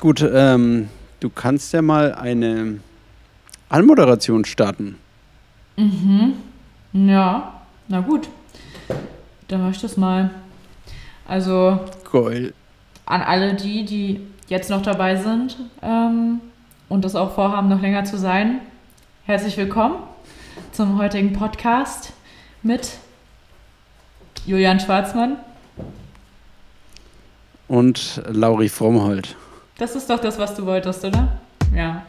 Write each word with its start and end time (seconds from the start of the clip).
Gut, 0.00 0.26
ähm, 0.32 0.88
du 1.20 1.28
kannst 1.28 1.74
ja 1.74 1.82
mal 1.82 2.14
eine 2.14 2.80
Anmoderation 3.68 4.46
starten. 4.46 4.96
Mhm. 5.76 6.34
Ja, 6.92 7.60
na 7.88 8.00
gut. 8.00 8.28
Dann 9.48 9.62
mach 9.62 9.72
ich 9.72 9.80
das 9.80 9.98
mal. 9.98 10.30
Also 11.28 11.80
Geil. 12.10 12.54
an 13.04 13.20
alle 13.20 13.54
die, 13.54 13.84
die 13.84 14.20
jetzt 14.48 14.70
noch 14.70 14.80
dabei 14.80 15.16
sind 15.16 15.58
ähm, 15.82 16.40
und 16.88 17.04
das 17.04 17.14
auch 17.14 17.34
vorhaben, 17.34 17.68
noch 17.68 17.80
länger 17.82 18.04
zu 18.04 18.18
sein, 18.18 18.60
herzlich 19.24 19.56
willkommen 19.56 19.96
zum 20.72 20.98
heutigen 20.98 21.32
Podcast 21.34 22.12
mit 22.62 22.92
Julian 24.46 24.80
Schwarzmann. 24.80 25.36
Und 27.68 28.22
Lauri 28.30 28.68
Frommhold. 28.68 29.36
Das 29.76 29.96
ist 29.96 30.08
doch 30.08 30.20
das, 30.20 30.38
was 30.38 30.54
du 30.54 30.64
wolltest, 30.66 31.04
oder? 31.04 31.36
Ja. 31.74 32.04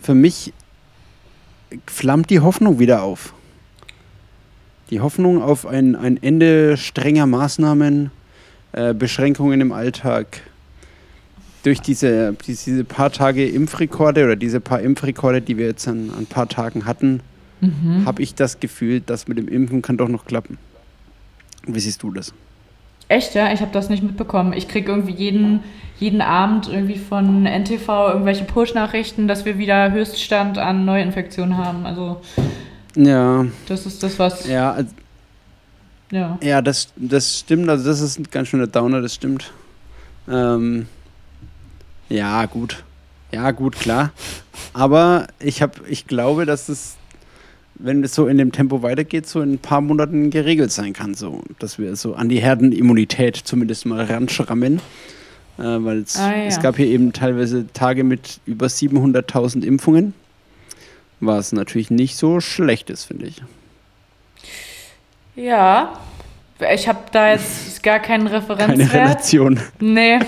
Für 0.00 0.14
mich 0.14 0.52
flammt 1.86 2.28
die 2.30 2.40
Hoffnung 2.40 2.80
wieder 2.80 3.02
auf. 3.04 3.34
Die 4.90 5.00
Hoffnung 5.00 5.40
auf 5.40 5.66
ein, 5.66 5.94
ein 5.94 6.20
Ende 6.20 6.76
strenger 6.76 7.26
Maßnahmen, 7.26 8.10
äh, 8.72 8.92
Beschränkungen 8.92 9.60
im 9.60 9.70
Alltag. 9.70 10.40
Durch 11.64 11.80
diese, 11.80 12.34
diese 12.46 12.84
paar 12.84 13.12
Tage 13.12 13.46
Impfrekorde 13.48 14.24
oder 14.24 14.36
diese 14.36 14.60
paar 14.60 14.80
Impfrekorde, 14.80 15.40
die 15.40 15.56
wir 15.58 15.66
jetzt 15.66 15.86
an 15.86 16.10
ein 16.18 16.26
paar 16.26 16.48
Tagen 16.48 16.84
hatten, 16.86 17.20
Mhm. 17.60 18.04
habe 18.06 18.20
ich 18.22 18.34
das 18.34 18.58
Gefühl, 18.58 19.00
das 19.00 19.28
mit 19.28 19.38
dem 19.38 19.46
Impfen 19.46 19.82
kann 19.82 19.96
doch 19.96 20.08
noch 20.08 20.24
klappen. 20.24 20.58
Wie 21.64 21.78
siehst 21.78 22.02
du 22.02 22.10
das? 22.10 22.32
Echt, 23.06 23.36
ja? 23.36 23.52
Ich 23.52 23.60
habe 23.60 23.70
das 23.72 23.88
nicht 23.88 24.02
mitbekommen. 24.02 24.52
Ich 24.52 24.66
kriege 24.66 24.90
irgendwie 24.90 25.12
jeden, 25.12 25.60
jeden 26.00 26.22
Abend 26.22 26.68
irgendwie 26.68 26.98
von 26.98 27.46
NTV 27.46 28.08
irgendwelche 28.14 28.42
Push-Nachrichten, 28.44 29.28
dass 29.28 29.44
wir 29.44 29.58
wieder 29.58 29.92
Höchststand 29.92 30.58
an 30.58 30.84
Neuinfektionen 30.84 31.56
haben. 31.56 31.86
Also 31.86 32.20
Ja, 32.96 33.46
das 33.68 33.86
ist 33.86 34.02
das, 34.02 34.18
was... 34.18 34.48
ja, 34.48 34.72
also 34.72 34.90
Ja. 36.10 36.38
Ja, 36.42 36.62
das, 36.62 36.88
das 36.96 37.38
stimmt. 37.38 37.68
Also 37.68 37.84
das 37.88 38.00
ist 38.00 38.18
ein 38.18 38.26
ganz 38.28 38.48
schöner 38.48 38.66
Downer, 38.66 39.00
das 39.02 39.14
stimmt. 39.14 39.52
Ähm, 40.28 40.86
ja, 42.12 42.46
gut. 42.46 42.84
Ja, 43.32 43.50
gut, 43.50 43.76
klar. 43.76 44.12
Aber 44.74 45.26
ich, 45.40 45.62
hab, 45.62 45.80
ich 45.88 46.06
glaube, 46.06 46.44
dass 46.44 46.68
es, 46.68 46.96
wenn 47.76 48.04
es 48.04 48.14
so 48.14 48.26
in 48.26 48.36
dem 48.38 48.52
Tempo 48.52 48.82
weitergeht, 48.82 49.26
so 49.26 49.40
in 49.40 49.54
ein 49.54 49.58
paar 49.58 49.80
Monaten 49.80 50.28
geregelt 50.30 50.70
sein 50.70 50.92
kann. 50.92 51.14
So, 51.14 51.42
dass 51.58 51.78
wir 51.78 51.96
so 51.96 52.14
an 52.14 52.28
die 52.28 52.40
Herdenimmunität 52.40 53.36
zumindest 53.36 53.86
mal 53.86 54.04
ranschrammen. 54.04 54.80
Äh, 55.58 55.62
Weil 55.62 55.98
es, 56.00 56.16
Ah, 56.16 56.30
ja. 56.36 56.44
es 56.44 56.60
gab 56.60 56.76
hier 56.76 56.86
eben 56.86 57.12
teilweise 57.12 57.66
Tage 57.72 58.04
mit 58.04 58.40
über 58.44 58.66
700.000 58.66 59.64
Impfungen. 59.64 60.12
Was 61.20 61.52
natürlich 61.52 61.90
nicht 61.90 62.16
so 62.16 62.40
schlecht 62.40 62.90
ist, 62.90 63.04
finde 63.04 63.26
ich. 63.26 63.42
Ja. 65.36 65.98
Ich 66.74 66.86
habe 66.86 66.98
da 67.12 67.30
jetzt 67.32 67.82
gar 67.82 67.98
keinen 67.98 68.26
Keine 68.26 68.36
Referenzwert. 68.38 68.92
Relation. 68.92 69.60
Nee, 69.80 70.18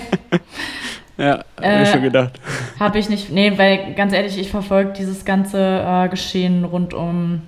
Ja, 1.17 1.45
hab 1.57 1.65
Äh, 1.65 1.83
ich 1.85 1.89
schon 1.91 2.03
gedacht. 2.03 2.41
habe 2.81 2.99
ich 2.99 3.09
nicht. 3.09 3.31
Nee, 3.31 3.57
weil 3.57 3.95
ganz 3.95 4.13
ehrlich, 4.13 4.37
ich 4.39 4.51
verfolge 4.51 4.93
dieses 4.93 5.25
ganze 5.25 5.59
äh, 5.87 6.09
Geschehen 6.09 6.65
rund 6.65 6.93
um, 6.95 7.43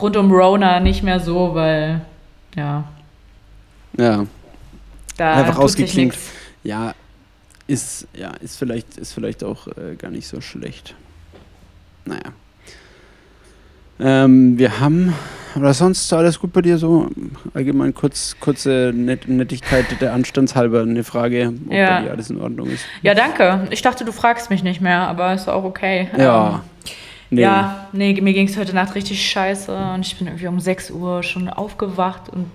rund 0.00 0.16
um 0.16 0.30
Rona 0.30 0.78
nicht 0.80 1.02
mehr 1.02 1.18
so, 1.20 1.54
weil, 1.54 2.02
ja, 2.54 2.84
Ja. 3.96 4.26
da 5.16 5.34
Einfach 5.34 5.58
nix. 5.94 6.18
Ja, 6.62 6.94
ist, 7.66 8.06
ja, 8.14 8.30
ist 8.40 8.56
vielleicht, 8.58 8.96
ist 8.96 9.12
vielleicht 9.12 9.42
auch 9.42 9.66
äh, 9.68 9.96
gar 9.96 10.10
nicht 10.10 10.26
so 10.28 10.40
schlecht. 10.40 10.94
Naja. 12.04 12.32
Ähm, 14.00 14.58
wir 14.58 14.80
haben, 14.80 15.14
oder 15.56 15.72
sonst 15.72 16.12
alles 16.12 16.40
gut 16.40 16.52
bei 16.52 16.62
dir 16.62 16.78
so? 16.78 17.08
Allgemein 17.54 17.94
kurz, 17.94 18.36
kurze 18.40 18.92
Net 18.94 19.28
Nettigkeit 19.28 19.84
der 20.00 20.12
Anstandshalber 20.12 20.82
eine 20.82 21.04
Frage, 21.04 21.52
ob 21.66 21.72
Ja. 21.72 21.98
bei 21.98 22.02
dir 22.06 22.10
alles 22.10 22.30
in 22.30 22.40
Ordnung 22.40 22.68
ist. 22.68 22.84
Ja, 23.02 23.14
danke. 23.14 23.66
Ich 23.70 23.82
dachte, 23.82 24.04
du 24.04 24.12
fragst 24.12 24.50
mich 24.50 24.62
nicht 24.62 24.80
mehr, 24.80 25.06
aber 25.08 25.32
ist 25.34 25.48
auch 25.48 25.64
okay. 25.64 26.08
Ja. 26.16 26.48
Ähm, 26.48 26.60
Nee. 27.30 27.40
Ja, 27.40 27.88
nee, 27.92 28.20
mir 28.20 28.32
ging 28.32 28.46
es 28.46 28.56
heute 28.56 28.74
Nacht 28.76 28.94
richtig 28.94 29.20
scheiße 29.28 29.74
und 29.94 30.06
ich 30.06 30.16
bin 30.18 30.28
irgendwie 30.28 30.46
um 30.46 30.60
6 30.60 30.90
Uhr 30.92 31.22
schon 31.24 31.48
aufgewacht 31.48 32.28
und 32.28 32.48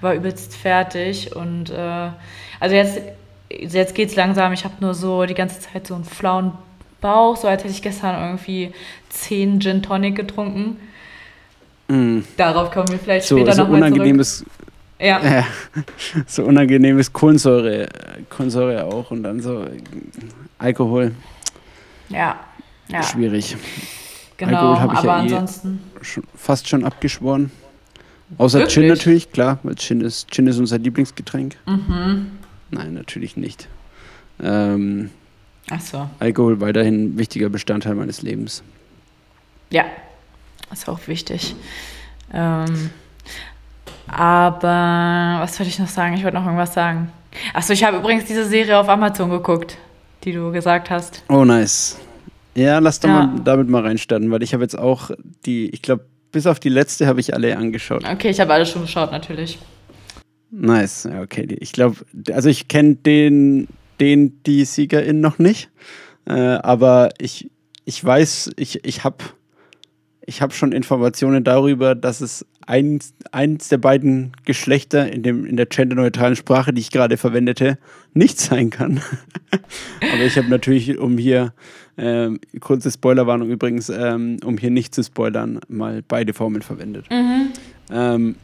war 0.00 0.14
übelst 0.14 0.56
fertig. 0.56 1.34
Und 1.36 1.68
äh, 1.68 2.08
also 2.60 2.74
jetzt, 2.74 3.00
jetzt 3.50 3.94
geht's 3.94 4.16
langsam. 4.16 4.52
Ich 4.54 4.64
habe 4.64 4.74
nur 4.80 4.94
so 4.94 5.26
die 5.26 5.34
ganze 5.34 5.60
Zeit 5.60 5.88
so 5.88 5.94
einen 5.94 6.04
flauen 6.04 6.52
Bauch, 7.04 7.36
so 7.36 7.46
als 7.48 7.62
hätte 7.62 7.70
ich 7.72 7.82
gestern 7.82 8.18
irgendwie 8.18 8.72
10 9.10 9.60
Gin 9.60 9.82
Tonic 9.82 10.16
getrunken. 10.16 10.78
Mm, 11.88 12.20
Darauf 12.38 12.70
kommen 12.70 12.88
wir 12.88 12.98
vielleicht 12.98 13.26
so, 13.28 13.36
später 13.36 13.52
so 13.52 13.62
nochmal 13.64 13.80
zurück. 13.80 13.92
unangenehmes, 13.92 14.44
Ja, 14.98 15.20
äh, 15.20 15.42
so 16.26 16.44
unangenehmes 16.44 17.12
Kohlensäure, 17.12 17.88
Kohlensäure 18.30 18.84
auch 18.84 19.10
und 19.10 19.22
dann 19.22 19.40
so 19.40 19.64
äh, 19.64 19.80
Alkohol, 20.58 21.12
ja, 22.08 22.40
ja, 22.88 23.02
schwierig. 23.02 23.54
genau. 24.38 24.72
Alkohol 24.72 24.94
ich 24.94 24.98
Aber 25.00 25.06
ja 25.08 25.16
eh- 25.18 25.20
ansonsten, 25.20 25.80
schon, 26.00 26.24
fast 26.34 26.68
schon 26.70 26.84
abgeschworen. 26.86 27.50
Außer 28.38 28.60
Wirklich? 28.60 28.74
Gin 28.74 28.88
natürlich, 28.88 29.30
klar, 29.30 29.58
weil 29.62 29.74
Gin 29.76 30.00
ist, 30.00 30.30
Gin 30.30 30.46
ist 30.46 30.58
unser 30.58 30.78
Lieblingsgetränk. 30.78 31.56
mhm. 31.66 32.30
Nein, 32.70 32.94
natürlich 32.94 33.36
nicht. 33.36 33.68
Ähm, 34.42 35.10
Ach 35.70 35.80
so. 35.80 36.08
Alkohol 36.18 36.60
weiterhin 36.60 37.04
ein 37.14 37.18
wichtiger 37.18 37.48
Bestandteil 37.48 37.94
meines 37.94 38.22
Lebens. 38.22 38.62
Ja, 39.70 39.84
ist 40.72 40.88
auch 40.88 41.00
wichtig. 41.08 41.54
Ähm, 42.32 42.90
aber 44.06 45.38
was 45.40 45.58
wollte 45.58 45.70
ich 45.70 45.78
noch 45.78 45.88
sagen? 45.88 46.14
Ich 46.14 46.24
wollte 46.24 46.36
noch 46.36 46.44
irgendwas 46.44 46.74
sagen. 46.74 47.10
Achso, 47.52 47.72
ich 47.72 47.82
habe 47.84 47.96
übrigens 47.98 48.24
diese 48.26 48.44
Serie 48.44 48.78
auf 48.78 48.88
Amazon 48.88 49.30
geguckt, 49.30 49.78
die 50.24 50.32
du 50.32 50.52
gesagt 50.52 50.90
hast. 50.90 51.22
Oh, 51.28 51.44
nice. 51.44 51.98
Ja, 52.54 52.78
lass 52.78 53.00
doch 53.00 53.08
Ja. 53.08 53.26
mal 53.26 53.40
damit 53.42 53.68
mal 53.68 53.82
reinstarten, 53.82 54.30
weil 54.30 54.42
ich 54.42 54.52
habe 54.54 54.62
jetzt 54.62 54.78
auch 54.78 55.10
die, 55.44 55.70
ich 55.70 55.82
glaube, 55.82 56.04
bis 56.30 56.46
auf 56.46 56.60
die 56.60 56.68
letzte 56.68 57.06
habe 57.06 57.20
ich 57.20 57.34
alle 57.34 57.56
angeschaut. 57.56 58.04
Okay, 58.08 58.30
ich 58.30 58.40
habe 58.40 58.52
alles 58.52 58.70
schon 58.70 58.82
geschaut, 58.82 59.10
natürlich. 59.10 59.58
Nice, 60.50 61.04
ja, 61.10 61.20
okay. 61.22 61.56
Ich 61.60 61.72
glaube, 61.72 61.96
also 62.32 62.48
ich 62.48 62.68
kenne 62.68 62.94
den, 62.94 63.66
den, 64.00 64.42
die 64.44 64.64
Siegerin 64.64 65.20
noch 65.20 65.38
nicht, 65.38 65.70
äh, 66.26 66.32
aber 66.32 67.10
ich, 67.18 67.50
ich 67.84 68.04
weiß, 68.04 68.52
ich, 68.56 68.84
ich 68.84 69.04
habe 69.04 69.24
ich 70.26 70.40
hab 70.40 70.54
schon 70.54 70.72
Informationen 70.72 71.44
darüber, 71.44 71.94
dass 71.94 72.20
es 72.20 72.46
eins, 72.66 73.14
eins 73.32 73.68
der 73.68 73.78
beiden 73.78 74.32
Geschlechter 74.44 75.10
in, 75.10 75.22
dem, 75.22 75.44
in 75.44 75.56
der 75.56 75.66
genderneutralen 75.66 76.36
Sprache, 76.36 76.72
die 76.72 76.80
ich 76.80 76.90
gerade 76.90 77.16
verwendete, 77.16 77.78
nicht 78.14 78.40
sein 78.40 78.70
kann. 78.70 79.00
aber 79.50 80.22
ich 80.22 80.36
habe 80.38 80.48
natürlich, 80.48 80.98
um 80.98 81.18
hier, 81.18 81.52
ähm, 81.96 82.40
kurze 82.60 82.90
Spoilerwarnung 82.90 83.50
übrigens, 83.50 83.88
ähm, 83.88 84.38
um 84.44 84.58
hier 84.58 84.70
nicht 84.70 84.94
zu 84.94 85.02
spoilern, 85.04 85.60
mal 85.68 86.02
beide 86.06 86.32
Formeln 86.32 86.62
verwendet. 86.62 87.06
Ähm, 87.90 88.36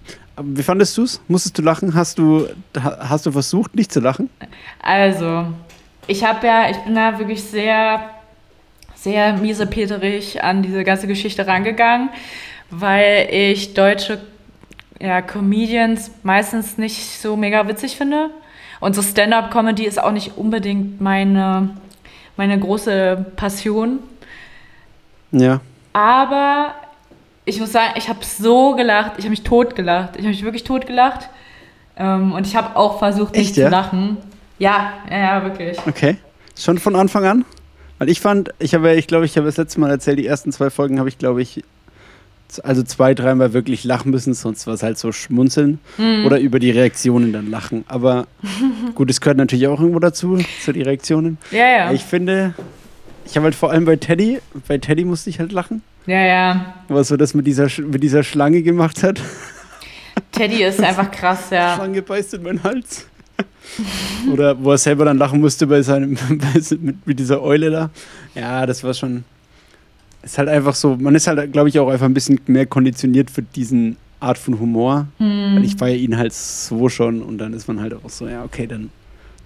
wie 0.43 0.63
fandest 0.63 0.97
du 0.97 1.03
es? 1.03 1.21
Musstest 1.29 1.59
du 1.59 1.63
lachen? 1.63 1.95
Hast 1.95 2.19
du, 2.19 2.49
ha- 2.83 3.09
hast 3.09 3.27
du 3.27 3.33
versucht, 3.33 3.75
nicht 3.75 3.93
zu 3.93 4.01
lachen? 4.01 4.31
Also, 4.83 5.47
ich 6.07 6.25
habe 6.25 6.47
ja, 6.47 6.71
ich 6.71 6.79
bin 6.79 6.95
da 6.95 7.19
wirklich 7.19 7.43
sehr, 7.43 8.01
sehr 8.95 9.35
miesepeterig 9.35 10.43
an 10.43 10.63
diese 10.63 10.85
ganze 10.85 11.07
Geschichte 11.07 11.47
rangegangen, 11.47 12.11
weil 12.71 13.29
ich 13.31 13.75
deutsche 13.75 14.21
ja, 14.99 15.23
Comedians 15.23 16.11
meistens 16.23 16.79
nicht 16.79 17.21
so 17.21 17.37
mega 17.37 17.67
witzig 17.69 17.97
finde. 17.97 18.31
Und 18.81 18.95
so 18.95 19.03
Stand-up-Comedy 19.03 19.85
ist 19.85 20.03
auch 20.03 20.13
nicht 20.13 20.37
unbedingt 20.39 21.01
meine, 21.01 21.71
meine 22.37 22.59
große 22.59 23.27
Passion. 23.37 23.99
Ja. 25.33 25.61
Aber 25.93 26.75
ich 27.45 27.61
muss 27.61 27.73
sagen, 27.73 27.95
ich 27.97 28.09
habe 28.09 28.25
so 28.25 28.75
gelacht, 28.77 29.13
ich 29.19 29.25
habe 29.25 29.31
mich 29.31 29.43
tot 29.43 29.75
gelacht. 29.75 30.11
Ich 30.15 30.23
habe 30.23 30.29
mich 30.29 30.45
wirklich 30.45 30.65
tot 30.65 30.87
gelacht. 30.87 31.29
Ähm, 31.97 32.33
und 32.33 32.47
ich 32.47 32.57
habe 32.57 32.77
auch 32.77 32.99
versucht, 32.99 33.35
nicht 33.35 33.51
Echt, 33.51 33.57
ja? 33.57 33.67
zu 33.67 33.71
lachen. 33.71 34.17
Ja, 34.59 34.93
ja, 35.11 35.19
ja, 35.19 35.43
wirklich. 35.45 35.79
Okay. 35.87 36.17
Schon 36.57 36.79
von 36.79 36.95
Anfang 36.95 37.25
an? 37.25 37.45
Weil 37.99 38.09
ich 38.09 38.21
fand, 38.21 38.51
ich 38.59 38.75
habe, 38.75 38.95
ich 38.95 39.07
glaube, 39.07 39.25
ich 39.25 39.37
habe 39.37 39.47
das 39.47 39.57
letzte 39.57 39.81
Mal 39.81 39.91
erzählt, 39.91 40.19
die 40.19 40.27
ersten 40.27 40.53
zwei 40.53 40.71
Folgen 40.71 40.99
habe 40.99 41.09
ich, 41.09 41.19
glaube 41.19 41.43
ich, 41.43 41.63
also 42.65 42.83
zwei, 42.83 43.15
dreimal 43.15 43.53
wirklich 43.53 43.85
lachen 43.85 44.11
müssen, 44.11 44.35
sonst 44.35 44.67
war 44.67 44.75
es 44.75 44.83
halt 44.83 44.99
so 44.99 45.13
schmunzeln 45.13 45.79
oder 46.25 46.41
über 46.41 46.59
die 46.59 46.71
Reaktionen 46.71 47.33
dann 47.33 47.49
lachen. 47.51 47.85
Aber 47.87 48.27
gut, 48.95 49.11
es 49.11 49.21
gehört 49.21 49.37
natürlich 49.37 49.69
auch 49.69 49.79
irgendwo 49.79 50.01
dazu, 50.01 50.39
zu 50.65 50.73
die 50.73 50.83
Reaktionen. 50.83 51.39
Ja, 51.51 51.69
ja. 51.69 51.93
Ich 51.93 52.03
finde, 52.03 52.55
ich 53.25 53.37
habe 53.37 53.45
halt 53.45 53.55
vor 53.55 53.71
allem 53.71 53.85
bei 53.85 53.97
Teddy, 53.97 54.41
bei 54.67 54.79
Teddy 54.79 55.05
musste 55.05 55.31
ich 55.31 55.39
halt 55.39 55.53
lachen. 55.53 55.83
Ja, 56.11 56.27
ja. 56.27 56.75
Was 56.89 57.11
er 57.11 57.19
das 57.19 57.35
mit 57.35 57.47
dieser, 57.47 57.69
mit 57.83 58.03
dieser 58.03 58.23
Schlange 58.25 58.63
gemacht 58.63 59.03
hat. 59.05 59.21
Teddy 60.33 60.65
ist 60.65 60.83
einfach 60.83 61.11
krass, 61.11 61.51
ja. 61.51 61.77
Schlange 61.77 62.03
beißt 62.03 62.35
in 62.35 62.43
meinen 62.43 62.63
Hals. 62.65 63.07
Oder 64.33 64.63
wo 64.63 64.73
er 64.73 64.79
selber 64.79 65.05
dann 65.05 65.19
lachen 65.19 65.41
musste 65.41 65.67
bei 65.69 65.83
seinem, 65.83 66.19
mit, 66.81 67.07
mit 67.07 67.19
dieser 67.19 67.41
Eule 67.43 67.71
da. 67.71 67.91
Ja, 68.35 68.67
das 68.67 68.83
war 68.83 68.93
schon. 68.95 69.25
Ist 70.23 70.37
halt 70.37 70.49
einfach 70.49 70.75
so, 70.75 70.97
man 70.97 71.15
ist 71.15 71.27
halt, 71.29 71.53
glaube 71.53 71.69
ich, 71.69 71.79
auch 71.79 71.89
einfach 71.89 72.07
ein 72.07 72.13
bisschen 72.15 72.41
mehr 72.47 72.67
konditioniert 72.67 73.31
für 73.31 73.43
diesen 73.43 73.97
Art 74.19 74.37
von 74.37 74.59
Humor. 74.59 75.07
Hm. 75.19 75.57
Weil 75.57 75.65
ich 75.65 75.77
feiere 75.77 75.97
ihn 75.97 76.17
halt 76.19 76.33
so 76.35 76.89
schon 76.89 77.23
und 77.23 77.39
dann 77.39 77.55
ist 77.55 77.69
man 77.69 77.81
halt 77.81 77.95
auch 77.95 78.11
so, 78.11 78.29
ja, 78.29 78.43
okay, 78.45 78.67
dann 78.67 78.91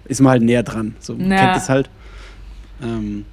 ist 0.05 0.19
man 0.19 0.31
halt 0.31 0.41
näher 0.41 0.63
dran. 0.63 0.95
So, 0.99 1.13
man 1.15 1.31
Ja. 1.31 1.37
kennt 1.37 1.57
es 1.57 1.69
halt. 1.69 1.89
Ähm, 2.83 3.25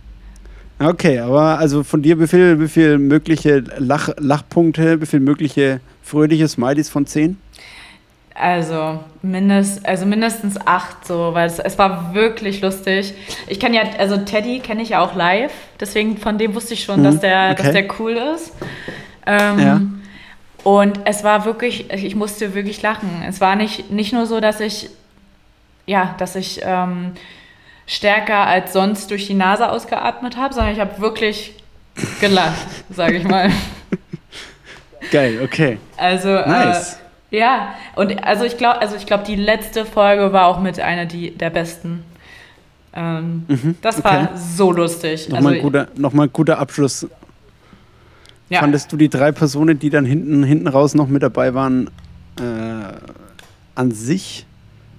okay, 0.88 1.18
aber 1.18 1.58
also 1.58 1.82
von 1.82 2.02
dir, 2.02 2.18
wie 2.20 2.26
viel, 2.26 2.60
wie 2.60 2.68
viel 2.68 2.98
mögliche 2.98 3.62
Lach, 3.78 4.10
Lachpunkte, 4.18 5.00
wie 5.00 5.06
viel 5.06 5.20
mögliche 5.20 5.80
fröhliche 6.02 6.48
Smileys 6.48 6.88
von 6.88 7.06
10? 7.06 7.36
Also, 8.34 8.98
mindest, 9.20 9.84
also 9.84 10.06
mindestens 10.06 10.56
acht, 10.66 11.06
so, 11.06 11.30
weil 11.34 11.46
es, 11.46 11.58
es 11.58 11.78
war 11.78 12.14
wirklich 12.14 12.62
lustig. 12.62 13.12
Ich 13.46 13.60
kann 13.60 13.74
ja, 13.74 13.82
also 13.98 14.16
Teddy 14.16 14.60
kenne 14.60 14.82
ich 14.82 14.90
ja 14.90 15.00
auch 15.00 15.14
live, 15.14 15.52
deswegen 15.78 16.16
von 16.16 16.38
dem 16.38 16.54
wusste 16.54 16.74
ich 16.74 16.84
schon, 16.84 17.00
Mhm, 17.00 17.04
dass, 17.04 17.20
der, 17.20 17.50
okay. 17.52 17.62
dass 17.62 17.72
der 17.72 18.00
cool 18.00 18.12
ist. 18.34 18.52
Ähm, 19.26 19.58
Ja. 19.58 19.80
Und 20.64 21.00
es 21.04 21.24
war 21.24 21.44
wirklich, 21.44 21.90
ich 21.92 22.14
musste 22.14 22.54
wirklich 22.54 22.80
lachen. 22.82 23.10
Es 23.28 23.40
war 23.40 23.56
nicht, 23.56 23.90
nicht 23.90 24.12
nur 24.12 24.26
so, 24.26 24.40
dass 24.40 24.60
ich, 24.60 24.90
ja, 25.86 26.14
dass 26.18 26.36
ich 26.36 26.60
ähm, 26.62 27.12
stärker 27.86 28.46
als 28.46 28.72
sonst 28.72 29.10
durch 29.10 29.26
die 29.26 29.34
Nase 29.34 29.70
ausgeatmet 29.70 30.36
habe, 30.36 30.54
sondern 30.54 30.72
ich 30.72 30.80
habe 30.80 31.00
wirklich 31.00 31.54
gelacht, 32.20 32.66
sage 32.90 33.16
ich 33.18 33.24
mal. 33.24 33.50
Geil, 35.10 35.40
okay. 35.44 35.78
Also, 35.96 36.28
Nice. 36.28 36.98
äh, 37.30 37.38
ja, 37.38 37.74
und 37.96 38.22
also 38.24 38.44
ich 38.44 38.56
glaube, 38.56 38.80
also 38.80 38.94
ich 38.96 39.06
glaube, 39.06 39.24
die 39.24 39.36
letzte 39.36 39.84
Folge 39.84 40.32
war 40.32 40.46
auch 40.46 40.60
mit 40.60 40.78
einer 40.78 41.06
die, 41.06 41.30
der 41.36 41.50
besten. 41.50 42.04
Ähm, 42.94 43.46
das 43.80 44.04
war 44.04 44.12
Mhm, 44.22 44.26
okay. 44.28 44.36
so 44.36 44.70
lustig. 44.72 45.28
Nochmal 45.28 45.54
also, 45.54 45.56
ein, 45.56 45.62
guter, 45.62 45.88
nochmal 45.96 46.26
ein 46.26 46.32
guter 46.32 46.58
Abschluss. 46.58 47.06
ja. 48.50 48.60
Fandest 48.60 48.92
du 48.92 48.96
die 48.98 49.08
drei 49.08 49.32
Personen, 49.32 49.78
die 49.78 49.88
dann 49.90 50.04
hinten, 50.04 50.44
hinten 50.44 50.68
raus 50.68 50.94
noch 50.94 51.08
mit 51.08 51.22
dabei 51.22 51.54
waren, 51.54 51.88
äh, 52.38 52.42
an 53.74 53.90
sich 53.92 54.44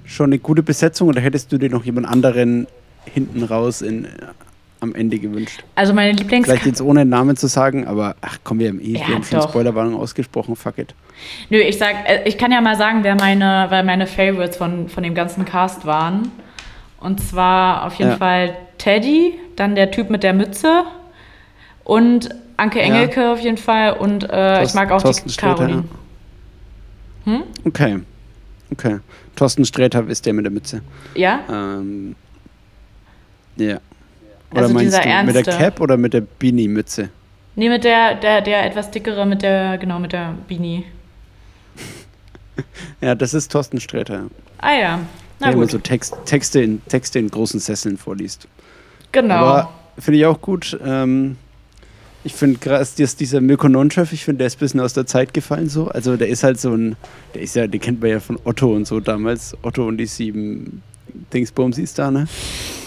schon 0.05 0.27
eine 0.29 0.39
gute 0.39 0.63
Besetzung 0.63 1.07
oder 1.09 1.21
hättest 1.21 1.51
du 1.51 1.57
dir 1.57 1.69
noch 1.69 1.83
jemand 1.85 2.07
anderen 2.07 2.67
hinten 3.05 3.43
raus 3.43 3.81
in, 3.81 4.05
äh, 4.05 4.09
am 4.79 4.95
Ende 4.95 5.17
gewünscht? 5.19 5.63
also 5.75 5.93
meine 5.93 6.11
Lieblings 6.13 6.45
Vielleicht 6.45 6.65
jetzt 6.65 6.81
ohne 6.81 7.05
Namen 7.05 7.35
zu 7.37 7.47
sagen, 7.47 7.87
aber 7.87 8.15
ach 8.21 8.37
komm, 8.43 8.59
wir 8.59 8.69
haben, 8.69 8.79
eh, 8.81 8.97
Ja, 8.97 9.07
wir 9.07 9.15
haben 9.15 9.23
schon. 9.23 9.41
Spoilerwarnung 9.41 9.95
ausgesprochen, 9.99 10.55
fuck 10.55 10.77
it. 10.77 10.93
Nö, 11.49 11.57
ich 11.59 11.77
sag, 11.77 11.95
äh, 12.07 12.23
ich 12.25 12.37
kann 12.37 12.51
ja 12.51 12.59
mal 12.61 12.75
sagen, 12.75 12.99
wer 13.03 13.15
meine, 13.15 13.67
wer 13.69 13.83
meine 13.83 14.07
Favorites 14.07 14.57
von, 14.57 14.89
von 14.89 15.03
dem 15.03 15.15
ganzen 15.15 15.45
Cast 15.45 15.85
waren. 15.85 16.31
Und 16.99 17.19
zwar 17.21 17.85
auf 17.85 17.95
jeden 17.95 18.11
Ja. 18.11 18.17
Fall 18.17 18.55
Teddy, 18.77 19.33
dann 19.55 19.75
der 19.75 19.91
Typ 19.91 20.09
mit 20.09 20.23
der 20.23 20.33
Mütze 20.33 20.83
und 21.83 22.29
Anke 22.57 22.79
Ja. 22.79 22.85
Engelke 22.85 23.31
auf 23.31 23.39
jeden 23.39 23.57
Fall 23.57 23.93
und 23.93 24.29
äh, 24.29 24.63
ich 24.63 24.73
mag 24.73 24.91
auch 24.91 25.01
Thorsten 25.01 25.27
die 25.29 25.35
Caroline. 25.35 25.83
Hm? 27.25 27.43
Okay. 27.65 27.99
Okay. 28.71 28.97
Thorsten 29.35 29.65
Sträter 29.65 30.07
ist 30.07 30.25
der 30.25 30.33
mit 30.33 30.45
der 30.45 30.51
Mütze. 30.51 30.81
Ja? 31.15 31.41
Ähm, 31.49 32.15
ja. 33.55 33.79
Oder 34.51 34.61
Also 34.61 34.73
meinst 34.73 34.93
dieser 34.93 35.01
du 35.01 35.23
mit 35.25 35.35
der 35.35 35.45
Ernste. 35.47 35.57
Cap 35.57 35.81
oder 35.81 35.97
mit 35.97 36.13
der 36.13 36.21
Beanie-Mütze? 36.21 37.09
Nee, 37.55 37.69
mit 37.69 37.83
der, 37.83 38.15
der, 38.15 38.41
der 38.41 38.65
etwas 38.65 38.89
dickere, 38.91 39.25
mit 39.25 39.41
der, 39.41 39.77
genau, 39.77 39.99
mit 39.99 40.11
der 40.13 40.35
Beanie. 40.47 40.85
Ja, 43.01 43.15
das 43.15 43.33
ist 43.33 43.51
Thorsten 43.51 43.79
Sträter. 43.79 44.25
Ah 44.59 44.73
ja, 44.73 44.99
na 45.39 45.47
der 45.47 45.53
immer 45.53 45.63
gut. 45.63 45.71
so 45.71 45.77
Text, 45.79 46.15
Texte, 46.25 46.61
in, 46.61 46.81
Texte 46.87 47.19
in 47.19 47.29
großen 47.29 47.59
Sesseln 47.59 47.97
vorliest. 47.97 48.47
genau. 49.11 49.33
Aber 49.35 49.73
finde 49.97 50.19
ich 50.19 50.25
auch 50.25 50.39
gut. 50.39 50.77
Ähm, 50.85 51.37
ich 52.23 52.33
finde 52.33 52.59
krass, 52.59 52.95
dass 52.95 53.15
dieser 53.15 53.41
Mirko 53.41 53.67
Nonchef, 53.67 54.13
ich 54.13 54.23
finde, 54.25 54.39
der 54.39 54.47
ist 54.47 54.55
ein 54.57 54.59
bisschen 54.59 54.79
aus 54.79 54.93
der 54.93 55.05
Zeit 55.05 55.33
gefallen 55.33 55.69
so. 55.69 55.87
Also 55.89 56.15
der 56.17 56.27
ist 56.29 56.43
halt 56.43 56.59
so 56.59 56.73
ein, 56.73 56.95
der 57.33 57.41
ist 57.41 57.55
ja, 57.55 57.67
den 57.67 57.81
kennt 57.81 58.01
man 58.01 58.09
ja 58.11 58.19
von 58.19 58.39
Otto 58.45 58.73
und 58.73 58.85
so 58.87 58.99
damals. 58.99 59.55
Otto 59.61 59.87
und 59.87 59.97
die 59.97 60.05
sieben 60.05 60.81
Dingsbumsis 61.33 61.93
da, 61.93 62.09
ne? 62.11 62.27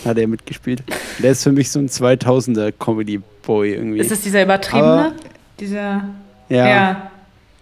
Hat 0.05 0.19
er 0.19 0.27
mitgespielt. 0.27 0.83
Der 1.23 1.33
ist 1.33 1.43
für 1.43 1.53
mich 1.53 1.71
so 1.71 1.79
ein 1.79 1.89
2000er 1.89 2.73
Comedy-Boy 2.73 3.75
irgendwie. 3.75 3.99
ist 4.01 4.11
es 4.13 4.23
dieser 4.23 4.43
übertriebene? 4.43 4.85
Aber- 4.93 5.13
dieser. 5.61 6.05
ja, 6.49 6.69
Ja. 6.69 7.11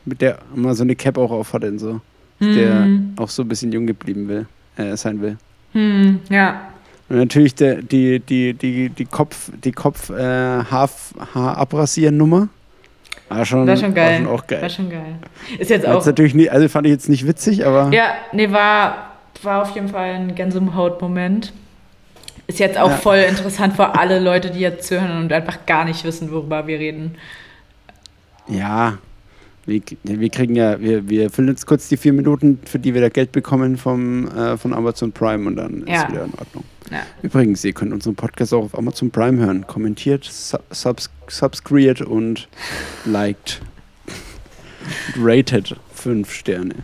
mit 0.04 0.20
der 0.20 0.38
mal 0.54 0.74
so 0.74 0.82
eine 0.82 0.94
Cap 0.96 1.16
auch 1.18 1.30
auf 1.30 1.52
hat 1.52 1.64
und 1.64 1.78
so. 1.78 2.00
Der 2.40 2.84
Hm, 2.84 3.14
auch 3.16 3.28
so 3.30 3.42
ein 3.42 3.48
bisschen 3.48 3.72
jung 3.72 3.86
geblieben 3.86 4.28
will, 4.28 4.46
äh, 4.76 4.96
sein 4.96 5.20
will. 5.22 5.36
hm, 5.72 6.20
ja. 6.28 6.60
Und 7.08 7.18
natürlich 7.18 7.54
der, 7.54 7.82
die, 7.82 8.18
die, 8.20 8.54
die, 8.54 8.88
die 8.88 9.04
Kopf, 9.04 9.50
die 9.62 9.72
Kopf 9.72 10.10
äh, 10.10 10.14
Haar, 10.22 10.88
Haarabrasieren-Nummer. 11.34 12.48
War 13.28 13.44
schon, 13.44 13.66
War 13.66 13.76
schon 13.76 13.94
geil. 13.94 14.10
War 14.10 14.16
schon 14.18 14.26
auch 14.28 14.46
geil. 14.46 14.62
War 14.62 14.68
schon 14.70 14.90
geil. 14.90 15.14
Ist 15.58 15.70
jetzt 15.70 15.86
War 15.86 15.92
auch. 15.94 15.96
jetzt 15.98 16.06
natürlich 16.06 16.34
nie, 16.34 16.48
also 16.48 16.68
fand 16.68 16.86
ich 16.86 16.92
jetzt 16.92 17.08
nicht 17.08 17.26
witzig, 17.26 17.66
aber 17.66 17.90
Ja, 17.92 18.14
nee, 18.32 18.50
war, 18.50 19.12
war 19.42 19.62
auf 19.62 19.70
jeden 19.74 19.88
Fall 19.88 20.14
ein 20.14 20.34
Gänsehaut-Moment. 20.34 21.52
Ist 22.46 22.58
jetzt 22.58 22.78
auch 22.78 22.90
Ja. 22.90 22.96
voll 22.96 23.16
interessant 23.18 23.74
für 23.76 23.98
alle 23.98 24.18
Leute, 24.20 24.50
die 24.50 24.60
jetzt 24.60 24.86
zuhören 24.86 25.22
und 25.22 25.32
einfach 25.32 25.64
gar 25.66 25.84
nicht 25.86 26.04
wissen, 26.04 26.30
worüber 26.30 26.66
wir 26.66 26.78
reden. 26.78 27.16
ja, 28.48 28.98
wir, 29.66 29.80
wir 30.02 30.28
kriegen 30.28 30.54
ja, 30.54 30.78
wir, 30.78 31.08
wir 31.08 31.30
füllen 31.30 31.48
jetzt 31.48 31.66
kurz 31.66 31.88
die 31.88 31.96
vier 31.96 32.12
Minuten, 32.12 32.60
für 32.66 32.78
die 32.78 32.92
wir 32.92 33.00
da 33.00 33.08
Geld 33.08 33.32
bekommen 33.32 33.78
vom, 33.78 34.28
äh, 34.28 34.58
von 34.58 34.74
Amazon 34.74 35.10
Prime 35.12 35.46
und 35.46 35.56
dann 35.56 35.84
Ja. 35.86 36.02
ist 36.02 36.10
wieder 36.12 36.24
in 36.24 36.34
Ordnung. 36.38 36.64
Ja. 36.90 37.02
Übrigens, 37.22 37.64
ihr 37.64 37.72
könnt 37.72 37.92
unseren 37.92 38.14
Podcast 38.14 38.52
auch 38.52 38.64
auf 38.64 38.78
Amazon 38.78 39.10
Prime 39.10 39.38
hören. 39.44 39.66
Kommentiert, 39.66 40.24
su- 40.24 40.58
subs 40.70 41.08
subscribiert 41.28 42.02
und 42.02 42.48
liked. 43.04 43.60
Rated 45.18 45.76
fünf 45.94 46.30
Sterne. 46.32 46.74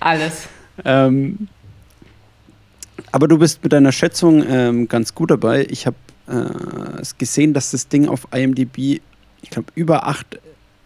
Alles. 0.00 0.48
Ähm, 0.84 1.48
aber 3.12 3.28
du 3.28 3.38
bist 3.38 3.62
mit 3.62 3.72
deiner 3.72 3.92
Schätzung 3.92 4.42
ähm, 4.48 4.88
ganz 4.88 5.14
gut 5.14 5.30
dabei. 5.30 5.66
Ich 5.68 5.86
habe 5.86 5.96
äh, 6.28 7.00
es 7.00 7.18
gesehen, 7.18 7.52
dass 7.52 7.72
das 7.72 7.88
Ding 7.88 8.08
auf 8.08 8.26
IMDb, 8.32 9.00
ich 9.42 9.50
glaube, 9.50 9.70
über 9.74 10.06
8, 10.06 10.38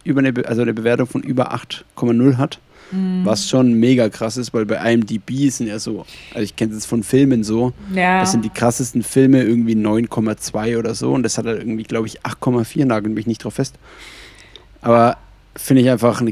über 0.03 0.19
eine, 0.19 0.33
Be 0.33 0.47
also 0.47 0.61
eine 0.61 0.73
Bewertung 0.73 1.07
von 1.07 1.23
über 1.23 1.53
8,0 1.53 2.37
hat. 2.37 2.59
Mhm. 2.91 3.21
Was 3.25 3.49
schon 3.49 3.73
mega 3.73 4.09
krass 4.09 4.37
ist, 4.37 4.53
weil 4.53 4.65
bei 4.65 4.75
IMDb 4.93 5.49
sind 5.49 5.67
ja 5.67 5.79
so, 5.79 6.05
also 6.33 6.43
ich 6.43 6.55
kenne 6.55 6.75
es 6.75 6.85
von 6.85 7.01
Filmen 7.03 7.43
so, 7.43 7.73
Ja. 7.93 8.19
das 8.19 8.31
sind 8.31 8.45
die 8.45 8.49
krassesten 8.49 9.01
Filme 9.03 9.41
irgendwie 9.43 9.75
9,2 9.75 10.77
oder 10.77 10.93
so 10.93 11.11
und 11.13 11.23
das 11.23 11.37
hat 11.37 11.45
halt 11.45 11.59
irgendwie, 11.59 11.83
glaube 11.83 12.07
ich, 12.07 12.21
8,4, 12.23 12.85
nagel 12.85 13.11
mich 13.11 13.25
nicht 13.27 13.43
drauf 13.43 13.55
fest. 13.55 13.75
Aber 14.81 15.17
finde 15.55 15.81
ich 15.81 15.89
einfach 15.89 16.21
eine, 16.21 16.31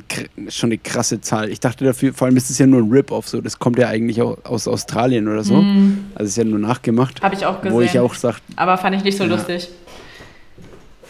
schon 0.49 0.67
eine 0.67 0.77
krasse 0.77 1.21
Zahl. 1.21 1.49
Ich 1.49 1.59
dachte 1.59 1.85
dafür, 1.85 2.13
vor 2.13 2.27
allem 2.27 2.37
ist 2.37 2.49
es 2.49 2.57
ja 2.59 2.67
nur 2.67 2.81
ein 2.81 2.91
Rip-Off, 2.91 3.27
so, 3.27 3.41
das 3.41 3.57
kommt 3.57 3.79
ja 3.79 3.87
eigentlich 3.87 4.21
auch 4.21 4.37
aus 4.43 4.67
Australien 4.67 5.27
oder 5.27 5.43
so. 5.43 5.55
Mhm. 5.55 6.05
Also 6.13 6.27
ist 6.29 6.37
ja 6.37 6.43
nur 6.43 6.59
nachgemacht. 6.59 7.21
Habe 7.23 7.33
ich 7.35 7.45
auch 7.45 7.61
gesehen. 7.61 7.73
Wo 7.75 7.81
ich 7.81 7.97
auch 7.99 8.13
sage, 8.13 8.37
aber 8.57 8.77
fand 8.77 8.95
ich 8.97 9.03
nicht 9.03 9.17
so 9.17 9.23
Ja. 9.23 9.29
lustig. 9.31 9.69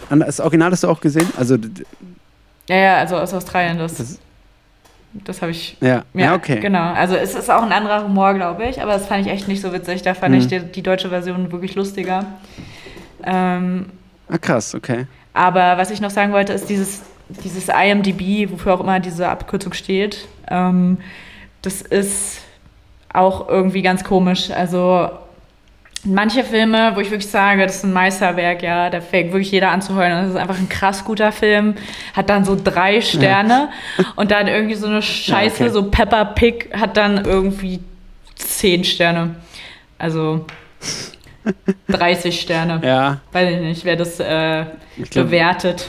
das 0.10 0.40
Original 0.40 0.72
hast 0.72 0.84
du 0.84 0.88
auch 0.88 1.02
gesehen? 1.02 1.28
Also, 1.38 1.58
Ja, 2.70 2.76
ja, 2.78 2.98
also 2.98 3.18
aus 3.18 3.34
Australien, 3.34 3.78
das, 3.78 3.96
das, 3.96 4.20
das 5.14 5.42
habe 5.42 5.52
ich. 5.52 5.78
ja, 5.82 6.04
Ja, 6.14 6.22
ja, 6.26 6.36
okay. 6.36 6.60
Genau. 6.60 6.94
Also 6.94 7.16
es 7.16 7.36
ist 7.36 7.50
auch 7.52 7.62
ein 7.64 7.72
anderer 7.72 8.04
Humor, 8.04 8.34
glaube 8.34 8.66
ich, 8.66 8.82
aber 8.82 8.94
das 8.94 9.06
fand 9.08 9.26
ich 9.26 9.32
echt 9.32 9.48
nicht 9.48 9.62
so 9.62 9.72
witzig. 9.74 10.02
Da 10.02 10.14
fand 10.14 10.34
Mhm. 10.34 10.42
ich 10.42 10.48
die, 10.48 10.60
die 10.60 10.82
deutsche 10.82 11.10
Version 11.10 11.52
wirklich 11.52 11.76
lustiger. 11.76 12.26
Ähm, 13.24 13.88
Ah, 14.30 14.38
krass, 14.38 14.74
okay. 14.74 15.06
Aber 15.34 15.78
was 15.78 15.92
ich 15.92 16.00
noch 16.02 16.10
sagen 16.10 16.32
wollte, 16.32 16.54
ist 16.54 16.70
dieses, 16.70 17.02
dieses 17.44 17.68
IMDB, 17.70 18.50
wofür 18.52 18.74
auch 18.76 18.80
immer 18.80 19.00
diese 19.00 19.28
Abkürzung 19.28 19.74
steht. 19.74 20.28
Ähm, 20.50 20.98
das 21.62 21.82
ist 21.82 22.42
auch 23.14 23.48
irgendwie 23.50 23.82
ganz 23.82 24.04
komisch. 24.04 24.50
Also 24.52 25.10
manche 26.04 26.44
Filme, 26.44 26.92
wo 26.96 27.00
ich 27.00 27.10
wirklich 27.10 27.30
sage, 27.30 27.66
das 27.66 27.78
ist 27.78 27.84
ein 27.84 27.94
Meisterwerk, 27.94 28.62
ja, 28.62 28.90
da 28.90 29.02
fängt 29.02 29.32
wirklich 29.32 29.52
jeder 29.52 29.72
an 29.72 29.82
zu 29.82 29.96
heulen. 29.96 30.12
Das 30.12 30.30
ist 30.30 30.36
einfach 30.36 30.58
ein 30.58 30.70
krass 30.70 31.06
guter 31.06 31.32
Film, 31.32 31.76
hat 32.14 32.30
dann 32.30 32.46
so 32.46 32.58
drei 32.62 33.02
Sterne 33.02 33.70
und 34.16 34.32
dann 34.32 34.48
irgendwie 34.48 34.76
so 34.76 34.88
eine 34.88 35.02
Scheiße, 35.02 35.64
okay. 35.64 35.74
so 35.74 35.84
Peppa 35.84 36.26
Pig 36.26 36.70
hat 36.74 36.98
dann 36.98 37.26
irgendwie 37.26 37.80
zehn 38.36 38.84
Sterne. 38.84 39.36
Also 39.98 40.46
30 41.88 42.40
Sterne. 42.40 42.82
Ja, 42.84 43.22
Weiß 43.32 43.52
ich 43.52 43.62
nicht, 43.62 43.86
wer 43.86 43.96
das 43.96 44.20
äh, 44.20 44.66
ich 44.98 45.10
glaube, 45.10 45.30
bewertet. 45.30 45.88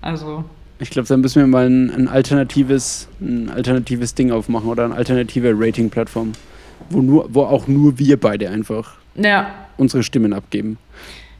Also, 0.00 0.44
ich 0.78 0.90
glaub, 0.90 1.06
da 1.06 1.16
müssen 1.16 1.40
wir 1.40 1.46
mal 1.46 1.66
ein, 1.66 1.90
ein, 1.90 2.08
alternatives, 2.08 3.08
ein 3.20 3.50
alternatives 3.50 4.14
Ding 4.14 4.30
aufmachen 4.30 4.68
oder 4.68 4.84
eine 4.84 4.94
alternative 4.94 5.52
Rating-Plattform, 5.54 6.32
wo, 6.90 7.02
nur, 7.02 7.26
wo 7.34 7.42
auch 7.42 7.66
nur 7.66 7.98
wir 7.98 8.18
beide 8.18 8.48
einfach 8.48 8.94
ja, 9.18 9.54
unsere 9.76 10.02
Stimmen 10.02 10.32
abgeben. 10.32 10.78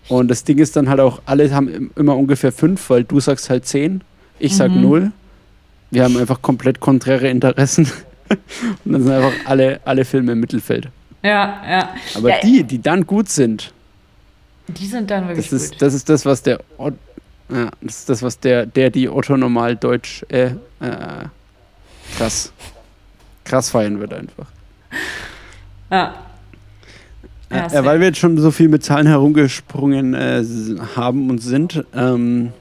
Und 0.08 0.28
das 0.28 0.44
Ding 0.44 0.58
ist 0.58 0.76
dann 0.76 0.88
halt 0.88 1.00
auch, 1.00 1.20
alle 1.26 1.52
haben 1.54 1.90
immer 1.96 2.16
ungefähr 2.16 2.52
fünf, 2.52 2.88
weil 2.90 3.04
du 3.04 3.20
sagst 3.20 3.50
halt 3.50 3.66
zehn, 3.66 4.02
ich 4.38 4.56
sag 4.56 4.70
Mhm. 4.70 4.80
null. 4.80 5.12
Wir 5.90 6.04
haben 6.04 6.16
einfach 6.16 6.40
komplett 6.42 6.80
konträre 6.80 7.28
Interessen. 7.28 7.90
Und 8.84 8.92
dann 8.92 9.02
sind 9.02 9.12
einfach 9.12 9.32
alle, 9.46 9.80
alle 9.84 10.04
Filme 10.04 10.32
im 10.32 10.40
Mittelfeld. 10.40 10.88
Ja, 11.22 11.62
ja. 11.68 11.94
Aber 12.14 12.28
ja, 12.30 12.36
die, 12.42 12.62
die 12.64 12.80
dann 12.80 13.06
gut 13.06 13.28
sind, 13.28 13.72
Die 14.68 14.86
sind 14.86 15.10
dann 15.10 15.28
wirklich 15.28 15.48
das 15.48 15.62
ist, 15.62 15.72
gut. 15.72 15.82
das 15.82 15.94
ist 15.94 16.08
das, 16.08 16.24
was 16.26 16.42
der 16.42 16.60
ja, 17.50 17.70
das 17.80 17.96
ist 18.00 18.08
das, 18.10 18.22
was 18.22 18.38
der, 18.38 18.66
der 18.66 18.90
die 18.90 19.08
Otto 19.08 19.36
normal 19.36 19.74
Deutsch 19.76 20.22
äh, 20.28 20.48
äh, 20.48 20.52
krass, 22.18 22.52
krass 23.44 23.70
feiern 23.70 23.98
wird 24.00 24.12
einfach. 24.12 24.46
Ja. 25.90 26.14
Ja, 27.50 27.56
Ja, 27.56 27.68
safe. 27.70 27.84
weil 27.86 28.00
wir 28.00 28.08
jetzt 28.08 28.18
schon 28.18 28.36
so 28.38 28.50
viel 28.50 28.68
mit 28.68 28.84
Zahlen 28.84 29.06
herumgesprungen 29.06 30.14
äh, 30.14 30.44
haben 30.96 31.30
und 31.30 31.38
sind, 31.38 31.84
ähm, 31.94 32.52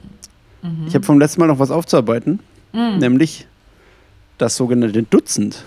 Mhm. 0.62 0.86
ich 0.88 0.94
habe 0.94 1.04
vom 1.04 1.20
letzten 1.20 1.40
Mal 1.40 1.46
noch 1.46 1.58
was 1.60 1.70
aufzuarbeiten, 1.70 2.40
Mhm. 2.72 2.98
nämlich 2.98 3.46
das 4.38 4.56
sogenannte 4.56 5.02
Dutzend. 5.04 5.64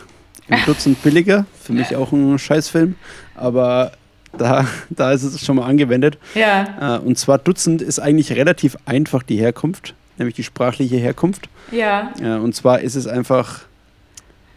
Im 0.47 0.57
Dutzend 0.65 1.01
billiger, 1.03 1.45
für 1.61 1.71
mich 1.73 1.95
auch 1.95 2.11
ein 2.11 2.37
Scheißfilm, 2.39 2.95
aber 3.35 3.93
da, 4.37 4.65
da 4.89 5.11
ist 5.11 5.23
es 5.23 5.45
schon 5.45 5.55
mal 5.57 5.65
angewendet. 5.65 6.17
Ja, 6.35 6.97
Äh, 6.97 6.99
und 6.99 7.17
zwar 7.17 7.37
Dutzend 7.37 7.81
ist 7.81 7.99
eigentlich 7.99 8.31
relativ 8.33 8.75
einfach 8.85 9.23
die 9.23 9.37
Herkunft, 9.37 9.93
nämlich 10.17 10.35
die 10.35 10.43
sprachliche 10.43 10.97
Herkunft. 10.97 11.47
ja. 11.71 12.11
Äh, 12.21 12.35
und 12.39 12.53
zwar 12.55 12.81
ist 12.81 12.95
es 12.95 13.07
einfach, 13.07 13.61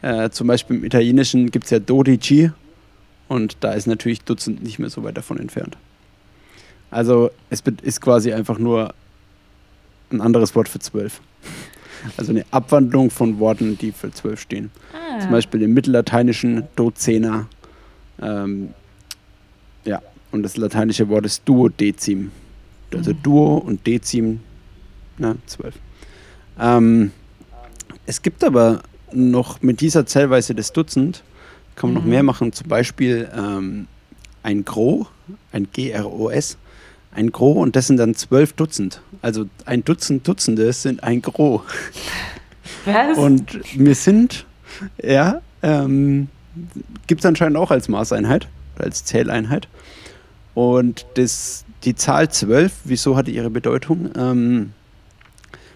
äh, 0.03 0.31
zum 0.31 0.47
Beispiel 0.49 0.77
im 0.79 0.85
Italienischen 0.85 1.51
gibt 1.51 1.67
es 1.67 1.71
ja 1.71 1.79
Dodici 1.79 2.51
und 3.29 3.57
da 3.61 3.73
ist 3.73 3.87
natürlich 3.87 4.23
Dutzend 4.23 4.63
nicht 4.63 4.79
mehr 4.79 4.91
so 4.91 5.03
weit 5.05 5.17
davon 5.17 5.39
entfernt. 5.39 5.77
Also 6.91 7.31
es 7.51 7.63
ist 7.83 8.01
quasi 8.01 8.33
einfach 8.33 8.59
nur 8.59 8.95
ein 10.11 10.21
anderes 10.21 10.55
Wort 10.55 10.69
für 10.69 10.79
zwölf. 10.79 11.21
Also 12.19 12.33
eine 12.33 12.45
Abwandlung 12.51 13.11
von 13.11 13.39
Worten, 13.39 13.79
die 13.79 13.91
für 13.91 14.13
zwölf 14.13 14.39
stehen. 14.39 14.71
Ah. 14.93 15.21
Zum 15.21 15.31
Beispiel 15.31 15.63
im 15.63 15.73
Mittellateinischen 15.73 16.65
Dozena. 16.77 17.47
Ähm, 18.21 18.75
ja, 19.87 20.03
und 20.31 20.43
das 20.43 20.59
lateinische 20.59 21.09
Wort 21.09 21.25
ist 21.25 21.49
Duodecim. 21.49 22.31
Also 22.93 23.13
Mhm. 23.13 23.23
Duo 23.23 23.57
und 23.57 23.87
Dezim, 23.87 24.41
na, 25.17 25.37
zwölf. 25.47 25.75
Ähm, 26.61 27.11
es 28.05 28.21
gibt 28.21 28.45
aber 28.45 28.83
noch 29.13 29.63
mit 29.63 29.81
dieser 29.81 30.05
Zählweise 30.05 30.55
des 30.55 30.73
Dutzend, 30.73 31.23
kann 31.77 31.91
man 31.91 31.95
noch 31.95 32.05
Mhm. 32.05 32.11
mehr 32.11 32.23
machen. 32.23 32.53
Zum 32.53 32.69
Beispiel 32.69 33.29
ähm, 33.37 33.87
ein 34.43 34.65
Gros, 34.65 35.07
ein 35.53 35.69
G-R-O-S, 35.73 36.57
ein 37.13 37.31
Gros 37.33 37.57
und 37.63 37.77
das 37.77 37.87
sind 37.87 37.97
dann 37.99 38.15
zwölf 38.15 38.53
Dutzend. 38.53 39.01
Also 39.23 39.47
ein 39.65 39.85
Dutzend 39.85 40.27
Dutzende 40.27 40.73
sind 40.73 41.03
ein 41.03 41.23
Gros. 41.23 41.63
Was? 42.85 43.19
Und 43.19 43.61
wir 43.79 43.95
sind, 43.95 44.47
ja, 45.03 45.41
ähm, 45.63 46.29
gibt 47.07 47.21
es 47.23 47.27
anscheinend 47.27 47.57
auch 47.57 47.71
als 47.71 47.89
Maßeinheit, 47.89 48.49
als 48.79 49.05
Zähleinheit. 49.05 49.69
Und 50.55 51.07
das, 51.15 51.65
die 51.85 51.95
Zahl 51.95 52.31
12, 52.31 52.73
wieso 52.85 53.17
hatte 53.17 53.31
ihre 53.31 53.51
Bedeutung? 53.51 54.11
Ähm, 54.17 54.73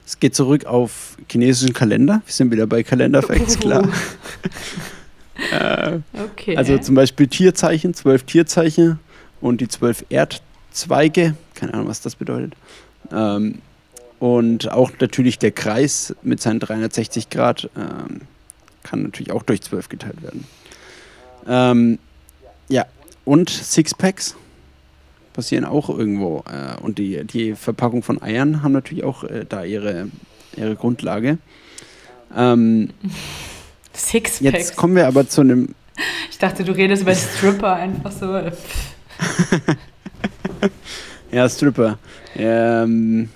es 0.06 0.20
geht 0.20 0.34
zurück 0.34 0.64
auf 0.66 1.16
chinesischen 1.30 1.74
Kalender. 1.74 2.22
Wir 2.24 2.32
sind 2.32 2.50
wieder 2.50 2.66
bei 2.66 2.82
Kalenderfacts, 2.82 3.58
klar. 3.58 3.88
äh, 5.52 5.98
okay. 6.14 6.56
also 6.56 6.78
zum 6.78 6.94
Beispiel 6.94 7.28
Tierzeichen, 7.28 7.94
zwölf 7.94 8.24
Tierzeichen 8.24 8.98
und 9.40 9.60
die 9.60 9.68
zwölf 9.68 10.04
Erdzweige, 10.08 11.34
keine 11.54 11.74
Ahnung, 11.74 11.88
was 11.88 12.00
das 12.00 12.16
bedeutet. 12.16 12.54
Ähm, 13.12 13.60
und 14.18 14.70
auch 14.70 14.90
natürlich 15.00 15.38
der 15.38 15.52
Kreis 15.52 16.14
mit 16.22 16.40
seinen 16.40 16.60
360 16.60 17.30
Grad 17.30 17.70
ähm, 17.76 18.22
kann 18.82 19.02
natürlich 19.02 19.32
auch 19.32 19.42
durch 19.42 19.62
12 19.62 19.88
geteilt 19.88 20.22
werden. 20.22 20.44
Ähm, 21.46 21.98
ja, 22.68 22.86
und 23.24 23.50
Sixpacks 23.50 24.34
passieren 25.32 25.64
auch 25.64 25.88
irgendwo. 25.88 26.42
Äh, 26.50 26.80
und 26.82 26.98
die, 26.98 27.24
die 27.24 27.54
Verpackung 27.54 28.02
von 28.02 28.20
Eiern 28.20 28.62
haben 28.62 28.72
natürlich 28.72 29.04
auch 29.04 29.24
äh, 29.24 29.44
da 29.48 29.62
ihre, 29.62 30.08
ihre 30.56 30.74
Grundlage. 30.74 31.38
Ähm, 32.36 32.90
Sixpacks. 33.98 34.40
jetzt 34.40 34.76
kommen 34.76 34.96
wir 34.96 35.06
aber 35.06 35.28
zu 35.28 35.40
einem 35.42 35.74
Ich 36.30 36.38
dachte, 36.38 36.64
du 36.64 36.72
redest 36.72 37.02
über 37.02 37.14
Stripper 37.14 37.74
einfach 37.74 38.12
so. 38.12 38.40
Ja, 41.30 41.48
Stripper. 41.48 41.98
Ähm, 42.36 43.28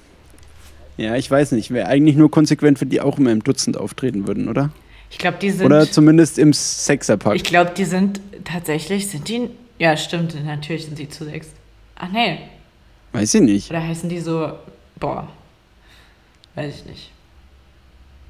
ja, 0.97 1.17
ich 1.17 1.31
weiß 1.31 1.53
nicht. 1.53 1.71
Wäre 1.71 1.89
eigentlich 1.89 2.17
nur 2.17 2.31
konsequent, 2.31 2.81
wenn 2.81 2.89
die 2.89 3.01
auch 3.01 3.19
immer 3.19 3.33
im 3.33 3.43
Dutzend 3.45 3.77
auftreten 3.77 4.27
würden, 4.27 4.49
oder? 4.49 4.71
Ich 5.11 5.19
glaube, 5.19 5.39
die 5.41 5.51
sind. 5.51 5.67
Oder 5.67 5.91
zumindest 5.91 6.39
im 6.39 6.53
Sexerpack. 6.53 7.37
ich 7.37 7.45
glaube, 7.45 7.73
die 7.77 7.85
sind 7.85 8.21
tatsächlich, 8.45 9.09
sind 9.09 9.29
die. 9.29 9.51
Ja, 9.79 9.97
stimmt, 9.97 10.35
natürlich 10.45 10.87
sind 10.87 10.97
sie 10.97 11.09
zu 11.09 11.25
sechs. 11.25 11.49
Ach 11.97 12.11
nee. 12.11 12.39
Weiß 13.13 13.35
ich 13.35 13.43
nicht. 13.43 13.71
Oder 13.71 13.87
heißen 13.87 14.09
die 14.09 14.21
so. 14.21 14.53
Boah. 14.97 15.29
Weiß 16.55 16.75
ich 16.77 16.87
nicht. 16.87 17.11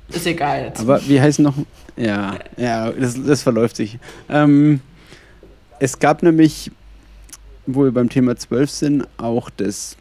Ist 0.09 0.27
egal 0.27 0.65
jetzt. 0.67 0.81
Aber 0.81 1.01
wie 1.09 1.21
heißen 1.21 1.43
noch? 1.45 1.55
Ja, 1.97 2.39
ja, 2.57 2.91
das, 2.93 3.17
das 3.23 3.43
verläuft 3.43 3.77
sich. 3.77 3.99
Ähm, 4.29 4.81
es 5.79 5.99
gab 5.99 6.23
nämlich, 6.23 6.71
wo 7.67 7.85
wir 7.85 7.93
beim 7.93 8.09
Thema 8.09 8.37
12 8.37 8.71
sind, 8.71 9.09
auch 9.19 9.51
das, 9.51 9.97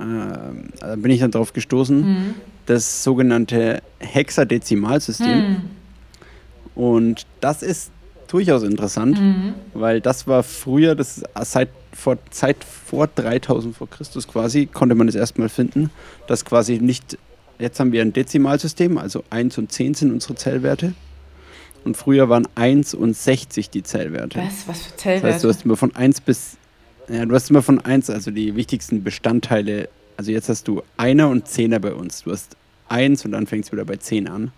ähm, 0.00 0.68
da 0.80 0.96
bin 0.96 1.10
ich 1.10 1.20
dann 1.20 1.30
drauf 1.30 1.52
gestoßen, 1.52 2.00
Mhm. 2.00 2.34
das 2.66 3.02
sogenannte 3.04 3.82
Hexadezimalsystem. 3.98 5.28
Hm. 5.28 5.56
Und 6.74 7.26
das 7.40 7.62
ist 7.62 7.90
durchaus 8.28 8.62
interessant. 8.62 9.20
Mhm. 9.20 9.54
Weil 9.74 10.00
das 10.00 10.26
war 10.26 10.42
früher, 10.42 10.94
das 10.94 11.18
ist 11.18 11.26
seit 11.42 11.68
vor, 11.92 12.16
Zeit 12.30 12.58
vor 12.64 13.08
3000 13.08 13.76
vor 13.76 13.90
Christus 13.90 14.26
quasi, 14.28 14.66
konnte 14.66 14.94
man 14.94 15.08
es 15.08 15.14
erstmal 15.14 15.48
finden, 15.48 15.90
dass 16.28 16.44
quasi 16.44 16.78
nicht, 16.78 17.18
jetzt 17.60 17.78
haben 17.80 17.92
wir 17.92 18.02
ein 18.02 18.12
Dezimalsystem, 18.12 18.98
also 18.98 19.24
1 19.30 19.58
und 19.58 19.70
10 19.72 19.94
sind 19.94 20.12
unsere 20.12 20.34
Zählwerte. 20.34 20.94
Und 21.84 21.96
früher 21.96 22.28
waren 22.28 22.46
1 22.56 22.94
und 22.94 23.16
60 23.16 23.70
die 23.70 23.82
Zählwerte. 23.82 24.38
Was? 24.40 24.68
Was 24.68 24.82
für 24.82 24.90
Das 24.90 24.96
Zellwerte? 24.98 25.34
heißt, 25.34 25.44
du 25.44 25.48
hast 25.48 25.64
immer 25.64 25.76
von 25.76 25.94
1 25.96 26.20
bis, 26.20 26.56
ja, 27.08 27.24
du 27.24 27.34
hast 27.34 27.48
immer 27.50 27.62
von 27.62 27.78
1, 27.80 28.10
also 28.10 28.30
die 28.30 28.54
wichtigsten 28.56 29.02
Bestandteile, 29.02 29.88
also 30.16 30.30
jetzt 30.30 30.48
hast 30.50 30.68
du 30.68 30.82
Einer 30.98 31.28
und 31.28 31.48
Zehner 31.48 31.80
bei 31.80 31.94
uns. 31.94 32.22
Du 32.24 32.32
hast 32.32 32.56
1 32.90 33.24
und 33.24 33.32
dann 33.32 33.46
fängst 33.46 33.70
du 33.70 33.72
wieder 33.72 33.86
bei 33.86 33.96
10 33.96 34.28
an. 34.28 34.52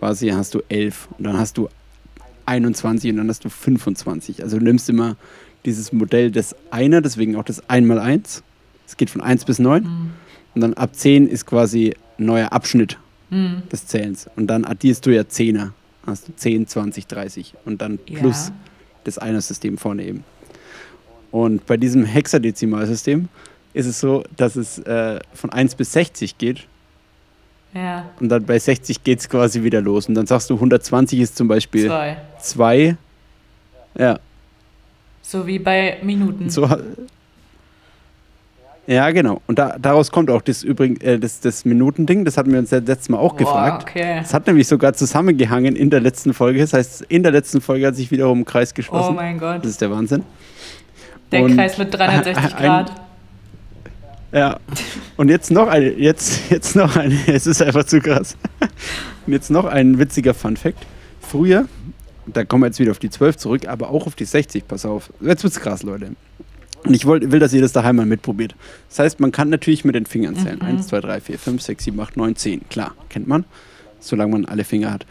Quasi 0.00 0.28
hast 0.28 0.54
du 0.54 0.62
11 0.68 1.08
und 1.16 1.24
dann 1.24 1.38
hast 1.38 1.56
du 1.58 1.68
21 2.46 3.10
und 3.12 3.16
dann 3.18 3.28
hast 3.28 3.44
du 3.44 3.48
25. 3.48 4.42
Also 4.42 4.58
du 4.58 4.64
nimmst 4.64 4.88
immer 4.88 5.16
dieses 5.64 5.92
Modell 5.92 6.30
des 6.30 6.54
Einer, 6.70 7.00
deswegen 7.00 7.36
auch 7.36 7.44
das 7.44 7.68
1 7.70 7.86
mal 7.86 7.98
1. 8.00 8.42
Es 8.86 8.96
geht 8.96 9.10
von 9.10 9.20
1 9.20 9.44
bis 9.44 9.58
9 9.60 9.82
Mhm. 9.84 10.10
Und 10.56 10.62
dann 10.62 10.74
ab 10.74 10.96
10 10.96 11.28
ist 11.28 11.46
quasi 11.46 11.94
ein 12.18 12.24
neuer 12.26 12.52
Abschnitt 12.52 12.98
Mhm. 13.30 13.62
des 13.70 13.86
Zählens. 13.86 14.28
Und 14.36 14.46
dann 14.48 14.64
addierst 14.64 15.04
du 15.06 15.10
ja 15.10 15.28
Zehner. 15.28 15.72
Hast 16.06 16.28
du 16.28 16.32
10, 16.34 16.66
20, 16.66 17.06
30 17.06 17.54
und 17.64 17.80
dann 17.82 17.98
plus 17.98 18.48
Ja. 18.48 18.54
das 19.04 19.18
Einer-System 19.18 19.76
vorne 19.78 20.04
eben. 20.04 20.24
Und 21.32 21.66
bei 21.66 21.76
diesem 21.76 22.04
Hexadezimalsystem 22.04 23.28
ist 23.74 23.86
es 23.86 24.00
so, 24.00 24.22
dass 24.36 24.56
es 24.56 24.78
äh, 24.78 25.18
von 25.34 25.50
1 25.50 25.74
bis 25.74 25.92
60 25.92 26.38
geht 26.38 26.66
Ja. 27.74 28.08
und 28.20 28.28
dann 28.28 28.44
bei 28.46 28.58
60 28.58 29.02
geht 29.04 29.18
es 29.18 29.28
quasi 29.28 29.62
wieder 29.64 29.80
los. 29.82 30.08
Und 30.08 30.14
dann 30.14 30.26
sagst 30.26 30.48
du, 30.48 30.54
120 30.54 31.18
ist 31.20 31.36
zum 31.36 31.48
Beispiel 31.48 31.86
Zwei. 31.88 32.16
2. 32.40 32.96
Ja, 33.98 34.18
So 35.22 35.46
wie 35.46 35.58
bei 35.58 35.98
Minuten. 36.02 36.48
so. 36.48 36.68
Ja, 38.88 39.10
genau. 39.10 39.40
Und 39.48 39.58
da, 39.58 39.76
daraus 39.80 40.12
kommt 40.12 40.30
auch 40.30 40.42
das, 40.42 40.62
übrigen, 40.62 41.00
äh, 41.00 41.18
das, 41.18 41.40
das 41.40 41.64
Minutending. 41.64 42.24
Das 42.24 42.36
hatten 42.36 42.52
wir 42.52 42.58
uns 42.60 42.70
ja 42.70 42.78
letztes 42.78 43.08
Mal 43.08 43.18
auch 43.18 43.32
Boah, 43.32 43.38
gefragt. 43.38 43.86
Okay. 43.90 44.20
Es 44.22 44.32
hat 44.32 44.46
nämlich 44.46 44.68
sogar 44.68 44.92
zusammengehangen 44.92 45.74
in 45.74 45.90
der 45.90 46.00
letzten 46.00 46.32
Folge. 46.32 46.60
Das 46.60 46.72
heißt, 46.72 47.02
in 47.08 47.22
der 47.24 47.32
letzten 47.32 47.60
Folge 47.60 47.86
hat 47.88 47.96
sich 47.96 48.10
wiederum 48.12 48.40
ein 48.40 48.44
Kreis 48.44 48.70
Oh 48.70 48.74
geschlossen. 48.76 49.14
mein 49.16 49.38
Gott. 49.38 49.64
das 49.64 49.72
ist 49.72 49.80
der 49.80 49.90
Wahnsinn. 49.90 50.22
Der 51.32 51.42
und- 51.42 51.56
Kreis 51.56 51.76
mit 51.78 51.92
360 51.92 52.44
ein- 52.56 52.62
Grad. 52.62 52.92
Ja. 54.32 54.58
Und 55.16 55.28
jetzt 55.30 55.50
noch 55.50 55.68
eine, 55.68 55.90
jetzt, 55.92 56.50
jetzt 56.50 56.76
noch 56.76 56.96
eine, 56.96 57.16
es 57.26 57.46
ist 57.46 57.62
einfach 57.62 57.84
zu 57.84 58.00
krass. 58.00 58.36
Und 59.26 59.32
jetzt 59.32 59.50
noch 59.50 59.64
ein 59.64 59.98
witziger 59.98 60.34
Fun-Fact. 60.34 60.78
Früher, 61.20 61.66
da 62.26 62.44
kommen 62.44 62.62
wir 62.62 62.66
jetzt 62.68 62.78
wieder 62.78 62.90
auf 62.90 62.98
die 62.98 63.10
12 63.10 63.36
zurück, 63.36 63.66
aber 63.68 63.90
auch 63.90 64.06
auf 64.06 64.14
die 64.14 64.24
60, 64.24 64.68
pass 64.68 64.84
auf. 64.84 65.12
Jetzt 65.20 65.42
wird's 65.42 65.58
krass, 65.58 65.82
Leute. 65.82 66.10
Und 66.86 66.94
ich 66.94 67.04
wollt, 67.06 67.30
will, 67.32 67.38
dass 67.40 67.52
ihr 67.52 67.60
das 67.60 67.72
daheim 67.72 67.96
mal 67.96 68.06
mitprobiert. 68.06 68.54
Das 68.88 68.98
heißt, 69.00 69.20
man 69.20 69.32
kann 69.32 69.48
natürlich 69.48 69.84
mit 69.84 69.94
den 69.94 70.06
Fingern 70.06 70.36
zählen. 70.36 70.56
Mhm. 70.60 70.66
1, 70.66 70.86
2, 70.88 71.00
3, 71.00 71.20
4, 71.20 71.38
5, 71.38 71.62
6, 71.62 71.84
7, 71.84 72.00
8, 72.00 72.16
9, 72.16 72.36
10. 72.36 72.68
Klar, 72.68 72.94
kennt 73.08 73.26
man. 73.28 73.44
Solange 74.00 74.32
man 74.32 74.44
alle 74.44 74.64
Finger 74.64 74.92
hat. 74.92 75.06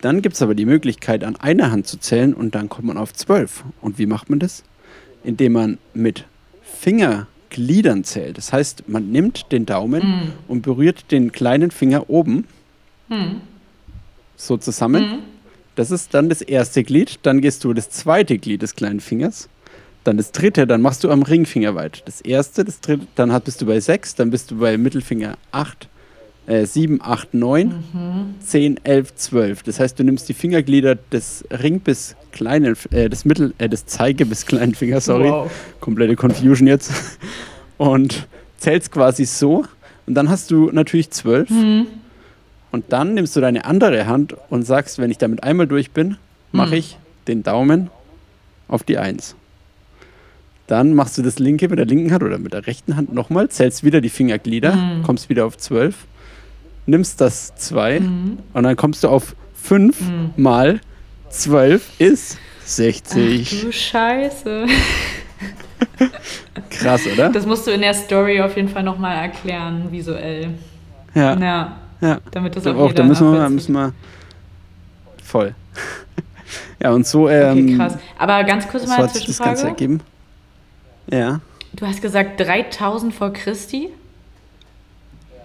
Dann 0.00 0.22
gibt 0.22 0.36
es 0.36 0.42
aber 0.42 0.54
die 0.54 0.64
Möglichkeit, 0.64 1.24
an 1.24 1.36
einer 1.36 1.70
Hand 1.70 1.86
zu 1.86 1.98
zählen 1.98 2.32
und 2.34 2.54
dann 2.54 2.68
kommt 2.68 2.86
man 2.86 2.96
auf 2.96 3.12
12. 3.12 3.64
Und 3.80 3.98
wie 3.98 4.06
macht 4.06 4.30
man 4.30 4.38
das? 4.38 4.62
Indem 5.24 5.52
man 5.52 5.78
mit 5.92 6.24
Gliedern 7.50 8.04
zählt. 8.04 8.38
Das 8.38 8.52
heißt, 8.52 8.88
man 8.88 9.10
nimmt 9.10 9.50
den 9.52 9.66
Daumen 9.66 10.02
Mm. 10.02 10.32
und 10.50 10.62
berührt 10.62 11.10
den 11.10 11.32
kleinen 11.32 11.70
Finger 11.70 12.08
oben 12.08 12.44
Hm. 13.08 13.40
so 14.36 14.56
zusammen. 14.56 15.02
Mhm. 15.02 15.18
Das 15.74 15.90
ist 15.90 16.12
dann 16.14 16.28
das 16.28 16.42
erste 16.42 16.84
Glied. 16.84 17.18
Dann 17.22 17.40
gehst 17.40 17.64
du 17.64 17.72
das 17.72 17.88
zweite 17.90 18.38
Glied 18.38 18.62
des 18.62 18.74
kleinen 18.76 19.00
Fingers. 19.00 19.48
Dann 20.08 20.16
das 20.16 20.32
dritte, 20.32 20.66
dann 20.66 20.80
machst 20.80 21.04
du 21.04 21.10
am 21.10 21.20
Ringfinger 21.22 21.74
weiter. 21.74 22.00
Das 22.06 22.22
erste, 22.22 22.64
das 22.64 22.80
dritte, 22.80 23.06
dann 23.14 23.30
hat- 23.30 23.44
bist 23.44 23.60
du 23.60 23.66
bei 23.66 23.78
sechs, 23.78 24.14
dann 24.14 24.30
bist 24.30 24.50
du 24.50 24.56
bei 24.58 24.78
Mittelfinger 24.78 25.36
acht, 25.52 25.86
äh, 26.46 26.64
sieben, 26.64 27.00
acht, 27.02 27.34
neun, 27.34 27.84
zehn, 28.40 28.80
elf, 28.84 29.14
zwölf. 29.16 29.62
Das 29.64 29.78
heißt, 29.78 29.98
du 29.98 30.04
nimmst 30.04 30.26
die 30.30 30.32
Fingerglieder 30.32 30.94
des 30.94 31.44
Ring 31.50 31.80
bis 31.80 32.16
kleinen, 32.32 32.74
äh, 32.90 33.10
des 33.10 33.26
Mittel, 33.26 33.52
äh, 33.58 33.68
des 33.68 33.84
Zeige 33.84 34.24
bis 34.24 34.46
kleinen 34.46 34.74
Fingers, 34.74 35.04
sorry. 35.04 35.28
Wow. 35.28 35.50
Komplette 35.80 36.16
Confusion 36.16 36.66
jetzt. 36.66 36.90
Und 37.76 38.26
zählst 38.56 38.90
quasi 38.90 39.26
so. 39.26 39.66
Und 40.06 40.14
dann 40.14 40.30
hast 40.30 40.50
du 40.50 40.70
natürlich 40.72 41.10
zwölf. 41.10 41.50
Hm. 41.50 41.86
Und 42.72 42.86
dann 42.94 43.12
nimmst 43.12 43.36
du 43.36 43.40
deine 43.42 43.66
andere 43.66 44.06
Hand 44.06 44.34
und 44.48 44.62
sagst, 44.66 44.98
wenn 44.98 45.10
ich 45.10 45.18
damit 45.18 45.42
einmal 45.42 45.66
durch 45.66 45.90
bin, 45.90 46.16
mache 46.50 46.70
Hm. 46.72 46.78
ich 46.78 46.98
den 47.26 47.42
Daumen 47.42 47.90
auf 48.68 48.84
die 48.84 48.96
Eins. 48.96 49.34
Dann 50.68 50.94
machst 50.94 51.18
du 51.18 51.22
das 51.22 51.38
linke 51.38 51.68
mit 51.68 51.78
der 51.78 51.86
linken 51.86 52.12
Hand 52.12 52.22
oder 52.22 52.38
mit 52.38 52.52
der 52.52 52.66
rechten 52.66 52.96
Hand 52.96 53.12
nochmal, 53.12 53.48
zählst 53.48 53.82
wieder 53.84 54.00
die 54.00 54.10
Fingerglieder, 54.10 54.74
Hm. 54.74 55.02
kommst 55.02 55.28
wieder 55.28 55.46
auf 55.46 55.56
zwölf, 55.58 56.06
nimmst 56.86 57.20
das 57.20 57.54
zwei 57.56 57.98
Hm. 57.98 58.38
und 58.52 58.62
dann 58.62 58.76
kommst 58.76 59.02
du 59.02 59.08
auf 59.08 59.34
fünf 59.54 59.98
Hm. 60.00 60.30
mal 60.36 60.80
zwölf 61.30 61.90
ist 61.98 62.38
Ach 62.62 62.66
60. 62.68 63.62
du 63.62 63.72
Scheiße. 63.72 64.66
Krass, 66.70 67.02
oder? 67.12 67.30
Das 67.30 67.46
musst 67.46 67.66
du 67.66 67.70
in 67.70 67.80
der 67.80 67.94
Story 67.94 68.40
auf 68.40 68.56
jeden 68.56 68.68
Fall 68.68 68.82
nochmal 68.82 69.16
erklären, 69.16 69.88
visuell. 69.90 70.50
Ja, 71.14 71.36
Ja, 71.38 71.76
ja. 72.00 72.18
damit 72.30 72.56
das 72.56 72.66
auch 72.66 72.76
auch, 72.76 72.92
da 72.92 73.04
müssen 73.04 73.32
wir, 73.32 73.48
müssen 73.48 73.72
wir 73.72 73.92
voll. 75.24 75.54
ja, 76.82 76.90
und 76.92 77.06
so, 77.06 77.24
Okay, 77.24 77.58
ähm, 77.58 77.78
krass. 77.78 77.96
Aber 78.18 78.44
ganz 78.44 78.68
kurz 78.68 78.86
mal 78.86 78.98
eine 78.98 79.08
sich 79.08 79.26
das 79.26 79.38
Ganze 79.38 79.68
ergeben. 79.68 80.00
Ja, 81.10 81.40
Du 81.74 81.86
hast 81.86 82.00
gesagt 82.02 82.40
3000 82.40 83.14
vor 83.14 83.32
Christi? 83.32 83.90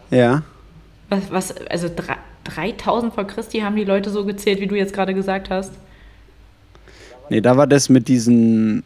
ja. 0.10 0.44
Was, 1.10 1.32
was 1.32 1.58
also 1.68 1.90
drei- 1.94 2.18
3000 2.46 3.14
vor 3.14 3.26
Christi 3.28 3.60
haben 3.60 3.76
die 3.76 3.84
Leute 3.84 4.10
so 4.10 4.26
gezählt, 4.26 4.60
wie 4.62 4.68
du 4.68 4.76
jetzt 4.76 4.94
gerade 4.94 5.14
gesagt 5.14 5.50
hast? 5.52 5.72
Nee, 7.30 7.40
da 7.42 7.56
war 7.56 7.68
das 7.68 7.88
mit 7.90 8.08
diesen. 8.08 8.84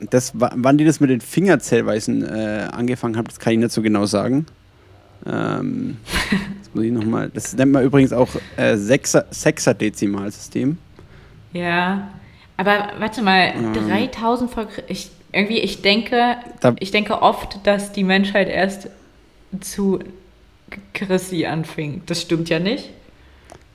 Das, 0.00 0.38
wa- 0.38 0.50
wann 0.54 0.78
die 0.78 0.84
das 0.84 1.00
mit 1.00 1.10
den 1.10 1.20
Fingerzählweisen 1.20 2.24
äh, 2.24 2.68
angefangen 2.72 3.16
haben, 3.16 3.26
das 3.26 3.38
kann 3.38 3.52
ich 3.52 3.58
nicht 3.60 3.72
so 3.72 3.82
genau 3.82 4.06
sagen. 4.06 4.46
Ähm, 5.26 5.96
das 6.30 6.74
muss 6.74 6.84
ich 6.84 6.92
nochmal. 6.92 7.30
Das 7.32 7.54
nennt 7.54 7.72
man 7.72 7.84
übrigens 7.84 8.12
auch 8.12 8.28
äh, 8.56 8.76
Sechser, 8.76 9.26
Sechser-Dezimalsystem. 9.30 10.76
Ja. 11.52 12.08
Aber 12.56 12.88
warte 12.98 13.22
mal, 13.22 13.52
Ähm. 13.54 13.74
3000 13.74 14.50
vor 14.50 14.66
Christi. 14.66 15.10
Irgendwie, 15.32 15.58
ich 15.58 15.82
denke, 15.82 16.36
Da- 16.60 16.74
ich 16.80 16.90
denke 16.90 17.20
oft, 17.22 17.60
dass 17.66 17.92
die 17.92 18.04
Menschheit 18.04 18.48
erst 18.48 18.88
zu 19.60 19.98
Christi 20.94 21.46
anfing. 21.46 22.02
Das 22.06 22.22
stimmt 22.22 22.48
ja 22.48 22.58
nicht. 22.58 22.90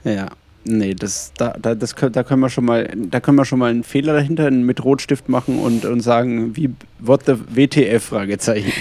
Ja. 0.04 0.28
Nee, 0.66 0.94
das, 0.94 1.34
da, 1.38 1.56
da, 1.62 1.76
das, 1.76 1.94
da 1.94 2.24
können 2.24 2.40
wir 2.40 2.50
schon 2.50 2.64
mal, 2.64 2.90
da 2.96 3.20
können 3.20 3.38
wir 3.38 3.44
schon 3.44 3.60
mal 3.60 3.70
einen 3.70 3.84
Fehler 3.84 4.14
dahinter 4.14 4.50
mit 4.50 4.82
Rotstift 4.84 5.28
machen 5.28 5.60
und, 5.60 5.84
und 5.84 6.00
sagen, 6.00 6.56
wie 6.56 6.70
what 7.00 7.26
the 7.26 7.34
WTF 7.50 8.02
Fragezeichen. 8.02 8.72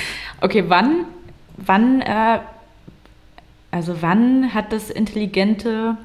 Okay, 0.41 0.62
wann, 0.69 1.07
wann, 1.57 2.00
äh, 2.02 2.38
also 3.73 4.00
wann 4.00 4.55
hat 4.55 4.73
das 4.73 4.91
intelligente, 4.91 5.97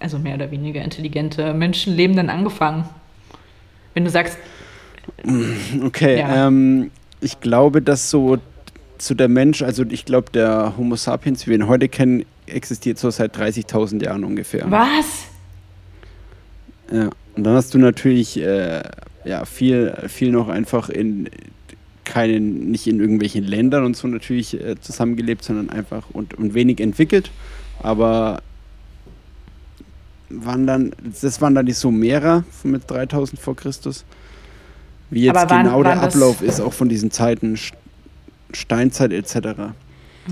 also 0.00 0.18
mehr 0.18 0.34
oder 0.34 0.50
weniger 0.50 0.82
intelligente 0.82 1.54
Menschenleben 1.54 2.16
denn 2.16 2.28
angefangen? 2.30 2.84
Wenn 3.94 4.04
du 4.04 4.10
sagst, 4.10 4.36
Okay, 5.82 6.18
Ja. 6.18 6.46
ähm, 6.48 6.90
ich 7.20 7.40
glaube, 7.40 7.82
dass 7.82 8.10
so 8.10 8.38
zu 8.98 9.14
der 9.14 9.28
Mensch, 9.28 9.62
also 9.62 9.84
ich 9.88 10.04
glaube, 10.04 10.30
der 10.32 10.74
Homo 10.76 10.96
sapiens, 10.96 11.46
wie 11.46 11.50
wir 11.50 11.58
ihn 11.58 11.66
heute 11.68 11.88
kennen, 11.88 12.24
existiert 12.46 12.98
so 12.98 13.10
seit 13.10 13.36
30.000 13.36 14.02
Jahren 14.04 14.24
ungefähr. 14.24 14.70
was? 14.70 15.26
Ja. 16.92 17.10
Und 17.36 17.44
dann 17.44 17.54
hast 17.54 17.72
du 17.74 17.78
natürlich 17.78 18.38
äh, 18.40 18.82
ja, 19.24 19.44
viel, 19.44 19.94
viel 20.08 20.32
noch 20.32 20.48
einfach 20.48 20.88
in 20.88 21.28
keinen, 22.04 22.70
nicht 22.70 22.86
in 22.88 22.98
irgendwelchen 23.00 23.44
Ländern 23.44 23.84
und 23.84 23.96
so 23.96 24.08
natürlich 24.08 24.60
äh, 24.60 24.74
zusammengelebt, 24.80 25.44
sondern 25.44 25.70
einfach 25.70 26.10
und, 26.12 26.34
und 26.34 26.54
wenig 26.54 26.80
entwickelt. 26.80 27.30
Aber 27.82 28.42
waren 30.28 30.66
dann, 30.66 30.92
das 31.22 31.40
waren 31.40 31.54
dann 31.54 31.66
die 31.66 31.72
Sumerer 31.72 32.44
mit 32.64 32.90
3000 32.90 33.40
vor 33.40 33.56
Christus. 33.56 34.04
Wie 35.10 35.22
jetzt 35.24 35.36
Aber 35.36 35.50
waren- 35.50 35.64
genau 35.64 35.82
der 35.82 35.92
waren 35.96 36.04
das- 36.04 36.14
Ablauf 36.14 36.40
ist, 36.42 36.60
auch 36.60 36.72
von 36.72 36.88
diesen 36.88 37.10
Zeiten, 37.10 37.58
Steinzeit 38.52 39.12
etc. 39.12 39.72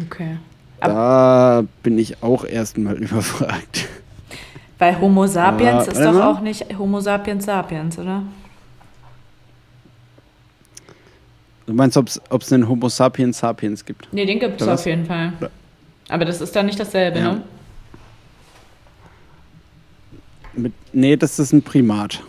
Okay. 0.07 0.37
Da 0.81 1.65
bin 1.83 1.99
ich 1.99 2.23
auch 2.23 2.45
erstmal 2.45 2.95
überfragt. 3.03 3.87
Weil 4.79 5.01
Homo 5.01 5.27
sapiens 5.27 5.89
Ah, 5.89 5.91
ist 5.91 6.01
doch 6.01 6.13
mal. 6.13 6.23
auch 6.33 6.41
nicht 6.41 6.79
Homo 6.79 7.01
sapiens 7.01 7.45
sapiens, 7.45 7.99
oder? 7.99 8.23
Du 11.67 11.75
meinst, 11.75 11.97
ob 11.97 12.07
es 12.09 12.53
einen 12.53 12.69
Homo 12.69 12.89
sapiens 12.89 13.39
sapiens 13.39 13.85
gibt? 13.85 14.09
Nee, 14.13 14.25
den 14.25 14.39
gibt 14.39 14.61
es 14.61 14.69
auf 14.69 14.87
jeden 14.87 15.05
Fall. 15.05 15.33
Ja. 15.41 15.49
Aber 16.09 16.25
das 16.25 16.41
ist 16.41 16.55
dann 16.57 16.67
nicht 16.67 16.79
dasselbe, 16.81 17.19
Ja. 17.19 17.33
ne? 17.33 17.43
Mit, 20.55 20.73
nee, 20.93 21.17
das 21.17 21.39
ist 21.39 21.53
ein 21.53 21.63
Primat. 21.63 22.23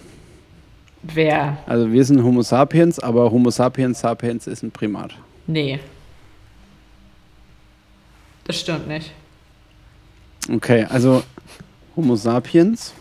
Wer? 1.01 1.57
Also 1.65 1.91
wir 1.91 2.03
sind 2.03 2.23
Homo 2.23 2.41
sapiens, 2.41 2.99
aber 2.99 3.31
Homo 3.31 3.49
sapiens 3.49 4.01
sapiens 4.01 4.47
ist 4.47 4.63
ein 4.63 4.71
Primat. 4.71 5.15
Nee. 5.47 5.79
Das 8.45 8.59
stimmt 8.59 8.87
nicht. 8.87 9.11
Okay, 10.51 10.85
also 10.89 11.23
Homo 11.95 12.15
sapiens 12.15 12.93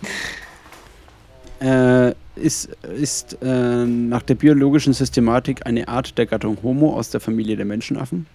äh, 1.61 2.13
ist, 2.37 2.67
ist 2.83 3.39
äh, 3.43 3.85
nach 3.85 4.23
der 4.23 4.35
biologischen 4.37 4.93
Systematik 4.93 5.67
eine 5.67 5.89
Art 5.89 6.17
der 6.19 6.27
Gattung 6.27 6.59
Homo 6.63 6.95
aus 6.95 7.11
der 7.11 7.21
Familie 7.21 7.57
der 7.57 7.65
Menschenaffen. 7.67 8.27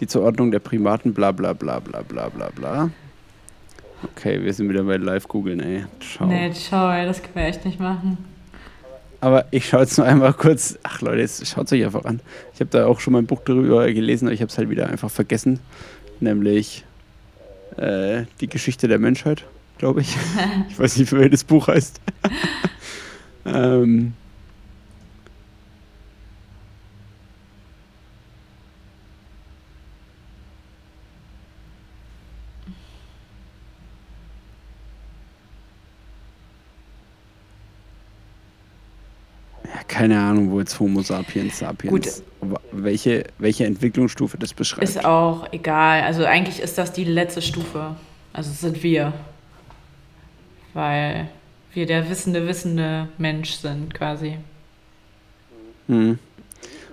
Die 0.00 0.06
Zuordnung 0.06 0.50
der 0.50 0.58
Primaten, 0.58 1.14
bla 1.14 1.32
bla 1.32 1.52
bla 1.52 1.78
bla 1.78 2.02
bla 2.02 2.28
bla 2.28 2.50
bla. 2.50 2.90
Okay, 4.04 4.42
wir 4.42 4.52
sind 4.52 4.68
wieder 4.68 4.82
bei 4.82 4.96
Live-Googeln, 4.96 5.60
ey. 5.60 5.84
Ciao. 6.00 6.26
Nee, 6.26 6.52
schau, 6.52 6.90
ey, 6.90 7.06
das 7.06 7.22
können 7.22 7.36
wir 7.36 7.44
echt 7.44 7.64
nicht 7.64 7.78
machen. 7.78 8.18
Aber 9.22 9.46
ich 9.52 9.68
schaue 9.68 9.82
jetzt 9.82 9.98
nur 9.98 10.06
einmal 10.08 10.32
kurz. 10.32 10.80
Ach 10.82 11.00
Leute, 11.00 11.20
jetzt 11.20 11.46
schaut 11.46 11.66
es 11.66 11.72
euch 11.72 11.84
einfach 11.84 12.04
an. 12.04 12.18
Ich 12.54 12.60
habe 12.60 12.70
da 12.70 12.86
auch 12.86 12.98
schon 12.98 13.12
mal 13.12 13.20
ein 13.20 13.26
Buch 13.26 13.40
darüber 13.44 13.86
gelesen, 13.92 14.26
aber 14.26 14.34
ich 14.34 14.40
habe 14.40 14.50
es 14.50 14.58
halt 14.58 14.68
wieder 14.68 14.88
einfach 14.88 15.12
vergessen. 15.12 15.60
Nämlich 16.18 16.84
äh, 17.76 18.24
die 18.40 18.48
Geschichte 18.48 18.88
der 18.88 18.98
Menschheit, 18.98 19.44
glaube 19.78 20.00
ich. 20.00 20.16
ich 20.70 20.76
weiß 20.76 20.96
nicht, 20.96 21.12
wie 21.12 21.30
das 21.30 21.44
Buch 21.44 21.68
heißt. 21.68 22.00
ähm, 23.46 24.14
ja, 39.64 39.84
keine 40.02 40.18
Ahnung, 40.18 40.50
wo 40.50 40.58
jetzt 40.58 40.80
Homo 40.80 41.00
sapiens 41.00 41.60
sapiens. 41.60 41.92
Gut. 42.40 42.50
Welche, 42.72 43.22
welche 43.38 43.66
Entwicklungsstufe 43.66 44.36
das 44.36 44.52
beschreibt. 44.52 44.82
Ist 44.82 45.04
auch 45.04 45.46
egal. 45.52 46.02
Also 46.02 46.24
eigentlich 46.24 46.58
ist 46.58 46.76
das 46.76 46.92
die 46.92 47.04
letzte 47.04 47.40
Stufe. 47.40 47.94
Also 48.32 48.50
sind 48.50 48.82
wir. 48.82 49.12
Weil 50.74 51.28
wir 51.72 51.86
der 51.86 52.10
wissende, 52.10 52.48
wissende 52.48 53.10
Mensch 53.16 53.52
sind 53.52 53.94
quasi. 53.94 54.38
Hm. 55.86 56.18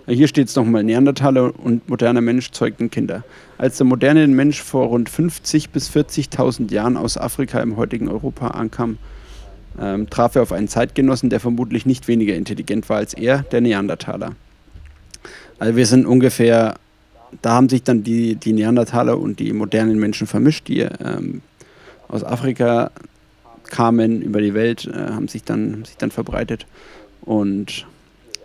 Hier 0.05 0.27
steht 0.27 0.49
es 0.49 0.55
nochmal, 0.55 0.83
Neandertaler 0.83 1.51
und 1.59 1.89
moderner 1.89 2.21
Mensch 2.21 2.51
zeugten 2.51 2.91
Kinder. 2.91 3.23
Als 3.57 3.77
der 3.77 3.87
moderne 3.87 4.27
Mensch 4.27 4.61
vor 4.61 4.85
rund 4.85 5.09
50 5.09 5.71
bis 5.71 5.89
40.000 5.89 6.71
Jahren 6.71 6.95
aus 6.95 7.17
Afrika 7.17 7.59
im 7.59 7.75
heutigen 7.75 8.07
Europa 8.07 8.49
ankam, 8.49 8.99
ähm, 9.79 10.09
traf 10.09 10.35
er 10.35 10.41
auf 10.41 10.51
einen 10.51 10.67
Zeitgenossen, 10.67 11.29
der 11.29 11.39
vermutlich 11.39 11.85
nicht 11.85 12.07
weniger 12.07 12.35
intelligent 12.35 12.89
war 12.89 12.97
als 12.97 13.13
er, 13.13 13.43
der 13.43 13.61
Neandertaler. 13.61 14.35
Also 15.57 15.75
wir 15.75 15.85
sind 15.85 16.05
ungefähr, 16.05 16.75
da 17.41 17.51
haben 17.51 17.69
sich 17.69 17.83
dann 17.83 18.03
die, 18.03 18.35
die 18.35 18.53
Neandertaler 18.53 19.17
und 19.19 19.39
die 19.39 19.51
modernen 19.53 19.99
Menschen 19.99 20.27
vermischt, 20.27 20.67
die 20.67 20.79
ähm, 20.79 21.41
aus 22.07 22.23
Afrika 22.23 22.91
kamen 23.69 24.21
über 24.21 24.41
die 24.41 24.53
Welt, 24.53 24.87
äh, 24.87 25.11
haben 25.11 25.27
sich 25.27 25.43
dann, 25.43 25.73
haben 25.73 25.85
sich 25.85 25.97
dann 25.97 26.11
verbreitet 26.11 26.65
und 27.21 27.85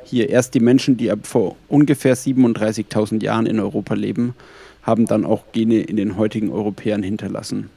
hier 0.05 0.29
erst 0.29 0.55
die 0.55 0.61
Menschen, 0.61 0.97
die 0.97 1.11
ab 1.11 1.21
vor 1.23 1.57
ungefähr 1.69 2.17
37.000 2.17 3.23
Jahren 3.23 3.47
in 3.47 3.59
Europa 3.59 3.95
leben, 3.95 4.35
haben 4.83 5.07
dann 5.07 5.25
auch 5.25 5.45
Gene 5.53 5.81
in 5.81 5.97
den 5.97 6.17
heutigen 6.17 6.51
Europäern 6.51 7.03
hinterlassen. 7.03 7.71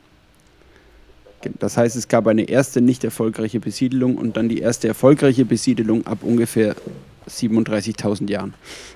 Das 1.60 1.78
heißt, 1.78 1.96
es 1.96 2.08
gab 2.08 2.28
eine 2.28 2.44
erste 2.44 2.82
nicht 2.82 3.04
erfolgreiche 3.04 3.60
Besiedelung 3.60 4.16
und 4.16 4.38
dann 4.38 4.50
die 4.50 4.60
erste 4.60 4.88
erfolgreiche 4.88 5.46
Besiedelung 5.46 6.06
ab 6.06 6.20
ungefähr 6.22 6.76
37.000 7.30 8.30
Jahren. 8.30 8.54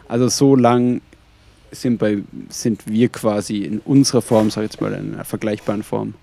Also 0.07 0.27
so 0.27 0.55
lang 0.55 1.01
sind, 1.71 1.99
bei, 1.99 2.19
sind 2.49 2.87
wir 2.87 3.09
quasi 3.09 3.59
in 3.59 3.79
unserer 3.79 4.21
Form, 4.21 4.49
sag 4.49 4.63
ich 4.63 4.71
jetzt 4.71 4.81
mal 4.81 4.93
in 4.93 5.13
einer 5.13 5.25
vergleichbaren 5.25 5.83
Form, 5.83 6.15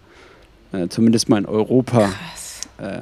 äh, 0.72 0.88
zumindest 0.88 1.28
mal 1.28 1.38
in 1.38 1.46
Europa 1.46 2.11
äh, 2.78 3.00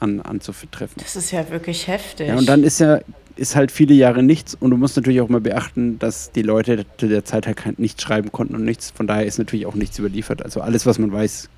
an, 0.00 0.20
anzutreffen. 0.20 0.96
Das 1.02 1.16
ist 1.16 1.30
ja 1.30 1.48
wirklich 1.50 1.88
heftig. 1.88 2.28
Ja, 2.28 2.36
und 2.36 2.48
dann 2.48 2.62
ist 2.62 2.80
ja 2.80 3.00
ist 3.36 3.56
halt 3.56 3.72
viele 3.72 3.94
Jahre 3.94 4.22
nichts 4.22 4.54
und 4.54 4.70
du 4.70 4.76
musst 4.76 4.96
natürlich 4.96 5.20
auch 5.20 5.28
mal 5.28 5.40
beachten, 5.40 5.98
dass 5.98 6.30
die 6.30 6.42
Leute 6.42 6.86
zu 6.98 7.08
der 7.08 7.24
Zeit 7.24 7.46
halt 7.46 7.78
nichts 7.78 8.02
schreiben 8.02 8.30
konnten 8.30 8.54
und 8.54 8.64
nichts. 8.64 8.92
Von 8.92 9.06
daher 9.06 9.26
ist 9.26 9.38
natürlich 9.38 9.66
auch 9.66 9.74
nichts 9.74 9.98
überliefert. 9.98 10.42
Also 10.42 10.60
alles, 10.60 10.86
was 10.86 10.98
man 10.98 11.10
weiß, 11.10 11.48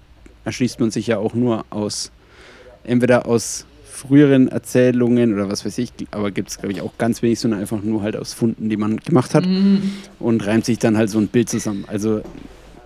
erschließt 0.46 0.80
man 0.80 0.90
sich 0.90 1.08
ja 1.08 1.18
auch 1.18 1.34
nur 1.34 1.64
aus, 1.70 2.12
entweder 2.84 3.26
aus 3.26 3.66
früheren 3.84 4.48
Erzählungen 4.48 5.34
oder 5.34 5.50
was 5.50 5.64
weiß 5.64 5.78
ich, 5.78 5.90
aber 6.10 6.30
gibt 6.30 6.50
es, 6.50 6.58
glaube 6.58 6.72
ich, 6.72 6.80
auch 6.82 6.92
ganz 6.98 7.22
wenig, 7.22 7.40
sondern 7.40 7.60
einfach 7.60 7.82
nur 7.82 8.02
halt 8.02 8.16
aus 8.16 8.34
Funden, 8.34 8.68
die 8.68 8.76
man 8.76 8.98
gemacht 8.98 9.34
hat 9.34 9.46
mhm. 9.46 9.92
und 10.18 10.46
reimt 10.46 10.64
sich 10.64 10.78
dann 10.78 10.96
halt 10.96 11.10
so 11.10 11.18
ein 11.18 11.28
Bild 11.28 11.48
zusammen. 11.48 11.84
Also 11.88 12.22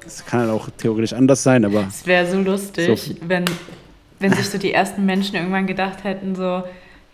es 0.06 0.24
kann 0.24 0.40
halt 0.40 0.50
auch 0.50 0.68
theoretisch 0.78 1.12
anders 1.12 1.42
sein, 1.42 1.64
aber. 1.64 1.86
Es 1.88 2.06
wäre 2.06 2.26
so 2.26 2.38
lustig, 2.38 3.00
so 3.00 3.14
wenn, 3.28 3.44
wenn 4.20 4.32
sich 4.32 4.48
so 4.48 4.58
die 4.58 4.72
ersten 4.72 5.04
Menschen 5.04 5.34
irgendwann 5.34 5.66
gedacht 5.66 6.04
hätten, 6.04 6.34
so, 6.34 6.62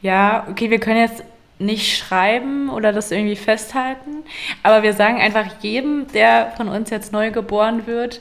ja, 0.02 0.46
okay, 0.50 0.70
wir 0.70 0.78
können 0.78 1.00
jetzt 1.00 1.24
nicht 1.58 1.96
schreiben 1.96 2.68
oder 2.68 2.92
das 2.92 3.10
irgendwie 3.10 3.36
festhalten, 3.36 4.24
aber 4.62 4.82
wir 4.82 4.92
sagen 4.92 5.18
einfach 5.18 5.46
jedem, 5.62 6.06
der 6.12 6.52
von 6.56 6.68
uns 6.68 6.90
jetzt 6.90 7.12
neu 7.12 7.30
geboren 7.30 7.86
wird, 7.86 8.20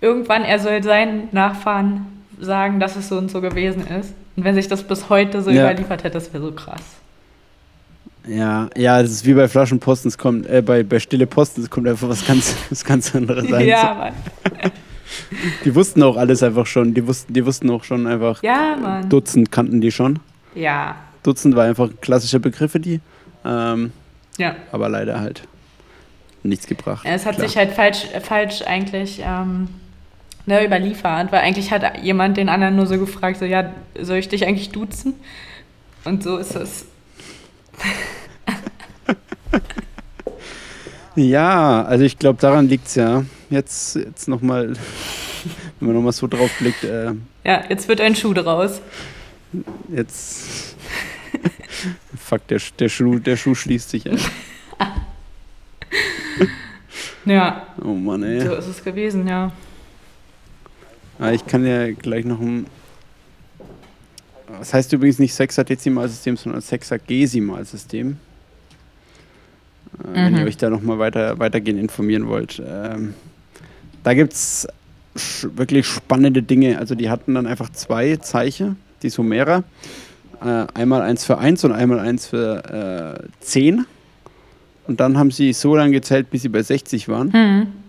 irgendwann 0.00 0.42
er 0.42 0.58
soll 0.58 0.82
seinen 0.82 1.28
Nachfahren 1.32 2.06
sagen, 2.40 2.80
dass 2.80 2.96
es 2.96 3.08
so 3.08 3.16
und 3.16 3.30
so 3.30 3.40
gewesen 3.40 3.86
ist. 3.86 4.14
Und 4.36 4.44
wenn 4.44 4.54
sich 4.54 4.68
das 4.68 4.82
bis 4.82 5.08
heute 5.08 5.42
so 5.42 5.50
ja. 5.50 5.64
überliefert 5.64 6.04
hätte, 6.04 6.14
das 6.14 6.32
wäre 6.32 6.42
so 6.44 6.52
krass. 6.52 6.82
Ja, 8.28 8.68
ja, 8.76 9.00
das 9.00 9.12
ist 9.12 9.24
wie 9.24 9.34
bei 9.34 9.48
Flaschenposten, 9.48 10.08
es 10.08 10.18
kommt, 10.18 10.46
äh, 10.48 10.60
bei, 10.60 10.82
bei 10.82 10.98
Stille 10.98 11.26
Posten, 11.26 11.62
es 11.62 11.70
kommt 11.70 11.86
einfach 11.86 12.08
was 12.08 12.26
ganz, 12.26 12.56
was 12.70 12.84
ganz 12.84 13.14
anderes 13.14 13.50
rein. 13.50 13.66
Ja, 13.66 13.94
Mann. 13.94 14.12
Die 15.64 15.74
wussten 15.74 16.02
auch 16.02 16.16
alles 16.16 16.42
einfach 16.42 16.66
schon. 16.66 16.92
Die 16.92 17.06
wussten, 17.06 17.32
die 17.32 17.46
wussten 17.46 17.70
auch 17.70 17.84
schon 17.84 18.06
einfach. 18.06 18.42
Ja, 18.42 18.76
Mann. 18.76 19.08
Dutzend 19.08 19.52
kannten 19.52 19.80
die 19.80 19.92
schon. 19.92 20.18
Ja. 20.54 20.96
Dutzend 21.22 21.54
war 21.54 21.64
einfach 21.64 21.88
klassische 22.00 22.40
Begriffe, 22.40 22.80
die. 22.80 23.00
Ähm, 23.44 23.92
ja. 24.36 24.56
Aber 24.72 24.88
leider 24.88 25.20
halt 25.20 25.42
nichts 26.42 26.66
gebracht. 26.66 27.06
Es 27.08 27.24
hat 27.24 27.36
Klar. 27.36 27.48
sich 27.48 27.56
halt 27.56 27.72
falsch, 27.72 28.06
falsch 28.22 28.62
eigentlich 28.62 29.22
ähm, 29.24 29.68
ne, 30.46 30.64
überliefert, 30.64 31.32
weil 31.32 31.40
eigentlich 31.40 31.70
hat 31.72 32.02
jemand 32.02 32.36
den 32.36 32.48
anderen 32.48 32.76
nur 32.76 32.86
so 32.86 32.98
gefragt, 32.98 33.38
so, 33.38 33.44
ja, 33.44 33.72
soll 34.00 34.18
ich 34.18 34.28
dich 34.28 34.46
eigentlich 34.46 34.70
duzen? 34.70 35.14
Und 36.04 36.22
so 36.22 36.38
ist 36.38 36.54
es. 36.54 36.86
ja, 41.16 41.82
also 41.82 42.04
ich 42.04 42.18
glaube, 42.18 42.40
daran 42.40 42.68
liegt 42.68 42.86
es 42.86 42.94
ja. 42.94 43.24
Jetzt, 43.50 43.96
jetzt 43.96 44.28
nochmal, 44.28 44.68
wenn 45.80 45.88
man 45.88 45.96
nochmal 45.96 46.12
so 46.12 46.28
drauf 46.28 46.50
blickt. 46.58 46.84
Äh, 46.84 47.14
ja, 47.44 47.64
jetzt 47.68 47.88
wird 47.88 48.00
ein 48.00 48.14
Schuh 48.14 48.34
draus. 48.34 48.80
Jetzt. 49.88 50.76
Fuck, 52.16 52.46
der, 52.48 52.60
der, 52.78 52.88
Schuh, 52.88 53.18
der 53.18 53.36
Schuh 53.36 53.54
schließt 53.54 53.90
sich, 53.90 54.06
ey. 54.06 54.16
ja. 57.24 57.66
Oh 57.82 57.94
Mann, 57.94 58.22
ey. 58.22 58.40
So 58.40 58.54
ist 58.54 58.68
es 58.68 58.84
gewesen, 58.84 59.26
ja. 59.26 59.52
Ah, 61.18 61.32
ich 61.32 61.46
kann 61.46 61.66
ja 61.66 61.92
gleich 61.92 62.24
noch 62.24 62.40
ein. 62.40 62.66
Das 64.58 64.74
heißt 64.74 64.92
übrigens 64.92 65.18
nicht 65.18 65.34
Sexadezimalsystem, 65.34 66.36
sondern 66.36 66.60
Sexagesimalsystem. 66.60 68.16
Äh, 70.04 70.08
mhm. 70.08 70.14
Wenn 70.14 70.36
ihr 70.36 70.44
euch 70.44 70.56
da 70.56 70.70
nochmal 70.70 70.98
weiter, 70.98 71.38
weitergehend 71.38 71.80
informieren 71.80 72.28
wollt. 72.28 72.62
Ähm, 72.64 73.14
da 74.02 74.14
gibt 74.14 74.34
es 74.34 74.68
wirklich 75.42 75.86
spannende 75.86 76.42
Dinge. 76.42 76.78
Also 76.78 76.94
die 76.94 77.10
hatten 77.10 77.34
dann 77.34 77.46
einfach 77.46 77.70
zwei 77.70 78.16
Zeichen, 78.16 78.76
die 79.02 79.08
Sumerer. 79.08 79.64
Äh, 80.40 80.66
einmal 80.74 81.02
eins 81.02 81.24
für 81.24 81.38
eins 81.38 81.64
und 81.64 81.72
einmal 81.72 81.98
eins 81.98 82.26
für 82.26 83.20
äh, 83.20 83.28
zehn. 83.40 83.86
Und 84.86 85.00
dann 85.00 85.18
haben 85.18 85.30
sie 85.30 85.52
so 85.52 85.74
lange 85.74 85.92
gezählt, 85.92 86.30
bis 86.30 86.42
sie 86.42 86.48
bei 86.48 86.62
60 86.62 87.08
waren. 87.08 87.28
Mhm. 87.28 87.85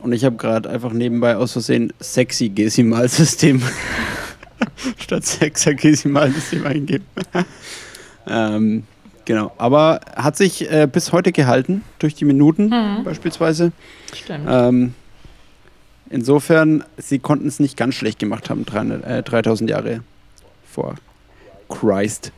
Und 0.00 0.12
ich 0.12 0.24
habe 0.24 0.36
gerade 0.36 0.68
einfach 0.68 0.92
nebenbei 0.92 1.36
aus 1.36 1.52
Versehen 1.52 1.92
sexy 2.00 2.48
Gesimalsystem 2.48 3.62
statt 4.98 5.24
Sexagesimalsystem 5.24 6.66
eingegeben. 6.66 7.06
ähm, 8.26 8.82
genau. 9.24 9.52
Aber 9.58 10.00
hat 10.16 10.36
sich 10.36 10.70
äh, 10.70 10.88
bis 10.90 11.12
heute 11.12 11.30
gehalten, 11.30 11.84
durch 12.00 12.14
die 12.14 12.24
Minuten 12.24 12.66
mhm. 12.66 13.04
beispielsweise. 13.04 13.72
Stimmt. 14.12 14.46
Ähm, 14.48 14.94
insofern, 16.10 16.84
sie 16.96 17.20
konnten 17.20 17.46
es 17.46 17.60
nicht 17.60 17.76
ganz 17.76 17.94
schlecht 17.94 18.18
gemacht 18.18 18.50
haben, 18.50 18.66
300, 18.66 19.04
äh, 19.04 19.22
3000 19.22 19.70
Jahre 19.70 20.02
vor 20.64 20.96
Christ. 21.68 22.32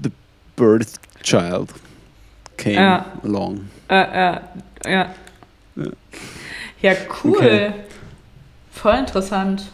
The 0.00 0.10
birth 0.54 0.94
child 1.22 1.70
came 2.56 2.74
ja. 2.74 3.06
along. 3.24 3.68
Äh, 3.88 3.94
äh, 3.94 4.04
ja. 4.04 4.42
ja. 4.86 5.14
Ja, 6.82 6.92
cool. 7.22 7.36
Okay. 7.36 7.72
Voll 8.70 8.94
interessant. 8.94 9.64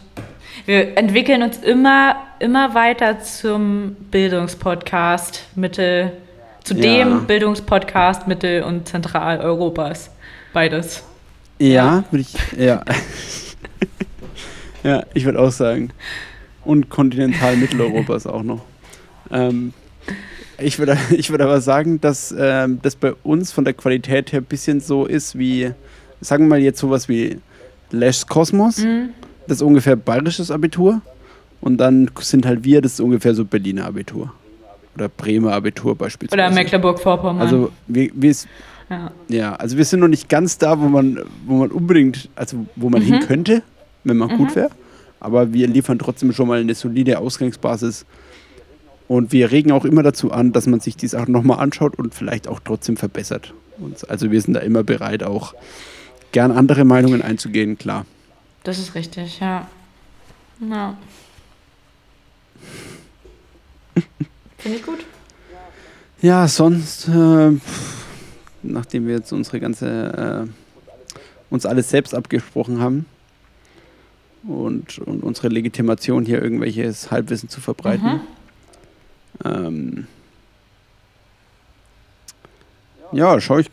Wir 0.65 0.97
entwickeln 0.97 1.43
uns 1.43 1.57
immer, 1.57 2.15
immer 2.39 2.73
weiter 2.73 3.19
zum 3.21 3.95
Bildungspodcast 4.09 5.43
Mittel, 5.55 6.11
zu 6.63 6.73
ja. 6.73 6.81
dem 6.81 7.27
Bildungspodcast 7.27 8.27
Mittel- 8.27 8.63
und 8.63 8.87
Zentraleuropas. 8.87 10.09
Beides. 10.53 11.03
Ja, 11.59 11.67
ja. 11.67 12.03
würde 12.09 12.21
ich, 12.21 12.33
ja. 12.57 12.83
ja, 14.83 15.03
ich 15.13 15.25
würde 15.25 15.39
auch 15.39 15.51
sagen. 15.51 15.91
Und 16.63 16.89
Kontinental-Mitteleuropas 16.89 18.25
auch 18.25 18.41
noch. 18.41 18.61
Ähm, 19.31 19.73
ich 20.57 20.79
würde 20.79 20.97
ich 21.11 21.29
würd 21.29 21.41
aber 21.41 21.61
sagen, 21.61 22.01
dass 22.01 22.33
ähm, 22.37 22.79
das 22.81 22.95
bei 22.95 23.13
uns 23.23 23.51
von 23.51 23.65
der 23.65 23.73
Qualität 23.73 24.31
her 24.31 24.41
ein 24.41 24.45
bisschen 24.45 24.79
so 24.79 25.05
ist 25.05 25.37
wie 25.37 25.71
sagen 26.25 26.45
wir 26.45 26.49
mal 26.49 26.59
jetzt 26.59 26.79
sowas 26.79 27.07
wie 27.09 27.37
Lesch 27.91 28.25
Kosmos, 28.27 28.79
mhm. 28.79 29.09
das 29.47 29.57
ist 29.57 29.61
ungefähr 29.61 29.95
bayerisches 29.95 30.51
Abitur. 30.51 31.01
Und 31.61 31.77
dann 31.77 32.11
sind 32.19 32.45
halt 32.45 32.63
wir, 32.63 32.81
das 32.81 32.93
ist 32.93 32.99
ungefähr 32.99 33.33
so 33.33 33.45
Berliner 33.45 33.85
Abitur. 33.85 34.31
Oder 34.95 35.09
Bremer 35.09 35.53
Abitur 35.53 35.95
beispielsweise. 35.95 36.41
Oder 36.41 36.53
Mecklenburg-Vorpommern. 36.53 37.41
Also 37.41 37.71
wir, 37.87 38.11
wir 38.13 38.35
ja. 38.89 39.11
ja. 39.29 39.55
also 39.55 39.77
wir 39.77 39.85
sind 39.85 39.99
noch 39.99 40.07
nicht 40.07 40.29
ganz 40.29 40.57
da, 40.57 40.79
wo 40.79 40.87
man, 40.87 41.19
wo 41.45 41.55
man 41.55 41.71
unbedingt, 41.71 42.29
also 42.35 42.65
wo 42.75 42.89
man 42.89 43.01
mhm. 43.01 43.05
hin 43.05 43.19
könnte, 43.21 43.63
wenn 44.03 44.17
man 44.17 44.31
mhm. 44.31 44.37
gut 44.37 44.55
wäre. 44.55 44.69
Aber 45.19 45.53
wir 45.53 45.67
liefern 45.67 45.97
trotzdem 45.97 46.33
schon 46.33 46.47
mal 46.47 46.59
eine 46.59 46.75
solide 46.75 47.17
Ausgangsbasis. 47.19 48.05
Und 49.07 49.31
wir 49.31 49.51
regen 49.51 49.71
auch 49.71 49.85
immer 49.85 50.03
dazu 50.03 50.31
an, 50.31 50.51
dass 50.51 50.67
man 50.67 50.79
sich 50.79 50.97
die 50.97 51.07
Sachen 51.07 51.31
nochmal 51.31 51.59
anschaut 51.59 51.97
und 51.97 52.13
vielleicht 52.13 52.47
auch 52.47 52.59
trotzdem 52.63 52.97
verbessert. 52.97 53.53
also 54.07 54.31
wir 54.31 54.41
sind 54.41 54.53
da 54.53 54.61
immer 54.61 54.83
bereit, 54.83 55.23
auch 55.23 55.53
gern 56.35 56.51
andere 56.51 56.83
Meinungen 56.83 57.21
einzugehen, 57.21 57.77
klar. 57.77 58.05
Das 58.63 58.77
ist 58.77 58.93
richtig, 58.93 59.39
ja. 59.39 59.69
Ja. 60.59 60.97
Finde 64.57 64.77
ich 64.77 64.85
gut. 64.85 64.99
Ja, 66.21 66.45
sonst, 66.49 67.07
äh, 67.07 67.51
nachdem 68.63 69.07
wir 69.07 69.15
jetzt 69.15 69.31
unsere 69.31 69.61
ganze, 69.61 70.45
äh, 70.45 71.23
uns 71.53 71.65
alles 71.65 71.89
selbst 71.89 72.13
abgesprochen 72.13 72.81
haben 72.81 73.05
und, 74.43 74.99
und 74.99 75.23
unsere 75.23 75.47
Legitimation 75.47 76.25
hier 76.25 76.41
irgendwelches 76.41 77.11
Halbwissen 77.11 77.47
zu 77.47 77.61
verbreiten, 77.61 78.19
mhm. 79.41 79.45
ähm, 79.45 80.07
ja, 83.15 83.39
schaue 83.39 83.61
ich 83.61 83.71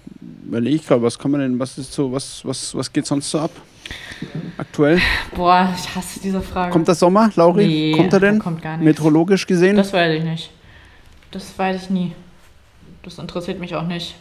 überlege 0.52 0.76
ich 0.76 0.87
gerade, 0.87 1.02
was 1.02 1.18
kann 1.18 1.31
man 1.31 1.40
denn, 1.40 1.59
was 1.59 1.78
ist 1.78 1.92
so, 1.92 2.12
was, 2.12 2.44
was, 2.44 2.74
was 2.74 2.92
geht 2.92 3.07
sonst 3.07 3.31
so 3.31 3.40
ab? 3.40 3.50
Aktuell? 4.59 5.00
Boah, 5.35 5.74
ich 5.74 5.94
hasse 5.94 6.20
diese 6.20 6.42
Frage. 6.42 6.70
Kommt 6.70 6.88
der 6.88 6.94
Sommer, 6.94 7.31
Lauri? 7.37 7.66
Nee, 7.66 7.92
kommt 7.92 8.12
er 8.12 8.20
denn? 8.20 8.38
Kommt 8.38 8.61
gar 8.61 8.76
nicht. 8.76 8.85
Meteorologisch 8.85 9.46
gesehen? 9.46 9.76
Das 9.76 9.92
weiß 9.94 10.18
ich 10.18 10.24
nicht. 10.24 10.50
Das 11.31 11.59
weiß 11.59 11.85
ich 11.85 11.90
nie. 11.90 12.12
Das 13.02 13.18
interessiert 13.18 13.59
mich 13.59 13.74
auch 13.74 13.87
nicht. 13.87 14.14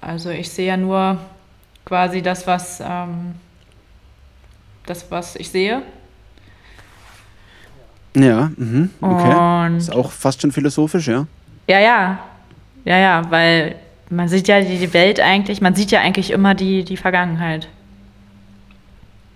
Also 0.00 0.30
ich 0.30 0.48
sehe 0.48 0.68
ja 0.68 0.76
nur 0.76 1.18
quasi 1.84 2.22
das, 2.22 2.46
was 2.46 2.80
ähm, 2.80 3.34
das, 4.86 5.10
was 5.10 5.34
ich 5.34 5.50
sehe. 5.50 5.82
Ja, 8.14 8.50
mhm, 8.56 8.90
okay. 9.00 9.66
Und 9.66 9.76
Ist 9.78 9.92
auch 9.92 10.10
fast 10.10 10.40
schon 10.40 10.52
philosophisch, 10.52 11.08
ja. 11.08 11.26
ja, 11.68 11.80
ja. 11.80 12.18
Ja, 12.84 12.98
ja, 12.98 13.30
weil 13.30 13.76
man 14.10 14.28
sieht 14.28 14.48
ja 14.48 14.60
die 14.60 14.92
Welt 14.92 15.20
eigentlich, 15.20 15.60
man 15.60 15.74
sieht 15.74 15.90
ja 15.90 16.00
eigentlich 16.00 16.30
immer 16.30 16.54
die, 16.54 16.84
die 16.84 16.96
Vergangenheit. 16.96 17.68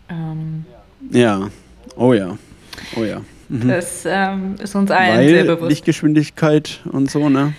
Ähm, 0.08 0.64
Ja. 1.10 1.48
Oh 1.96 2.12
ja. 2.12 2.36
Oh 2.96 3.04
ja. 3.04 3.20
Mhm. 3.48 3.68
das 3.68 4.04
ähm, 4.06 4.56
ist 4.58 4.74
uns 4.74 4.90
allen 4.90 5.28
sehr 5.28 5.46
Weil 5.46 5.56
bewusst. 5.56 5.70
Lichtgeschwindigkeit 5.70 6.80
und 6.90 7.10
so, 7.10 7.28
ne? 7.28 7.52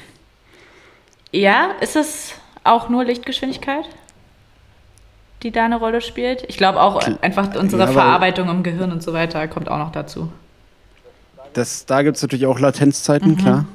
Ja, 1.32 1.70
ist 1.82 1.96
es 1.96 2.34
auch 2.64 2.90
nur 2.90 3.04
Lichtgeschwindigkeit, 3.06 3.86
die 5.44 5.52
da 5.52 5.66
eine 5.66 5.78
Rolle 5.78 6.02
spielt? 6.02 6.44
Ich 6.48 6.58
glaube 6.58 6.82
auch 6.82 7.06
einfach 7.22 7.56
unsere 7.56 7.84
Ja, 7.84 7.88
Verarbeitung 7.92 8.50
im 8.50 8.64
Gehirn 8.64 8.92
und 8.92 9.04
so 9.04 9.14
weiter 9.14 9.48
kommt 9.48 9.70
auch 9.70 9.78
noch 9.78 9.92
dazu. 9.92 10.32
Das, 11.54 11.86
da 11.86 12.02
gibt 12.02 12.18
es 12.18 12.24
natürlich 12.24 12.48
auch 12.48 12.60
Latenzzeiten, 12.60 13.32
Mhm. 13.32 13.38
klar. 13.38 13.66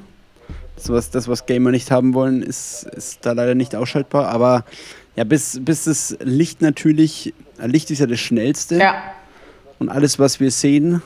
Das 0.81 0.89
was, 0.89 1.09
das, 1.11 1.27
was 1.27 1.45
Gamer 1.45 1.71
nicht 1.71 1.91
haben 1.91 2.13
wollen, 2.13 2.41
ist, 2.41 2.83
ist 2.95 3.25
da 3.25 3.33
leider 3.33 3.55
nicht 3.55 3.75
ausschaltbar. 3.75 4.29
Aber 4.29 4.65
ja, 5.15 5.23
bis, 5.23 5.59
bis 5.63 5.83
das 5.83 6.17
Licht 6.21 6.61
natürlich, 6.61 7.33
äh, 7.59 7.67
Licht 7.67 7.91
ist 7.91 7.99
ja 7.99 8.07
das 8.07 8.19
Schnellste. 8.19 8.77
Ja, 8.77 8.95
Und 9.79 9.89
alles, 9.89 10.19
was 10.19 10.39
wir 10.39 10.51
sehen, 10.51 11.01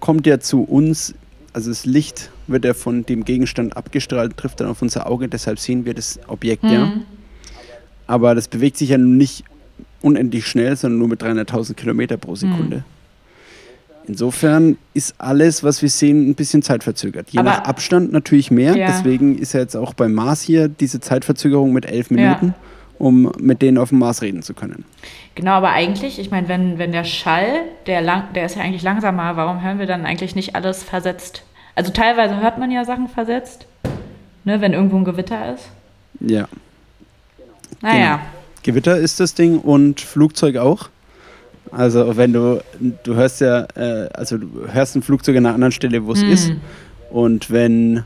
kommt 0.00 0.26
ja 0.26 0.40
zu 0.40 0.62
uns. 0.62 1.14
Also 1.52 1.70
das 1.70 1.86
Licht 1.86 2.30
wird 2.46 2.64
ja 2.64 2.74
von 2.74 3.04
dem 3.04 3.24
Gegenstand 3.24 3.76
abgestrahlt, 3.76 4.36
trifft 4.36 4.60
dann 4.60 4.68
auf 4.68 4.82
unser 4.82 5.06
Auge, 5.06 5.28
deshalb 5.28 5.58
sehen 5.58 5.84
wir 5.84 5.94
das 5.94 6.18
Objekt 6.26 6.64
ja. 6.64 6.86
Mhm. 6.86 7.02
Aber 8.06 8.34
das 8.34 8.48
bewegt 8.48 8.76
sich 8.76 8.90
ja 8.90 8.98
nicht 8.98 9.44
unendlich 10.00 10.46
schnell, 10.46 10.76
sondern 10.76 10.98
nur 10.98 11.08
mit 11.08 11.22
300.000 11.22 11.74
Kilometer 11.74 12.16
pro 12.16 12.34
Sekunde. 12.34 12.78
Mhm. 12.78 12.84
Insofern 14.06 14.76
ist 14.94 15.14
alles, 15.18 15.62
was 15.62 15.80
wir 15.82 15.88
sehen, 15.88 16.28
ein 16.28 16.34
bisschen 16.34 16.62
zeitverzögert. 16.62 17.30
Je 17.30 17.38
Aber- 17.38 17.50
nach 17.50 17.64
Abstand 17.64 18.12
natürlich 18.12 18.50
mehr. 18.50 18.76
Ja. 18.76 18.86
Deswegen 18.88 19.38
ist 19.38 19.52
ja 19.54 19.60
jetzt 19.60 19.76
auch 19.76 19.94
beim 19.94 20.12
Mars 20.12 20.42
hier 20.42 20.68
diese 20.68 21.00
Zeitverzögerung 21.00 21.72
mit 21.72 21.86
elf 21.86 22.10
Ja. 22.10 22.16
Minuten, 22.16 22.54
um 22.98 23.32
mit 23.38 23.62
denen 23.62 23.78
auf 23.78 23.90
dem 23.90 23.98
Mars 24.00 24.22
reden 24.22 24.42
zu 24.42 24.54
können. 24.54 24.84
genau, 25.34 25.52
aber 25.52 25.70
eigentlich, 25.70 26.18
ich 26.18 26.30
meine, 26.30 26.48
wenn, 26.48 26.78
wenn 26.78 26.92
der 26.92 27.04
Schall, 27.04 27.62
der, 27.86 28.00
lang, 28.02 28.24
der 28.34 28.44
ist 28.46 28.56
ja 28.56 28.62
eigentlich 28.62 28.82
langsamer, 28.82 29.36
warum 29.36 29.62
hören 29.62 29.78
wir 29.78 29.86
dann 29.86 30.04
eigentlich 30.04 30.34
nicht 30.34 30.54
alles 30.56 30.82
versetzt? 30.82 31.42
Also 31.74 31.90
teilweise 31.90 32.38
hört 32.40 32.58
man 32.58 32.70
ja 32.70 32.84
Sachen 32.84 33.08
versetzt, 33.08 33.66
ne, 34.44 34.60
wenn 34.60 34.72
irgendwo 34.74 34.96
ein 34.98 35.04
Gewitter 35.04 35.54
ist. 35.54 35.68
Ja. 36.20 36.48
Naja, 37.80 38.20
Gewitter 38.62 38.96
ist 38.98 39.18
das 39.20 39.34
Ding 39.34 39.58
und 39.58 40.00
Flugzeug 40.00 40.56
auch. 40.56 40.88
Also 41.72 42.16
wenn 42.16 42.32
du, 42.32 42.62
du 43.02 43.14
hörst 43.14 43.40
ja, 43.40 43.66
äh, 43.74 44.08
also 44.12 44.36
du 44.38 44.46
hörst 44.72 44.94
ein 44.94 45.02
Flugzeug 45.02 45.36
an 45.38 45.46
einer 45.46 45.54
anderen 45.54 45.72
Stelle, 45.72 46.04
wo 46.04 46.12
es 46.12 46.20
Hm. 46.22 46.28
ist. 46.32 46.52
Und 47.10 47.50
wenn, 47.50 48.04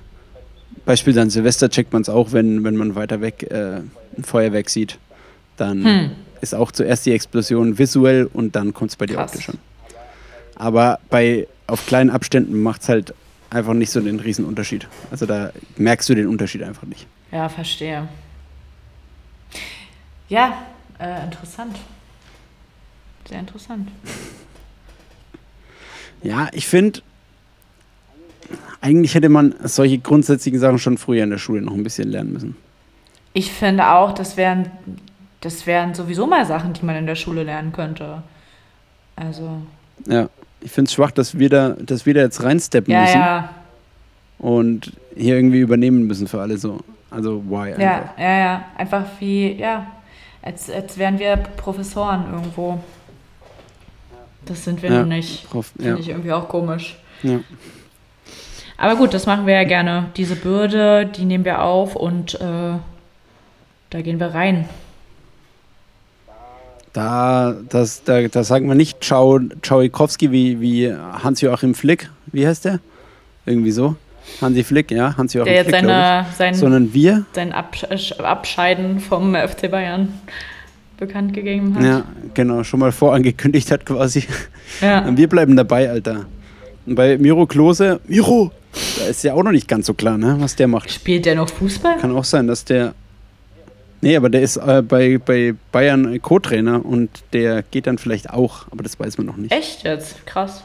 beispielsweise 0.85 1.23
an 1.23 1.31
Silvester 1.31 1.69
checkt 1.69 1.93
man 1.93 2.03
es 2.03 2.09
auch, 2.09 2.33
wenn, 2.33 2.63
wenn 2.65 2.77
man 2.77 2.95
weiter 2.95 3.21
weg 3.21 3.43
äh, 3.51 3.81
ein 4.17 4.25
Feuerwerk 4.25 4.71
sieht, 4.71 4.99
dann 5.57 5.85
Hm. 5.85 6.11
ist 6.41 6.55
auch 6.55 6.71
zuerst 6.71 7.07
die 7.07 7.13
Explosion 7.13 7.79
visuell 7.79 8.29
und 8.33 8.55
dann 8.57 8.73
kommt 8.73 8.91
es 8.93 8.97
bei 8.97 9.07
dir 9.07 9.17
Krass. 9.17 9.33
optisch 9.33 9.49
an. 9.49 9.59
Aber 10.55 11.01
bei, 11.11 11.47
auf 11.67 11.87
kleinen 11.87 12.11
Abständen 12.11 12.61
macht 12.63 12.83
es 12.83 12.89
halt 12.89 13.15
einfach 13.51 13.75
nicht 13.75 13.91
so 13.91 14.01
den 14.01 14.21
riesen 14.21 14.45
Unterschied. 14.45 14.87
Also 15.11 15.27
da 15.27 15.51
merkst 15.77 16.09
du 16.09 16.15
den 16.15 16.29
Unterschied 16.29 16.63
einfach 16.63 16.85
nicht. 16.87 17.07
ja, 17.33 17.49
verstehe. 17.49 18.09
Ja, 20.29 20.59
äh, 20.99 21.25
interessant. 21.25 21.77
Sehr 23.29 23.41
interessant. 23.41 23.89
Ja, 26.23 26.49
ich 26.53 26.67
finde, 26.67 27.01
eigentlich 28.81 29.15
hätte 29.15 29.29
man 29.29 29.55
solche 29.65 29.99
grundsätzlichen 29.99 30.61
Sachen 30.61 30.79
schon 30.79 30.99
früher 30.99 31.25
in 31.25 31.31
der 31.31 31.39
Schule 31.39 31.63
noch 31.63 31.75
ein 31.75 31.83
bisschen 31.83 32.09
lernen 32.09 32.33
müssen. 32.33 32.57
Ich 33.33 33.53
finde 33.53 33.89
auch, 33.89 34.13
das 34.13 34.37
wären, 34.37 34.71
das 35.41 35.67
wären 35.67 35.95
sowieso 35.95 36.27
mal 36.27 36.47
Sachen, 36.47 36.73
die 36.73 36.85
man 36.85 36.97
in 36.97 37.07
der 37.07 37.17
Schule 37.17 37.43
lernen 37.43 37.73
könnte. 37.73 38.23
Also, 39.15 39.63
Ja, 40.07 40.29
ich 40.61 40.71
finde 40.71 40.89
es 40.89 40.95
schwach, 40.95 41.11
dass 41.11 41.39
wir, 41.39 41.49
da, 41.49 41.71
dass 41.71 42.07
wir 42.07 42.15
da 42.15 42.21
jetzt 42.21 42.43
reinsteppen 42.43 42.93
ja, 42.93 43.01
müssen 43.03 43.19
ja, 43.19 43.55
und 44.39 44.93
hier 45.17 45.37
irgendwie 45.37 45.61
übernehmen 45.61 46.07
müssen 46.07 46.29
für 46.29 46.41
alle 46.41 46.59
so. 46.59 46.81
Also, 47.11 47.43
why 47.49 47.73
einfach? 47.73 47.81
ja, 47.81 48.15
ja, 48.19 48.39
ja. 48.39 48.65
Einfach 48.77 49.05
wie, 49.21 49.53
ja, 49.53 49.87
als, 50.43 50.71
als 50.71 50.99
wären 50.99 51.19
wir 51.19 51.37
Professoren 51.37 52.25
irgendwo. 52.33 52.79
Das 54.47 54.65
sind 54.65 54.83
wir 54.83 54.91
Ja, 54.91 55.01
nun 55.01 55.09
nicht. 55.09 55.47
Finde 55.49 55.89
ja, 55.91 55.97
ich 55.97 56.09
irgendwie 56.09 56.33
auch 56.33 56.49
komisch. 56.49 56.97
ja. 57.23 57.41
Aber 58.79 58.97
gut, 58.97 59.15
das 59.15 59.25
machen 59.25 59.47
wir 59.47 59.55
ja 59.55 59.65
gerne. 59.65 60.11
Diese 60.19 60.37
Bürde, 60.37 61.07
die 61.07 61.25
nehmen 61.25 61.47
wir 61.47 61.63
auf 61.63 61.97
und 61.97 62.35
äh, 62.35 62.75
da 63.89 64.01
gehen 64.03 64.21
wir 64.21 64.35
rein. 64.35 64.69
Da, 66.93 67.55
das, 67.69 68.05
da, 68.05 68.27
da 68.29 68.45
sagen 68.45 68.69
wir 68.69 68.75
nicht 68.75 69.01
Czau, 69.01 69.39
Czauikowski 69.63 70.31
wie, 70.31 70.61
wie 70.61 70.93
Hans-Joachim 70.93 71.75
Flick. 71.75 72.11
Wie 72.27 72.47
heißt 72.47 72.65
der? 72.67 72.81
Irgendwie 73.45 73.71
so. 73.71 73.97
Hansi 74.41 74.65
Flick, 74.65 74.91
ja, 74.91 75.17
Hans-Joachim 75.17 75.53
Der 75.53 75.63
jetzt 75.63 75.69
Flick, 75.69 75.81
seine, 75.81 76.27
sein. 76.37 76.55
Sondern 76.55 76.93
wir, 76.93 77.25
sein 77.33 77.53
Absch 77.53 77.85
Abscheiden 78.19 79.01
vom 79.01 79.35
FC 79.35 79.71
Bayern 79.71 80.13
bekannt 80.97 81.33
gegeben 81.35 81.75
hat. 81.77 81.83
ja, 81.85 82.05
genau, 82.35 82.63
schon 82.65 82.81
mal 82.81 82.93
vorangekündigt 82.93 83.71
hat 83.71 83.85
quasi. 83.87 84.25
Ja. 84.81 85.07
Und 85.07 85.17
wir 85.17 85.29
bleiben 85.29 85.57
dabei, 85.57 85.89
Alter. 85.91 86.27
Und 86.87 86.95
bei 86.95 87.19
Miro 87.19 87.47
Klose, 87.47 88.01
Miro, 88.09 88.51
da 88.99 89.07
ist 89.07 89.23
ja 89.25 89.35
auch 89.35 89.43
noch 89.43 89.53
nicht 89.53 89.69
ganz 89.69 89.87
so 89.87 89.95
klar, 89.95 90.19
ne, 90.19 90.37
was 90.39 90.57
der 90.57 90.69
macht. 90.69 90.91
Spielt 90.91 91.27
der 91.27 91.35
noch 91.35 91.49
Fußball? 91.49 91.97
Kann 91.99 92.15
auch 92.17 92.25
sein, 92.25 92.47
dass 92.47 92.65
der. 92.65 92.95
Nee, 94.03 94.17
aber 94.17 94.29
der 94.29 94.43
ist 94.43 94.57
äh, 94.59 94.83
bei, 94.83 95.19
bei 95.19 95.55
Bayern 95.73 96.21
Co-Trainer 96.21 96.85
und 96.85 97.09
der 97.33 97.63
geht 97.63 97.87
dann 97.87 97.97
vielleicht 97.99 98.31
auch, 98.31 98.67
aber 98.71 98.83
das 98.83 99.01
weiß 99.01 99.17
man 99.19 99.27
noch 99.27 99.37
nicht. 99.37 99.53
Echt 99.53 99.85
jetzt? 99.85 100.25
Krass. 100.27 100.63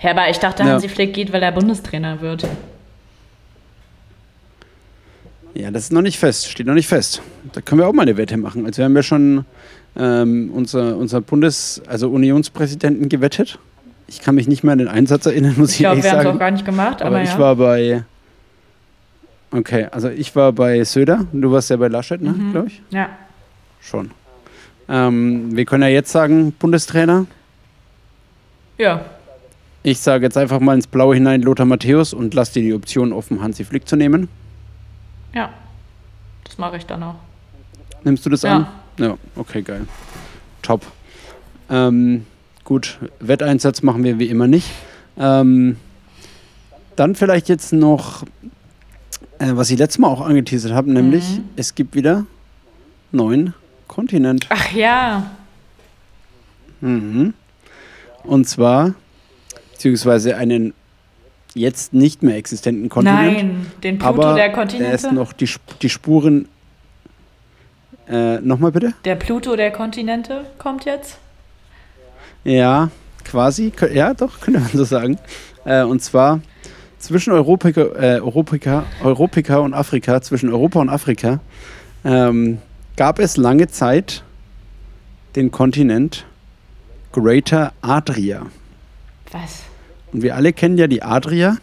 Ja, 0.00 0.12
aber 0.12 0.30
ich 0.30 0.38
dachte, 0.38 0.62
Ja. 0.62 0.70
Hansi 0.70 0.88
Flick 0.88 1.12
geht, 1.12 1.32
weil 1.32 1.42
er 1.42 1.52
Bundestrainer 1.52 2.20
wird. 2.20 2.46
Ja, 5.54 5.70
das 5.70 5.84
ist 5.84 5.92
noch 5.92 6.02
nicht 6.02 6.18
fest, 6.18 6.48
steht 6.48 6.66
noch 6.66 6.74
nicht 6.74 6.86
fest. 6.86 7.22
Da 7.52 7.60
können 7.60 7.80
wir 7.80 7.88
auch 7.88 7.92
mal 7.92 8.02
eine 8.02 8.16
Wette 8.16 8.36
machen. 8.36 8.66
Also 8.66 8.78
wir 8.78 8.84
haben 8.84 8.94
ja 8.96 9.02
schon 9.02 9.44
ähm, 9.96 10.50
unser, 10.54 10.96
unser 10.96 11.20
Bundes-, 11.20 11.82
also 11.86 12.08
Unionspräsidenten 12.10 13.08
gewettet. 13.08 13.58
Ich 14.06 14.20
kann 14.20 14.34
mich 14.36 14.46
nicht 14.48 14.62
mehr 14.62 14.72
an 14.72 14.78
den 14.78 14.88
Einsatz 14.88 15.26
erinnern, 15.26 15.54
muss 15.58 15.70
ich, 15.70 15.76
Ich 15.76 15.80
glaube, 15.80 15.96
ehrlich 15.98 16.04
wir 16.04 16.10
haben 16.12 16.18
es 16.18 16.24
sagen. 16.24 16.36
auch 16.36 16.40
gar 16.40 16.50
nicht 16.52 16.64
gemacht, 16.64 17.02
aber, 17.02 17.16
aber 17.16 17.22
ich 17.24 17.30
ja. 17.30 17.38
war 17.38 17.56
bei. 17.56 18.04
Okay, 19.52 19.88
also 19.90 20.08
ich 20.08 20.34
war 20.36 20.52
bei 20.52 20.84
Söder, 20.84 21.26
du 21.32 21.50
warst 21.50 21.70
ja 21.70 21.76
bei 21.76 21.88
Laschet, 21.88 22.20
ne, 22.22 22.30
Mhm. 22.30 22.52
glaube 22.52 22.68
ich. 22.68 22.80
ja. 22.90 23.08
Schon. 23.80 24.10
Ähm, 24.88 25.56
wir 25.56 25.64
können 25.64 25.82
ja 25.82 25.88
jetzt 25.88 26.12
sagen, 26.12 26.52
Bundestrainer. 26.52 27.26
Ja. 28.78 29.04
Ich 29.82 29.98
sage 30.00 30.24
jetzt 30.26 30.36
einfach 30.36 30.60
mal 30.60 30.74
ins 30.74 30.86
Blaue 30.86 31.14
hinein 31.14 31.42
Lothar 31.42 31.64
Matthäus 31.66 32.12
und 32.12 32.34
lass 32.34 32.52
dir 32.52 32.62
die 32.62 32.74
Option 32.74 33.12
offen, 33.12 33.40
Hansi 33.42 33.64
Flick 33.64 33.88
zu 33.88 33.96
nehmen. 33.96 34.28
Ja. 35.34 35.50
Das 36.44 36.58
mache 36.58 36.76
ich 36.76 36.86
dann 36.86 37.02
auch. 37.02 37.14
Nimmst 38.04 38.24
du 38.26 38.30
das 38.30 38.42
Ja. 38.42 38.56
an? 38.56 38.66
Ja, 38.98 39.16
okay, 39.36 39.62
geil. 39.62 39.86
Top. 40.62 40.84
Ähm, 41.70 42.26
gut, 42.64 42.98
Wetteinsatz 43.20 43.82
machen 43.82 44.02
wir 44.04 44.18
wie 44.18 44.26
immer 44.28 44.46
nicht. 44.46 44.68
Ähm, 45.18 45.76
dann 46.96 47.14
vielleicht 47.14 47.48
jetzt 47.48 47.72
noch, 47.72 48.24
äh, 49.38 49.52
was 49.52 49.70
ich 49.70 49.78
letztes 49.78 49.98
Mal 49.98 50.08
auch 50.08 50.20
angeteasert 50.22 50.72
habe, 50.72 50.90
nämlich 50.92 51.38
Mhm. 51.38 51.44
es 51.56 51.74
gibt 51.74 51.94
wieder 51.94 52.26
neuen 53.12 53.54
Kontinent. 53.86 54.46
Ach 54.50 54.72
ja. 54.72 55.30
Mhm. 56.80 57.34
Und 58.24 58.48
zwar, 58.48 58.94
beziehungsweise 59.72 60.36
einen 60.36 60.74
jetzt 61.54 61.92
nicht 61.92 62.22
mehr 62.22 62.36
existenten 62.36 62.88
Kontinent. 62.88 63.36
Nein, 63.36 63.66
den 63.82 63.98
Pluto 63.98 64.22
aber 64.22 64.34
der 64.34 64.52
Kontinente. 64.52 64.94
ist 64.94 65.12
noch 65.12 65.32
die, 65.32 65.48
die 65.82 65.88
Spuren. 65.88 66.48
Äh, 68.08 68.40
Nochmal 68.40 68.72
bitte? 68.72 68.94
der 69.04 69.14
Pluto 69.14 69.54
der 69.54 69.70
Kontinente 69.70 70.44
kommt 70.58 70.84
jetzt. 70.84 71.18
Ja, 72.44 72.90
quasi. 73.24 73.72
Ja, 73.92 74.14
doch, 74.14 74.40
könnte 74.40 74.60
man 74.60 74.70
so 74.70 74.84
sagen. 74.84 75.18
Äh, 75.64 75.84
und 75.84 76.02
zwar 76.02 76.40
zwischen 76.98 77.32
Europika, 77.32 77.80
äh, 77.80 78.20
Europika, 78.20 78.84
Europika 79.02 79.58
und 79.58 79.74
Afrika, 79.74 80.20
zwischen 80.22 80.50
Europa 80.50 80.80
und 80.80 80.88
Afrika, 80.88 81.40
ähm, 82.04 82.58
gab 82.96 83.18
es 83.18 83.36
lange 83.36 83.68
Zeit 83.68 84.22
den 85.36 85.50
Kontinent 85.50 86.26
Greater 87.12 87.72
Adria. 87.80 88.46
Was? 89.32 89.69
Und 90.12 90.22
wir 90.22 90.34
alle 90.36 90.52
kennen 90.52 90.76
ja 90.78 90.86
die 90.86 91.02
Adria. 91.02 91.56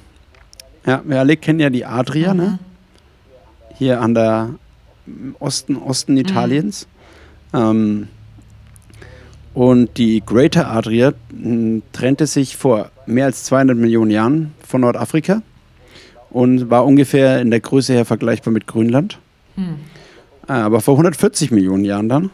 Ja, 0.86 1.02
wir 1.06 1.20
alle 1.20 1.36
kennen 1.38 1.60
ja 1.60 1.70
die 1.70 1.86
Adria, 1.86 2.34
Mhm. 2.34 2.40
ne? 2.40 2.60
Hier 3.78 4.02
an 4.02 4.14
der 4.14 4.50
Osten, 5.40 5.76
Osten 5.78 6.14
Mhm. 6.14 6.20
Italiens. 6.20 6.88
Ähm, 7.54 8.08
und 9.54 9.98
die 9.98 10.22
Greater 10.26 10.70
Adria 10.70 11.14
mh, 11.32 11.82
trennte 11.94 12.28
sich 12.28 12.58
vor 12.58 12.92
mehr 13.06 13.26
als 13.26 13.44
200 13.46 13.76
Millionen 13.78 14.12
Jahren 14.12 14.54
von 14.66 14.82
Nordafrika 14.82 15.42
und 16.30 16.70
war 16.70 16.86
ungefähr 16.86 17.42
in 17.42 17.50
der 17.52 17.60
Größe 17.62 17.94
her 17.94 18.06
vergleichbar 18.06 18.54
mit 18.54 18.68
Grönland. 18.68 19.18
Hm. 19.56 19.76
Aber 20.48 20.82
vor 20.82 20.94
140 20.96 21.52
Millionen 21.52 21.84
Jahren 21.86 22.08
dann, 22.10 22.30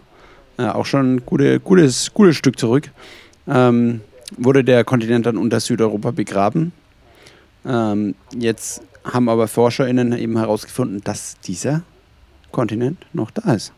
äh, 0.58 0.64
auch 0.66 0.86
schon 0.86 1.16
ein 1.16 1.26
gute, 1.26 1.60
gutes, 1.60 2.14
gutes 2.14 2.36
Stück 2.36 2.60
zurück, 2.60 2.92
ähm, 3.48 4.02
wurde 4.38 4.64
der 4.64 4.84
Kontinent 4.84 5.26
dann 5.26 5.38
unter 5.38 5.60
Südeuropa 5.60 6.12
begraben. 6.12 6.72
Ähm, 7.66 8.16
jetzt 8.38 8.82
haben 9.04 9.30
aber 9.30 9.48
ForscherInnen 9.48 10.14
eben 10.14 10.38
herausgefunden, 10.38 11.02
dass 11.04 11.40
dieser 11.42 11.84
Kontinent 12.52 13.06
noch 13.14 13.32
da 13.32 13.54
ist. 13.54 13.74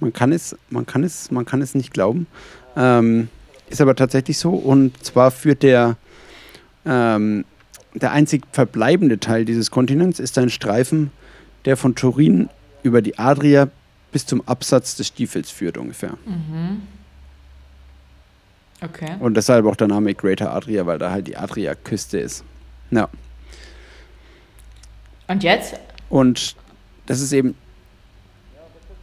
Man 0.00 0.12
kann 0.12 0.32
es, 0.32 0.56
man 0.70 0.86
kann 0.86 1.04
es, 1.04 1.30
man 1.30 1.44
kann 1.44 1.62
es 1.62 1.74
nicht 1.74 1.92
glauben. 1.92 2.26
Ähm, 2.76 3.28
ist 3.68 3.80
aber 3.80 3.96
tatsächlich 3.96 4.38
so. 4.38 4.50
Und 4.50 5.04
zwar 5.04 5.30
führt 5.30 5.62
der, 5.62 5.96
ähm, 6.84 7.44
der 7.94 8.12
einzig 8.12 8.44
verbleibende 8.52 9.18
Teil 9.18 9.44
dieses 9.44 9.70
Kontinents 9.70 10.20
ist 10.20 10.38
ein 10.38 10.50
Streifen, 10.50 11.10
der 11.64 11.76
von 11.76 11.94
Turin 11.94 12.48
über 12.82 13.02
die 13.02 13.18
Adria 13.18 13.68
bis 14.12 14.26
zum 14.26 14.46
Absatz 14.46 14.94
des 14.96 15.08
Stiefels 15.08 15.50
führt 15.50 15.76
ungefähr. 15.78 16.16
Mhm. 16.24 16.82
Okay. 18.82 19.16
Und 19.20 19.36
deshalb 19.36 19.64
auch 19.66 19.76
der 19.76 19.88
Name 19.88 20.14
Greater 20.14 20.52
Adria, 20.52 20.86
weil 20.86 20.98
da 20.98 21.10
halt 21.10 21.26
die 21.26 21.36
Adria-Küste 21.36 22.18
ist. 22.18 22.44
Ja. 22.90 23.08
Und 25.28 25.42
jetzt? 25.42 25.74
Und 26.08 26.54
das 27.06 27.20
ist 27.20 27.32
eben 27.32 27.54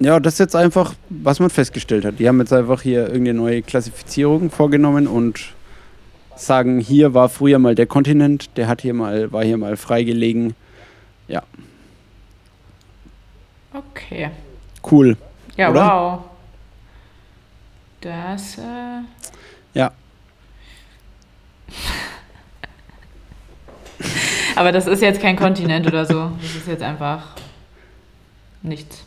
ja, 0.04 0.20
das 0.20 0.34
ist 0.34 0.40
jetzt 0.40 0.56
einfach, 0.56 0.96
was 1.10 1.40
man 1.40 1.50
festgestellt 1.50 2.04
hat. 2.04 2.20
Die 2.20 2.28
haben 2.28 2.40
jetzt 2.40 2.52
einfach 2.52 2.82
hier 2.82 3.08
irgendeine 3.08 3.36
neue 3.36 3.62
Klassifizierung 3.62 4.50
vorgenommen 4.50 5.08
und 5.08 5.54
sagen, 6.36 6.80
hier 6.80 7.14
war 7.14 7.30
früher 7.30 7.58
mal 7.58 7.74
der 7.74 7.86
Kontinent, 7.86 8.58
der 8.58 8.68
hat 8.68 8.82
hier 8.82 8.94
mal, 8.94 9.32
war 9.32 9.46
hier 9.46 9.58
mal 9.58 9.78
freigelegen. 9.78 10.56
Ja. 11.30 11.44
Okay. 13.74 14.32
Cool. 14.92 15.16
Ja, 15.56 15.70
oder? 15.70 15.82
wow. 15.82 16.20
Das, 18.02 18.58
äh. 18.58 19.04
Ja. 19.74 19.92
Aber 24.56 24.72
das 24.72 24.88
ist 24.88 25.02
jetzt 25.02 25.22
kein 25.22 25.36
Kontinent 25.36 25.88
oder 25.88 26.06
so. 26.06 26.32
Das 26.42 26.56
ist 26.56 26.68
jetzt 26.68 26.84
einfach 26.84 27.36
nichts. 28.62 29.04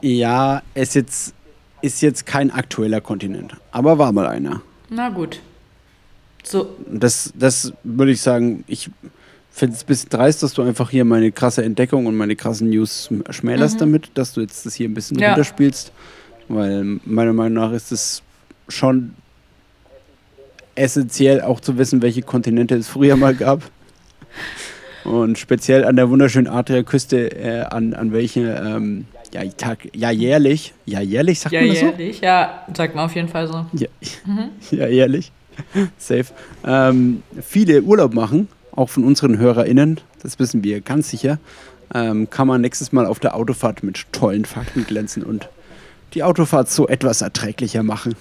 Ja, 0.00 0.62
es 0.74 0.94
jetzt, 0.94 1.34
ist 1.80 2.02
jetzt 2.02 2.26
kein 2.26 2.50
aktueller 2.50 3.00
Kontinent, 3.00 3.54
aber 3.72 3.98
war 3.98 4.12
mal 4.12 4.26
einer. 4.26 4.60
Na 4.90 5.08
gut. 5.08 5.40
So. 6.42 6.76
Das, 6.86 7.32
das 7.34 7.72
würde 7.84 8.12
ich 8.12 8.20
sagen, 8.20 8.64
ich 8.66 8.90
finde 9.50 9.76
es 9.76 9.82
ein 9.82 9.86
bisschen 9.86 10.10
dreist, 10.10 10.42
dass 10.42 10.52
du 10.52 10.62
einfach 10.62 10.90
hier 10.90 11.04
meine 11.04 11.32
krasse 11.32 11.64
Entdeckung 11.64 12.06
und 12.06 12.16
meine 12.16 12.36
krassen 12.36 12.68
News 12.68 13.08
schmälerst 13.30 13.76
mhm. 13.76 13.80
damit, 13.80 14.10
dass 14.14 14.34
du 14.34 14.42
jetzt 14.42 14.66
das 14.66 14.74
hier 14.74 14.88
ein 14.88 14.94
bisschen 14.94 15.18
ja. 15.18 15.28
runterspielst. 15.28 15.92
Weil 16.48 17.00
meiner 17.06 17.32
Meinung 17.32 17.64
nach 17.64 17.72
ist 17.72 17.90
es 17.90 18.22
schon 18.68 19.14
essentiell 20.74 21.40
auch 21.40 21.60
zu 21.60 21.78
wissen, 21.78 22.02
welche 22.02 22.22
Kontinente 22.22 22.74
es 22.74 22.88
früher 22.88 23.16
mal 23.16 23.34
gab. 23.34 23.62
Und 25.04 25.38
speziell 25.38 25.84
an 25.84 25.96
der 25.96 26.08
wunderschönen 26.08 26.48
Adria-Küste, 26.48 27.36
äh, 27.36 27.60
an, 27.60 27.92
an 27.94 28.12
welche 28.12 28.40
ähm, 28.40 29.06
ja, 29.32 29.44
Tag, 29.56 29.88
ja, 29.94 30.10
jährlich. 30.10 30.72
Ja, 30.86 31.00
jährlich, 31.00 31.40
sagt 31.40 31.52
ja, 31.52 31.60
man 31.60 31.70
das 31.70 31.80
so? 31.80 31.86
Ja, 31.86 31.90
jährlich, 31.92 32.20
ja, 32.20 32.64
sagt 32.74 32.94
man 32.94 33.04
auf 33.04 33.14
jeden 33.14 33.28
Fall 33.28 33.46
so. 33.46 33.66
Ja, 33.72 33.88
mhm. 34.24 34.50
ja 34.70 34.86
jährlich. 34.86 35.32
Safe. 35.98 36.26
Ähm, 36.66 37.22
viele 37.40 37.82
Urlaub 37.82 38.14
machen, 38.14 38.48
auch 38.72 38.88
von 38.88 39.04
unseren 39.04 39.38
HörerInnen, 39.38 40.00
das 40.22 40.38
wissen 40.38 40.64
wir 40.64 40.80
ganz 40.80 41.10
sicher. 41.10 41.38
Ähm, 41.92 42.30
kann 42.30 42.48
man 42.48 42.60
nächstes 42.60 42.92
Mal 42.92 43.06
auf 43.06 43.20
der 43.20 43.36
Autofahrt 43.36 43.82
mit 43.82 44.06
tollen 44.12 44.44
Fakten 44.44 44.86
glänzen 44.86 45.22
und 45.22 45.48
die 46.14 46.22
Autofahrt 46.22 46.70
so 46.70 46.88
etwas 46.88 47.20
erträglicher 47.20 47.82
machen. 47.82 48.14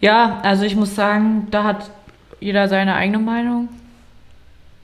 Ja, 0.00 0.40
also 0.42 0.64
ich 0.64 0.76
muss 0.76 0.94
sagen, 0.94 1.48
da 1.50 1.64
hat 1.64 1.90
jeder 2.40 2.68
seine 2.68 2.94
eigene 2.94 3.18
Meinung. 3.18 3.68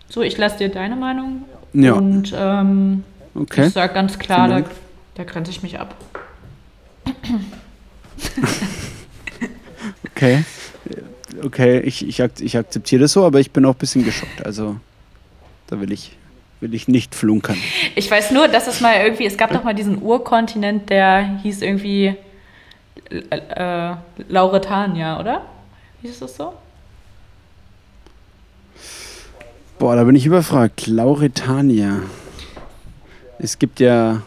So, 0.09 0.23
ich 0.23 0.37
lasse 0.39 0.59
dir 0.59 0.69
deine 0.69 0.97
Meinung. 0.97 1.45
Ja. 1.73 1.95
Und 1.95 2.35
ähm, 2.37 3.05
okay. 3.35 3.67
ich 3.67 3.73
sage 3.73 3.95
ganz 3.95 4.19
klar, 4.19 4.49
da 4.49 4.63
da 5.15 5.25
grenze 5.25 5.51
ich 5.51 5.63
mich 5.63 5.79
ab. 5.79 5.95
okay. 10.15 10.45
Okay, 11.43 11.81
ich, 11.81 12.07
ich, 12.07 12.21
ich 12.21 12.57
akzeptiere 12.57 13.03
das 13.03 13.13
so, 13.13 13.25
aber 13.25 13.41
ich 13.41 13.51
bin 13.51 13.65
auch 13.65 13.75
ein 13.75 13.79
bisschen 13.79 14.05
geschockt. 14.05 14.45
Also, 14.45 14.77
da 15.67 15.81
will 15.81 15.93
ich, 15.93 16.17
will 16.61 16.75
ich 16.75 16.89
nicht 16.89 17.15
flunkern. 17.15 17.57
Ich 17.95 18.11
weiß 18.11 18.31
nur, 18.31 18.49
dass 18.49 18.67
es 18.67 18.81
mal 18.81 18.97
irgendwie, 19.03 19.27
es 19.27 19.37
gab 19.37 19.53
doch 19.53 19.65
mal 19.65 19.75
diesen 19.75 20.01
Urkontinent, 20.03 20.91
der 20.91 21.41
hieß 21.43 21.63
irgendwie 21.63 22.17
äh, 23.11 23.95
Lauretania, 24.29 25.21
oder? 25.21 25.43
Hieß 26.03 26.21
das 26.21 26.37
so? 26.37 26.53
Boah, 29.79 29.97
da 29.97 30.05
bin 30.05 30.15
ich 30.15 30.27
überfragt. 30.27 30.87
Lauretania. 30.87 32.01
Es 33.39 33.59
gibt 33.59 33.81
ja 33.81 34.23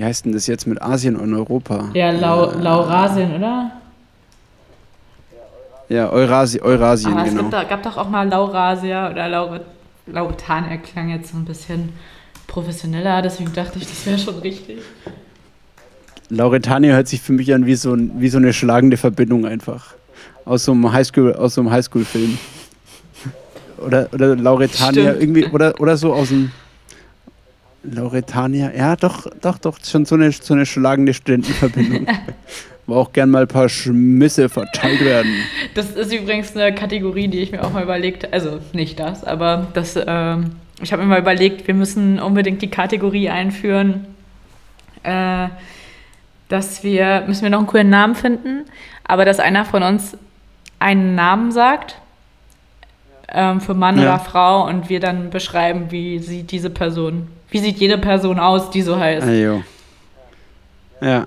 wie 0.00 0.04
heißt 0.06 0.24
denn 0.24 0.32
das 0.32 0.46
jetzt 0.46 0.66
mit 0.66 0.80
Asien 0.80 1.14
und 1.14 1.34
Europa? 1.34 1.90
Ja, 1.92 2.10
Lau 2.10 2.52
äh, 2.52 2.56
Laurasien, 2.56 3.34
oder? 3.36 3.70
Ja, 5.90 6.08
Eurasi 6.08 6.58
Eurasien, 6.62 7.12
Aber 7.12 7.24
genau. 7.24 7.44
Es 7.44 7.50
gab, 7.50 7.68
gab 7.68 7.82
doch 7.82 7.98
auch 7.98 8.08
mal 8.08 8.26
Laurasia 8.26 9.10
oder 9.10 9.28
Laur 9.28 9.60
Lautania 10.06 10.78
klang 10.78 11.10
jetzt 11.10 11.32
so 11.32 11.36
ein 11.36 11.44
bisschen 11.44 11.92
professioneller, 12.46 13.20
deswegen 13.20 13.52
dachte 13.52 13.78
ich, 13.78 13.86
das 13.86 14.06
wäre 14.06 14.16
schon 14.18 14.38
richtig. 14.38 14.78
Lauretania 16.30 16.94
hört 16.94 17.08
sich 17.08 17.20
für 17.20 17.32
mich 17.32 17.52
an 17.52 17.66
wie 17.66 17.74
so, 17.74 17.96
wie 17.98 18.28
so 18.28 18.38
eine 18.38 18.52
schlagende 18.52 18.96
Verbindung 18.96 19.46
einfach. 19.46 19.94
Aus 20.44 20.64
so 20.64 20.72
einem 20.72 20.90
Highschool, 20.92 21.34
aus 21.34 21.54
so 21.54 21.60
einem 21.60 21.70
Highschool-Film. 21.70 22.38
Oder, 23.78 24.08
oder 24.12 24.36
Lauretania 24.36 25.12
Stimmt. 25.12 25.22
irgendwie, 25.22 25.46
oder, 25.46 25.80
oder 25.80 25.96
so 25.96 26.12
aus 26.12 26.28
dem 26.28 26.50
Lauretania, 27.82 28.70
ja, 28.76 28.94
doch, 28.94 29.26
doch, 29.40 29.56
doch, 29.56 29.78
schon 29.82 30.04
so 30.04 30.16
eine, 30.16 30.32
so 30.32 30.52
eine 30.52 30.66
schlagende 30.66 31.14
Studentenverbindung. 31.14 32.06
Wo 32.86 32.96
auch 32.96 33.12
gern 33.14 33.30
mal 33.30 33.42
ein 33.42 33.48
paar 33.48 33.70
Schmisse 33.70 34.50
verteilt 34.50 35.00
werden. 35.00 35.32
Das 35.74 35.92
ist 35.92 36.12
übrigens 36.12 36.54
eine 36.54 36.74
Kategorie, 36.74 37.28
die 37.28 37.38
ich 37.38 37.52
mir 37.52 37.64
auch 37.64 37.72
mal 37.72 37.82
überlegt, 37.82 38.30
also 38.34 38.58
nicht 38.74 39.00
das, 39.00 39.24
aber 39.24 39.68
das, 39.72 39.98
ähm, 40.06 40.56
ich 40.82 40.92
habe 40.92 41.02
mir 41.02 41.08
mal 41.08 41.20
überlegt, 41.20 41.66
wir 41.66 41.74
müssen 41.74 42.18
unbedingt 42.18 42.60
die 42.60 42.68
Kategorie 42.68 43.30
einführen, 43.30 44.04
äh, 45.04 45.48
dass 46.50 46.84
wir, 46.84 47.24
müssen 47.26 47.42
wir 47.42 47.50
noch 47.50 47.58
einen 47.58 47.66
coolen 47.66 47.88
Namen 47.88 48.14
finden, 48.14 48.66
aber 49.04 49.24
dass 49.24 49.40
einer 49.40 49.64
von 49.64 49.82
uns 49.82 50.18
einen 50.78 51.14
Namen 51.14 51.50
sagt 51.50 51.96
ähm, 53.32 53.62
für 53.62 53.72
Mann 53.72 53.96
ja. 53.96 54.02
oder 54.02 54.18
Frau 54.18 54.66
und 54.66 54.90
wir 54.90 55.00
dann 55.00 55.30
beschreiben, 55.30 55.90
wie 55.90 56.18
sieht 56.18 56.50
diese 56.50 56.68
Person 56.68 57.28
wie 57.50 57.58
sieht 57.58 57.78
jede 57.78 57.98
Person 57.98 58.38
aus, 58.38 58.70
die 58.70 58.82
so 58.82 58.98
heißt? 58.98 59.26
Ajo. 59.26 59.62
Ja. 61.00 61.26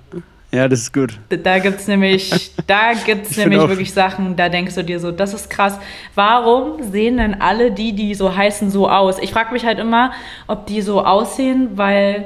Ja, 0.52 0.68
das 0.68 0.82
ist 0.82 0.94
gut. 0.94 1.20
Da 1.30 1.58
gibt 1.58 1.80
es 1.80 1.88
nämlich, 1.88 2.52
da 2.68 2.94
gibt's 2.94 3.36
nämlich 3.38 3.60
wirklich 3.68 3.92
Sachen, 3.92 4.36
da 4.36 4.50
denkst 4.50 4.76
du 4.76 4.84
dir 4.84 5.00
so, 5.00 5.12
das 5.12 5.34
ist 5.34 5.50
krass. 5.50 5.80
Warum 6.14 6.92
sehen 6.92 7.18
denn 7.18 7.42
alle 7.42 7.72
die, 7.72 7.94
die 7.94 8.14
so 8.14 8.36
heißen, 8.36 8.70
so 8.70 8.88
aus? 8.88 9.18
Ich 9.18 9.32
frage 9.32 9.52
mich 9.52 9.66
halt 9.66 9.80
immer, 9.80 10.14
ob 10.46 10.68
die 10.68 10.82
so 10.82 11.04
aussehen, 11.04 11.72
weil 11.74 12.26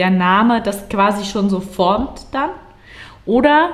der 0.00 0.10
Name 0.10 0.62
das 0.62 0.88
quasi 0.88 1.24
schon 1.24 1.50
so 1.50 1.60
formt 1.60 2.26
dann. 2.32 2.50
Oder 3.26 3.70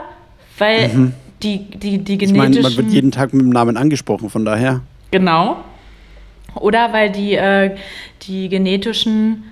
weil 0.59 0.89
mhm. 0.89 1.12
die, 1.43 1.71
die, 1.71 1.99
die 1.99 2.19
genetischen... 2.19 2.35
Ich 2.35 2.37
meine, 2.37 2.61
man 2.61 2.77
wird 2.77 2.91
jeden 2.91 3.12
Tag 3.12 3.33
mit 3.33 3.43
dem 3.43 3.51
Namen 3.51 3.77
angesprochen, 3.77 4.29
von 4.29 4.45
daher. 4.45 4.83
Genau. 5.12 5.59
Oder 6.57 6.93
weil 6.93 7.11
die, 7.11 7.35
äh, 7.35 7.77
die 8.22 8.49
genetischen 8.49 9.45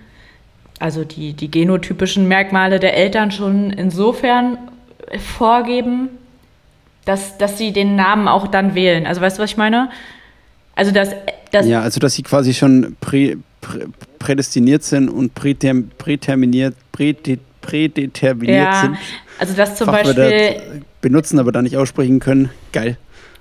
also 0.81 1.05
die, 1.05 1.33
die 1.33 1.51
genotypischen 1.51 2.27
Merkmale 2.29 2.81
der 2.81 2.97
Eltern 2.97 3.31
schon 3.31 3.70
insofern 3.70 4.59
vorgeben, 5.18 6.09
dass, 7.05 7.39
dass 7.39 7.59
sie 7.59 7.72
den 7.72 7.97
Namen 7.97 8.29
auch 8.29 8.49
dann 8.49 8.75
wählen. 8.75 9.07
Also 9.07 9.20
weißt 9.20 9.39
du, 9.39 9.43
was 9.43 9.51
ich 9.51 9.57
meine? 9.57 9.91
Also 10.75 10.91
dass, 10.91 11.11
dass 11.53 11.66
ja, 11.66 11.81
also 11.81 12.01
dass 12.01 12.14
sie 12.14 12.22
quasi 12.22 12.55
schon 12.55 12.97
prä, 13.01 13.37
prä, 13.61 13.87
prädestiniert 14.25 14.83
sind 14.83 15.11
und 15.11 15.35
präterm, 15.35 15.91
präterminiert, 15.99 16.75
präde, 16.93 17.39
prädeterminiert 17.61 18.72
ja, 18.72 18.81
sind. 18.81 18.97
Also 19.39 19.55
dass 19.55 19.77
zum 19.77 19.89
Beispiel 19.89 20.83
benutzen, 21.03 21.39
aber 21.39 21.53
da 21.53 21.61
nicht 21.61 21.77
aussprechen 21.77 22.20
können. 22.20 22.49
Geil. 22.72 22.97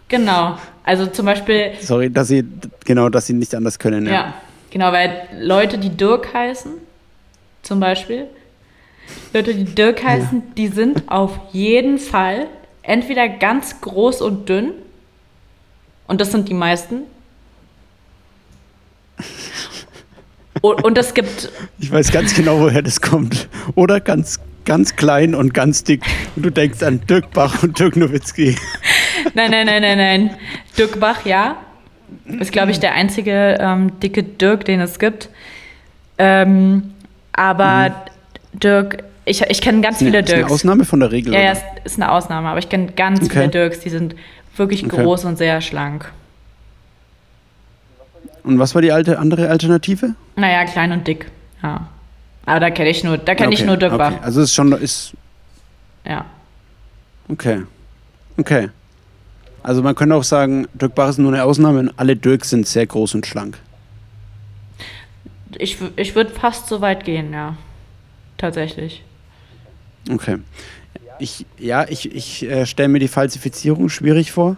Genau. 0.10 0.58
Also 0.84 1.06
zum 1.06 1.26
Beispiel. 1.26 1.72
Sorry, 1.80 2.10
dass 2.12 2.28
sie 2.28 2.44
genau, 2.84 3.08
dass 3.08 3.28
sie 3.28 3.34
nicht 3.34 3.56
anders 3.56 3.80
können. 3.80 4.06
Ja, 4.08 4.12
ja 4.12 4.34
genau, 4.72 4.92
weil 4.92 5.30
Leute, 5.40 5.78
die 5.78 5.90
Dirk 5.90 6.34
heißen, 6.34 6.74
zum 7.62 7.80
Beispiel. 7.80 8.26
Leute, 9.34 9.56
die 9.56 9.64
Dirk 9.64 10.04
heißen, 10.04 10.40
ja. 10.40 10.54
die 10.58 10.68
sind 10.68 11.04
auf 11.08 11.40
jeden 11.54 11.98
Fall 11.98 12.48
entweder 12.82 13.30
ganz 13.30 13.80
groß 13.80 14.22
und 14.22 14.50
dünn 14.50 14.74
Und 16.08 16.20
das 16.20 16.34
sind 16.34 16.50
die 16.50 16.54
meisten. 16.54 17.04
Und, 20.64 20.82
und 20.82 20.98
es 20.98 21.14
gibt. 21.14 21.52
Ich 21.80 21.92
weiß 21.92 22.14
ganz 22.14 22.34
genau, 22.34 22.58
woher 22.62 22.82
das 22.82 23.02
kommt. 23.02 23.50
Oder 23.76 24.00
ganz, 24.00 24.40
ganz 24.64 24.96
klein 24.96 25.36
und 25.36 25.54
ganz 25.54 25.84
dick. 25.84 26.02
Und 26.38 26.46
du 26.46 26.52
denkst 26.52 26.82
an 26.84 27.02
Dirk 27.06 27.32
Bach 27.34 27.64
und 27.64 27.78
Dirk 27.78 27.98
Nowitzki. 27.98 28.56
Nein, 29.34 29.52
nein, 29.52 29.66
nein, 29.66 29.82
nein, 29.82 29.98
nein. 29.98 30.38
Dirk 30.78 31.02
Bach, 31.02 31.26
ja. 31.26 31.58
Ist, 32.40 32.54
glaube 32.54 32.72
ich, 32.72 32.80
der 32.80 32.94
einzige 32.94 33.58
ähm, 33.60 34.00
dicke 34.00 34.24
Dirk, 34.24 34.64
den 34.64 34.80
es 34.80 35.00
gibt. 35.00 35.30
Ähm, 36.18 36.94
aber 37.34 37.90
mhm. 37.90 38.60
Dirk, 38.60 39.04
ich, 39.26 39.42
ich 39.42 39.60
kenne 39.60 39.82
ganz 39.82 39.98
viele 39.98 40.20
ist 40.20 40.30
Dirks. 40.30 40.40
Ist 40.40 40.46
eine 40.46 40.54
Ausnahme 40.54 40.86
von 40.86 41.02
der 41.02 41.12
Regel. 41.12 41.34
Ja, 41.34 41.42
ja, 41.42 41.52
ist, 41.52 41.64
ist 41.84 42.02
eine 42.02 42.10
Ausnahme, 42.10 42.48
aber 42.48 42.60
ich 42.60 42.70
kenne 42.70 42.94
ganz 42.94 43.20
okay. 43.20 43.32
viele 43.32 43.50
Dirks, 43.50 43.82
die 43.82 43.90
sind 43.90 44.16
wirklich 44.56 44.86
okay. 44.86 45.04
groß 45.04 45.26
und 45.26 45.38
sehr 45.38 45.60
schlank. 45.60 46.10
Und 48.46 48.60
was 48.60 48.74
war 48.76 48.82
die 48.82 48.94
alte 48.94 49.20
andere 49.20 49.50
Alternative? 49.50 50.16
Naja, 50.36 50.66
klein 50.66 50.92
und 50.92 51.08
dick. 51.08 51.30
Ja. 51.62 51.88
Aber 52.46 52.60
da 52.60 52.70
kenne 52.72 52.90
ich 52.90 53.04
nur, 53.04 53.18
da 53.18 53.36
kenne 53.36 53.50
okay. 53.50 53.60
ich 53.60 53.66
nur 53.66 53.78
Dirk 53.78 53.98
Bach. 53.98 54.22
Also 54.22 54.42
es 54.42 54.50
ist 54.50 54.56
schon 54.56 54.72
ist. 54.74 55.14
Ja. 56.06 56.26
Okay. 57.30 57.64
Okay. 58.38 58.70
Also 59.62 59.82
man 59.82 59.96
könnte 59.96 60.16
auch 60.16 60.24
sagen, 60.24 60.68
Dirk 60.74 60.96
Bach 60.96 61.10
ist 61.10 61.20
nur 61.20 61.32
eine 61.32 61.44
Ausnahme 61.44 61.80
und 61.80 61.94
alle 61.98 62.16
Dirks 62.16 62.50
sind 62.50 62.68
sehr 62.68 62.86
groß 62.86 63.16
und 63.16 63.26
schlank. 63.26 63.58
Ich, 65.58 65.78
ich 65.96 66.16
würde 66.16 66.32
fast 66.32 66.68
so 66.68 66.82
weit 66.82 67.06
gehen, 67.06 67.32
ja. 67.32 67.56
Tatsächlich. 68.38 69.04
Okay. 70.12 70.40
Ich, 71.20 71.46
ja, 71.58 71.86
ich, 71.88 72.14
ich 72.14 72.44
äh, 72.44 72.66
stelle 72.66 72.90
mir 72.90 73.00
die 73.00 73.08
Falsifizierung 73.08 73.88
schwierig 73.88 74.32
vor. 74.32 74.58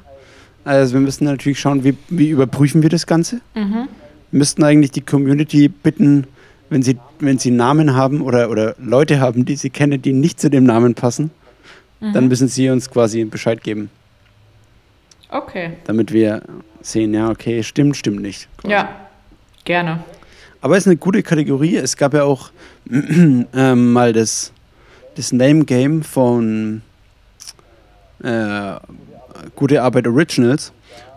Also 0.63 0.93
wir 0.93 1.01
müssen 1.01 1.25
natürlich 1.25 1.59
schauen, 1.59 1.83
wie, 1.83 1.95
wie 2.09 2.29
überprüfen 2.29 2.81
wir 2.81 2.89
das 2.89 3.05
Ganze. 3.05 3.41
Mhm. 3.53 3.87
Müssten 4.31 4.63
eigentlich 4.63 4.91
die 4.91 5.01
Community 5.01 5.67
bitten, 5.67 6.27
wenn 6.69 6.81
sie, 6.81 6.97
wenn 7.19 7.37
sie 7.37 7.51
Namen 7.51 7.95
haben 7.95 8.21
oder, 8.21 8.49
oder 8.49 8.75
Leute 8.79 9.19
haben, 9.19 9.45
die 9.45 9.55
sie 9.55 9.69
kennen, 9.69 10.01
die 10.01 10.13
nicht 10.13 10.39
zu 10.39 10.49
dem 10.49 10.63
Namen 10.63 10.95
passen, 10.95 11.31
mhm. 11.99 12.13
dann 12.13 12.27
müssen 12.27 12.47
sie 12.47 12.69
uns 12.69 12.89
quasi 12.89 13.23
Bescheid 13.25 13.63
geben. 13.63 13.89
Okay. 15.29 15.73
Damit 15.85 16.11
wir 16.11 16.41
sehen, 16.81 17.13
ja, 17.13 17.29
okay, 17.29 17.63
stimmt, 17.63 17.97
stimmt 17.97 18.21
nicht. 18.21 18.47
Quasi. 18.57 18.71
Ja, 18.73 18.89
gerne. 19.63 20.03
Aber 20.61 20.77
es 20.77 20.83
ist 20.83 20.87
eine 20.87 20.97
gute 20.97 21.21
Kategorie. 21.23 21.75
Es 21.75 21.95
gab 21.95 22.13
ja 22.13 22.23
auch 22.23 22.51
ähm, 22.89 23.93
mal 23.93 24.13
das, 24.13 24.51
das 25.15 25.31
Name 25.31 25.65
Game 25.65 26.03
von 26.03 26.81
äh, 28.23 28.75
Gute 29.55 29.81
Arbeit 29.81 30.07
Originals. 30.07 30.71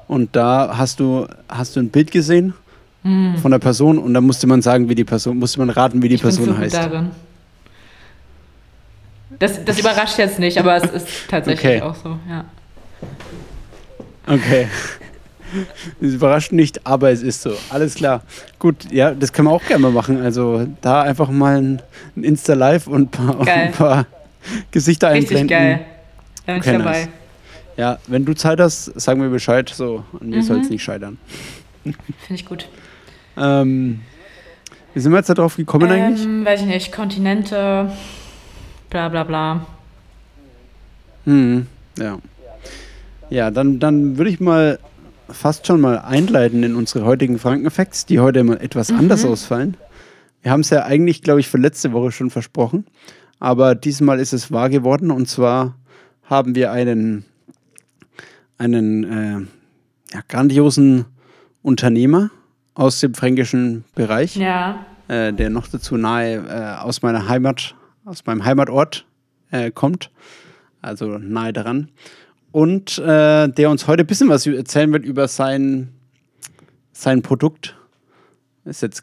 Und 0.06 0.34
da 0.34 0.76
hast 0.76 1.00
du, 1.00 1.26
hast 1.48 1.76
du 1.76 1.80
ein 1.80 1.90
Bild 1.90 2.10
gesehen 2.10 2.54
mm. 3.08 3.38
von 3.38 3.50
der 3.50 3.58
Person 3.58 3.98
und 3.98 4.14
da 4.14 4.20
musste 4.20 4.46
man 4.46 4.62
sagen, 4.62 4.88
wie 4.88 4.94
die 4.94 5.04
Person, 5.04 5.38
musste 5.38 5.58
man 5.58 5.70
raten, 5.70 6.02
wie 6.02 6.08
die 6.08 6.16
ich 6.16 6.22
Person 6.22 6.56
heißt. 6.56 6.74
Darin. 6.74 7.10
Das, 9.38 9.64
das 9.64 9.78
überrascht 9.78 10.18
jetzt 10.18 10.38
nicht, 10.38 10.58
aber 10.58 10.76
es 10.76 10.90
ist 10.90 11.08
tatsächlich 11.28 11.82
okay. 11.82 11.82
auch 11.82 11.94
so, 11.94 12.18
ja. 12.28 12.44
Okay. 14.26 14.68
Es 16.00 16.14
überrascht 16.14 16.52
nicht, 16.52 16.86
aber 16.86 17.10
es 17.10 17.22
ist 17.22 17.40
so. 17.40 17.54
Alles 17.70 17.94
klar. 17.94 18.22
Gut, 18.58 18.90
ja, 18.90 19.14
das 19.14 19.32
können 19.32 19.48
wir 19.48 19.52
auch 19.52 19.64
gerne 19.64 19.82
mal 19.82 19.92
machen. 19.92 20.20
Also 20.20 20.66
da 20.82 21.02
einfach 21.02 21.30
mal 21.30 21.56
ein, 21.56 21.82
Insta-Live 22.16 22.86
und 22.86 23.02
ein 23.02 23.08
paar, 23.08 23.48
ein 23.48 23.72
paar 23.72 24.06
Gesichter 24.70 25.10
Richtig 25.12 25.38
einblenden. 25.38 25.48
geil. 25.48 25.86
Da 26.44 26.52
bin 26.52 26.62
ich 26.62 26.70
dabei. 26.70 27.00
Nice. 27.00 27.08
Ja, 27.78 27.98
wenn 28.08 28.24
du 28.24 28.34
Zeit 28.34 28.60
hast, 28.60 28.92
sag 28.96 29.16
mir 29.16 29.30
Bescheid. 29.30 29.70
So, 29.74 30.04
an 30.20 30.28
mir 30.28 30.36
mhm. 30.36 30.42
soll 30.42 30.60
es 30.60 30.68
nicht 30.68 30.82
scheitern. 30.82 31.16
Finde 31.84 31.98
ich 32.30 32.44
gut. 32.44 32.68
Ähm, 33.38 34.00
wie 34.94 35.00
sind 35.00 35.12
wir 35.12 35.18
jetzt 35.18 35.28
darauf 35.28 35.56
gekommen 35.56 35.90
ähm, 35.90 36.02
eigentlich? 36.02 36.46
Weiß 36.46 36.60
ich 36.62 36.66
nicht. 36.66 36.92
Kontinente, 36.92 37.90
bla 38.90 39.08
bla 39.08 39.24
bla. 39.24 39.66
Hm, 41.24 41.66
ja. 41.98 42.18
Ja, 43.30 43.50
dann, 43.50 43.78
dann 43.78 44.16
würde 44.16 44.30
ich 44.30 44.40
mal 44.40 44.78
fast 45.28 45.66
schon 45.66 45.80
mal 45.80 45.98
einleiten 45.98 46.62
in 46.62 46.74
unsere 46.74 47.04
heutigen 47.04 47.38
Frankenfacts, 47.38 48.06
die 48.06 48.20
heute 48.20 48.42
mal 48.44 48.56
etwas 48.56 48.90
mhm. 48.90 48.98
anders 48.98 49.24
ausfallen. 49.24 49.76
Wir 50.42 50.52
haben 50.52 50.60
es 50.60 50.70
ja 50.70 50.84
eigentlich, 50.84 51.22
glaube 51.22 51.40
ich, 51.40 51.48
für 51.48 51.58
letzte 51.58 51.92
Woche 51.92 52.12
schon 52.12 52.30
versprochen, 52.30 52.86
aber 53.38 53.74
diesmal 53.74 54.20
ist 54.20 54.32
es 54.32 54.50
wahr 54.50 54.70
geworden 54.70 55.10
und 55.10 55.28
zwar 55.28 55.76
haben 56.24 56.54
wir 56.54 56.72
einen, 56.72 57.24
einen 58.56 59.04
äh, 59.04 60.14
ja, 60.14 60.22
grandiosen 60.26 61.04
Unternehmer 61.62 62.30
aus 62.78 63.00
dem 63.00 63.12
fränkischen 63.12 63.84
Bereich, 63.96 64.36
ja. 64.36 64.86
äh, 65.08 65.32
der 65.32 65.50
noch 65.50 65.66
dazu 65.66 65.96
nahe 65.96 66.36
äh, 66.36 66.80
aus 66.80 67.02
meiner 67.02 67.28
Heimat, 67.28 67.74
aus 68.04 68.24
meinem 68.24 68.44
Heimatort 68.44 69.04
äh, 69.50 69.72
kommt, 69.72 70.12
also 70.80 71.18
nahe 71.18 71.52
daran 71.52 71.90
und 72.52 72.98
äh, 72.98 73.48
der 73.48 73.70
uns 73.70 73.88
heute 73.88 74.04
ein 74.04 74.06
bisschen 74.06 74.28
was 74.28 74.46
erzählen 74.46 74.92
wird 74.92 75.04
über 75.04 75.26
sein, 75.26 75.88
sein 76.92 77.20
Produkt. 77.22 77.76
Ist 78.64 78.82
jetzt, 78.82 79.02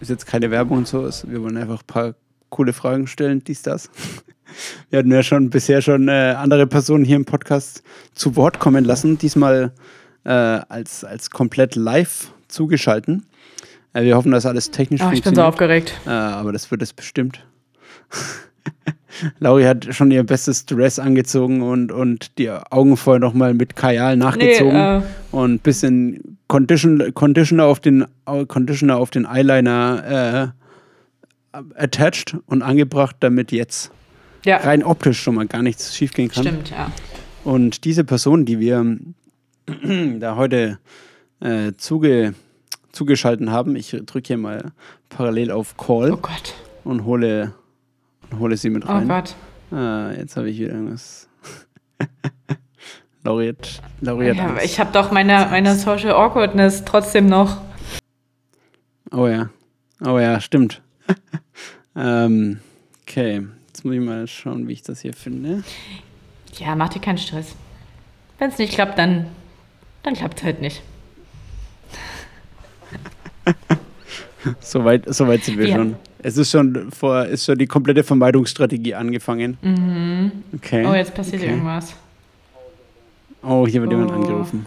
ist 0.00 0.08
jetzt 0.08 0.26
keine 0.26 0.50
Werbung 0.50 0.78
und 0.78 0.88
so, 0.88 1.06
ist, 1.06 1.30
wir 1.30 1.42
wollen 1.42 1.58
einfach 1.58 1.82
ein 1.82 1.86
paar 1.86 2.14
coole 2.48 2.72
Fragen 2.72 3.06
stellen, 3.06 3.44
dies, 3.44 3.62
das. 3.62 3.90
Wir 4.90 4.98
hatten 4.98 5.12
ja 5.12 5.22
schon 5.22 5.48
bisher 5.48 5.80
schon 5.80 6.08
äh, 6.08 6.34
andere 6.36 6.66
Personen 6.66 7.04
hier 7.04 7.14
im 7.14 7.24
Podcast 7.24 7.84
zu 8.14 8.34
Wort 8.34 8.58
kommen 8.58 8.84
lassen, 8.84 9.16
diesmal 9.16 9.72
äh, 10.24 10.30
als, 10.30 11.04
als 11.04 11.30
komplett 11.30 11.76
live 11.76 12.32
zugeschalten. 12.50 13.26
Äh, 13.92 14.04
wir 14.04 14.16
hoffen, 14.16 14.32
dass 14.32 14.46
alles 14.46 14.70
technisch 14.70 15.00
oh, 15.00 15.04
funktioniert. 15.04 15.26
Ich 15.26 15.30
bin 15.30 15.34
so 15.34 15.42
aufgeregt. 15.42 16.00
Äh, 16.06 16.10
aber 16.10 16.52
das 16.52 16.70
wird 16.70 16.82
es 16.82 16.92
bestimmt. 16.92 17.44
Lauri 19.38 19.64
hat 19.64 19.94
schon 19.94 20.10
ihr 20.10 20.24
bestes 20.24 20.66
Dress 20.66 20.98
angezogen 20.98 21.62
und, 21.62 21.92
und 21.92 22.38
die 22.38 22.50
Augen 22.50 22.96
vorher 22.96 23.20
nochmal 23.20 23.54
mit 23.54 23.76
Kajal 23.76 24.16
nachgezogen 24.16 24.72
nee, 24.72 24.98
äh 24.98 25.02
und 25.32 25.54
ein 25.54 25.58
bisschen 25.58 26.38
Condition, 26.48 27.12
Conditioner, 27.14 27.66
auf 27.66 27.80
den, 27.80 28.06
Conditioner 28.48 28.96
auf 28.96 29.10
den 29.10 29.26
Eyeliner 29.26 30.52
äh, 31.52 31.58
attached 31.76 32.36
und 32.46 32.62
angebracht, 32.62 33.16
damit 33.20 33.52
jetzt 33.52 33.90
ja. 34.44 34.58
rein 34.58 34.82
optisch 34.82 35.20
schon 35.20 35.34
mal 35.34 35.46
gar 35.46 35.62
nichts 35.62 35.96
schiefgehen 35.96 36.30
kann. 36.30 36.44
Stimmt, 36.44 36.70
ja. 36.70 36.90
Und 37.44 37.84
diese 37.84 38.04
Person, 38.04 38.44
die 38.44 38.60
wir 38.60 38.98
da 40.18 40.36
heute 40.36 40.78
äh, 41.40 41.72
zuge, 41.76 42.34
zugeschalten 42.92 43.50
haben, 43.50 43.76
ich 43.76 43.90
drücke 43.90 44.28
hier 44.28 44.38
mal 44.38 44.72
parallel 45.08 45.50
auf 45.50 45.76
Call 45.76 46.12
oh 46.12 46.20
und 46.84 47.04
hole 47.04 47.54
hole 48.38 48.56
sie 48.56 48.70
mit 48.70 48.84
oh 48.84 48.88
rein. 48.88 49.04
Oh 49.04 49.08
Gott. 49.08 49.34
Ah, 49.72 50.12
jetzt 50.16 50.36
habe 50.36 50.50
ich 50.50 50.58
wieder 50.58 50.72
irgendwas. 50.72 51.28
Lauriert. 53.24 53.82
Lauriert 54.00 54.36
ja, 54.36 54.56
ich 54.62 54.80
habe 54.80 54.92
doch 54.92 55.10
meine, 55.10 55.46
meine 55.50 55.74
Social 55.74 56.12
Awkwardness 56.12 56.84
trotzdem 56.84 57.26
noch. 57.26 57.60
Oh 59.12 59.26
ja. 59.26 59.50
Oh 60.04 60.18
ja, 60.18 60.40
stimmt. 60.40 60.80
ähm, 61.96 62.60
okay. 63.02 63.46
Jetzt 63.66 63.84
muss 63.84 63.94
ich 63.94 64.00
mal 64.00 64.26
schauen, 64.26 64.68
wie 64.68 64.72
ich 64.72 64.82
das 64.82 65.00
hier 65.00 65.12
finde. 65.12 65.62
Ja, 66.58 66.74
mach 66.74 66.88
dir 66.88 67.00
keinen 67.00 67.18
Stress. 67.18 67.54
Wenn 68.38 68.50
es 68.50 68.58
nicht 68.58 68.72
klappt, 68.72 68.98
dann, 68.98 69.26
dann 70.02 70.14
klappt 70.14 70.38
es 70.38 70.44
halt 70.44 70.60
nicht. 70.60 70.82
Soweit 74.60 75.12
so 75.12 75.26
weit 75.26 75.44
sind 75.44 75.58
wir 75.58 75.68
ja. 75.68 75.76
schon. 75.76 75.96
Es 76.22 76.36
ist 76.36 76.50
schon 76.50 76.90
vor, 76.90 77.24
ist 77.26 77.44
schon 77.44 77.58
die 77.58 77.66
komplette 77.66 78.02
Vermeidungsstrategie 78.04 78.94
angefangen. 78.94 79.58
Mhm. 79.62 80.32
Okay. 80.54 80.86
Oh, 80.86 80.94
jetzt 80.94 81.14
passiert 81.14 81.42
okay. 81.42 81.50
irgendwas. 81.52 81.94
Oh, 83.42 83.66
hier 83.66 83.80
wird 83.80 83.92
oh. 83.92 83.96
jemand 83.96 84.12
angerufen. 84.12 84.66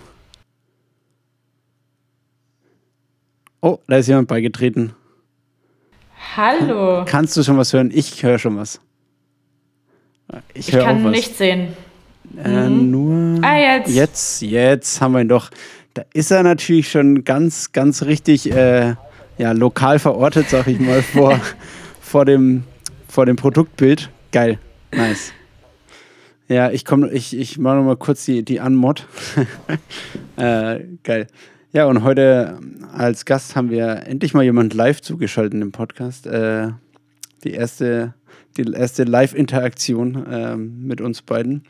Oh, 3.61 3.79
da 3.87 3.97
ist 3.97 4.07
jemand 4.07 4.27
beigetreten. 4.27 4.93
Hallo. 6.35 7.05
Kannst 7.05 7.37
du 7.37 7.43
schon 7.43 7.57
was 7.57 7.71
hören? 7.73 7.91
Ich 7.93 8.23
höre 8.23 8.39
schon 8.39 8.57
was. 8.57 8.81
Ich, 10.53 10.69
ich 10.69 10.79
kann 10.79 11.11
nichts 11.11 11.37
sehen. 11.37 11.73
Äh, 12.43 12.69
mhm. 12.69 12.91
Nur. 12.91 13.43
Ah, 13.43 13.57
jetzt. 13.57 13.89
Jetzt, 13.89 14.41
jetzt 14.41 15.01
haben 15.01 15.13
wir 15.13 15.21
ihn 15.21 15.29
doch. 15.29 15.49
Da 15.93 16.03
ist 16.13 16.31
er 16.31 16.43
natürlich 16.43 16.89
schon 16.89 17.23
ganz, 17.23 17.71
ganz 17.71 18.03
richtig 18.03 18.51
äh, 18.51 18.95
ja, 19.37 19.51
lokal 19.51 19.99
verortet, 19.99 20.49
sag 20.49 20.67
ich 20.67 20.79
mal, 20.79 21.01
vor, 21.01 21.39
vor, 22.01 22.25
dem, 22.25 22.63
vor 23.07 23.25
dem 23.25 23.35
Produktbild. 23.35 24.09
Geil, 24.31 24.57
nice. 24.91 25.33
Ja, 26.47 26.71
ich 26.71 26.85
komme, 26.85 27.11
ich, 27.11 27.37
ich 27.37 27.57
mache 27.57 27.77
nochmal 27.77 27.97
kurz 27.97 28.25
die, 28.25 28.43
die 28.43 28.59
Anmod. 28.59 29.07
äh, 30.37 30.79
geil. 31.03 31.27
Ja, 31.71 31.85
und 31.85 32.03
heute 32.03 32.59
als 32.91 33.25
Gast 33.25 33.55
haben 33.55 33.69
wir 33.69 34.05
endlich 34.05 34.33
mal 34.33 34.43
jemand 34.43 34.73
live 34.73 35.01
zugeschaltet 35.01 35.59
im 35.59 35.71
Podcast. 35.71 36.27
Äh, 36.27 36.69
die 37.43 37.51
erste 37.51 38.13
die 38.53 38.71
erste 38.71 39.03
Live-Interaktion 39.03 40.25
äh, 40.25 40.55
mit 40.55 41.01
uns 41.01 41.21
beiden. 41.21 41.63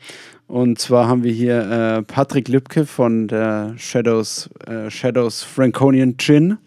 Und 0.46 0.78
zwar 0.78 1.08
haben 1.08 1.24
wir 1.24 1.32
hier 1.32 1.70
äh, 1.70 2.02
Patrick 2.02 2.48
Lübke 2.48 2.86
von 2.86 3.28
der 3.28 3.74
Shadows, 3.76 4.50
äh, 4.66 4.90
Shadows 4.90 5.42
Franconian 5.42 6.16
Gin. 6.18 6.58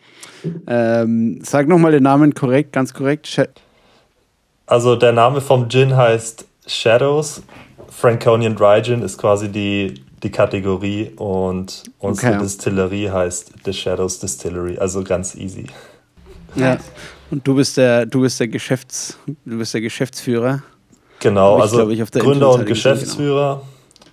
Ähm, 0.68 1.40
sag 1.44 1.68
nochmal 1.68 1.92
den 1.92 2.04
Namen 2.04 2.34
korrekt, 2.34 2.74
ganz 2.74 2.94
korrekt. 2.94 3.28
Sh 3.28 3.42
also 4.66 4.98
der 4.98 5.14
Name 5.14 5.40
vom 5.40 5.70
Gin 5.70 5.96
heißt 5.96 6.46
Shadows. 6.68 7.42
Franconian 7.90 8.56
Dry 8.56 8.82
Gin 8.84 9.02
ist 9.02 9.18
quasi 9.18 9.50
die, 9.50 10.02
die 10.24 10.30
Kategorie 10.30 11.12
und 11.16 11.84
unsere 12.00 12.34
okay. 12.34 12.44
Distillerie 12.44 13.10
heißt 13.10 13.54
The 13.64 13.74
Shadows 13.74 14.20
Distillery. 14.20 14.78
Also 14.78 15.04
ganz 15.04 15.36
easy. 15.36 15.68
Ja. 16.56 16.78
Und 17.30 17.46
du 17.48 17.56
bist 17.56 17.78
der, 17.78 18.06
du 18.06 18.22
bist 18.22 18.40
der 18.40 18.48
Geschäfts, 18.48 19.18
du 19.26 19.58
bist 19.58 19.74
der 19.74 19.82
Geschäftsführer. 19.82 20.64
Genau, 21.20 21.58
ich, 21.58 21.64
also 21.64 21.90
ich, 21.90 22.12
Gründer 22.12 22.52
und 22.52 22.66
Geschäftsführer 22.66 23.62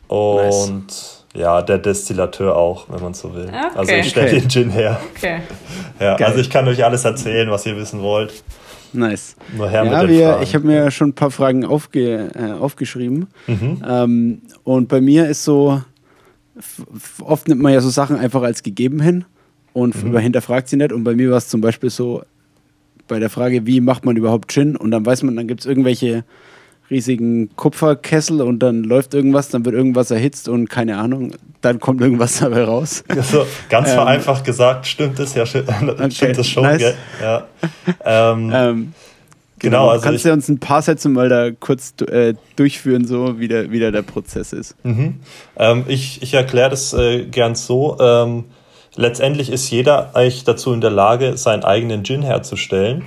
genau. 0.08 0.54
und 0.62 0.86
nice. 0.86 1.24
ja, 1.34 1.62
der 1.62 1.78
Destillateur 1.78 2.56
auch, 2.56 2.86
wenn 2.88 3.02
man 3.02 3.14
so 3.14 3.34
will. 3.34 3.44
Okay. 3.44 3.68
Also 3.74 3.92
ich 3.92 4.08
stelle 4.08 4.28
okay. 4.28 4.40
den 4.40 4.48
Gin 4.48 4.70
her. 4.70 5.00
Okay. 5.14 5.40
Ja, 6.00 6.16
also 6.16 6.40
ich 6.40 6.50
kann 6.50 6.66
euch 6.66 6.84
alles 6.84 7.04
erzählen, 7.04 7.48
was 7.50 7.64
ihr 7.66 7.76
wissen 7.76 8.02
wollt. 8.02 8.42
Nice. 8.92 9.36
Nur 9.56 9.68
her 9.70 9.84
ja, 9.84 9.90
mit 9.90 10.10
den 10.10 10.16
wir, 10.16 10.28
Fragen. 10.28 10.42
ich 10.42 10.54
habe 10.54 10.66
mir 10.66 10.90
schon 10.90 11.10
ein 11.10 11.14
paar 11.14 11.30
Fragen 11.30 11.64
aufge, 11.64 12.30
äh, 12.34 12.52
aufgeschrieben. 12.52 13.28
Mhm. 13.46 13.82
Ähm, 13.88 14.42
und 14.64 14.88
bei 14.88 15.00
mir 15.00 15.28
ist 15.28 15.44
so, 15.44 15.80
oft 17.20 17.46
nimmt 17.46 17.62
man 17.62 17.72
ja 17.72 17.80
so 17.80 17.90
Sachen 17.90 18.16
einfach 18.16 18.42
als 18.42 18.64
gegeben 18.64 19.00
hin 19.00 19.24
und 19.74 20.02
mhm. 20.02 20.16
hinterfragt 20.16 20.68
sie 20.68 20.76
nicht. 20.76 20.92
Und 20.92 21.04
bei 21.04 21.14
mir 21.14 21.30
war 21.30 21.36
es 21.36 21.48
zum 21.48 21.60
Beispiel 21.60 21.90
so, 21.90 22.22
bei 23.06 23.18
der 23.18 23.28
Frage, 23.28 23.66
wie 23.66 23.82
macht 23.82 24.06
man 24.06 24.16
überhaupt 24.16 24.50
Gin? 24.50 24.76
Und 24.76 24.90
dann 24.90 25.04
weiß 25.04 25.24
man, 25.24 25.36
dann 25.36 25.46
gibt 25.46 25.60
es 25.60 25.66
irgendwelche 25.66 26.24
riesigen 26.90 27.54
Kupferkessel 27.56 28.40
und 28.42 28.60
dann 28.60 28.84
läuft 28.84 29.14
irgendwas, 29.14 29.48
dann 29.48 29.64
wird 29.64 29.74
irgendwas 29.74 30.10
erhitzt 30.10 30.48
und 30.48 30.68
keine 30.68 30.98
Ahnung, 30.98 31.32
dann 31.60 31.80
kommt 31.80 32.00
irgendwas 32.00 32.38
dabei 32.40 32.64
raus. 32.64 33.04
Also, 33.08 33.46
ganz 33.68 33.88
ähm, 33.88 33.94
vereinfacht 33.94 34.44
gesagt, 34.44 34.86
stimmt 34.86 35.18
es 35.18 35.34
ja, 35.34 35.46
stimmt 35.46 35.68
okay, 35.68 36.32
das 36.32 36.48
schon, 36.48 36.62
nice. 36.62 36.78
gell? 36.78 36.94
Ja. 37.22 37.46
Ähm, 38.04 38.50
ähm, 38.54 38.92
genau, 39.58 39.78
genau, 39.78 39.88
also. 39.88 40.04
Kannst 40.04 40.24
du 40.24 40.32
uns 40.32 40.48
ein 40.48 40.58
paar 40.58 40.82
Sätze 40.82 41.08
mal 41.08 41.28
da 41.28 41.50
kurz 41.50 41.94
äh, 42.02 42.34
durchführen, 42.56 43.06
so 43.06 43.40
wie 43.40 43.48
der, 43.48 43.70
wie 43.70 43.78
der, 43.78 43.90
der 43.90 44.02
Prozess 44.02 44.52
ist? 44.52 44.76
Mhm. 44.84 45.20
Ähm, 45.56 45.84
ich 45.88 46.22
ich 46.22 46.34
erkläre 46.34 46.70
das 46.70 46.92
äh, 46.92 47.24
gern 47.24 47.54
so. 47.54 47.98
Letztendlich 48.96 49.50
ist 49.50 49.70
jeder 49.70 50.14
eigentlich 50.14 50.44
dazu 50.44 50.72
in 50.72 50.80
der 50.80 50.90
Lage, 50.90 51.36
seinen 51.36 51.64
eigenen 51.64 52.04
Gin 52.04 52.22
herzustellen. 52.22 53.04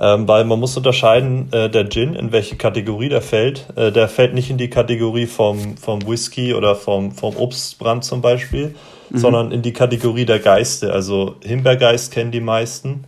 Ähm, 0.00 0.28
weil 0.28 0.44
man 0.44 0.60
muss 0.60 0.76
unterscheiden, 0.76 1.52
äh, 1.52 1.68
der 1.68 1.88
Gin, 1.88 2.14
in 2.14 2.30
welche 2.30 2.54
Kategorie 2.54 3.08
der 3.08 3.20
fällt. 3.20 3.66
Äh, 3.74 3.90
der 3.90 4.08
fällt 4.08 4.32
nicht 4.32 4.48
in 4.48 4.56
die 4.56 4.70
Kategorie 4.70 5.26
vom, 5.26 5.76
vom 5.76 6.06
Whisky 6.06 6.54
oder 6.54 6.76
vom, 6.76 7.10
vom 7.10 7.36
Obstbrand 7.36 8.04
zum 8.04 8.20
Beispiel, 8.20 8.76
mhm. 9.10 9.18
sondern 9.18 9.50
in 9.50 9.62
die 9.62 9.72
Kategorie 9.72 10.24
der 10.24 10.38
Geiste. 10.38 10.92
Also 10.92 11.34
Himbeergeist 11.42 12.12
kennen 12.12 12.30
die 12.30 12.40
meisten. 12.40 13.06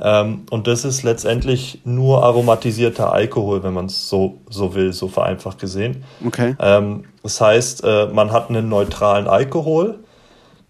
Ähm, 0.00 0.42
und 0.50 0.66
das 0.66 0.84
ist 0.84 1.04
letztendlich 1.04 1.82
nur 1.84 2.24
aromatisierter 2.24 3.12
Alkohol, 3.12 3.62
wenn 3.62 3.72
man 3.72 3.86
es 3.86 4.08
so, 4.08 4.40
so 4.50 4.74
will, 4.74 4.92
so 4.92 5.06
vereinfacht 5.06 5.60
gesehen. 5.60 6.02
Okay. 6.26 6.56
Ähm, 6.58 7.04
das 7.22 7.40
heißt, 7.40 7.84
äh, 7.84 8.06
man 8.06 8.32
hat 8.32 8.50
einen 8.50 8.68
neutralen 8.68 9.28
Alkohol, 9.28 10.00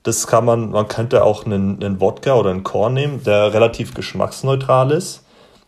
das 0.04 0.26
kann 0.26 0.44
man, 0.44 0.70
man 0.70 0.86
könnte 0.86 1.24
auch 1.24 1.46
einen, 1.46 1.82
einen 1.82 2.00
Wodka 2.00 2.34
oder 2.34 2.50
einen 2.50 2.62
Korn 2.62 2.94
nehmen, 2.94 3.24
der 3.24 3.52
relativ 3.52 3.94
geschmacksneutral 3.94 4.92
ist. 4.92 5.24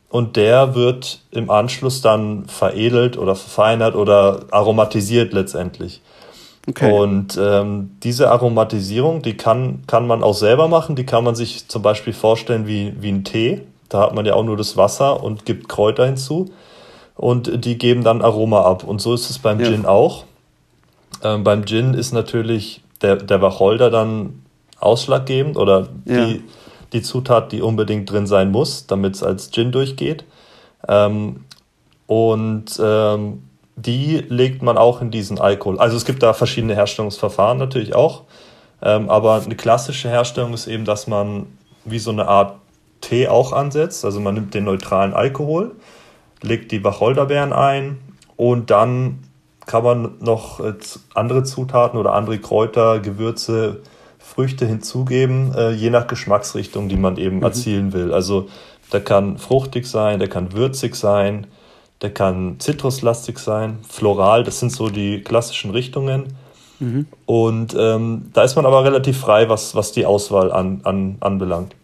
Und 0.09 0.37
der 0.37 0.75
wird 0.75 1.21
im 1.31 1.51
Anschluss 1.51 2.01
dann 2.01 2.47
veredelt 2.47 3.19
oder 3.19 3.35
verfeinert 3.35 3.97
oder 3.97 4.43
aromatisiert 4.51 5.33
letztendlich. 5.33 6.01
Okay. 6.69 6.93
Und 6.93 7.39
ähm, 7.41 7.97
diese 8.03 8.31
Aromatisierung, 8.31 9.23
die 9.23 9.37
kann, 9.37 9.83
kann 9.87 10.07
man 10.07 10.23
auch 10.23 10.35
selber 10.35 10.69
machen. 10.69 10.97
Die 10.97 11.07
kann 11.07 11.25
man 11.25 11.35
sich 11.35 11.69
zum 11.69 11.83
Beispiel 11.83 12.13
vorstellen 12.13 12.67
wie, 12.67 12.95
wie 13.01 13.11
ein 13.11 13.25
Tee. 13.25 13.63
Da 13.89 14.01
hat 14.03 14.15
man 14.15 14.27
ja 14.27 14.35
auch 14.35 14.45
nur 14.45 14.57
das 14.57 14.77
Wasser 14.77 15.23
und 15.23 15.45
gibt 15.45 15.69
Kräuter 15.69 16.07
hinzu. 16.07 16.51
Und 17.15 17.65
die 17.65 17.79
geben 17.79 18.05
dann 18.05 18.21
Aroma 18.21 18.63
ab. 18.63 18.85
Und 18.85 19.01
so 19.01 19.15
ist 19.15 19.31
es 19.31 19.39
beim 19.39 19.61
ja. 19.61 19.67
Gin 19.67 19.87
auch. 19.87 20.25
Ähm, 21.23 21.43
beim 21.43 21.65
Gin 21.65 21.95
ist 21.95 22.13
natürlich 22.13 22.83
der, 23.03 23.17
der 23.17 23.43
Wacholder 23.43 23.91
dann 23.91 24.43
ausschlaggebend 24.79 25.57
oder 25.57 25.89
ja. 26.05 26.27
die, 26.27 26.45
die 26.93 27.03
Zutat, 27.03 27.53
die 27.53 27.63
unbedingt 27.63 28.11
drin 28.11 28.27
sein 28.27 28.51
muss, 28.51 28.87
damit 28.87 29.15
es 29.15 29.23
als 29.23 29.51
Gin 29.51 29.73
durchgeht. 29.73 30.25
Ähm, 30.89 31.45
und 32.07 32.81
ähm, 32.83 33.43
die 33.77 34.25
legt 34.29 34.63
man 34.63 34.79
auch 34.79 35.01
in 35.01 35.11
diesen 35.11 35.39
Alkohol. 35.39 35.79
Also 35.79 35.97
es 35.97 36.05
gibt 36.05 36.23
da 36.23 36.33
verschiedene 36.33 36.75
Herstellungsverfahren 36.75 37.59
natürlich 37.59 37.95
auch. 37.95 38.25
Ähm, 38.83 39.11
aber 39.11 39.43
eine 39.43 39.57
klassische 39.57 40.09
Herstellung 40.09 40.55
ist 40.55 40.67
eben, 40.67 40.85
dass 40.85 41.07
man 41.07 41.47
wie 41.85 41.99
so 41.99 42.11
eine 42.11 42.29
Art 42.29 42.57
Tee 43.01 43.29
auch 43.29 43.53
ansetzt. 43.53 44.05
Also 44.05 44.21
man 44.21 44.35
nimmt 44.35 44.55
den 44.55 44.65
neutralen 44.65 45.13
Alkohol, 45.13 45.75
legt 46.43 46.73
die 46.73 46.85
Wacholderbeeren 46.85 47.53
ein 47.53 47.99
und 48.37 48.71
dann 48.71 49.26
kann 49.67 49.85
man 49.85 50.15
noch 50.21 50.61
äh, 50.61 50.75
andere 51.15 51.43
Zutaten 51.43 51.99
oder 51.99 52.15
andere 52.15 52.39
Kräuter, 52.39 53.01
Gewürze, 53.01 53.83
Früchte 54.19 54.67
hinzugeben, 54.67 55.55
äh, 55.55 55.73
je 55.73 55.91
nach 55.91 56.07
Geschmacksrichtung, 56.07 56.89
die 56.89 56.97
man 56.97 57.17
eben 57.17 57.39
mhm. 57.39 57.43
erzielen 57.43 57.93
will. 57.93 58.13
Also 58.13 58.49
der 58.93 59.01
kann 59.01 59.39
fruchtig 59.39 59.87
sein, 59.87 60.19
der 60.19 60.29
kann 60.29 60.53
würzig 60.53 60.95
sein, 60.95 61.47
der 62.03 62.11
kann 62.11 62.57
zitruslastig 62.59 63.39
sein, 63.39 63.79
floral, 63.89 64.45
das 64.45 64.61
sind 64.61 64.71
so 64.71 64.89
die 64.89 65.23
klassischen 65.23 65.71
Richtungen. 65.71 66.35
Mhm. 66.79 67.07
Und 67.25 67.75
ähm, 67.79 68.31
da 68.33 68.43
ist 68.43 68.55
man 68.55 68.67
aber 68.67 68.85
relativ 68.85 69.19
frei, 69.19 69.49
was, 69.49 69.75
was 69.75 69.93
die 69.93 70.07
Auswahl 70.07 70.53
an, 70.53 70.81
an, 70.85 71.17
anbelangt. 71.21 71.75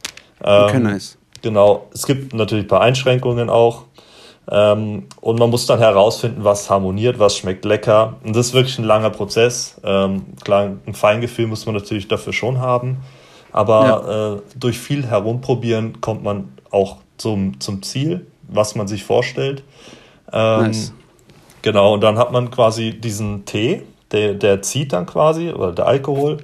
Ähm, 0.45 0.65
okay, 0.65 0.79
nice. 0.79 1.19
Genau, 1.41 1.89
es 1.93 2.07
gibt 2.07 2.35
natürlich 2.35 2.67
ein 2.67 2.69
paar 2.69 2.83
Einschränkungen 2.83 3.51
auch. 3.51 3.85
Ähm, 4.51 5.05
und 5.21 5.39
man 5.39 5.51
muss 5.51 5.67
dann 5.67 5.79
herausfinden, 5.79 6.45
was 6.45 6.69
harmoniert, 6.69 7.19
was 7.19 7.37
schmeckt 7.37 7.65
lecker. 7.65 8.15
Und 8.25 8.35
das 8.35 8.49
ist 8.49 8.55
wirklich 8.55 8.79
ein 8.79 8.85
langer 8.85 9.11
Prozess. 9.11 9.81
Ähm, 9.85 10.25
klar, 10.43 10.73
ein 10.87 10.95
Feingefühl 10.95 11.47
muss 11.47 11.67
man 11.67 11.75
natürlich 11.75 12.09
dafür 12.09 12.33
schon 12.33 12.59
haben. 12.59 12.99
Aber 13.53 13.85
ja. 13.85 14.35
äh, 14.35 14.41
durch 14.57 14.79
viel 14.79 15.07
Herumprobieren 15.07 16.01
kommt 16.01 16.25
man 16.25 16.53
auch 16.71 16.97
zum, 17.19 17.61
zum 17.61 17.83
Ziel, 17.83 18.27
was 18.49 18.75
man 18.75 18.89
sich 18.89 19.05
vorstellt. 19.05 19.63
Ähm, 20.33 20.63
nice. 20.63 20.93
Genau, 21.61 21.95
und 21.95 22.01
dann 22.01 22.19
hat 22.19 22.33
man 22.33 22.51
quasi 22.51 22.99
diesen 22.99 23.45
Tee, 23.45 23.83
der, 24.11 24.35
der 24.35 24.63
zieht 24.63 24.93
dann 24.93 25.07
quasi, 25.07 25.51
oder 25.51 25.73
der 25.73 25.87
Alkohol, 25.87 26.39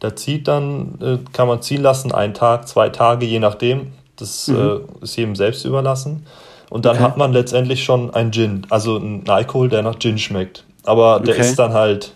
der 0.00 0.14
zieht 0.14 0.46
dann, 0.46 0.98
äh, 1.02 1.18
kann 1.32 1.48
man 1.48 1.60
ziehen 1.62 1.82
lassen, 1.82 2.12
einen 2.12 2.34
Tag, 2.34 2.68
zwei 2.68 2.88
Tage, 2.90 3.26
je 3.26 3.40
nachdem. 3.40 3.92
Das 4.16 4.48
mhm. 4.48 4.84
äh, 5.00 5.04
ist 5.04 5.16
jedem 5.16 5.34
selbst 5.34 5.64
überlassen. 5.64 6.26
Und 6.70 6.84
dann 6.84 6.96
okay. 6.96 7.04
hat 7.04 7.16
man 7.16 7.32
letztendlich 7.32 7.84
schon 7.84 8.14
ein 8.14 8.30
Gin, 8.30 8.66
also 8.70 8.96
einen 8.96 9.28
Alkohol, 9.28 9.68
der 9.68 9.82
nach 9.82 9.98
Gin 9.98 10.18
schmeckt. 10.18 10.64
Aber 10.84 11.20
der 11.20 11.34
okay. 11.34 11.42
ist 11.42 11.58
dann 11.58 11.72
halt 11.72 12.14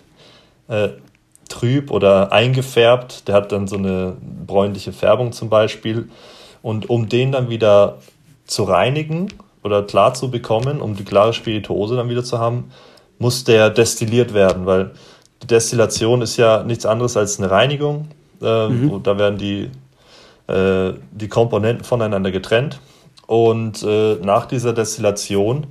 äh, 0.69 0.89
trüb 1.49 1.91
oder 1.91 2.31
eingefärbt. 2.31 3.27
Der 3.27 3.35
hat 3.35 3.51
dann 3.51 3.67
so 3.67 3.75
eine 3.75 4.15
bräunliche 4.47 4.93
Färbung 4.93 5.33
zum 5.33 5.49
Beispiel. 5.49 6.09
Und 6.61 6.89
um 6.89 7.09
den 7.09 7.33
dann 7.33 7.49
wieder 7.49 7.97
zu 8.47 8.63
reinigen 8.63 9.27
oder 9.61 9.83
klar 9.83 10.13
zu 10.13 10.31
bekommen, 10.31 10.79
um 10.79 10.95
die 10.95 11.03
klare 11.03 11.33
Spirituose 11.33 11.97
dann 11.97 12.09
wieder 12.09 12.23
zu 12.23 12.39
haben, 12.39 12.71
muss 13.19 13.43
der 13.43 13.69
destilliert 13.69 14.33
werden, 14.33 14.65
weil 14.65 14.91
die 15.43 15.47
Destillation 15.47 16.21
ist 16.21 16.37
ja 16.37 16.63
nichts 16.63 16.85
anderes 16.85 17.17
als 17.17 17.39
eine 17.39 17.51
Reinigung. 17.51 18.07
Äh, 18.41 18.69
mhm. 18.69 19.03
Da 19.03 19.17
werden 19.17 19.37
die, 19.37 19.69
äh, 20.47 20.93
die 21.11 21.27
Komponenten 21.27 21.83
voneinander 21.83 22.31
getrennt 22.31 22.79
und 23.27 23.83
äh, 23.83 24.15
nach 24.15 24.45
dieser 24.45 24.73
Destillation, 24.73 25.67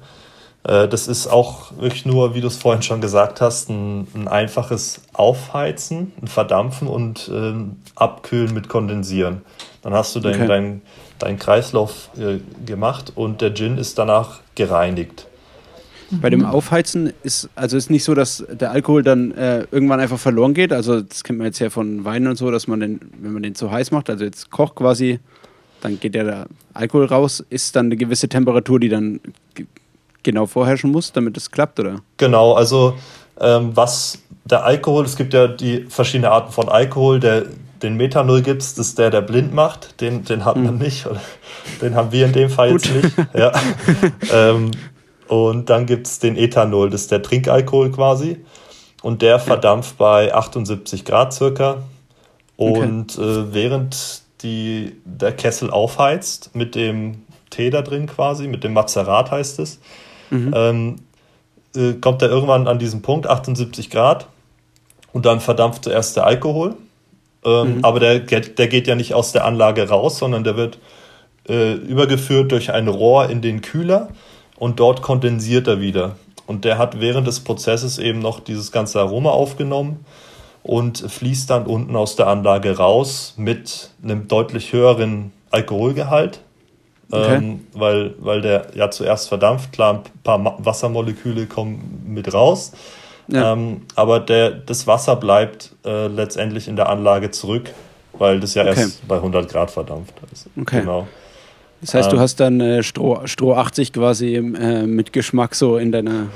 äh, 0.65 0.89
das 0.89 1.09
ist 1.09 1.27
auch 1.27 1.73
wirklich 1.79 2.07
nur, 2.07 2.35
wie 2.35 2.41
du 2.41 2.49
es 2.49 2.57
vorhin 2.57 2.83
schon 2.83 3.01
gesagt 3.01 3.41
hast, 3.41 3.69
ein, 3.71 4.09
ein 4.15 4.29
einfaches 4.29 5.03
Aufheizen, 5.13 6.13
ein 6.21 6.29
Verdampfen 6.29 6.89
und 6.89 7.29
äh, 7.29 7.55
Abkühlen 7.95 8.53
mit 8.55 8.69
Kondensieren. 8.69 9.43
Dann 9.83 9.93
hast 9.95 10.17
du 10.17 10.21
deinen 10.21 10.37
okay. 10.37 10.49
dein, 10.49 10.83
dein 11.19 11.39
Kreislauf 11.39 12.11
äh, 12.19 12.39
gemacht 12.65 13.13
und 13.15 13.41
der 13.41 13.55
Gin 13.55 13.79
ist 13.79 13.99
danach 13.99 14.41
gereinigt. 14.55 15.27
Bei 16.11 16.31
dem 16.31 16.45
Aufheizen 16.45 17.13
ist 17.23 17.49
also 17.55 17.77
ist 17.77 17.91
nicht 17.91 18.05
so, 18.05 18.15
dass 18.15 18.45
der 18.49 18.71
Alkohol 18.71 19.03
dann 19.03 19.33
äh, 19.33 19.67
irgendwann 19.71 20.01
einfach 20.01 20.19
verloren 20.19 20.55
geht. 20.55 20.73
Also 20.73 21.01
das 21.01 21.25
kennt 21.25 21.39
man 21.39 21.47
jetzt 21.47 21.59
ja 21.59 21.71
von 21.71 22.05
Wein 22.05 22.27
und 22.27 22.37
so, 22.37 22.51
dass 22.51 22.67
man 22.67 22.81
den, 22.81 23.01
wenn 23.21 23.33
man 23.33 23.43
den 23.43 23.55
zu 23.55 23.71
heiß 23.71 23.91
macht, 23.91 24.11
also 24.11 24.25
jetzt 24.25 24.51
kocht 24.51 24.77
quasi 24.77 25.19
dann 25.85 26.01
geht 26.01 26.15
ja 26.15 26.25
der 26.25 26.47
Alkohol 26.73 27.07
raus. 27.07 27.45
Ist 27.51 27.77
dann 27.77 27.87
eine 27.87 27.97
gewisse 27.97 28.29
Temperatur, 28.29 28.81
die 28.81 28.89
dann 28.89 29.21
genau 30.23 30.47
vorherrschen 30.47 30.91
muss, 30.91 31.13
damit 31.13 31.37
es 31.37 31.51
klappt, 31.51 31.79
oder? 31.79 32.01
Genau, 32.17 32.55
also 32.55 32.95
ähm, 33.39 33.77
was 33.77 34.23
der 34.45 34.65
Alkohol, 34.65 35.05
es 35.05 35.17
gibt 35.17 35.35
ja 35.35 35.47
die 35.47 35.85
verschiedenen 35.89 36.33
Arten 36.33 36.53
von 36.53 36.69
Alkohol, 36.69 37.21
der 37.21 37.45
den 37.83 37.97
Methanol 37.97 38.41
gibt 38.41 38.63
das 38.63 38.79
ist 38.79 38.99
der, 38.99 39.11
der 39.11 39.21
blind 39.21 39.53
macht, 39.53 40.01
den, 40.01 40.25
den 40.25 40.47
hat 40.47 40.57
man 40.57 40.69
hm. 40.69 40.79
nicht, 40.79 41.07
den 41.83 41.95
haben 41.95 42.13
wir 42.13 42.25
in 42.25 42.33
dem 42.33 42.49
Fall 42.49 42.71
jetzt 42.71 42.91
nicht. 42.91 43.15
Ja. 43.35 43.53
ähm, 44.33 44.71
Und 45.29 45.69
dann 45.69 45.85
gibt 45.85 46.07
es 46.07 46.19
den 46.19 46.37
Ethanol, 46.37 46.89
das 46.89 47.03
ist 47.03 47.11
der 47.11 47.23
Trinkalkohol 47.23 47.91
quasi. 47.91 48.43
Und 49.03 49.21
der 49.21 49.39
verdampft 49.39 49.99
bei 49.99 50.35
78 50.35 51.05
Grad 51.05 51.35
circa. 51.35 51.83
Und 52.57 53.19
okay. 53.19 53.41
äh, 53.41 53.53
während 53.53 54.24
die, 54.45 54.93
der 55.05 55.33
Kessel 55.33 55.71
aufheizt 55.71 56.55
mit 56.55 56.75
dem 56.75 57.23
Tee 57.51 57.71
da 57.71 57.83
drin 57.83 58.07
quasi, 58.07 58.47
mit 58.47 58.63
dem 58.63 58.73
Mazerat 58.75 59.31
heißt 59.31 59.59
es, 59.59 59.81
mhm. 60.31 60.53
ähm, 60.55 60.97
äh, 61.75 61.95
kommt 61.95 62.23
er 62.23 62.29
irgendwann 62.29 62.69
an 62.69 62.79
diesen 62.79 63.03
Punkt, 63.03 63.27
78 63.27 63.91
Grad, 63.91 64.29
und 65.13 65.27
dann 65.27 65.41
verdampft 65.41 65.85
zuerst 65.85 66.17
der 66.17 66.27
Alkohol. 66.27 66.75
Ähm, 67.45 67.79
mhm. 67.79 67.85
Aber 67.85 68.01
der, 68.01 68.21
der 68.21 68.69
geht 68.69 68.87
ja 68.87 68.95
nicht 68.95 69.15
aus 69.15 69.33
der 69.33 69.45
Anlage 69.45 69.89
raus, 69.89 70.19
sondern 70.19 70.45
der 70.45 70.57
wird 70.57 70.79
äh, 71.49 71.75
übergeführt 71.75 72.53
durch 72.53 72.73
ein 72.73 72.89
Rohr 72.89 73.29
in 73.29 73.43
den 73.43 73.61
Kühler 73.61 74.09
und 74.57 74.81
dort 74.81 75.03
kondensiert 75.03 75.67
er 75.67 75.81
wieder. 75.81 76.17
Und 76.47 76.65
der 76.65 76.79
hat 76.79 77.01
während 77.01 77.27
des 77.27 77.41
Prozesses 77.41 77.99
eben 77.99 78.19
noch 78.19 78.41
dieses 78.41 78.73
ganze 78.73 79.01
Aroma 79.01 79.31
aufgenommen 79.31 80.05
und 80.65 80.99
fließt 80.99 81.51
dann 81.51 81.67
unten 81.67 81.95
aus 81.95 82.17
der 82.17 82.27
Anlage 82.27 82.77
raus 82.77 83.35
mit 83.37 83.91
einem 84.03 84.27
deutlich 84.27 84.73
höheren 84.73 85.31
Alkoholgehalt. 85.51 86.41
Okay. 87.11 87.37
Ähm, 87.37 87.67
weil, 87.75 88.15
weil 88.19 88.41
der 88.41 88.69
ja 88.75 88.91
zuerst 88.91 89.29
verdampft, 89.29 89.73
klar, 89.73 89.95
ein 89.95 90.23
paar 90.25 90.43
Wassermoleküle 90.65 91.47
kommen 91.47 92.03
mit 92.09 92.33
raus. 92.33 92.73
Ja. 93.29 93.53
Ähm, 93.53 93.83
aber 93.95 94.21
der, 94.21 94.51
das 94.51 94.87
Wasser 94.87 95.17
bleibt 95.17 95.75
äh, 95.85 96.07
letztendlich 96.07 96.67
in 96.67 96.77
der 96.77 96.89
Anlage 96.89 97.31
zurück, 97.31 97.71
weil 98.15 98.41
das 98.41 98.55
ja 98.55 98.63
okay. 98.63 98.81
erst 98.81 99.07
bei 99.07 99.17
100 99.17 99.49
Grad 99.49 99.71
verdampft. 99.71 100.15
Also, 100.31 100.49
okay. 100.59 100.81
Genau. 100.81 101.07
Das 101.85 101.93
heißt, 101.93 102.13
du 102.13 102.17
ähm, 102.17 102.23
hast 102.23 102.41
dann 102.41 102.61
äh, 102.61 102.83
Stroh, 102.83 103.21
Stroh 103.27 103.55
80 103.55 103.93
quasi 103.93 104.37
äh, 104.37 104.87
mit 104.87 105.13
Geschmack 105.13 105.55
so 105.55 105.77
in 105.77 105.93
deiner. 105.93 106.29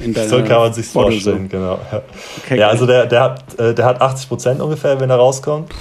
In 0.00 0.12
deiner 0.12 0.28
so 0.28 0.38
kann 0.42 0.58
man 0.58 0.72
sich 0.72 0.86
vorstellen, 0.86 1.48
so. 1.50 1.56
genau. 1.56 1.78
Ja, 1.92 2.02
okay, 2.38 2.58
ja 2.58 2.68
also 2.68 2.86
der, 2.86 3.06
der, 3.06 3.20
hat, 3.22 3.58
äh, 3.58 3.72
der 3.72 3.84
hat 3.84 4.00
80 4.00 4.28
Prozent 4.28 4.60
ungefähr, 4.60 4.98
wenn 4.98 5.08
er 5.08 5.16
rauskommt 5.16 5.72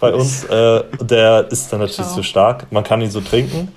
bei 0.00 0.12
uns. 0.12 0.44
Äh, 0.44 0.82
der 1.00 1.46
ist 1.50 1.72
dann 1.72 1.80
natürlich 1.80 2.10
zu 2.10 2.22
stark. 2.22 2.70
Man 2.70 2.84
kann 2.84 3.00
ihn 3.00 3.10
so 3.10 3.22
trinken. 3.22 3.68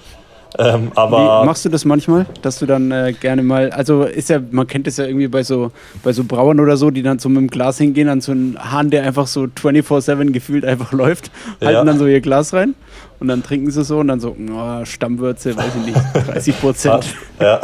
Ähm, 0.59 0.91
aber 0.95 1.41
Wie, 1.41 1.45
machst 1.45 1.63
du 1.65 1.69
das 1.69 1.85
manchmal, 1.85 2.25
dass 2.41 2.59
du 2.59 2.65
dann 2.65 2.91
äh, 2.91 3.13
gerne 3.13 3.43
mal, 3.43 3.69
also 3.69 4.03
ist 4.03 4.29
ja, 4.29 4.39
man 4.49 4.65
kennt 4.65 4.87
es 4.87 4.97
ja 4.97 5.05
irgendwie 5.05 5.27
bei 5.27 5.43
so, 5.43 5.71
bei 6.03 6.13
so 6.13 6.23
Brauern 6.23 6.59
oder 6.59 6.77
so, 6.77 6.89
die 6.89 7.03
dann 7.03 7.19
so 7.19 7.29
mit 7.29 7.37
dem 7.37 7.47
Glas 7.47 7.77
hingehen, 7.77 8.09
an 8.09 8.21
so 8.21 8.31
einen 8.31 8.57
Hahn, 8.59 8.89
der 8.89 9.03
einfach 9.03 9.27
so 9.27 9.43
24-7 9.43 10.31
gefühlt 10.31 10.65
einfach 10.65 10.91
läuft, 10.93 11.31
ja. 11.59 11.67
halten 11.67 11.85
dann 11.85 11.99
so 11.99 12.07
ihr 12.07 12.21
Glas 12.21 12.53
rein 12.53 12.75
und 13.19 13.27
dann 13.27 13.43
trinken 13.43 13.71
sie 13.71 13.83
so 13.83 13.99
und 13.99 14.07
dann 14.07 14.19
so, 14.19 14.35
oh, 14.51 14.85
Stammwürze, 14.85 15.55
weiß 15.55 15.75
ich 15.75 15.93
nicht, 15.93 15.99
30 16.27 16.59
Prozent. 16.59 17.05
ja, 17.39 17.61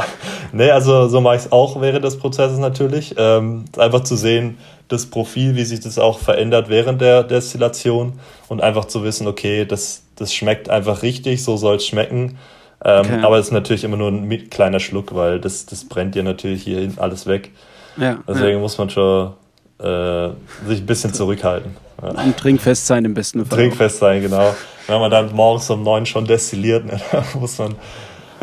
nee, 0.52 0.72
also 0.72 1.08
so 1.08 1.22
mache 1.22 1.36
ich 1.36 1.42
es 1.44 1.52
auch 1.52 1.80
während 1.82 2.04
des 2.04 2.18
Prozesses 2.18 2.58
natürlich. 2.58 3.16
Ähm, 3.18 3.66
einfach 3.78 4.02
zu 4.02 4.16
sehen, 4.16 4.58
das 4.88 5.06
Profil, 5.06 5.56
wie 5.56 5.64
sich 5.64 5.80
das 5.80 5.98
auch 6.00 6.20
verändert 6.20 6.70
während 6.70 7.02
der 7.02 7.24
Destillation 7.24 8.14
und 8.48 8.62
einfach 8.62 8.86
zu 8.86 9.04
wissen, 9.04 9.28
okay, 9.28 9.66
das, 9.66 10.04
das 10.16 10.34
schmeckt 10.34 10.70
einfach 10.70 11.02
richtig, 11.02 11.44
so 11.44 11.58
soll 11.58 11.78
es 11.78 11.86
schmecken. 11.86 12.38
Ähm, 12.84 13.06
okay. 13.06 13.20
Aber 13.24 13.38
es 13.38 13.48
ist 13.48 13.52
natürlich 13.52 13.84
immer 13.84 13.98
nur 13.98 14.10
ein 14.10 14.50
kleiner 14.50 14.80
Schluck, 14.80 15.16
weil 15.16 15.40
das, 15.40 15.66
das 15.66 15.86
brennt 15.86 16.16
dir 16.16 16.24
natürlich 16.24 16.64
hier 16.64 16.92
alles 16.98 17.28
weg. 17.28 17.52
Ja, 17.98 18.20
Deswegen 18.28 18.58
ja. 18.58 18.60
muss 18.60 18.78
man 18.78 18.90
schon 18.90 19.34
äh, 19.80 20.30
sich 20.68 20.80
ein 20.82 20.86
bisschen 20.86 21.14
zurückhalten. 21.14 21.76
Und 22.02 22.38
trinkfest 22.38 22.88
sein 22.88 23.06
im 23.06 23.14
besten 23.14 23.46
Fall. 23.46 23.58
Trinkfest 23.58 24.00
sein, 24.00 24.22
genau. 24.22 24.56
Wenn 24.88 25.00
man 25.00 25.12
dann 25.12 25.34
morgens 25.34 25.70
um 25.70 25.84
neun 25.84 26.06
schon 26.06 26.26
destilliert, 26.26 26.86
ne, 26.92 27.00
dann 27.12 27.24
muss 27.36 27.58
man 27.58 27.76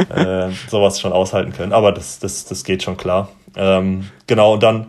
äh, 0.08 0.50
sowas 0.68 1.00
schon 1.00 1.12
aushalten 1.12 1.52
können. 1.52 1.72
Aber 1.72 1.92
das, 1.92 2.18
das, 2.18 2.44
das 2.46 2.64
geht 2.64 2.82
schon 2.82 2.96
klar. 2.96 3.28
Ähm, 3.56 4.10
genau, 4.26 4.54
und 4.54 4.62
dann, 4.62 4.86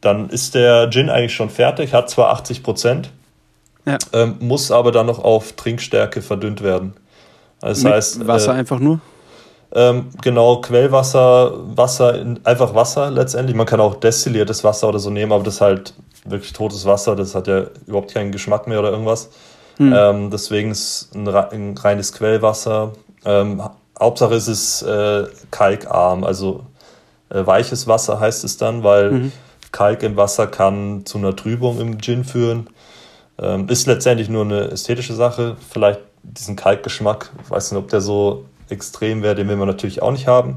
dann 0.00 0.28
ist 0.30 0.54
der 0.54 0.88
Gin 0.90 1.10
eigentlich 1.10 1.34
schon 1.34 1.50
fertig, 1.50 1.92
hat 1.92 2.08
zwar 2.08 2.30
80 2.30 2.62
Prozent, 2.62 3.10
ja. 3.84 3.98
ähm, 4.12 4.36
muss 4.40 4.70
aber 4.70 4.92
dann 4.92 5.06
noch 5.06 5.18
auf 5.18 5.52
Trinkstärke 5.52 6.22
verdünnt 6.22 6.62
werden. 6.62 6.94
Das 7.60 7.82
Mit 7.82 7.92
heißt. 7.92 8.26
Wasser 8.26 8.54
äh, 8.54 8.58
einfach 8.58 8.78
nur? 8.78 9.00
Ähm, 9.74 10.10
genau, 10.20 10.60
Quellwasser, 10.60 11.52
Wasser, 11.76 12.24
einfach 12.44 12.74
Wasser 12.74 13.10
letztendlich. 13.10 13.56
Man 13.56 13.66
kann 13.66 13.80
auch 13.80 13.94
destilliertes 13.94 14.62
Wasser 14.64 14.88
oder 14.88 14.98
so 14.98 15.10
nehmen, 15.10 15.32
aber 15.32 15.44
das 15.44 15.54
ist 15.54 15.60
halt 15.60 15.94
wirklich 16.24 16.52
totes 16.52 16.84
Wasser. 16.84 17.16
Das 17.16 17.34
hat 17.34 17.46
ja 17.46 17.64
überhaupt 17.86 18.12
keinen 18.12 18.32
Geschmack 18.32 18.66
mehr 18.66 18.80
oder 18.80 18.90
irgendwas. 18.90 19.30
Hm. 19.78 19.94
Ähm, 19.96 20.30
deswegen 20.30 20.70
ist 20.70 21.10
ein, 21.14 21.26
ein, 21.26 21.76
reines 21.78 22.12
Quellwasser. 22.12 22.92
Ähm, 23.24 23.62
Hauptsache 23.98 24.34
ist 24.34 24.48
es 24.48 24.82
äh, 24.82 25.24
kalkarm, 25.50 26.24
also 26.24 26.64
äh, 27.30 27.46
weiches 27.46 27.86
Wasser 27.86 28.20
heißt 28.20 28.44
es 28.44 28.56
dann, 28.56 28.82
weil 28.82 29.10
mhm. 29.10 29.32
Kalk 29.70 30.02
im 30.02 30.16
Wasser 30.16 30.46
kann 30.46 31.06
zu 31.06 31.18
einer 31.18 31.34
Trübung 31.34 31.80
im 31.80 32.00
Gin 32.00 32.24
führen. 32.24 32.68
Ähm, 33.38 33.68
ist 33.68 33.86
letztendlich 33.86 34.28
nur 34.28 34.44
eine 34.44 34.70
ästhetische 34.70 35.14
Sache. 35.14 35.56
Vielleicht 35.70 36.00
diesen 36.22 36.56
Kalkgeschmack, 36.56 37.30
ich 37.42 37.50
weiß 37.50 37.72
nicht, 37.72 37.78
ob 37.78 37.88
der 37.88 38.00
so 38.00 38.44
extrem 38.68 39.22
wäre, 39.22 39.34
den 39.34 39.48
will 39.48 39.56
man 39.56 39.68
natürlich 39.68 40.02
auch 40.02 40.12
nicht 40.12 40.26
haben. 40.26 40.56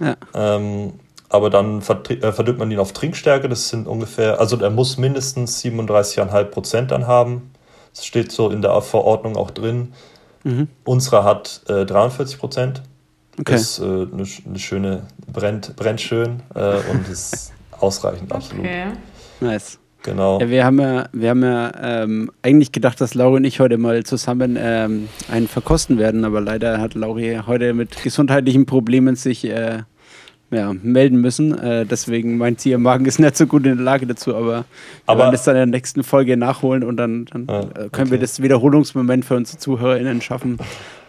Ja. 0.00 0.16
Ähm, 0.34 0.94
aber 1.28 1.50
dann 1.50 1.78
äh, 1.80 2.32
verdünnt 2.32 2.58
man 2.58 2.70
ihn 2.70 2.78
auf 2.78 2.92
Trinkstärke, 2.92 3.48
das 3.48 3.68
sind 3.68 3.88
ungefähr, 3.88 4.38
also 4.38 4.56
er 4.60 4.70
muss 4.70 4.98
mindestens 4.98 5.62
37,5 5.64 6.44
Prozent 6.44 6.90
dann 6.90 7.06
haben. 7.06 7.50
Das 7.94 8.06
steht 8.06 8.32
so 8.32 8.50
in 8.50 8.62
der 8.62 8.80
Verordnung 8.82 9.36
auch 9.36 9.50
drin. 9.50 9.94
Mhm. 10.42 10.68
Unsere 10.84 11.24
hat 11.24 11.62
äh, 11.68 11.86
43 11.86 12.38
Prozent. 12.38 12.82
Okay. 13.38 13.52
Das 13.52 13.62
ist 13.62 13.78
äh, 13.80 13.82
eine, 13.82 14.26
eine, 14.46 14.58
schöne, 14.58 15.02
brennt, 15.32 15.74
brennt 15.76 16.00
schön 16.00 16.42
äh, 16.54 16.76
und 16.90 17.08
ist 17.08 17.52
ausreichend, 17.72 18.32
absolut. 18.32 18.64
Okay. 18.64 18.92
Nice. 19.40 19.78
Genau. 20.04 20.38
Ja, 20.38 20.50
wir 20.50 20.64
haben 20.64 20.80
ja, 20.80 21.08
wir 21.12 21.30
haben 21.30 21.42
ja 21.42 21.72
ähm, 21.82 22.30
eigentlich 22.42 22.72
gedacht, 22.72 23.00
dass 23.00 23.14
Lauri 23.14 23.36
und 23.36 23.44
ich 23.44 23.58
heute 23.58 23.78
mal 23.78 24.04
zusammen 24.04 24.56
ähm, 24.60 25.08
einen 25.32 25.48
verkosten 25.48 25.98
werden, 25.98 26.26
aber 26.26 26.42
leider 26.42 26.78
hat 26.78 26.94
Lauri 26.94 27.40
heute 27.46 27.72
mit 27.72 28.02
gesundheitlichen 28.02 28.66
Problemen 28.66 29.16
sich 29.16 29.46
äh, 29.46 29.78
ja, 30.50 30.74
melden 30.82 31.22
müssen. 31.22 31.58
Äh, 31.58 31.86
deswegen 31.86 32.36
meint 32.36 32.60
sie, 32.60 32.70
ihr 32.70 32.78
Magen 32.78 33.06
ist 33.06 33.18
nicht 33.18 33.34
so 33.34 33.46
gut 33.46 33.64
in 33.64 33.76
der 33.76 33.84
Lage 33.84 34.06
dazu, 34.06 34.36
aber 34.36 34.46
wir 34.46 34.64
aber 35.06 35.20
werden 35.20 35.32
das 35.32 35.44
dann 35.44 35.56
in 35.56 35.70
der 35.70 35.78
nächsten 35.78 36.04
Folge 36.04 36.36
nachholen 36.36 36.84
und 36.84 36.98
dann, 36.98 37.24
dann 37.24 37.48
ah, 37.48 37.60
äh, 37.60 37.64
können 37.64 37.88
okay. 37.88 38.10
wir 38.10 38.18
das 38.18 38.42
Wiederholungsmoment 38.42 39.24
für 39.24 39.36
unsere 39.36 39.58
ZuhörerInnen 39.58 40.20
schaffen. 40.20 40.58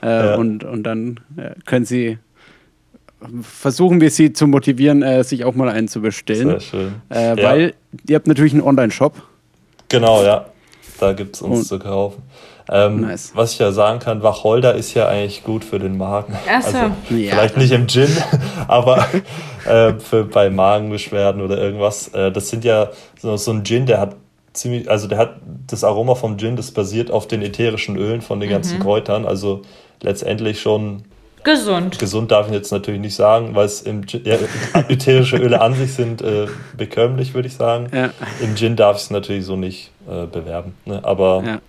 Äh, 0.01 0.07
ja. 0.07 0.35
und, 0.35 0.63
und 0.63 0.83
dann 0.83 1.19
äh, 1.35 1.51
können 1.65 1.83
sie 1.83 2.17
versuchen 3.41 4.01
wir 4.01 4.09
sie 4.09 4.33
zu 4.33 4.47
motivieren, 4.47 5.03
äh, 5.03 5.23
sich 5.23 5.45
auch 5.45 5.55
mal 5.55 5.69
einen 5.69 5.87
zu 5.87 6.01
bestellen. 6.01 6.49
Sehr 6.49 6.59
schön. 6.59 6.93
Äh, 7.09 7.37
weil 7.41 7.61
ja. 7.61 7.99
ihr 8.09 8.15
habt 8.15 8.27
natürlich 8.27 8.53
einen 8.53 8.61
Online-Shop. 8.61 9.21
Genau, 9.89 10.23
ja. 10.23 10.45
Da 10.99 11.13
gibt 11.13 11.35
es 11.35 11.41
uns 11.41 11.59
Und, 11.59 11.65
zu 11.65 11.79
kaufen. 11.79 12.23
Ähm, 12.69 13.01
nice. 13.01 13.31
Was 13.35 13.53
ich 13.53 13.59
ja 13.59 13.71
sagen 13.71 13.99
kann, 13.99 14.23
Wacholder 14.23 14.73
ist 14.73 14.93
ja 14.93 15.07
eigentlich 15.07 15.43
gut 15.43 15.63
für 15.63 15.77
den 15.77 15.97
Magen. 15.97 16.35
Also, 16.51 16.77
ja. 16.77 16.91
Vielleicht 17.31 17.57
nicht 17.57 17.71
im 17.71 17.87
Gin, 17.87 18.09
aber 18.67 19.05
äh, 19.65 19.93
für, 19.93 20.23
bei 20.23 20.49
Magenbeschwerden 20.49 21.41
oder 21.41 21.57
irgendwas. 21.57 22.07
Äh, 22.09 22.31
das 22.31 22.49
sind 22.49 22.63
ja 22.63 22.89
so, 23.21 23.37
so 23.37 23.51
ein 23.51 23.63
Gin, 23.63 23.85
der 23.85 23.99
hat 23.99 24.15
ziemlich, 24.53 24.89
also 24.89 25.07
der 25.07 25.17
hat 25.19 25.35
das 25.67 25.83
Aroma 25.83 26.15
vom 26.15 26.37
Gin, 26.37 26.55
das 26.55 26.71
basiert 26.71 27.11
auf 27.11 27.27
den 27.27 27.41
ätherischen 27.41 27.97
Ölen 27.97 28.21
von 28.21 28.39
den 28.39 28.49
ganzen 28.49 28.79
mhm. 28.79 28.83
Kräutern. 28.83 29.25
Also 29.25 29.61
letztendlich 30.01 30.61
schon 30.61 31.03
Gesund. 31.45 31.97
Gesund 31.99 32.31
darf 32.31 32.47
ich 32.47 32.53
jetzt 32.53 32.71
natürlich 32.71 32.99
nicht 32.99 33.15
sagen, 33.15 33.55
weil 33.55 33.65
es 33.65 33.81
im 33.81 34.05
Gin, 34.05 34.21
ja, 34.25 34.35
ätherische 34.89 35.37
Öle 35.37 35.61
an 35.61 35.73
sich 35.73 35.93
sind 35.93 36.21
äh, 36.21 36.47
bekömmlich, 36.75 37.33
würde 37.33 37.47
ich 37.47 37.53
sagen. 37.53 37.87
Ja. 37.93 38.09
Im 38.41 38.55
Gin 38.55 38.75
darf 38.75 38.97
ich 38.97 39.03
es 39.03 39.11
natürlich 39.11 39.45
so 39.45 39.55
nicht 39.55 39.91
äh, 40.09 40.25
bewerben. 40.25 40.73
Ne? 40.85 40.99
Aber 41.03 41.43
ja. 41.45 41.59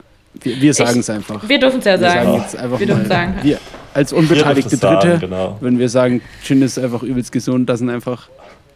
wir, 0.43 0.61
wir 0.61 0.75
sagen 0.75 1.01
es 1.01 1.11
einfach. 1.11 1.49
Wir 1.49 1.61
dürfen 1.61 1.79
es 1.79 1.85
ja 1.85 1.99
sagen. 1.99 2.33
Wir, 2.33 2.41
sagen 2.41 2.79
wir 2.81 2.87
dürfen 2.87 3.07
sagen. 3.07 3.35
Wir 3.43 3.59
als 3.95 4.13
unbeteiligte 4.13 4.77
Dritte, 4.77 5.09
sagen, 5.09 5.21
genau. 5.21 5.57
wenn 5.61 5.79
wir 5.79 5.89
sagen, 5.89 6.21
Gin 6.43 6.61
ist 6.63 6.79
einfach 6.79 7.03
übelst 7.03 7.33
gesund, 7.33 7.69
da 7.69 7.77
sind 7.77 7.89
einfach 7.89 8.29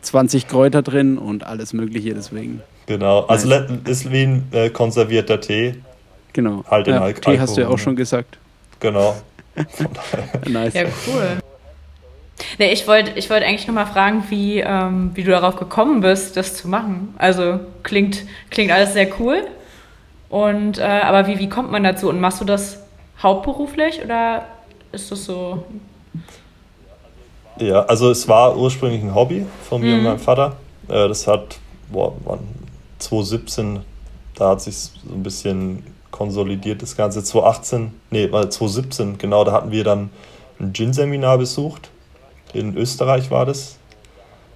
20 0.03 0.49
Kräuter 0.49 0.83
drin 0.83 1.19
und 1.19 1.45
alles 1.45 1.73
Mögliche 1.73 2.15
deswegen. 2.15 2.63
Genau, 2.87 3.21
also 3.27 3.49
nice. 3.49 3.71
ist 3.87 4.13
wie 4.13 4.23
ein 4.23 4.49
äh, 4.53 4.71
konservierter 4.71 5.41
Tee. 5.41 5.77
Genau. 6.33 6.65
Halt 6.71 6.89
in 6.89 6.95
ja, 6.95 7.03
Al 7.03 7.15
Tee 7.15 7.39
hast 7.39 7.57
du 7.57 7.63
ja 7.63 7.69
auch 7.69 7.79
schon 7.79 7.97
gesagt. 7.97 8.39
Genau. 8.81 9.15
nice. 10.49 10.75
Ja, 10.75 10.85
cool. 11.07 11.39
Nee, 12.59 12.73
ich 12.73 12.87
wollte 12.87 13.13
ich 13.17 13.29
wollt 13.31 13.43
eigentlich 13.43 13.67
nur 13.67 13.75
mal 13.75 13.87
fragen, 13.87 14.25
wie, 14.29 14.61
ähm, 14.61 15.11
wie 15.15 15.25
du 15.25 15.31
darauf 15.31 15.57
gekommen 15.57 16.01
bist, 16.01 16.37
das 16.37 16.57
zu 16.57 16.69
machen. 16.69 17.15
Also 17.19 17.61
klingt, 17.83 18.25
klingt 18.51 18.73
alles 18.73 18.93
sehr 18.93 19.09
cool. 19.21 19.47
Und, 20.29 20.79
äh, 20.79 20.83
aber 20.83 21.27
wie, 21.27 21.39
wie 21.39 21.49
kommt 21.49 21.71
man 21.71 21.83
dazu? 21.83 22.09
Und 22.09 22.21
machst 22.21 22.41
du 22.41 22.45
das 22.45 22.79
hauptberuflich 23.23 24.03
oder 24.05 24.47
ist 24.93 25.11
das 25.11 25.25
so? 25.25 25.65
Ja, 27.59 27.83
also 27.83 28.11
es 28.11 28.27
war 28.27 28.57
ursprünglich 28.57 29.03
ein 29.03 29.15
Hobby 29.15 29.45
von 29.69 29.83
mir 29.83 29.93
mhm. 29.93 29.99
und 29.99 30.05
meinem 30.05 30.19
Vater. 30.19 30.57
Äh, 30.89 31.09
das 31.09 31.27
hat, 31.27 31.59
boah, 31.91 32.15
2017, 32.99 33.81
da 34.35 34.51
hat 34.51 34.63
sich 34.63 34.77
so 34.77 34.91
ein 35.13 35.23
bisschen 35.23 35.83
konsolidiert 36.11 36.83
das 36.83 36.97
Ganze. 36.97 37.23
2018, 37.23 37.93
nee, 38.11 38.29
2017, 38.29 39.19
genau, 39.19 39.45
da 39.45 39.53
hatten 39.53 39.71
wir 39.71 39.85
dann 39.85 40.11
ein 40.59 40.73
Gin-Seminar 40.73 41.39
besucht. 41.39 41.91
In 42.53 42.77
Österreich 42.77 43.31
war 43.31 43.47
das. 43.47 43.79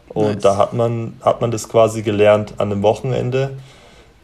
Und 0.09 0.34
nice. 0.34 0.42
da 0.42 0.57
hat 0.57 0.72
man, 0.72 1.14
hat 1.22 1.40
man 1.40 1.50
das 1.50 1.68
quasi 1.68 2.02
gelernt 2.02 2.55
an 2.59 2.70
einem 2.70 2.82
Wochenende, 2.82 3.57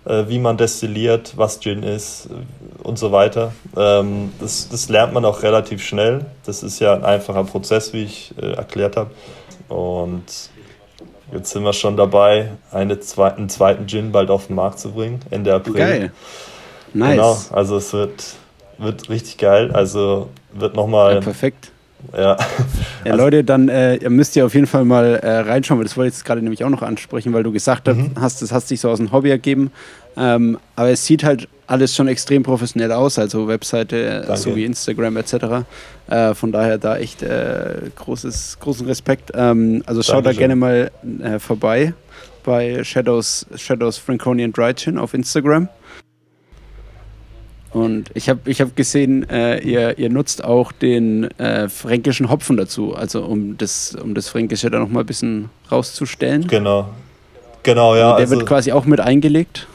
äh, 0.04 0.24
wie 0.28 0.38
man 0.38 0.56
destilliert, 0.56 1.34
was 1.36 1.60
Gin 1.60 1.82
ist 1.82 2.26
äh, 2.26 2.86
und 2.86 2.98
so 2.98 3.12
weiter. 3.12 3.52
Ähm, 3.76 4.32
das, 4.40 4.68
das 4.68 4.88
lernt 4.88 5.14
man 5.14 5.24
auch 5.24 5.42
relativ 5.42 5.82
schnell. 5.82 6.26
Das 6.44 6.62
ist 6.62 6.80
ja 6.80 6.94
ein 6.94 7.04
einfacher 7.04 7.44
Prozess, 7.44 7.92
wie 7.92 8.04
ich 8.04 8.34
äh, 8.40 8.52
erklärt 8.52 8.96
habe. 8.96 9.10
Und 9.68 10.50
jetzt 11.32 11.50
sind 11.50 11.62
wir 11.62 11.72
schon 11.72 11.96
dabei, 11.96 12.52
eine 12.72 13.00
zwei, 13.00 13.32
einen 13.32 13.48
zweiten 13.48 13.86
Gin 13.86 14.12
bald 14.12 14.30
auf 14.30 14.48
den 14.48 14.56
Markt 14.56 14.78
zu 14.78 14.92
bringen, 14.92 15.20
Ende 15.30 15.54
April. 15.54 15.74
Geil. 15.74 16.12
Nice. 16.94 17.16
Genau, 17.16 17.38
also 17.50 17.76
es 17.76 17.92
wird, 17.92 18.34
wird 18.78 19.08
richtig 19.08 19.38
geil. 19.38 19.70
Also 19.72 20.28
wird 20.52 20.74
nochmal. 20.74 21.14
Ja, 21.14 21.20
perfekt. 21.20 21.70
Ja. 22.12 22.20
ja, 22.20 22.36
also, 23.04 23.16
Leute, 23.16 23.44
dann 23.44 23.68
äh, 23.68 23.96
ihr 23.96 24.10
müsst 24.10 24.34
ja 24.36 24.44
auf 24.44 24.54
jeden 24.54 24.66
Fall 24.66 24.84
mal 24.84 25.16
äh, 25.16 25.40
reinschauen, 25.40 25.78
weil 25.78 25.84
das 25.84 25.96
wollte 25.96 26.08
ich 26.08 26.14
jetzt 26.14 26.24
gerade 26.24 26.42
nämlich 26.42 26.64
auch 26.64 26.70
noch 26.70 26.82
ansprechen, 26.82 27.32
weil 27.32 27.42
du 27.42 27.52
gesagt 27.52 27.88
mhm. 27.88 28.12
hast, 28.18 28.42
das 28.42 28.52
hast 28.52 28.70
dich 28.70 28.80
so 28.80 28.88
aus 28.88 28.98
dem 28.98 29.12
Hobby 29.12 29.30
ergeben. 29.30 29.70
Ähm, 30.16 30.58
aber 30.76 30.90
es 30.90 31.04
sieht 31.04 31.24
halt 31.24 31.48
alles 31.66 31.94
schon 31.94 32.08
extrem 32.08 32.42
professionell 32.42 32.90
aus, 32.90 33.18
also 33.18 33.46
Webseite 33.46 34.24
Danke. 34.26 34.36
sowie 34.36 34.64
Instagram 34.64 35.16
etc. 35.18 35.34
Äh, 36.08 36.34
von 36.34 36.50
daher 36.50 36.78
da 36.78 36.96
echt 36.96 37.22
äh, 37.22 37.74
großes, 37.94 38.58
großen 38.60 38.86
Respekt. 38.86 39.30
Ähm, 39.34 39.82
also 39.86 40.02
schaut 40.02 40.26
da 40.26 40.32
gerne 40.32 40.56
mal 40.56 40.90
äh, 41.22 41.38
vorbei 41.38 41.94
bei 42.42 42.82
Shadows, 42.82 43.46
Shadows 43.54 43.98
Franconian 43.98 44.52
Dry 44.52 44.74
Chin 44.74 44.98
auf 44.98 45.14
Instagram. 45.14 45.68
Und 47.72 48.10
ich 48.14 48.28
habe 48.28 48.40
ich 48.50 48.60
hab 48.60 48.74
gesehen, 48.74 49.28
äh, 49.30 49.58
ihr, 49.60 49.96
ihr 49.98 50.10
nutzt 50.10 50.42
auch 50.42 50.72
den 50.72 51.30
äh, 51.38 51.68
fränkischen 51.68 52.28
Hopfen 52.28 52.56
dazu, 52.56 52.94
also 52.96 53.22
um 53.22 53.56
das, 53.58 53.94
um 53.94 54.14
das 54.14 54.28
Fränkische 54.28 54.70
da 54.70 54.80
nochmal 54.80 55.04
ein 55.04 55.06
bisschen 55.06 55.50
rauszustellen. 55.70 56.48
Genau. 56.48 56.88
Genau, 57.62 57.94
ja. 57.94 58.12
Also 58.12 58.16
der 58.16 58.24
also, 58.24 58.36
wird 58.36 58.46
quasi 58.46 58.72
auch 58.72 58.86
mit 58.86 59.00
eingelegt. 59.00 59.68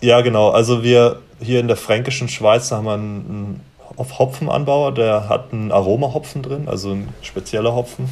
Ja, 0.00 0.20
genau. 0.20 0.50
Also 0.50 0.82
wir 0.82 1.20
hier 1.40 1.60
in 1.60 1.68
der 1.68 1.76
fränkischen 1.76 2.28
Schweiz 2.28 2.72
haben 2.72 2.86
wir 2.86 2.94
einen, 2.94 3.60
einen 3.98 4.08
Hopfenanbauer, 4.18 4.92
der 4.92 5.28
hat 5.28 5.52
einen 5.52 5.70
Aromahopfen 5.70 6.42
drin, 6.42 6.68
also 6.68 6.90
ein 6.90 7.08
spezieller 7.20 7.74
Hopfen, 7.74 8.08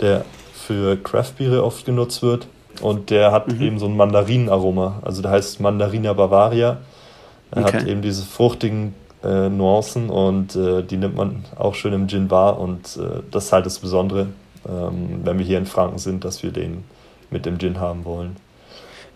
der 0.00 0.24
für 0.54 0.96
Craftbiere 0.96 1.64
oft 1.64 1.84
genutzt 1.84 2.22
wird. 2.22 2.46
Und 2.80 3.10
der 3.10 3.32
hat 3.32 3.48
mhm. 3.48 3.60
eben 3.60 3.78
so 3.78 3.86
ein 3.86 3.96
Mandarinenaroma, 3.96 5.00
also 5.02 5.20
der 5.20 5.32
heißt 5.32 5.60
Mandarina 5.60 6.12
Bavaria. 6.12 6.78
Er 7.50 7.64
okay. 7.64 7.78
hat 7.78 7.86
eben 7.86 8.02
diese 8.02 8.24
fruchtigen 8.24 8.94
äh, 9.22 9.48
Nuancen 9.48 10.10
und 10.10 10.54
äh, 10.54 10.82
die 10.82 10.96
nimmt 10.96 11.16
man 11.16 11.44
auch 11.56 11.74
schön 11.74 11.92
im 11.92 12.08
Gin 12.08 12.30
wahr 12.30 12.58
und 12.60 12.96
äh, 12.96 13.22
das 13.30 13.46
ist 13.46 13.52
halt 13.52 13.66
das 13.66 13.78
Besondere, 13.78 14.28
ähm, 14.68 15.20
wenn 15.24 15.38
wir 15.38 15.46
hier 15.46 15.58
in 15.58 15.66
Franken 15.66 15.98
sind, 15.98 16.24
dass 16.24 16.42
wir 16.42 16.52
den 16.52 16.84
mit 17.30 17.46
dem 17.46 17.58
Gin 17.58 17.80
haben 17.80 18.04
wollen. 18.04 18.36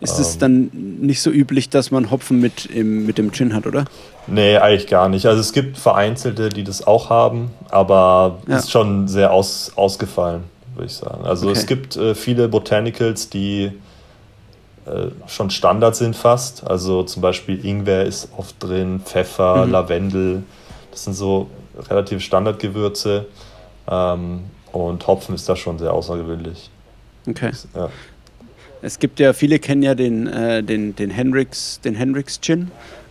Ist 0.01 0.18
es 0.18 0.35
ähm, 0.35 0.41
dann 0.41 0.70
nicht 1.01 1.22
so 1.22 1.30
üblich, 1.30 1.68
dass 1.68 1.93
man 1.93 2.11
Hopfen 2.11 2.41
mit, 2.41 2.66
im, 2.66 3.07
mit 3.07 3.18
dem 3.18 3.30
Gin 3.30 3.55
hat, 3.55 3.66
oder? 3.66 3.85
Nee, 4.26 4.57
eigentlich 4.57 4.89
gar 4.89 5.09
nicht. 5.09 5.26
Also 5.26 5.41
es 5.41 5.53
gibt 5.53 5.78
Vereinzelte, 5.78 6.49
die 6.49 6.64
das 6.64 6.85
auch 6.85 7.09
haben, 7.09 7.53
aber 7.70 8.41
ja. 8.49 8.59
ist 8.59 8.72
schon 8.72 9.07
sehr 9.07 9.33
aus, 9.33 9.72
ausgefallen, 9.76 10.43
würde 10.74 10.87
ich 10.87 10.95
sagen. 10.95 11.24
Also 11.24 11.49
okay. 11.49 11.59
es 11.59 11.66
gibt 11.66 11.97
äh, 11.97 12.16
viele 12.16 12.49
Botanicals, 12.49 13.30
die 13.30 13.70
äh, 14.87 15.09
schon 15.28 15.51
Standard 15.51 15.97
sind 15.97 16.16
fast. 16.16 16.66
Also 16.66 17.03
zum 17.05 17.22
Beispiel 17.22 17.64
Ingwer 17.64 18.05
ist 18.05 18.28
oft 18.37 18.57
drin, 18.59 19.01
Pfeffer, 19.05 19.66
mhm. 19.66 19.72
Lavendel. 19.72 20.43
Das 20.91 21.05
sind 21.05 21.14
so 21.14 21.49
relativ 21.89 22.22
Standardgewürze. 22.22 23.26
Ähm, 23.89 24.41
und 24.72 25.07
Hopfen 25.07 25.35
ist 25.35 25.49
da 25.49 25.55
schon 25.55 25.78
sehr 25.78 25.93
außergewöhnlich. 25.93 26.70
Okay. 27.28 27.53
Ja. 27.74 27.91
Es 28.80 28.99
gibt 28.99 29.20
ja, 29.20 29.33
viele 29.33 29.59
kennen 29.59 29.83
ja 29.83 29.95
den, 29.95 30.26
äh, 30.26 30.62
den, 30.62 30.97
den 30.97 31.11
Hendrix, 31.11 31.80
den 31.80 31.95
Hendrix 31.95 32.41
Gin. 32.41 32.70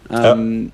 Ähm, 0.10 0.66
ja. 0.66 0.72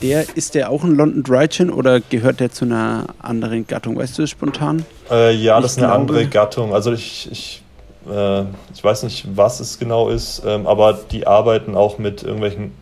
Der, 0.00 0.36
ist 0.36 0.54
der 0.54 0.70
auch 0.70 0.84
ein 0.84 0.94
London 0.94 1.24
Dry 1.24 1.48
Gin 1.48 1.70
oder 1.70 1.98
gehört 1.98 2.38
der 2.38 2.52
zu 2.52 2.64
einer 2.64 3.06
anderen 3.18 3.66
Gattung? 3.66 3.96
Weißt 3.96 4.16
du 4.16 4.22
das 4.22 4.30
spontan? 4.30 4.84
Äh, 5.10 5.34
ja, 5.34 5.58
ich 5.58 5.62
das 5.62 5.72
ist 5.72 5.78
eine 5.78 5.88
glaube. 5.88 6.00
andere 6.00 6.26
Gattung. 6.26 6.72
Also 6.72 6.92
ich, 6.92 7.28
ich 7.32 7.62
äh, 8.06 8.42
ich 8.74 8.82
weiß 8.82 9.02
nicht, 9.04 9.26
was 9.34 9.60
es 9.60 9.78
genau 9.78 10.08
ist, 10.08 10.42
ähm, 10.46 10.66
aber 10.66 10.98
die 11.10 11.26
arbeiten 11.26 11.74
auch 11.74 11.98
mit 11.98 12.22
irgendwelchen 12.22 12.72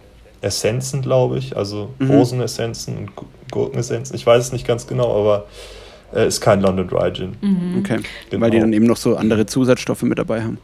Essenzen, 0.40 1.02
glaube 1.02 1.38
ich, 1.38 1.56
also 1.56 1.90
mhm. 1.98 2.10
Rosenessenzen 2.10 2.96
und 2.98 3.10
Gurkenessenzen. 3.50 4.16
Ich 4.16 4.26
weiß 4.26 4.44
es 4.44 4.52
nicht 4.52 4.66
ganz 4.66 4.86
genau, 4.86 5.18
aber 5.18 5.46
äh, 6.14 6.26
ist 6.26 6.40
kein 6.40 6.60
London 6.60 6.86
Dry 6.88 7.12
Gin. 7.12 7.36
Mhm. 7.40 7.78
Okay, 7.80 8.00
genau. 8.30 8.44
weil 8.44 8.50
die 8.50 8.60
dann 8.60 8.72
eben 8.72 8.86
noch 8.86 8.96
so 8.96 9.16
andere 9.16 9.46
Zusatzstoffe 9.46 10.02
mit 10.02 10.18
dabei 10.18 10.42
haben. 10.42 10.58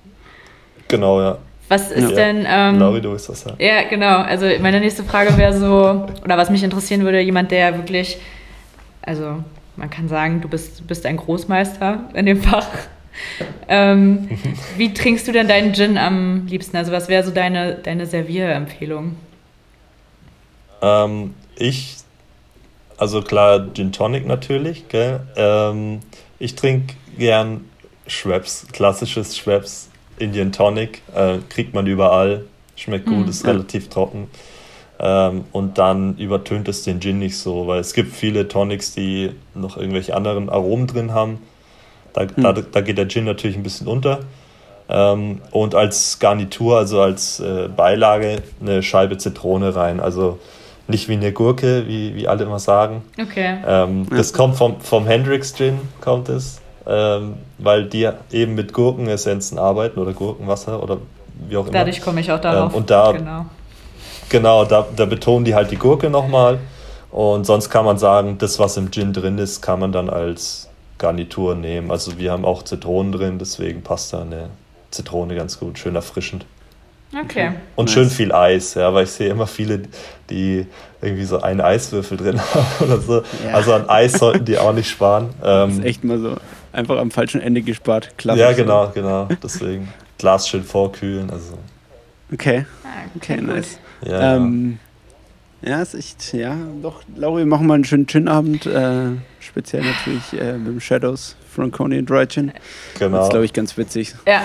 Genau, 0.88 1.20
ja. 1.20 1.38
Was 1.68 1.90
ist 1.90 2.10
ja. 2.10 2.16
denn. 2.16 2.46
Ähm, 2.46 2.78
Lauri, 2.78 3.00
du 3.00 3.12
willst 3.12 3.30
was 3.30 3.40
sagen. 3.40 3.56
Ja, 3.58 3.88
genau. 3.88 4.18
Also, 4.18 4.46
meine 4.60 4.78
nächste 4.78 5.04
Frage 5.04 5.36
wäre 5.38 5.56
so, 5.56 6.06
oder 6.22 6.36
was 6.36 6.50
mich 6.50 6.62
interessieren 6.62 7.02
würde, 7.04 7.20
jemand, 7.20 7.50
der 7.50 7.76
wirklich, 7.76 8.18
also, 9.00 9.42
man 9.76 9.88
kann 9.88 10.06
sagen, 10.08 10.42
du 10.42 10.48
bist, 10.48 10.86
bist 10.86 11.06
ein 11.06 11.16
Großmeister 11.16 12.10
in 12.12 12.26
dem 12.26 12.42
Fach. 12.42 12.68
Ähm, 13.68 14.28
wie 14.76 14.92
trinkst 14.92 15.26
du 15.28 15.32
denn 15.32 15.48
deinen 15.48 15.74
Gin 15.74 15.98
am 15.98 16.46
liebsten? 16.46 16.76
Also 16.76 16.92
was 16.92 17.08
wäre 17.08 17.22
so 17.22 17.30
deine, 17.30 17.76
deine 17.76 18.06
Servierempfehlung? 18.06 19.16
Ähm, 20.80 21.34
ich, 21.56 21.96
also 22.96 23.22
klar 23.22 23.72
Gin 23.74 23.92
Tonic 23.92 24.26
natürlich. 24.26 24.84
Ähm, 25.36 26.00
ich 26.38 26.54
trinke 26.54 26.94
gern 27.18 27.64
Schweppes, 28.06 28.66
klassisches 28.72 29.36
Schweppes, 29.36 29.88
Indian 30.18 30.52
Tonic. 30.52 31.02
Äh, 31.14 31.38
kriegt 31.48 31.74
man 31.74 31.86
überall, 31.86 32.44
schmeckt 32.76 33.06
gut, 33.06 33.26
mm, 33.26 33.30
ist 33.30 33.46
relativ 33.46 33.88
trocken. 33.88 34.28
Ähm, 34.98 35.44
und 35.52 35.78
dann 35.78 36.16
übertönt 36.16 36.68
es 36.68 36.82
den 36.82 37.00
Gin 37.00 37.18
nicht 37.18 37.38
so, 37.38 37.66
weil 37.66 37.80
es 37.80 37.94
gibt 37.94 38.12
viele 38.14 38.48
Tonics, 38.48 38.92
die 38.94 39.30
noch 39.54 39.76
irgendwelche 39.76 40.14
anderen 40.16 40.48
Aromen 40.48 40.86
drin 40.86 41.12
haben 41.12 41.38
da, 42.14 42.22
hm. 42.22 42.30
da, 42.36 42.52
da, 42.52 42.80
geht 42.80 42.98
der 42.98 43.08
Gin 43.08 43.24
natürlich 43.24 43.56
ein 43.56 43.62
bisschen 43.62 43.86
unter. 43.86 44.20
Ähm, 44.88 45.40
und 45.50 45.74
als 45.74 46.18
Garnitur, 46.18 46.78
also 46.78 47.00
als 47.00 47.40
äh, 47.40 47.68
Beilage, 47.68 48.42
eine 48.60 48.82
Scheibe 48.82 49.16
Zitrone 49.18 49.74
rein. 49.74 50.00
Also 50.00 50.38
nicht 50.88 51.08
wie 51.08 51.14
eine 51.14 51.32
Gurke, 51.32 51.86
wie, 51.86 52.14
wie 52.14 52.28
alle 52.28 52.44
immer 52.44 52.58
sagen. 52.58 53.02
Okay. 53.20 53.58
Ähm, 53.66 54.06
ja. 54.10 54.16
Das 54.16 54.32
kommt 54.32 54.56
vom, 54.56 54.80
vom 54.80 55.06
Hendrix 55.06 55.54
Gin, 55.54 55.78
kommt 56.00 56.28
es. 56.28 56.60
Ähm, 56.84 57.34
weil 57.58 57.84
die 57.84 58.10
eben 58.32 58.56
mit 58.56 58.72
Gurkenessenzen 58.72 59.56
arbeiten 59.56 60.00
oder 60.00 60.12
Gurkenwasser 60.12 60.82
oder 60.82 60.98
wie 61.48 61.56
auch 61.56 61.62
immer. 61.62 61.72
Dadurch 61.72 62.00
komme 62.00 62.20
ich 62.20 62.32
auch 62.32 62.40
darauf. 62.40 62.72
Ähm, 62.72 62.76
und 62.76 62.90
da, 62.90 63.12
genau, 63.12 63.46
genau 64.28 64.64
da, 64.64 64.86
da 64.96 65.04
betonen 65.04 65.44
die 65.44 65.54
halt 65.54 65.70
die 65.70 65.76
Gurke 65.76 66.10
nochmal. 66.10 66.58
Und 67.12 67.44
sonst 67.46 67.70
kann 67.70 67.84
man 67.84 67.98
sagen, 67.98 68.38
das, 68.38 68.58
was 68.58 68.76
im 68.76 68.90
Gin 68.90 69.12
drin 69.12 69.38
ist, 69.38 69.60
kann 69.60 69.78
man 69.78 69.92
dann 69.92 70.10
als 70.10 70.68
Garnitur 70.98 71.54
nehmen. 71.54 71.90
Also 71.90 72.18
wir 72.18 72.32
haben 72.32 72.44
auch 72.44 72.62
Zitronen 72.62 73.12
drin, 73.12 73.38
deswegen 73.38 73.82
passt 73.82 74.12
da 74.12 74.22
eine 74.22 74.50
Zitrone 74.90 75.34
ganz 75.34 75.58
gut, 75.58 75.78
schön 75.78 75.94
erfrischend. 75.94 76.46
Okay. 77.14 77.52
Und 77.76 77.86
nice. 77.86 77.94
schön 77.94 78.10
viel 78.10 78.32
Eis, 78.32 78.74
ja, 78.74 78.92
weil 78.94 79.04
ich 79.04 79.10
sehe 79.10 79.28
immer 79.28 79.46
viele, 79.46 79.82
die 80.30 80.66
irgendwie 81.02 81.24
so 81.24 81.42
einen 81.42 81.60
Eiswürfel 81.60 82.16
drin 82.16 82.40
haben 82.54 82.66
oder 82.80 82.98
so. 83.00 83.22
Ja. 83.44 83.54
Also 83.54 83.74
an 83.74 83.88
Eis 83.88 84.12
sollten 84.12 84.44
die 84.44 84.56
auch 84.56 84.72
nicht 84.72 84.88
sparen. 84.88 85.30
das 85.40 85.72
ist 85.72 85.78
ähm, 85.78 85.84
echt 85.84 86.04
mal 86.04 86.18
so 86.18 86.36
einfach 86.72 86.98
am 86.98 87.10
falschen 87.10 87.40
Ende 87.40 87.62
gespart. 87.62 88.16
Klassisch. 88.16 88.40
Ja, 88.40 88.52
genau, 88.52 88.90
genau. 88.94 89.28
Deswegen 89.42 89.92
Glas 90.18 90.48
schön 90.48 90.64
vorkühlen. 90.64 91.28
Also. 91.30 91.58
Okay. 92.32 92.64
Ah, 92.84 93.08
okay, 93.14 93.40
nice. 93.40 93.78
Ja, 94.04 94.36
ähm, 94.36 94.78
ja, 95.62 95.82
ist 95.82 95.94
echt, 95.94 96.32
ja, 96.32 96.56
doch, 96.82 97.02
Lauri, 97.16 97.42
wir 97.42 97.46
machen 97.46 97.66
mal 97.66 97.74
einen 97.74 97.84
schönen 97.84 98.06
Gin-Abend. 98.06 98.66
Äh, 98.66 99.10
speziell 99.40 99.82
natürlich 99.82 100.32
äh, 100.40 100.58
mit 100.58 100.68
dem 100.68 100.80
Shadows 100.80 101.36
Franconian 101.54 102.06
Dry 102.06 102.26
Gin. 102.26 102.52
Genau. 102.98 103.18
Das 103.18 103.26
ist, 103.26 103.30
glaube 103.30 103.44
ich, 103.44 103.52
ganz 103.52 103.76
witzig. 103.76 104.14
Ja, 104.26 104.42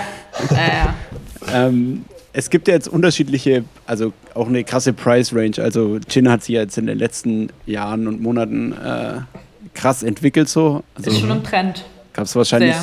ja, 0.52 0.58
ja. 0.58 1.68
ähm, 1.68 2.06
es 2.34 2.50
gibt 2.50 2.68
ja 2.68 2.76
jetzt 2.76 2.88
unterschiedliche, 2.88 3.64
also 3.86 4.14
auch 4.36 4.48
eine 4.48 4.64
krasse 4.64 4.94
Price 4.94 5.34
Range. 5.34 5.56
Also 5.58 6.00
Gin 6.08 6.30
hat 6.30 6.44
sich 6.44 6.54
jetzt 6.54 6.78
in 6.78 6.86
den 6.86 7.00
letzten 7.00 7.50
Jahren 7.66 8.08
und 8.08 8.22
Monaten 8.22 8.74
äh, 8.74 9.22
krass 9.74 10.04
entwickelt 10.04 10.50
so. 10.50 10.84
Also, 10.96 11.10
ist 11.10 11.20
schon 11.20 11.32
ein 11.32 11.44
Trend. 11.44 11.86
Gab 12.14 12.26
es 12.26 12.36
wahrscheinlich. 12.36 12.76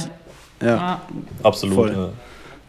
Sehr. 0.61 0.69
Ja, 0.69 1.01
absolut. 1.43 1.93
Ja. 1.93 2.09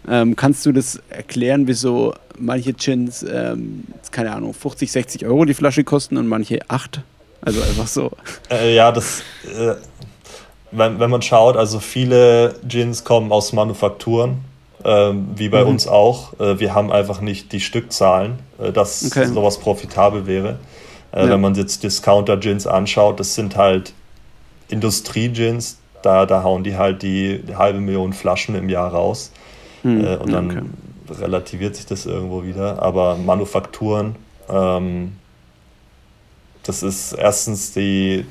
Ähm, 0.09 0.35
kannst 0.35 0.65
du 0.65 0.71
das 0.71 1.01
erklären, 1.09 1.67
wieso 1.67 2.13
manche 2.37 2.73
Gins, 2.73 3.23
ähm, 3.23 3.85
keine 4.11 4.33
Ahnung, 4.33 4.53
50, 4.53 4.91
60 4.91 5.25
Euro 5.25 5.45
die 5.45 5.53
Flasche 5.53 5.83
kosten 5.83 6.17
und 6.17 6.27
manche 6.27 6.59
8? 6.67 7.01
Also 7.41 7.61
einfach 7.61 7.87
so. 7.87 8.11
Äh, 8.49 8.75
ja, 8.75 8.91
das, 8.91 9.21
äh, 9.45 9.75
wenn, 10.71 10.99
wenn 10.99 11.09
man 11.09 11.21
schaut, 11.21 11.57
also 11.57 11.79
viele 11.79 12.55
Gins 12.67 13.03
kommen 13.03 13.31
aus 13.31 13.53
Manufakturen, 13.53 14.39
äh, 14.83 15.13
wie 15.35 15.49
bei 15.49 15.63
mhm. 15.63 15.71
uns 15.71 15.87
auch. 15.87 16.39
Äh, 16.39 16.59
wir 16.59 16.73
haben 16.73 16.91
einfach 16.91 17.21
nicht 17.21 17.51
die 17.51 17.59
Stückzahlen, 17.59 18.39
äh, 18.59 18.71
dass 18.71 19.05
okay. 19.05 19.25
sowas 19.25 19.59
profitabel 19.59 20.27
wäre. 20.27 20.59
Äh, 21.11 21.23
ja. 21.23 21.29
Wenn 21.31 21.41
man 21.41 21.55
jetzt 21.55 21.83
Discounter-Gins 21.83 22.67
anschaut, 22.67 23.19
das 23.19 23.35
sind 23.35 23.55
halt 23.55 23.93
Industrie-Gins, 24.69 25.79
da, 26.01 26.25
da 26.25 26.43
hauen 26.43 26.63
die 26.63 26.75
halt 26.75 27.01
die 27.01 27.41
halbe 27.55 27.79
Million 27.79 28.13
Flaschen 28.13 28.55
im 28.55 28.69
Jahr 28.69 28.91
raus. 28.91 29.31
Hm, 29.85 30.03
äh, 30.03 30.15
und 30.17 30.33
dann 30.33 30.49
okay. 30.49 31.21
relativiert 31.21 31.75
sich 31.75 31.85
das 31.85 32.07
irgendwo 32.07 32.43
wieder. 32.43 32.81
Aber 32.81 33.15
Manufakturen, 33.17 34.15
ähm, 34.49 35.13
das 36.63 36.81
ist 36.81 37.13
erstens 37.13 37.71
die 37.73 38.25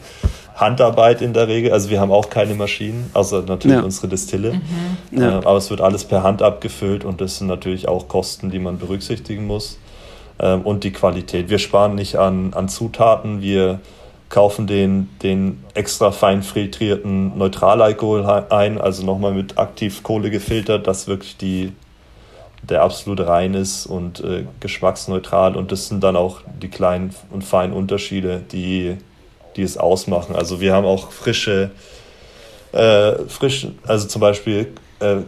Handarbeit 0.57 1.23
in 1.23 1.33
der 1.33 1.47
Regel. 1.47 1.73
Also 1.73 1.91
wir 1.91 2.01
haben 2.01 2.11
auch 2.11 2.29
keine 2.29 2.55
Maschinen, 2.55 3.09
außer 3.15 3.43
natürlich 3.43 3.79
ja. 3.79 3.85
unsere 3.85 4.09
Distille. 4.09 4.55
Mhm. 4.55 5.21
Ja. 5.21 5.39
Äh, 5.39 5.45
aber 5.45 5.57
es 5.57 5.71
wird 5.71 5.81
alles 5.81 6.05
per 6.05 6.25
Hand 6.25 6.43
abgefüllt 6.43 7.05
und 7.05 7.21
das 7.21 7.39
sind 7.39 7.47
natürlich 7.47 7.87
auch 7.87 8.09
Kosten, 8.09 8.51
die 8.51 8.59
man 8.59 8.79
berücksichtigen 8.79 9.47
muss. 9.47 9.79
Ähm, 10.41 10.63
und 10.63 10.83
die 10.83 10.93
Qualität. 10.93 11.51
Wir 11.51 11.61
sparen 11.61 11.95
nicht 11.95 12.17
an, 12.17 12.53
an 12.55 12.69
Zutaten, 12.69 13.41
wir 13.41 13.79
kaufen 14.29 14.67
den, 14.67 15.09
den 15.23 15.63
extra 15.75 16.11
fein 16.11 16.43
filtrierten 16.43 17.37
Neutralalkohol 17.39 18.25
ein, 18.51 18.81
also 18.81 19.05
nochmal 19.05 19.33
mit 19.33 19.59
Aktivkohle 19.59 20.31
gefiltert, 20.31 20.87
dass 20.87 21.07
wirklich 21.07 21.37
die, 21.37 21.73
der 22.63 22.83
absolut 22.83 23.21
rein 23.21 23.55
ist 23.55 23.87
und 23.87 24.21
äh, 24.21 24.45
geschmacksneutral. 24.61 25.57
Und 25.57 25.71
das 25.71 25.89
sind 25.89 26.03
dann 26.03 26.17
auch 26.17 26.41
die 26.61 26.69
kleinen 26.69 27.15
und 27.31 27.45
feinen 27.45 27.75
Unterschiede, 27.75 28.43
die, 28.51 28.97
die 29.57 29.63
es 29.63 29.77
ausmachen. 29.79 30.35
Also 30.35 30.61
wir 30.61 30.73
haben 30.73 30.87
auch 30.87 31.13
frische, 31.13 31.71
äh, 32.73 33.13
frisch, 33.29 33.69
also 33.87 34.09
zum 34.09 34.21
Beispiel 34.21 34.73
äh, 35.01 35.19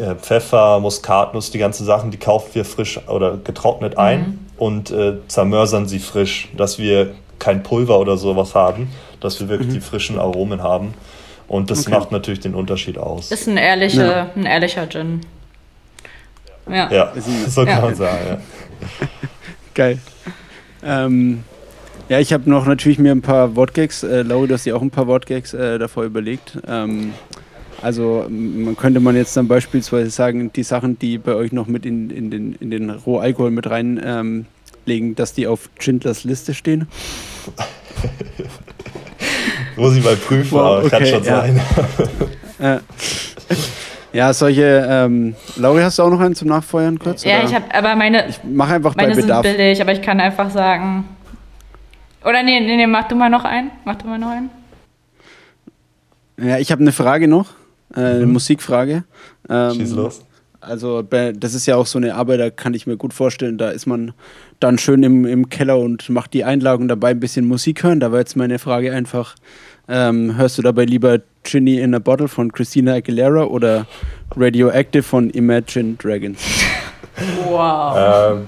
äh 0.00 0.14
Pfeffer, 0.14 0.78
Muskatnuss, 0.80 1.50
die 1.50 1.58
ganzen 1.58 1.84
Sachen, 1.84 2.10
die 2.10 2.18
kaufen 2.18 2.54
wir 2.54 2.64
frisch 2.64 3.00
oder 3.08 3.36
getrocknet 3.36 3.98
ein 3.98 4.20
mhm. 4.20 4.38
und 4.56 4.90
äh, 4.92 5.14
zermörsern 5.28 5.88
sie 5.88 5.98
frisch, 5.98 6.48
dass 6.56 6.78
wir 6.78 7.14
kein 7.38 7.62
Pulver 7.62 7.98
oder 7.98 8.16
sowas 8.16 8.54
haben, 8.54 8.88
dass 9.20 9.40
wir 9.40 9.48
wirklich 9.48 9.68
mhm. 9.68 9.74
die 9.74 9.80
frischen 9.80 10.18
Aromen 10.18 10.62
haben. 10.62 10.94
Und 11.48 11.70
das 11.70 11.86
okay. 11.86 11.96
macht 11.96 12.12
natürlich 12.12 12.40
den 12.40 12.54
Unterschied 12.54 12.98
aus. 12.98 13.30
Ist 13.30 13.46
ein, 13.46 13.56
ehrliche, 13.56 14.02
ja. 14.02 14.30
ein 14.34 14.46
ehrlicher 14.46 14.88
Gin. 14.88 15.20
Ja, 16.68 16.90
ja 16.90 17.12
so 17.48 17.64
kann 17.64 17.76
ja. 17.76 17.80
man 17.80 17.94
sagen, 17.94 18.26
ja. 18.28 18.38
Geil. 19.74 19.98
Ähm, 20.82 21.44
ja, 22.08 22.20
ich 22.20 22.32
habe 22.32 22.48
noch 22.48 22.66
natürlich 22.66 22.98
mir 22.98 23.12
ein 23.12 23.22
paar 23.22 23.56
Wortgags, 23.56 24.02
äh, 24.02 24.22
Lauri, 24.22 24.48
du 24.48 24.54
hast 24.54 24.64
dir 24.64 24.76
auch 24.76 24.82
ein 24.82 24.90
paar 24.90 25.06
Wortgags 25.06 25.54
äh, 25.54 25.78
davor 25.78 26.04
überlegt. 26.04 26.58
Ähm, 26.66 27.12
also 27.82 28.26
man 28.28 28.76
könnte 28.76 29.00
man 29.00 29.16
jetzt 29.16 29.36
dann 29.36 29.48
beispielsweise 29.48 30.10
sagen, 30.10 30.52
die 30.52 30.62
Sachen, 30.62 30.98
die 30.98 31.18
bei 31.18 31.34
euch 31.34 31.52
noch 31.52 31.66
mit 31.66 31.84
in, 31.84 32.10
in, 32.10 32.30
den, 32.30 32.54
in 32.54 32.70
den 32.70 32.90
Rohalkohol 32.90 33.50
mit 33.50 33.68
rein 33.68 34.00
ähm, 34.02 34.46
legen, 34.86 35.14
dass 35.14 35.32
die 35.32 35.46
auf 35.46 35.70
Schindlers 35.78 36.24
Liste 36.24 36.54
stehen? 36.54 36.88
Muss 39.76 39.96
ich 39.96 40.04
mal 40.04 40.16
prüfen, 40.16 40.52
wow, 40.52 40.60
aber 40.60 40.78
okay, 40.78 40.90
kann 40.90 41.06
schon 41.06 41.24
ja. 41.24 41.40
sein. 41.40 41.60
ja. 42.58 42.80
ja, 44.12 44.32
solche. 44.32 44.86
Ähm, 44.88 45.34
Lauri, 45.56 45.82
hast 45.82 45.98
du 45.98 46.02
auch 46.02 46.10
noch 46.10 46.20
einen 46.20 46.34
zum 46.34 46.48
Nachfeuern 46.48 46.98
kurz? 46.98 47.24
Ja, 47.24 47.40
oder? 47.40 47.48
ich 47.48 47.54
habe, 47.54 47.74
aber 47.74 47.94
meine. 47.94 48.28
Ich 48.28 48.42
mache 48.42 48.74
einfach 48.74 48.96
meine 48.96 49.14
bei 49.14 49.20
Bedarf. 49.20 49.44
sind 49.44 49.56
billig, 49.56 49.80
aber 49.80 49.92
ich 49.92 50.00
kann 50.00 50.20
einfach 50.20 50.50
sagen. 50.50 51.04
Oder 52.24 52.42
nee, 52.42 52.58
nee, 52.60 52.76
nee, 52.76 52.86
mach 52.86 53.06
du 53.06 53.14
mal 53.14 53.28
noch 53.28 53.44
einen. 53.44 53.70
Mach 53.84 53.96
du 53.96 54.08
mal 54.08 54.18
noch 54.18 54.30
einen. 54.30 54.50
Ja, 56.38 56.58
ich 56.58 56.72
habe 56.72 56.80
eine 56.80 56.92
Frage 56.92 57.28
noch. 57.28 57.50
Äh, 57.94 58.00
eine 58.00 58.26
mhm. 58.26 58.32
Musikfrage. 58.32 59.04
Ähm, 59.48 59.74
Schieß 59.74 59.92
los. 59.92 60.22
Also 60.66 61.02
das 61.02 61.54
ist 61.54 61.66
ja 61.66 61.76
auch 61.76 61.86
so 61.86 61.98
eine 61.98 62.14
Arbeit, 62.14 62.40
da 62.40 62.50
kann 62.50 62.74
ich 62.74 62.86
mir 62.86 62.96
gut 62.96 63.14
vorstellen, 63.14 63.56
da 63.56 63.70
ist 63.70 63.86
man 63.86 64.12
dann 64.58 64.78
schön 64.78 65.02
im, 65.02 65.24
im 65.24 65.48
Keller 65.48 65.78
und 65.78 66.08
macht 66.08 66.34
die 66.34 66.44
Einlagen 66.44 66.88
dabei 66.88 67.10
ein 67.10 67.20
bisschen 67.20 67.46
Musik 67.46 67.84
hören. 67.84 68.00
Da 68.00 68.10
war 68.10 68.18
jetzt 68.18 68.36
meine 68.36 68.58
Frage 68.58 68.92
einfach, 68.92 69.36
ähm, 69.88 70.36
hörst 70.36 70.58
du 70.58 70.62
dabei 70.62 70.84
lieber 70.84 71.20
Ginny 71.44 71.78
in 71.78 71.94
a 71.94 72.00
Bottle 72.00 72.26
von 72.26 72.50
Christina 72.50 72.94
Aguilera 72.94 73.44
oder 73.44 73.86
Radioactive 74.36 75.04
von 75.04 75.30
Imagine 75.30 75.94
Dragons? 75.94 76.40
Wow. 77.48 77.96
Ähm, 77.96 78.46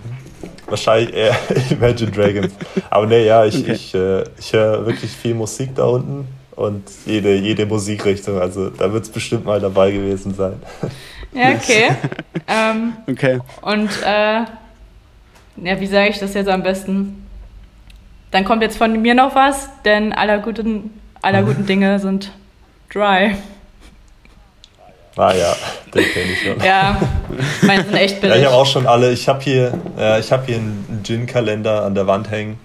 wahrscheinlich 0.67 1.15
eher 1.15 1.37
Imagine 1.71 2.11
Dragons. 2.11 2.53
Aber 2.91 3.07
nee, 3.07 3.25
ja, 3.25 3.45
ich, 3.45 3.59
okay. 3.61 3.73
ich, 3.73 3.95
äh, 3.95 4.25
ich 4.39 4.53
höre 4.53 4.85
wirklich 4.87 5.11
viel 5.11 5.35
Musik 5.35 5.75
da 5.77 5.85
unten 5.85 6.27
und 6.57 6.83
jede, 7.07 7.37
jede 7.37 7.65
Musikrichtung. 7.67 8.41
Also 8.41 8.71
da 8.71 8.93
wird 8.93 9.05
es 9.05 9.11
bestimmt 9.11 9.45
mal 9.45 9.61
dabei 9.61 9.93
gewesen 9.93 10.35
sein. 10.35 10.55
Ja, 11.33 11.51
okay. 11.51 11.91
ähm, 12.49 12.95
okay. 13.07 13.41
Und 13.61 13.91
äh, 14.03 14.45
ja, 15.63 15.81
wie 15.81 15.87
sage 15.87 16.11
ich 16.11 16.19
das 16.19 16.35
jetzt 16.35 16.49
am 16.49 16.63
besten? 16.63 17.27
Dann 18.31 18.45
kommt 18.45 18.63
jetzt 18.63 18.77
von 18.77 19.01
mir 19.01 19.15
noch 19.15 19.35
was, 19.35 19.69
denn 19.85 20.13
aller 20.13 20.39
guten, 20.39 20.91
aller 21.23 21.43
guten 21.43 21.67
Dinge 21.67 21.99
sind 21.99 22.33
dry. 22.93 23.35
Ah 25.17 25.35
ja, 25.35 25.57
den 25.93 26.05
kenne 26.05 26.33
ich 26.33 26.43
schon. 26.43 26.61
Ja, 26.65 26.97
meine 27.63 27.83
sind 27.83 27.95
echt 27.95 28.21
billig. 28.21 28.37
Ja, 28.37 28.41
ich 28.41 28.47
habe 28.47 28.57
auch 28.57 28.67
schon 28.67 28.87
alle. 28.87 29.11
Ich 29.11 29.29
habe 29.29 29.43
hier, 29.43 29.73
äh, 29.99 30.23
hab 30.23 30.47
hier 30.47 30.57
einen 30.57 31.01
Gin-Kalender 31.03 31.83
an 31.83 31.97
der 31.97 32.07
Wand 32.07 32.31
hängen. 32.31 32.61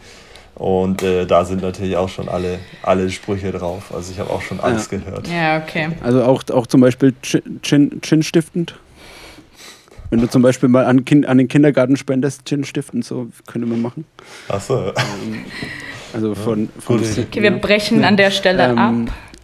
Und 0.55 1.01
äh, 1.01 1.25
da 1.25 1.45
sind 1.45 1.61
natürlich 1.61 1.97
auch 1.97 2.09
schon 2.09 2.29
alle, 2.29 2.59
alle 2.83 3.09
Sprüche 3.09 3.51
drauf. 3.51 3.91
Also 3.93 4.11
ich 4.11 4.19
habe 4.19 4.29
auch 4.29 4.41
schon 4.41 4.59
alles 4.59 4.89
ja. 4.91 4.97
gehört. 4.97 5.27
Ja, 5.27 5.57
okay. 5.57 5.89
Also 6.03 6.23
auch, 6.23 6.43
auch 6.51 6.67
zum 6.67 6.81
Beispiel 6.81 7.13
Chin-stiftend? 7.61 8.75
Wenn 10.11 10.21
du 10.21 10.29
zum 10.29 10.43
Beispiel 10.43 10.69
mal 10.69 10.85
an, 10.85 11.05
kind, 11.05 11.25
an 11.25 11.39
den 11.39 11.47
Kindergarten 11.47 11.97
spendest, 11.97 12.45
Gin 12.45 12.63
stiften, 12.63 13.01
so 13.01 13.29
könnte 13.47 13.67
man 13.67 13.81
machen. 13.81 14.05
Achso. 14.47 14.89
Ähm, 14.89 15.45
also 16.13 16.35
von, 16.35 16.69
von 16.77 16.99
Okay, 16.99 17.41
wir 17.41 17.49
brechen 17.49 18.03
an 18.03 18.15
der 18.15 18.29
Stelle 18.29 18.63
ähm, 18.63 18.77
ab. 18.77 18.93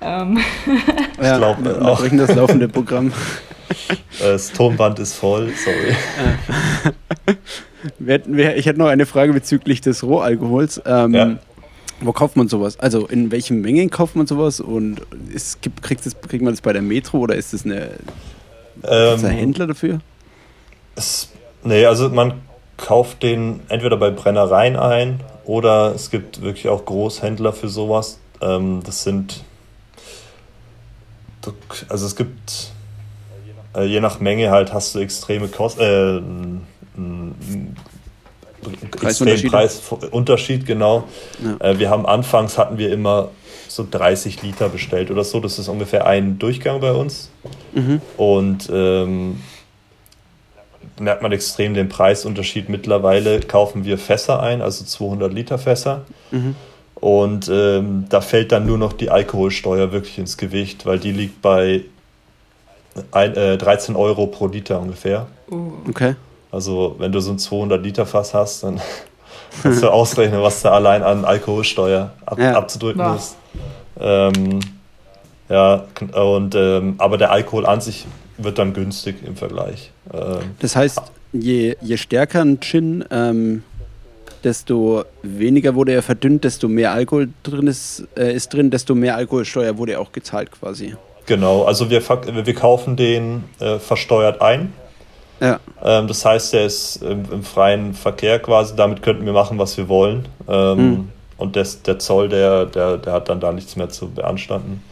Ähm. 0.02 0.40
Ja, 1.20 1.34
ich 1.34 1.38
glaube, 1.40 1.66
wir 1.66 1.74
brechen 1.74 2.20
das 2.20 2.36
laufende 2.36 2.68
Programm. 2.68 3.12
Das 4.20 4.52
Tonband 4.52 5.00
ist 5.00 5.16
voll, 5.16 5.52
sorry. 5.56 5.96
Ich 8.00 8.66
hätte 8.66 8.80
noch 8.80 8.88
eine 8.88 9.06
Frage 9.06 9.34
bezüglich 9.34 9.82
des 9.82 10.04
Rohalkohols. 10.04 10.82
Ähm, 10.86 11.14
ja. 11.14 11.38
Wo 12.02 12.14
kauft 12.14 12.38
man 12.38 12.48
sowas? 12.48 12.80
Also 12.80 13.08
in 13.08 13.32
welchen 13.32 13.62
Mengen 13.62 13.90
kauft 13.90 14.16
man 14.16 14.26
sowas? 14.26 14.60
Und 14.60 15.02
ist, 15.34 15.60
kriegt, 15.82 16.06
das, 16.06 16.20
kriegt 16.22 16.44
man 16.44 16.54
das 16.54 16.62
bei 16.62 16.74
der 16.74 16.82
Metro 16.82 17.20
oder 17.20 17.36
ist 17.36 17.54
das 17.54 17.66
eine, 17.66 17.92
ähm, 18.84 19.26
ein 19.26 19.32
Händler 19.32 19.68
dafür? 19.68 20.00
Es, 20.96 21.30
nee, 21.64 21.86
also 21.86 22.10
man 22.10 22.34
kauft 22.78 23.24
den 23.24 23.60
entweder 23.68 23.98
bei 23.98 24.10
Brennereien 24.12 24.78
ein 24.78 25.20
oder 25.46 25.94
es 25.94 26.10
gibt 26.10 26.42
wirklich 26.42 26.70
auch 26.70 26.86
Großhändler 26.86 27.52
für 27.52 27.68
sowas. 27.68 28.20
Ähm, 28.42 28.82
das 28.86 29.04
sind, 29.04 29.44
also 31.90 32.06
es 32.06 32.16
gibt, 32.16 32.72
äh, 33.76 33.84
je 33.84 34.00
nach 34.00 34.22
Menge 34.22 34.52
halt 34.52 34.74
hast 34.74 34.96
du 34.96 35.00
extreme 35.00 35.50
Kosten, 35.50 36.62
äh, 39.02 39.06
extrem 39.06 39.52
Preisunterschied, 39.52 40.66
genau. 40.66 41.06
Ja. 41.44 41.72
Äh, 41.72 41.80
wir 41.80 41.90
haben 41.90 42.06
anfangs 42.06 42.58
hatten 42.58 42.78
wir 42.78 42.92
immer 42.92 43.30
so 43.68 43.86
30 43.90 44.42
Liter 44.42 44.70
bestellt 44.70 45.12
oder 45.12 45.24
so. 45.24 45.40
Das 45.40 45.60
ist 45.60 45.68
ungefähr 45.68 46.06
ein 46.06 46.40
Durchgang 46.40 46.80
bei 46.82 46.92
uns. 46.92 47.30
Mhm. 47.74 48.02
Und 48.18 48.70
ähm, 48.72 49.42
merkt 51.00 51.22
man 51.22 51.32
extrem 51.32 51.74
den 51.74 51.90
Preisunterschied. 51.90 52.70
Mittlerweile 52.70 53.40
kaufen 53.42 53.86
wir 53.86 53.98
Fässer 53.98 54.42
ein, 54.42 54.62
also 54.62 54.84
200 54.84 55.34
Liter 55.34 55.58
Fässer. 55.58 56.06
Mhm. 56.32 56.56
Und 56.96 57.50
ähm, 57.52 58.06
da 58.10 58.20
fällt 58.20 58.52
dann 58.52 58.66
nur 58.66 58.78
noch 58.78 58.94
die 58.94 59.10
Alkoholsteuer 59.10 59.94
wirklich 59.94 60.18
ins 60.18 60.38
Gewicht, 60.38 60.86
weil 60.86 61.00
die 61.00 61.14
liegt 61.14 61.42
bei 61.42 61.84
ein, 63.12 63.36
äh, 63.36 63.58
13 63.58 63.96
Euro 63.96 64.28
pro 64.28 64.48
Liter 64.48 64.82
ungefähr. 64.82 65.28
Okay. 65.88 66.16
Also 66.52 66.96
wenn 66.98 67.12
du 67.12 67.20
so 67.20 67.32
ein 67.32 67.40
200 67.40 67.82
Liter 67.84 68.06
Fass 68.06 68.34
hast, 68.34 68.64
dann 68.64 68.82
kannst 69.64 69.84
du 69.84 69.90
ausrechnen, 69.92 70.42
was 70.42 70.62
da 70.62 70.72
allein 70.72 71.04
an 71.04 71.26
Alkoholsteuer 71.26 72.12
ab, 72.26 72.40
ja. 72.40 72.54
abzudrücken 72.54 73.02
Boah. 73.02 73.16
ist. 73.16 73.36
Ähm, 74.00 74.60
ja, 75.50 75.86
und 76.14 76.56
ähm, 76.56 76.96
aber 77.00 77.18
der 77.18 77.32
Alkohol 77.32 77.66
an 77.66 77.82
sich 77.82 78.06
wird 78.38 78.60
dann 78.60 78.74
günstig 78.74 79.18
im 79.26 79.36
Vergleich. 79.36 79.92
Ähm, 80.14 80.56
das 80.60 80.76
heißt, 80.76 81.02
je, 81.34 81.76
je 81.82 81.98
stärker 81.98 82.42
ein 82.42 82.60
Gin, 82.60 83.04
ähm, 83.12 83.64
desto 84.44 85.04
weniger 85.22 85.76
wurde 85.76 85.94
er 85.94 86.02
verdünnt, 86.04 86.44
desto 86.44 86.68
mehr 86.68 86.94
Alkohol 86.94 87.30
drin 87.44 87.68
ist, 87.68 88.08
äh, 88.16 88.34
ist 88.34 88.54
drin, 88.54 88.70
desto 88.70 88.96
mehr 88.96 89.16
Alkoholsteuer 89.16 89.78
wurde 89.78 90.00
auch 90.00 90.12
gezahlt 90.12 90.52
quasi. 90.52 90.96
Genau, 91.26 91.64
also 91.64 91.90
wir, 91.90 92.02
wir 92.08 92.56
kaufen 92.56 92.96
den 92.96 93.44
äh, 93.60 93.78
versteuert 93.78 94.42
ein. 94.42 94.74
Ähm, 95.84 96.08
das 96.08 96.26
heißt, 96.26 96.54
er 96.54 96.66
ist 96.66 96.98
im, 96.98 97.44
freien 97.44 97.94
Verkehr 97.94 98.40
quasi, 98.40 98.76
damit 98.76 99.02
könnten 99.02 99.26
wir 99.26 99.34
machen, 99.34 99.58
was 99.58 99.78
wir 99.78 99.88
wollen. 99.88 100.28
Ähm, 100.48 100.78
hm. 100.78 101.10
Und 101.38 101.56
des, 101.56 101.82
der 101.84 102.00
Zoll, 102.00 102.28
der, 102.30 102.66
der, 102.66 102.98
der 102.98 103.14
hat 103.14 103.30
dann 103.30 103.40
da 103.40 103.52
nichts 103.52 103.76
mehr 103.76 103.90
zu 103.90 104.10
beanstanden. 104.10 104.84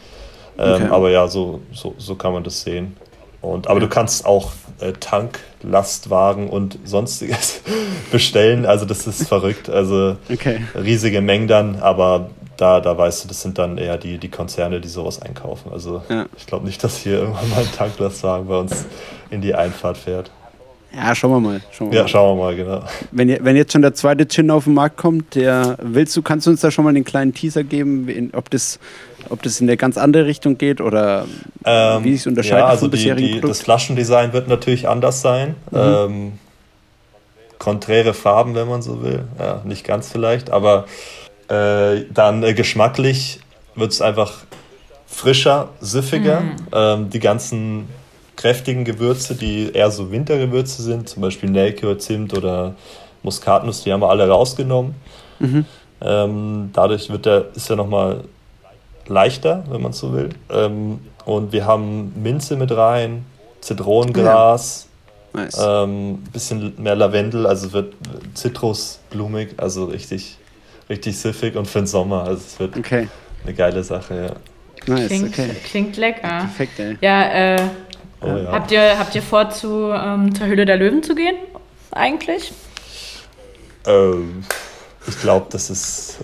Ähm, 0.58 0.74
okay. 0.74 0.88
Aber 0.90 1.10
ja, 1.10 1.28
so, 1.28 1.60
so, 1.72 1.94
so 1.98 2.14
kann 2.14 2.32
man 2.32 2.42
das 2.42 2.62
sehen. 2.62 2.96
Und, 3.40 3.68
aber 3.68 3.80
ja. 3.80 3.86
du 3.86 3.88
kannst 3.88 4.26
auch 4.26 4.50
äh, 4.80 4.92
Tanklastwagen 4.92 6.48
und 6.48 6.78
sonstiges 6.84 7.60
bestellen. 8.10 8.66
Also 8.66 8.84
das 8.84 9.06
ist 9.06 9.28
verrückt. 9.28 9.68
Also 9.70 10.16
okay. 10.32 10.60
riesige 10.74 11.20
Mengen 11.20 11.46
dann, 11.46 11.76
aber 11.76 12.30
da, 12.56 12.80
da 12.80 12.98
weißt 12.98 13.24
du, 13.24 13.28
das 13.28 13.40
sind 13.42 13.58
dann 13.58 13.78
eher 13.78 13.96
die, 13.96 14.18
die 14.18 14.28
Konzerne, 14.28 14.80
die 14.80 14.88
sowas 14.88 15.22
einkaufen. 15.22 15.70
Also 15.72 16.02
Ja. 16.08 16.26
ich 16.36 16.46
glaube 16.46 16.66
nicht, 16.66 16.82
dass 16.82 16.98
hier 16.98 17.12
irgendwann 17.20 17.48
mal 17.50 17.60
ein 17.60 17.72
Tanklastwagen 17.72 18.48
bei 18.48 18.56
uns 18.56 18.86
in 19.30 19.40
die 19.40 19.54
Einfahrt 19.54 19.96
fährt. 19.96 20.30
Ja, 20.94 21.14
schauen 21.14 21.30
wir 21.32 21.40
mal. 21.40 21.60
Schauen 21.70 21.90
wir 21.90 21.96
Ja, 21.96 22.02
mal. 22.02 22.08
schauen 22.08 22.38
wir 22.38 22.44
mal, 22.44 22.56
genau. 22.56 22.82
Wenn, 23.12 23.44
wenn 23.44 23.56
jetzt 23.56 23.72
schon 23.72 23.82
der 23.82 23.94
zweite 23.94 24.26
Gin 24.26 24.50
auf 24.50 24.64
den 24.64 24.74
Markt 24.74 24.96
kommt, 24.96 25.34
der 25.34 25.76
willst 25.82 26.16
du, 26.16 26.22
kannst 26.22 26.46
du 26.46 26.50
uns 26.50 26.60
da 26.62 26.70
schon 26.70 26.84
mal 26.84 26.94
den 26.94 27.04
kleinen 27.04 27.34
Teaser 27.34 27.62
geben, 27.62 28.30
ob 28.34 28.48
das, 28.50 28.78
ob 29.28 29.42
das 29.42 29.60
in 29.60 29.68
eine 29.68 29.76
ganz 29.76 29.98
andere 29.98 30.24
Richtung 30.26 30.56
geht 30.56 30.80
oder 30.80 31.26
Ähm, 31.64 32.04
wie 32.04 32.16
sich 32.16 32.26
unterscheidet 32.26 32.60
ja, 32.60 32.66
also 32.66 32.80
vom 32.86 32.90
die, 32.90 32.96
bisherigen 32.96 33.26
die, 33.26 33.32
Produkt? 33.34 33.50
das 33.50 33.60
Flaschendesign 33.62 34.32
wird 34.32 34.48
natürlich 34.48 34.88
anders 34.88 35.20
sein. 35.20 35.54
Mhm. 35.70 35.78
Ähm, 35.78 36.32
konträre 37.58 38.14
Farben, 38.14 38.54
wenn 38.54 38.68
man 38.68 38.82
so 38.82 39.02
will. 39.02 39.24
Ja, 39.38 39.60
nicht 39.64 39.84
ganz 39.84 40.10
vielleicht, 40.10 40.50
aber 40.50 40.86
äh, 41.48 42.04
dann 42.12 42.42
äh, 42.42 42.54
geschmacklich 42.54 43.40
wird 43.74 43.92
es 43.92 44.00
einfach 44.00 44.32
frischer, 45.06 45.68
süffiger. 45.80 46.42
Ähm, 46.72 47.10
die 47.10 47.20
ganzen 47.20 47.88
kräftigen 48.38 48.84
Gewürze, 48.84 49.34
die 49.34 49.72
eher 49.72 49.90
so 49.90 50.12
Wintergewürze 50.12 50.80
sind, 50.80 51.08
zum 51.08 51.22
Beispiel 51.22 51.50
Nelke 51.50 51.86
oder 51.86 51.98
Zimt 51.98 52.32
oder 52.38 52.76
Muskatnuss, 53.24 53.82
die 53.82 53.92
haben 53.92 54.00
wir 54.00 54.08
alle 54.10 54.28
rausgenommen. 54.28 54.94
Mhm. 55.40 55.64
Ähm, 56.00 56.70
dadurch 56.72 57.10
wird 57.10 57.26
der, 57.26 57.46
ist 57.56 57.68
er 57.68 57.74
nochmal 57.74 58.22
leichter, 59.08 59.64
wenn 59.68 59.82
man 59.82 59.92
so 59.92 60.12
will. 60.12 60.28
Ähm, 60.50 61.00
und 61.24 61.52
wir 61.52 61.66
haben 61.66 62.12
Minze 62.22 62.56
mit 62.56 62.70
rein, 62.70 63.24
Zitronengras, 63.60 64.86
Nice. 65.32 65.58
ähm, 65.60 66.22
bisschen 66.32 66.80
mehr 66.80 66.94
Lavendel, 66.94 67.44
also 67.44 67.72
wird 67.72 67.94
zitrusblumig, 68.34 69.54
also 69.56 69.86
richtig, 69.86 70.38
richtig 70.88 71.18
süffig 71.18 71.56
und 71.56 71.66
für 71.66 71.80
den 71.80 71.86
Sommer. 71.88 72.22
Also 72.22 72.42
es 72.46 72.60
wird 72.60 72.76
Okay, 72.78 73.08
eine 73.42 73.54
geile 73.54 73.82
Sache, 73.82 74.14
ja. 74.86 74.94
nice, 74.94 75.08
Klingt, 75.08 75.28
okay. 75.30 75.50
klingt 75.64 75.96
lecker. 75.96 76.28
Perfekt, 76.28 76.78
ey. 76.78 76.96
Ja, 77.00 77.56
äh, 77.56 77.62
Oh, 78.20 78.26
ja. 78.26 78.52
habt, 78.52 78.70
ihr, 78.72 78.98
habt 78.98 79.14
ihr 79.14 79.22
vor, 79.22 79.50
zu, 79.50 79.92
ähm, 79.92 80.34
zur 80.34 80.46
Höhle 80.46 80.66
der 80.66 80.76
Löwen 80.76 81.02
zu 81.02 81.14
gehen? 81.14 81.36
Eigentlich? 81.92 82.52
Ähm, 83.86 84.44
ich 85.06 85.20
glaube, 85.20 85.46
das 85.50 85.70
ist 85.70 86.18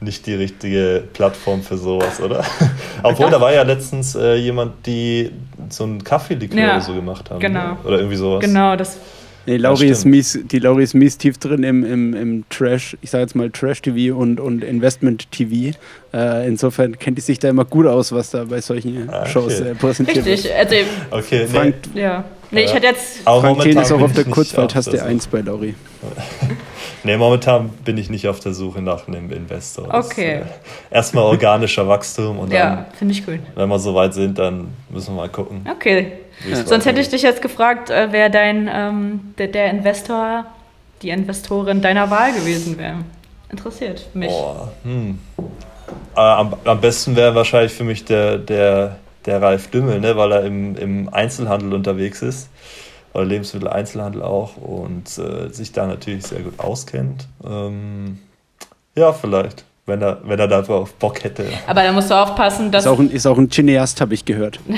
nicht 0.00 0.26
die 0.26 0.34
richtige 0.34 1.04
Plattform 1.12 1.62
für 1.62 1.78
sowas, 1.78 2.20
oder? 2.20 2.44
Obwohl, 3.02 3.30
da 3.30 3.40
war 3.40 3.52
ja 3.52 3.62
letztens 3.62 4.14
äh, 4.14 4.34
jemand, 4.34 4.84
die 4.86 5.30
so 5.70 5.84
einen 5.84 6.02
Kaffeelikör 6.04 6.58
Ja, 6.58 6.70
oder 6.72 6.80
so 6.80 6.94
gemacht 6.94 7.30
haben. 7.30 7.40
genau. 7.40 7.76
Oder 7.84 7.98
irgendwie 7.98 8.16
sowas. 8.16 8.40
Genau, 8.44 8.76
das. 8.76 8.98
Nee, 9.46 9.56
Lauri 9.56 9.88
ist 9.88 10.04
mies, 10.04 10.38
die 10.44 10.58
Lauri 10.58 10.84
ist 10.84 10.94
mies 10.94 11.18
tief 11.18 11.38
drin 11.38 11.64
im, 11.64 11.84
im, 11.84 12.14
im 12.14 12.44
Trash, 12.48 12.96
ich 13.02 13.10
sage 13.10 13.22
jetzt 13.22 13.34
mal 13.34 13.50
Trash-TV 13.50 14.16
und, 14.16 14.38
und 14.38 14.62
Investment-TV. 14.62 15.76
Äh, 16.14 16.46
insofern 16.46 16.98
kennt 16.98 17.18
die 17.18 17.22
sich 17.22 17.38
da 17.38 17.48
immer 17.48 17.64
gut 17.64 17.86
aus, 17.86 18.12
was 18.12 18.30
da 18.30 18.44
bei 18.44 18.60
solchen 18.60 19.08
Ah, 19.10 19.22
okay. 19.22 19.30
Shows 19.30 19.60
äh, 19.60 19.74
präsentiert 19.74 20.24
Richtig. 20.24 20.44
wird. 20.44 20.54
Also, 20.54 20.74
Okay, 21.10 21.40
nee. 21.40 21.46
Frank, 21.46 21.74
ja. 21.94 22.24
Nee, 22.50 22.64
ich 22.64 22.74
hätte 22.74 22.86
jetzt. 22.86 23.20
Aber 23.24 23.40
Frank 23.40 23.58
momentan 23.58 23.82
ist 23.82 23.92
auch 23.92 24.00
auf 24.00 24.10
ich 24.10 24.16
der 24.16 24.24
Kurzwahltaste 24.26 24.90
der 24.92 25.06
1 25.06 25.26
bei 25.28 25.40
Lauri. 25.40 25.74
Nee, 27.04 27.16
momentan 27.16 27.70
bin 27.84 27.98
ich 27.98 28.10
nicht 28.10 28.28
auf 28.28 28.40
der 28.40 28.54
Suche 28.54 28.80
nach 28.80 29.08
einem 29.08 29.30
Investor. 29.32 29.88
Das, 29.88 30.06
Okay. 30.10 30.40
äh, 30.40 30.94
erstmal 30.94 31.24
organischer 31.24 31.88
Wachstum 31.88 32.38
und 32.38 32.52
dann, 32.52 32.58
Ja, 32.58 32.86
finde 32.96 33.12
ich 33.14 33.26
gut. 33.26 33.40
wenn 33.54 33.68
wir 33.68 33.78
soweit 33.78 34.14
sind, 34.14 34.38
dann 34.38 34.68
müssen 34.88 35.14
wir 35.14 35.22
mal 35.22 35.28
gucken. 35.28 35.66
Okay. 35.68 36.12
es 36.50 36.68
Sonst 36.68 36.86
hätte 36.86 37.00
ich 37.00 37.08
dich 37.08 37.22
jetzt 37.22 37.42
gefragt, 37.42 37.90
äh, 37.90 38.08
wer 38.10 38.30
dein 38.30 38.70
ähm, 38.72 39.34
der, 39.38 39.48
der 39.48 39.70
Investor, 39.70 40.44
die 41.02 41.10
Investorin 41.10 41.82
deiner 41.82 42.10
Wahl 42.10 42.32
gewesen 42.32 42.78
wäre. 42.78 42.96
Interessiert 43.50 44.06
mich. 44.14 44.28
Boah, 44.30 44.72
hm. 44.84 45.18
äh, 46.16 46.20
am, 46.20 46.54
am 46.64 46.80
besten 46.80 47.16
wäre 47.16 47.34
wahrscheinlich 47.34 47.72
für 47.72 47.84
mich 47.84 48.04
der, 48.04 48.38
der, 48.38 48.96
der 49.26 49.42
Ralf 49.42 49.68
Dümmel, 49.68 50.00
ne, 50.00 50.16
weil 50.16 50.32
er 50.32 50.44
im, 50.44 50.76
im 50.76 51.08
Einzelhandel 51.12 51.74
unterwegs 51.74 52.22
ist. 52.22 52.48
Oder 53.14 53.24
Lebensmitteleinzelhandel 53.26 54.22
auch 54.22 54.56
und 54.56 55.06
äh, 55.18 55.48
sich 55.52 55.72
da 55.72 55.86
natürlich 55.86 56.26
sehr 56.26 56.40
gut 56.40 56.58
auskennt. 56.58 57.26
Ähm, 57.44 58.18
ja, 58.94 59.12
vielleicht, 59.12 59.64
wenn 59.86 60.00
er, 60.00 60.18
wenn 60.24 60.38
er 60.40 60.48
darauf 60.48 60.94
Bock 60.94 61.22
hätte. 61.24 61.44
Aber 61.66 61.82
da 61.82 61.92
musst 61.92 62.10
du 62.10 62.14
aufpassen, 62.14 62.70
dass. 62.70 62.84
Ist 62.84 62.90
auch 62.90 62.98
ein, 62.98 63.10
ist 63.10 63.26
auch 63.26 63.36
ein 63.38 63.50
Cineast, 63.50 64.00
habe 64.00 64.14
ich 64.14 64.24
gehört. 64.24 64.60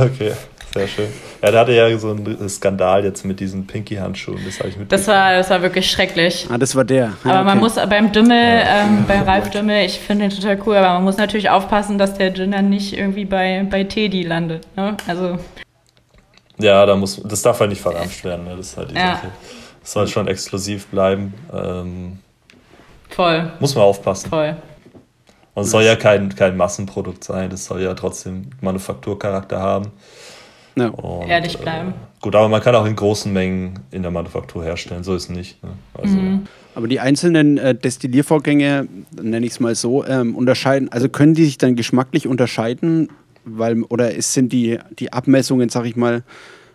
Okay, 0.00 0.32
sehr 0.72 0.86
schön. 0.86 1.08
Ja, 1.42 1.50
der 1.50 1.60
hatte 1.60 1.72
ja 1.72 1.98
so 1.98 2.10
einen 2.10 2.48
Skandal 2.48 3.02
jetzt 3.04 3.24
mit 3.24 3.40
diesen 3.40 3.66
Pinky-Handschuhen, 3.66 4.38
das 4.46 4.60
habe 4.60 4.68
ich 4.68 4.76
Das 4.88 5.08
war, 5.08 5.32
das 5.32 5.50
war 5.50 5.62
wirklich 5.62 5.90
schrecklich. 5.90 6.46
Ah, 6.48 6.58
das 6.58 6.76
war 6.76 6.84
der. 6.84 7.14
Aber 7.24 7.32
Ja, 7.34 7.42
man 7.42 7.58
okay. 7.58 7.60
muss 7.60 7.74
beim 7.74 8.12
Dümmel, 8.12 8.36
Ja. 8.36 8.82
ähm, 8.84 9.04
bei 9.08 9.18
Ralf 9.20 9.50
Dümmel, 9.50 9.84
ich 9.84 9.98
finde 9.98 10.28
den 10.28 10.36
total 10.38 10.60
cool, 10.66 10.76
aber 10.76 10.94
man 10.94 11.02
muss 11.04 11.16
natürlich 11.16 11.50
aufpassen, 11.50 11.98
dass 11.98 12.14
der 12.14 12.32
Gin 12.34 12.52
dann 12.52 12.68
nicht 12.70 12.96
irgendwie 12.96 13.24
bei, 13.24 13.66
bei 13.68 13.82
Teddy 13.82 14.22
landet. 14.22 14.64
Ne? 14.76 14.96
Also, 15.08 15.38
Ja, 16.60 16.84
da 16.86 16.96
muss, 16.96 17.20
das 17.24 17.42
darf 17.42 17.60
halt 17.60 17.70
nicht 17.70 17.80
verramscht 17.82 18.24
werden, 18.24 18.44
ne? 18.46 18.56
das 18.56 18.68
ist 18.68 18.76
halt 18.76 18.90
die 18.90 18.94
Ja. 18.94 19.16
Sache. 19.16 19.28
Das 19.80 19.92
soll 19.92 20.06
schon 20.08 20.28
exklusiv 20.28 20.86
bleiben. 20.88 21.32
Ähm, 21.52 22.18
voll, 23.08 23.50
muss 23.60 23.74
man 23.74 23.84
aufpassen. 23.84 24.28
voll. 24.28 24.56
Und 25.54 25.64
es 25.64 25.70
soll 25.70 25.82
ja 25.82 25.96
kein, 25.96 26.34
kein 26.34 26.56
Massenprodukt 26.56 27.24
sein, 27.24 27.50
das 27.50 27.64
soll 27.64 27.82
ja 27.82 27.92
trotzdem 27.94 28.50
Manufakturcharakter 28.60 29.58
haben. 29.60 29.86
Ja. 30.76 30.88
Und, 30.88 31.28
Ehrlich 31.28 31.58
bleiben. 31.58 31.88
Äh, 31.90 32.22
gut, 32.22 32.34
aber 32.36 32.48
man 32.48 32.60
kann 32.62 32.74
auch 32.76 32.86
in 32.86 32.94
großen 32.94 33.32
Mengen 33.32 33.80
in 33.90 34.02
der 34.02 34.10
Manufaktur 34.12 34.62
herstellen, 34.64 35.02
so 35.02 35.14
ist 35.14 35.24
es 35.24 35.28
nicht. 35.30 35.62
Ne? 35.62 35.70
Also, 35.94 36.16
Mhm. 36.16 36.46
Aber 36.76 36.86
die 36.86 37.00
einzelnen 37.00 37.58
äh, 37.58 37.74
Destilliervorgänge, 37.74 38.86
nenne 39.20 39.44
ich 39.44 39.52
es 39.52 39.60
mal 39.60 39.74
so, 39.74 40.04
ähm, 40.06 40.36
unterscheiden, 40.36 40.90
also 40.92 41.08
können 41.08 41.34
die 41.34 41.44
sich 41.44 41.58
dann 41.58 41.74
geschmacklich 41.74 42.28
unterscheiden? 42.28 43.08
Weil, 43.44 43.82
oder 43.84 44.14
ist, 44.14 44.32
sind 44.32 44.52
die, 44.52 44.78
die 44.98 45.12
Abmessungen, 45.12 45.68
sag 45.68 45.86
ich 45.86 45.96
mal, 45.96 46.22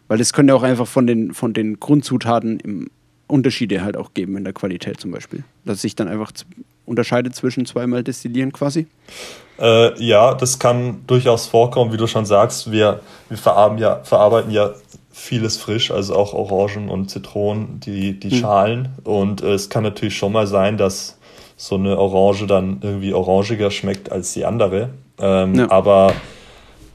weil 0.07 0.21
es 0.21 0.33
können 0.33 0.49
ja 0.49 0.55
auch 0.55 0.63
einfach 0.63 0.87
von 0.87 1.07
den, 1.07 1.33
von 1.33 1.53
den 1.53 1.79
Grundzutaten 1.79 2.59
im 2.59 2.89
Unterschiede 3.27 3.83
halt 3.83 3.97
auch 3.97 4.13
geben 4.13 4.37
in 4.37 4.43
der 4.43 4.53
Qualität 4.53 4.99
zum 4.99 5.11
Beispiel. 5.11 5.43
Dass 5.63 5.81
sich 5.81 5.95
dann 5.95 6.07
einfach 6.07 6.31
unterscheidet 6.85 7.35
zwischen 7.35 7.65
zweimal 7.65 8.03
Destillieren 8.03 8.51
quasi. 8.51 8.87
Äh, 9.59 9.99
ja, 10.03 10.33
das 10.33 10.59
kann 10.59 11.01
durchaus 11.07 11.47
vorkommen, 11.47 11.91
wie 11.91 11.97
du 11.97 12.07
schon 12.07 12.25
sagst. 12.25 12.71
Wir, 12.71 12.99
wir 13.29 13.37
verarbeiten, 13.37 13.81
ja, 13.81 14.03
verarbeiten 14.03 14.51
ja 14.51 14.71
vieles 15.11 15.57
frisch, 15.57 15.91
also 15.91 16.13
auch 16.15 16.33
Orangen 16.33 16.89
und 16.89 17.09
Zitronen, 17.09 17.79
die, 17.79 18.19
die 18.19 18.35
Schalen. 18.35 18.89
Und 19.03 19.41
äh, 19.41 19.53
es 19.53 19.69
kann 19.69 19.83
natürlich 19.83 20.17
schon 20.17 20.33
mal 20.33 20.45
sein, 20.45 20.77
dass 20.77 21.17
so 21.57 21.75
eine 21.75 21.97
Orange 21.97 22.47
dann 22.47 22.79
irgendwie 22.81 23.13
orangiger 23.13 23.71
schmeckt 23.71 24.11
als 24.11 24.33
die 24.33 24.45
andere. 24.45 24.89
Ähm, 25.17 25.55
Ja. 25.55 25.71
Aber 25.71 26.13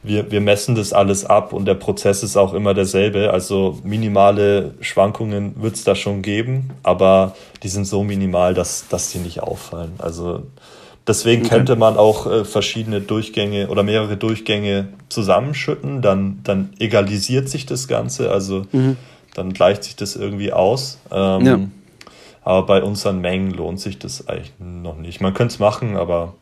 wir, 0.02 0.30
wir 0.30 0.40
messen 0.40 0.74
das 0.74 0.92
alles 0.92 1.24
ab 1.24 1.52
und 1.52 1.66
der 1.66 1.74
Prozess 1.74 2.22
ist 2.22 2.36
auch 2.36 2.54
immer 2.54 2.72
derselbe. 2.74 3.32
Also 3.32 3.78
minimale 3.84 4.74
Schwankungen 4.80 5.54
wird 5.60 5.74
es 5.74 5.84
da 5.84 5.94
schon 5.94 6.22
geben, 6.22 6.70
aber 6.82 7.34
die 7.62 7.68
sind 7.68 7.84
so 7.86 8.02
minimal, 8.02 8.54
dass, 8.54 8.88
dass 8.88 9.10
die 9.10 9.18
nicht 9.18 9.42
auffallen. 9.42 9.92
Also 9.98 10.44
deswegen 11.06 11.44
Okay. 11.44 11.56
könnte 11.56 11.76
man 11.76 11.96
auch 11.98 12.26
äh, 12.26 12.44
verschiedene 12.44 13.00
Durchgänge 13.02 13.68
oder 13.68 13.82
mehrere 13.82 14.16
Durchgänge 14.16 14.88
zusammenschütten, 15.10 16.00
dann, 16.02 16.40
dann 16.44 16.70
egalisiert 16.78 17.48
sich 17.48 17.66
das 17.66 17.86
Ganze, 17.88 18.30
also 18.30 18.64
dann 19.34 19.52
gleicht 19.52 19.84
sich 19.84 19.96
das 19.96 20.16
irgendwie 20.16 20.52
aus. 20.52 20.98
Ähm, 21.12 21.44
Ja. 21.46 21.58
Aber 22.42 22.64
bei 22.64 22.82
unseren 22.82 23.20
Mengen 23.20 23.50
lohnt 23.50 23.80
sich 23.80 23.98
das 23.98 24.26
eigentlich 24.26 24.52
noch 24.58 24.96
nicht. 24.96 25.20
Man 25.20 25.34
könnte 25.34 25.52
es 25.52 25.58
machen, 25.58 25.96
aber 25.98 26.32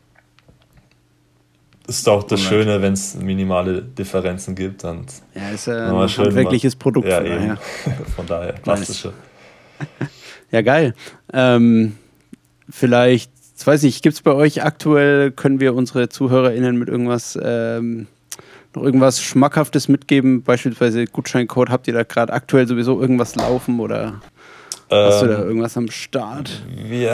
ist 1.89 2.07
auch 2.07 2.23
das. 2.23 2.39
Schöne, 2.41 2.81
wenn 2.81 2.93
es 2.93 3.15
minimale 3.15 3.81
Differenzen 3.81 4.55
gibt. 4.55 4.83
Dann 4.83 5.05
Ja, 5.35 5.49
ist 5.49 5.67
äh, 5.67 5.87
Nochmal 5.87 6.03
ein 6.03 6.09
schön 6.09 6.25
handwerkliches 6.25 6.75
Produkt. 6.75 7.07
Ja, 7.07 7.17
von 7.17 7.25
daher. 7.25 7.57
Von 8.15 8.25
daher, 8.27 8.53
klassische. 8.53 9.13
Ja, 10.51 10.61
geil. 10.63 10.95
Ähm, 11.31 11.95
vielleicht, 12.69 13.31
jetzt 13.51 13.67
weiß 13.67 13.83
ich, 13.83 14.01
gibt 14.01 14.15
es 14.15 14.21
bei 14.23 14.33
euch 14.33 14.63
aktuell, 14.63 15.29
können 15.31 15.59
wir 15.59 15.75
unsere 15.75 16.09
ZuhörerInnen 16.09 16.75
mit 16.75 16.89
irgendwas, 16.89 17.37
ähm, 17.41 18.07
noch 18.73 18.81
irgendwas 18.81 19.21
Schmackhaftes 19.21 19.87
mitgeben? 19.89 20.41
Beispielsweise 20.41 21.05
Gutscheincode, 21.05 21.69
habt 21.69 21.87
ihr 21.87 21.93
da 21.93 22.01
gerade 22.03 22.33
aktuell 22.33 22.67
sowieso 22.67 22.99
irgendwas 22.99 23.35
laufen 23.35 23.79
oder 23.79 24.21
hast 24.89 25.21
du 25.21 25.27
da 25.27 25.37
Ähm, 25.41 25.47
irgendwas 25.49 25.77
am 25.77 25.91
Start? 25.91 26.63
wir 26.75 27.13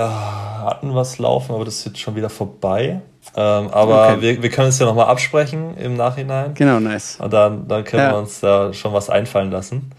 hatten 0.63 0.95
was 0.95 1.17
laufen, 1.19 1.53
aber 1.55 1.65
das 1.65 1.79
ist 1.79 1.85
jetzt 1.87 1.99
schon 1.99 2.15
wieder 2.15 2.29
vorbei. 2.29 3.01
Ähm, 3.35 3.67
aber 3.69 4.13
Okay. 4.13 4.21
wir, 4.21 4.43
wir 4.43 4.49
können 4.49 4.69
es 4.69 4.79
ja 4.79 4.85
nochmal 4.85 5.07
absprechen 5.07 5.75
im 5.77 5.95
Nachhinein. 5.95 6.53
Genau, 6.53 6.79
nice. 6.79 7.17
Und 7.19 7.33
dann, 7.33 7.67
dann 7.67 7.83
können 7.83 8.03
Ja. 8.03 8.11
wir 8.11 8.17
uns 8.17 8.39
da 8.39 8.73
schon 8.73 8.93
was 8.93 9.09
einfallen 9.09 9.51
lassen. 9.51 9.91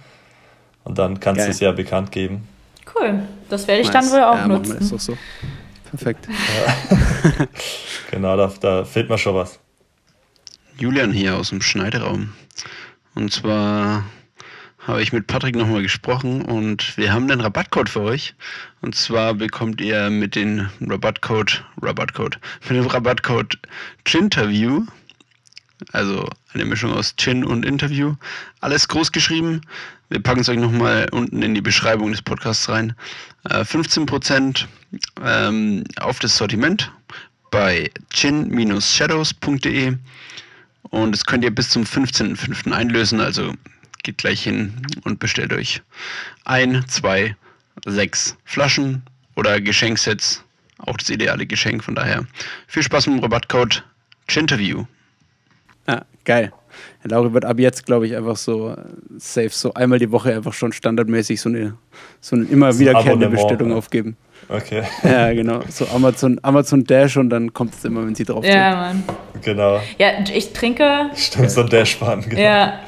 Und 0.84 0.98
dann 0.98 1.18
kannst 1.20 1.44
du 1.46 1.50
es 1.50 1.60
ja 1.60 1.72
bekannt 1.72 2.12
geben. 2.12 2.46
Cool. 2.94 3.20
Das 3.50 3.66
werde 3.66 3.82
ich 3.82 3.92
nice. 3.92 4.10
dann 4.10 4.12
wohl 4.18 4.24
auch 4.24 4.36
ja, 4.36 4.48
nutzen. 4.48 4.76
das 4.78 4.90
doch 4.90 5.00
so. 5.00 5.16
Perfekt. 5.90 6.28
Genau, 8.10 8.36
da, 8.36 8.52
da 8.60 8.84
fehlt 8.84 9.08
mir 9.10 9.18
schon 9.18 9.34
was. 9.34 9.58
Julian 10.78 11.12
hier 11.12 11.36
aus 11.36 11.48
dem 11.50 11.60
Schneideraum. 11.60 12.32
Und 13.14 13.32
zwar 13.32 14.04
habe 14.86 15.02
ich 15.02 15.12
mit 15.12 15.26
Patrick 15.26 15.56
nochmal 15.56 15.82
gesprochen 15.82 16.42
und 16.42 16.96
wir 16.96 17.12
haben 17.12 17.28
einen 17.28 17.40
Rabattcode 17.40 17.88
für 17.88 18.02
euch. 18.02 18.34
Und 18.82 18.94
zwar 18.94 19.34
bekommt 19.34 19.80
ihr 19.80 20.10
mit 20.10 20.36
dem 20.36 20.68
Rabattcode, 20.80 21.64
Rabattcode, 21.82 22.38
mit 22.68 22.78
dem 22.78 22.86
Rabattcode 22.86 23.58
Chinterview, 24.06 24.86
also 25.92 26.28
eine 26.54 26.64
Mischung 26.64 26.92
aus 26.92 27.16
Chin 27.16 27.44
und 27.44 27.64
Interview, 27.64 28.14
alles 28.60 28.86
groß 28.86 29.10
geschrieben. 29.10 29.62
Wir 30.08 30.22
packen 30.22 30.40
es 30.40 30.48
euch 30.48 30.58
nochmal 30.58 31.08
unten 31.10 31.42
in 31.42 31.54
die 31.54 31.60
Beschreibung 31.60 32.12
des 32.12 32.22
Podcasts 32.22 32.68
rein. 32.68 32.94
15% 33.44 34.66
äh, 35.20 35.48
ähm, 35.48 35.82
auf 35.98 36.20
das 36.20 36.36
Sortiment 36.36 36.92
bei 37.50 37.90
chin-shadows.de 38.10 39.96
und 40.82 41.12
das 41.12 41.26
könnt 41.26 41.42
ihr 41.42 41.52
bis 41.52 41.70
zum 41.70 41.82
15.05. 41.82 42.70
einlösen, 42.70 43.20
also 43.20 43.52
geht 44.02 44.18
gleich 44.18 44.42
hin 44.42 44.74
und 45.04 45.18
bestellt 45.18 45.52
euch 45.52 45.82
ein, 46.44 46.84
zwei, 46.88 47.36
sechs 47.84 48.36
Flaschen 48.44 49.02
oder 49.36 49.60
Geschenksets. 49.60 50.42
Auch 50.78 50.96
das 50.96 51.08
ideale 51.08 51.46
Geschenk, 51.46 51.84
von 51.84 51.94
daher 51.94 52.26
viel 52.66 52.82
Spaß 52.82 53.06
mit 53.06 53.16
dem 53.16 53.22
Rabattcode 53.22 53.84
Chinterview. 54.28 54.84
Ja, 55.88 56.02
geil. 56.24 56.52
Herr 57.00 57.10
Lauri 57.10 57.32
wird 57.32 57.44
ab 57.44 57.58
jetzt, 57.58 57.86
glaube 57.86 58.06
ich, 58.06 58.16
einfach 58.16 58.36
so 58.36 58.70
äh, 58.70 58.76
safe, 59.18 59.50
so 59.50 59.72
einmal 59.74 59.98
die 59.98 60.10
Woche 60.10 60.34
einfach 60.34 60.52
schon 60.52 60.72
standardmäßig 60.72 61.40
so 61.40 61.48
eine, 61.48 61.78
so 62.20 62.36
eine 62.36 62.44
immer 62.46 62.78
wiederkehrende 62.78 63.28
Bestellung 63.28 63.70
ja. 63.70 63.76
aufgeben. 63.76 64.16
Okay. 64.48 64.82
Ja, 65.02 65.32
genau. 65.32 65.60
So 65.68 65.86
Amazon, 65.88 66.38
Amazon 66.42 66.84
Dash 66.84 67.16
und 67.16 67.30
dann 67.30 67.52
kommt 67.52 67.74
es 67.74 67.84
immer, 67.84 68.04
wenn 68.04 68.14
sie 68.14 68.24
drauf 68.24 68.44
Ja, 68.44 68.76
Mann. 68.76 69.04
Genau. 69.42 69.80
Ja, 69.98 70.10
ich 70.32 70.52
trinke. 70.52 71.10
Stimmt, 71.14 71.50
so 71.50 71.62
ein 71.62 71.68
Dash-Bahn, 71.68 72.22
genau. 72.28 72.40
Ja. 72.40 72.80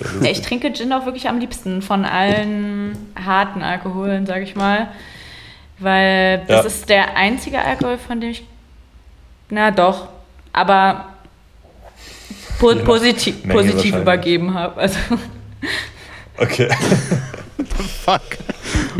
Ja. 0.00 0.30
Ich 0.30 0.42
trinke 0.42 0.72
Gin 0.72 0.92
auch 0.92 1.04
wirklich 1.04 1.28
am 1.28 1.38
liebsten 1.38 1.82
von 1.82 2.04
allen 2.04 2.96
harten 3.14 3.62
Alkoholen, 3.62 4.26
sage 4.26 4.44
ich 4.44 4.54
mal. 4.54 4.88
Weil 5.78 6.38
das 6.46 6.62
ja. 6.62 6.62
ist 6.62 6.88
der 6.88 7.16
einzige 7.16 7.60
Alkohol, 7.60 7.98
von 7.98 8.20
dem 8.20 8.30
ich. 8.30 8.44
Na 9.50 9.70
doch. 9.70 10.08
Aber 10.52 11.06
po 12.58 12.74
positiv, 12.76 13.46
positiv 13.48 13.96
übergeben 13.96 14.54
habe. 14.54 14.80
Also. 14.80 14.98
Okay. 16.38 16.68
Fuck. 18.04 18.22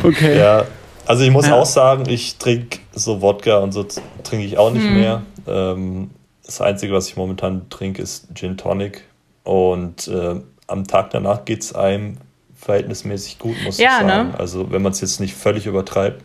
Okay. 0.03 0.39
Ja, 0.39 0.65
also 1.07 1.23
ich 1.23 1.31
muss 1.31 1.47
ja. 1.47 1.55
auch 1.55 1.67
sagen, 1.67 2.09
ich 2.09 2.37
trinke 2.37 2.79
so 2.93 3.23
Wodka 3.23 3.59
und 3.59 3.73
so 3.73 3.87
trinke 4.23 4.45
ich 4.45 4.59
auch 4.59 4.71
nicht 4.71 4.87
hm. 4.87 4.95
mehr. 4.95 5.23
Ähm, 5.47 6.11
das 6.45 6.61
Einzige, 6.61 6.93
was 6.93 7.09
ich 7.09 7.17
momentan 7.17 7.69
trinke, 7.71 8.03
ist 8.03 8.29
Gin 8.35 8.57
Tonic. 8.57 9.05
Und 9.45 10.09
äh, 10.09 10.41
am 10.67 10.87
Tag 10.87 11.11
danach 11.11 11.45
geht 11.45 11.63
es 11.63 11.75
einem 11.75 12.19
verhältnismäßig 12.57 13.39
gut, 13.39 13.57
muss 13.65 13.79
ja, 13.79 14.01
ich 14.01 14.07
sagen. 14.07 14.29
Ne? 14.31 14.39
Also 14.39 14.71
wenn 14.71 14.83
man 14.83 14.93
es 14.93 15.01
jetzt 15.01 15.21
nicht 15.21 15.35
völlig 15.35 15.67
übertreibt, 15.67 16.23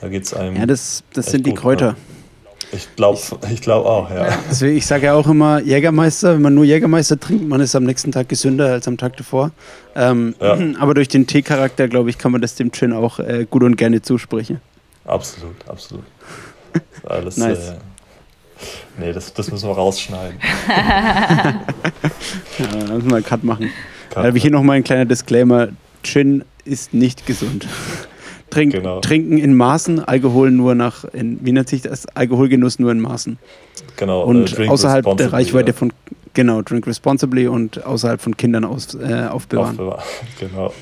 da 0.00 0.08
geht 0.08 0.24
es 0.24 0.34
einem. 0.34 0.56
Ja, 0.56 0.66
das, 0.66 1.04
das 1.12 1.26
sind 1.26 1.46
die 1.46 1.54
Kräuter. 1.54 1.92
Ne? 1.92 1.96
Ich 2.72 2.96
glaube 2.96 3.20
ich 3.52 3.60
glaub 3.60 3.86
auch, 3.86 4.10
ja. 4.10 4.38
Also 4.48 4.66
ich 4.66 4.86
sage 4.86 5.06
ja 5.06 5.14
auch 5.14 5.28
immer, 5.28 5.60
Jägermeister, 5.60 6.34
wenn 6.34 6.42
man 6.42 6.54
nur 6.54 6.64
Jägermeister 6.64 7.18
trinkt, 7.18 7.46
man 7.46 7.60
ist 7.60 7.76
am 7.76 7.84
nächsten 7.84 8.10
Tag 8.10 8.28
gesünder 8.28 8.72
als 8.72 8.88
am 8.88 8.98
Tag 8.98 9.16
davor. 9.16 9.52
Ähm, 9.94 10.34
ja. 10.40 10.58
Aber 10.80 10.94
durch 10.94 11.08
den 11.08 11.26
Teecharakter, 11.26 11.86
glaube 11.86 12.10
ich, 12.10 12.18
kann 12.18 12.32
man 12.32 12.40
das 12.40 12.56
dem 12.56 12.72
Gin 12.72 12.92
auch 12.92 13.20
äh, 13.20 13.46
gut 13.48 13.62
und 13.62 13.76
gerne 13.76 14.02
zusprechen. 14.02 14.60
Absolut, 15.04 15.56
absolut. 15.68 16.04
Alles, 17.04 17.36
nice. 17.36 17.70
Äh, 17.70 17.74
nee, 18.98 19.12
das, 19.12 19.32
das 19.34 19.50
müssen 19.50 19.68
wir 19.68 19.74
rausschneiden. 19.74 20.38
ja, 20.68 21.54
dann 22.58 22.94
müssen 22.94 23.10
wir 23.10 23.16
einen 23.16 23.24
Cut 23.24 23.44
machen. 23.44 23.70
Cut, 24.10 24.24
da 24.24 24.26
habe 24.28 24.36
ich 24.36 24.42
hier 24.42 24.52
nochmal 24.52 24.76
ein 24.76 24.84
kleiner 24.84 25.04
Disclaimer. 25.04 25.68
Gin 26.02 26.44
ist 26.64 26.94
nicht 26.94 27.26
gesund. 27.26 27.66
Trink, 28.50 28.72
genau. 28.72 29.00
Trinken 29.00 29.38
in 29.38 29.54
Maßen, 29.54 30.00
Alkohol 30.00 30.50
nur 30.50 30.74
nach, 30.74 31.04
in, 31.04 31.44
wie 31.44 31.52
nennt 31.52 31.68
sich 31.68 31.82
das? 31.82 32.06
Alkoholgenuss 32.14 32.78
nur 32.78 32.92
in 32.92 33.00
Maßen. 33.00 33.38
Genau. 33.96 34.22
Und 34.22 34.58
äh, 34.58 34.68
außerhalb 34.68 35.16
der 35.16 35.32
Reichweite 35.32 35.72
von, 35.72 35.92
genau, 36.32 36.62
drink 36.62 36.86
responsibly 36.86 37.48
und 37.48 37.84
außerhalb 37.84 38.20
von 38.20 38.36
Kindern 38.36 38.64
aus, 38.64 38.94
äh, 38.94 39.26
aufbewahren. 39.28 39.78
Aufbewahren, 39.78 40.04
genau. 40.38 40.72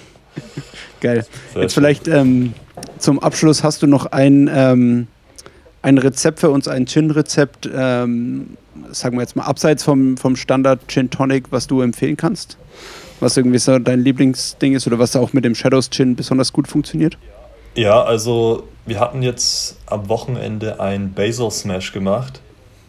Geil. 1.01 1.27
Sehr 1.53 1.63
Jetzt 1.63 1.75
schön. 1.75 1.83
vielleicht 1.83 2.09
ähm, 2.09 2.55
zum 2.99 3.19
Abschluss 3.19 3.63
hast 3.63 3.83
du 3.83 3.87
noch 3.87 4.07
ein, 4.07 4.51
ähm, 4.53 5.07
ein 5.85 5.99
Rezept 5.99 6.41
für 6.41 6.49
uns, 6.49 6.67
ein 6.67 6.87
Gin-Rezept, 6.87 7.69
ähm, 7.73 8.57
sagen 8.91 9.19
wir 9.19 9.21
jetzt 9.21 9.37
mal 9.37 9.45
abseits 9.45 9.85
vom, 9.85 10.17
vom 10.17 10.35
Standard 10.35 10.81
Gin 10.89 11.11
Tonic, 11.11 11.45
was 11.51 11.67
du 11.67 11.83
empfehlen 11.83 12.17
kannst? 12.17 12.57
Was 13.21 13.37
irgendwie 13.37 13.59
so 13.59 13.79
dein 13.79 14.01
Lieblingsding 14.01 14.75
ist 14.75 14.87
oder 14.87 14.99
was 14.99 15.15
auch 15.15 15.35
mit 15.35 15.45
dem 15.45 15.55
Shadows 15.55 15.91
Gin 15.91 16.17
besonders 16.17 16.55
gut 16.55 16.69
funktioniert? 16.69 17.19
Ja, 17.75 18.03
also 18.03 18.67
wir 18.87 18.99
hatten 18.99 19.23
jetzt 19.23 19.77
am 19.85 20.09
Wochenende 20.09 20.81
ein 20.81 21.13
Basil 21.13 21.51
Smash 21.51 21.93
gemacht 21.93 22.41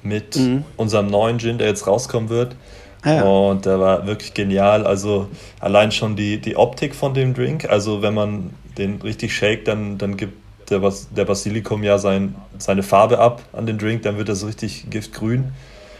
mit 0.01 0.37
mhm. 0.37 0.63
unserem 0.77 1.07
neuen 1.07 1.37
Gin, 1.39 1.57
der 1.57 1.67
jetzt 1.67 1.87
rauskommen 1.87 2.29
wird. 2.29 2.55
Ah, 3.01 3.13
ja. 3.13 3.23
Und 3.23 3.65
der 3.65 3.77
war 3.77 4.07
wirklich 4.07 4.33
genial. 4.33 4.87
Also 4.87 5.27
allein 5.59 5.91
schon 5.91 6.15
die, 6.15 6.39
die 6.39 6.55
Optik 6.55 6.95
von 6.95 7.13
dem 7.13 7.33
Drink. 7.33 7.69
Also 7.69 8.01
wenn 8.01 8.13
man 8.13 8.51
den 8.77 9.01
richtig 9.01 9.35
shakt, 9.35 9.67
dann, 9.67 9.97
dann 9.97 10.15
gibt 10.15 10.44
der, 10.69 10.79
Bas 10.79 11.09
der 11.15 11.25
Basilikum 11.25 11.83
ja 11.83 11.97
sein, 11.97 12.35
seine 12.57 12.83
Farbe 12.83 13.19
ab 13.19 13.41
an 13.53 13.65
den 13.65 13.77
Drink. 13.77 14.03
Dann 14.03 14.17
wird 14.17 14.35
so 14.35 14.47
richtig 14.47 14.89
giftgrün. 14.89 15.51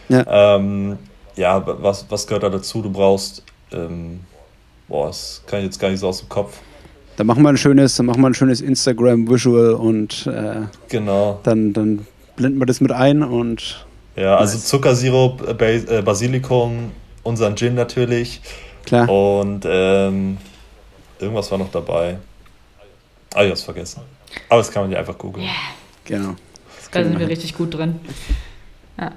Ja, 0.08 0.56
ähm, 0.56 0.98
ja 1.36 1.62
was, 1.66 2.06
was 2.08 2.26
gehört 2.26 2.42
da 2.42 2.50
dazu? 2.50 2.82
Du 2.82 2.90
brauchst, 2.90 3.42
ähm, 3.72 4.20
boah, 4.88 5.08
das 5.08 5.42
kann 5.46 5.60
ich 5.60 5.66
jetzt 5.66 5.80
gar 5.80 5.90
nicht 5.90 6.00
so 6.00 6.08
aus 6.08 6.20
dem 6.20 6.28
Kopf. 6.28 6.58
Da 7.16 7.24
machen 7.24 7.42
wir 7.42 7.48
ein 7.48 7.56
schönes, 7.56 7.96
dann 7.96 8.06
machen 8.06 8.20
wir 8.20 8.28
ein 8.28 8.34
schönes 8.34 8.60
Instagram-Visual 8.60 9.74
und 9.74 10.26
äh, 10.26 10.66
genau. 10.88 11.40
dann, 11.44 11.72
dann 11.72 12.06
blenden 12.36 12.58
wir 12.58 12.66
das 12.66 12.80
mit 12.80 12.92
ein 12.92 13.22
und. 13.22 13.86
Ja, 14.16 14.36
also 14.36 14.54
nice. 14.54 14.66
Zuckersirup, 14.66 15.60
äh, 15.60 16.02
Basilikum, 16.02 16.92
unseren 17.22 17.56
Gin 17.56 17.74
natürlich. 17.74 18.40
Klar. 18.84 19.08
Und 19.08 19.66
ähm, 19.68 20.38
irgendwas 21.18 21.50
war 21.50 21.58
noch 21.58 21.70
dabei. 21.70 22.18
Ah, 23.34 23.44
ich 23.44 23.50
hab's 23.50 23.62
vergessen. 23.62 24.02
Aber 24.48 24.58
das 24.58 24.70
kann 24.70 24.82
man 24.82 24.92
ja 24.92 24.98
einfach 24.98 25.18
googeln. 25.18 25.44
Yeah. 25.44 25.54
Genau. 26.04 26.36
Da 26.92 27.02
sind 27.02 27.18
wir 27.18 27.28
richtig 27.28 27.54
gut 27.54 27.74
drin. 27.74 28.00
Ja. 28.98 29.12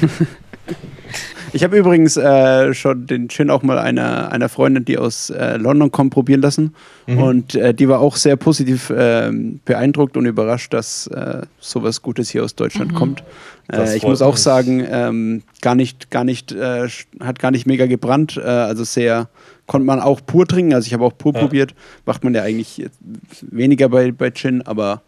Ich 1.52 1.62
habe 1.62 1.76
übrigens 1.76 2.16
äh, 2.16 2.74
schon 2.74 3.06
den 3.06 3.28
Gin 3.28 3.50
auch 3.50 3.62
mal 3.62 3.78
einer, 3.78 4.32
einer 4.32 4.48
Freundin, 4.48 4.84
die 4.84 4.98
aus 4.98 5.30
äh, 5.30 5.56
London 5.56 5.90
kommt, 5.90 6.12
probieren 6.12 6.40
lassen. 6.40 6.74
Mhm. 7.06 7.18
Und 7.18 7.54
äh, 7.54 7.74
die 7.74 7.88
war 7.88 8.00
auch 8.00 8.16
sehr 8.16 8.36
positiv 8.36 8.92
ähm, 8.96 9.60
beeindruckt 9.64 10.16
und 10.16 10.26
überrascht, 10.26 10.72
dass 10.72 11.06
äh, 11.08 11.42
sowas 11.58 12.02
Gutes 12.02 12.30
hier 12.30 12.44
aus 12.44 12.54
Deutschland 12.54 12.92
mhm. 12.92 12.96
kommt. 12.96 13.24
Äh, 13.72 13.96
ich 13.96 14.02
muss 14.02 14.22
auch 14.22 14.32
mich. 14.32 14.42
sagen, 14.42 14.84
ähm, 14.88 15.42
gar 15.60 15.74
nicht, 15.74 16.10
gar 16.10 16.24
nicht, 16.24 16.52
äh, 16.52 16.88
hat 17.20 17.38
gar 17.38 17.50
nicht 17.50 17.66
mega 17.66 17.86
gebrannt. 17.86 18.38
also 18.38 18.84
sehr, 18.84 19.28
konnte 19.66 19.86
man 19.86 20.00
auch 20.00 20.20
pur 20.24 20.46
trinken. 20.46 20.74
Also 20.74 20.86
ich 20.86 20.94
habe 20.94 21.04
auch 21.04 21.16
pur 21.16 21.34
ja. 21.34 21.40
probiert. 21.40 21.74
Macht 22.06 22.24
man 22.24 22.34
ja 22.34 22.42
eigentlich 22.42 22.86
weniger 23.40 23.88
bei, 23.88 24.12
bei 24.12 24.30
Gin, 24.30 24.62
aber 24.62 25.02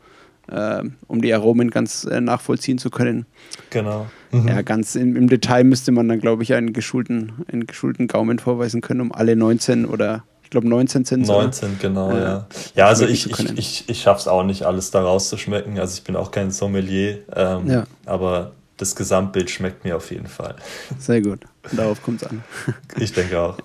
um 1.09 1.23
die 1.23 1.35
Aromen 1.35 1.71
ganz 1.71 2.05
nachvollziehen 2.05 2.79
zu 2.79 2.89
können. 2.89 3.27
Genau. 3.71 4.07
Mhm. 4.33 4.49
Ja, 4.49 4.63
ganz 4.63 4.95
im, 4.95 5.17
im, 5.17 5.29
Detail 5.29 5.65
müsste 5.65 5.93
man 5.93 6.09
dann, 6.09 6.21
glaube 6.21 6.43
ich, 6.43 6.55
einen 6.55 6.73
geschulten, 6.73 7.33
einen 7.51 7.67
geschulten 7.67 8.09
Gaumen 8.09 8.39
vorweisen 8.39 8.81
können, 8.81 9.01
um 9.01 9.13
alle 9.13 9.37
19 9.37 9.87
oder 9.87 10.25
ich 10.43 10.51
glaube 10.51 10.69
19 10.69 11.05
sind 11.05 11.27
19, 11.27 11.79
genau, 11.81 12.13
äh, 12.13 12.21
ja. 12.21 12.47
Ja, 12.77 12.87
also 12.87 13.05
ich, 13.05 13.29
ich, 13.29 13.59
ich, 13.59 13.89
ich 13.89 14.03
schaffe 14.03 14.21
es 14.21 14.29
auch 14.29 14.45
nicht, 14.45 14.63
alles 14.63 14.93
da 14.93 15.03
rauszuschmecken. 15.03 15.77
Also 15.81 15.97
ich 15.97 16.05
bin 16.05 16.15
auch 16.15 16.31
kein 16.31 16.53
Sommelier, 16.53 17.19
ähm, 17.35 17.69
ja. 17.69 17.85
aber 18.05 18.53
das 18.77 18.95
Gesamtbild 18.95 19.51
schmeckt 19.51 19.85
mir 19.85 19.97
auf 19.97 20.11
jeden 20.13 20.29
Fall. 20.29 20.55
Sehr 21.01 21.21
gut. 21.21 21.41
Darauf 21.73 22.01
kommt 22.01 22.23
es 22.23 22.29
an. 22.29 22.45
ich 22.97 23.13
denke 23.13 23.41
auch. 23.41 23.59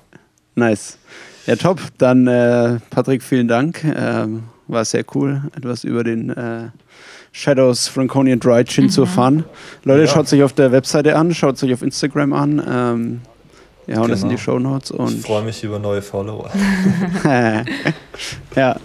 Nice. 0.55 0.97
Ja, 1.45 1.55
top. 1.55 1.81
Dann, 1.99 2.25
äh, 2.25 2.79
Patrick, 2.89 3.21
vielen 3.21 3.47
Dank. 3.47 3.83
Ähm, 3.83 4.43
war 4.67 4.85
sehr 4.85 5.03
cool, 5.13 5.43
etwas 5.55 5.83
über 5.83 6.03
den 6.03 6.29
äh, 6.29 6.69
Shadows 7.31 7.87
Franconian 7.87 8.39
Dry 8.39 8.63
Chin 8.65 8.85
mhm. 8.85 8.89
zu 8.89 9.01
erfahren. 9.01 9.45
Leute, 9.83 10.01
ja. 10.01 10.07
schaut 10.07 10.27
sich 10.27 10.43
auf 10.43 10.53
der 10.53 10.71
Webseite 10.71 11.15
an, 11.15 11.33
schaut 11.33 11.57
sich 11.57 11.73
auf 11.73 11.81
Instagram 11.81 12.33
an. 12.33 12.59
Ähm, 12.59 13.21
wir 13.85 13.95
hauen 13.95 14.03
genau. 14.03 14.13
das 14.13 14.23
in 14.23 14.29
die 14.29 14.35
genau. 14.35 14.43
Show 14.43 14.59
Notes. 14.59 14.91
Und 14.91 15.11
ich 15.11 15.21
freue 15.21 15.43
mich 15.43 15.63
über 15.63 15.79
neue 15.79 16.01
Follower. 16.01 16.49
ja. 18.55 18.75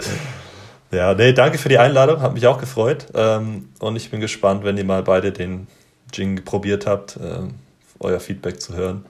Ja, 0.93 1.15
nee, 1.15 1.33
danke 1.33 1.59
für 1.59 1.69
die 1.69 1.79
Einladung, 1.79 2.21
hat 2.21 2.35
mich 2.35 2.47
auch 2.47 2.59
gefreut. 2.59 3.07
Ähm, 3.15 3.69
und 3.81 3.97
ich 3.97 4.11
bin 4.11 4.21
gespannt, 4.21 4.65
wenn 4.65 4.77
ihr 4.79 4.85
mal 4.85 5.03
beide 5.03 5.33
den 5.33 5.67
Jing 6.13 6.45
probiert 6.45 6.87
habt, 6.87 7.19
ähm, 7.23 7.55
euer 7.99 8.21
Feedback 8.21 8.61
zu 8.61 8.75
hören. 8.75 9.05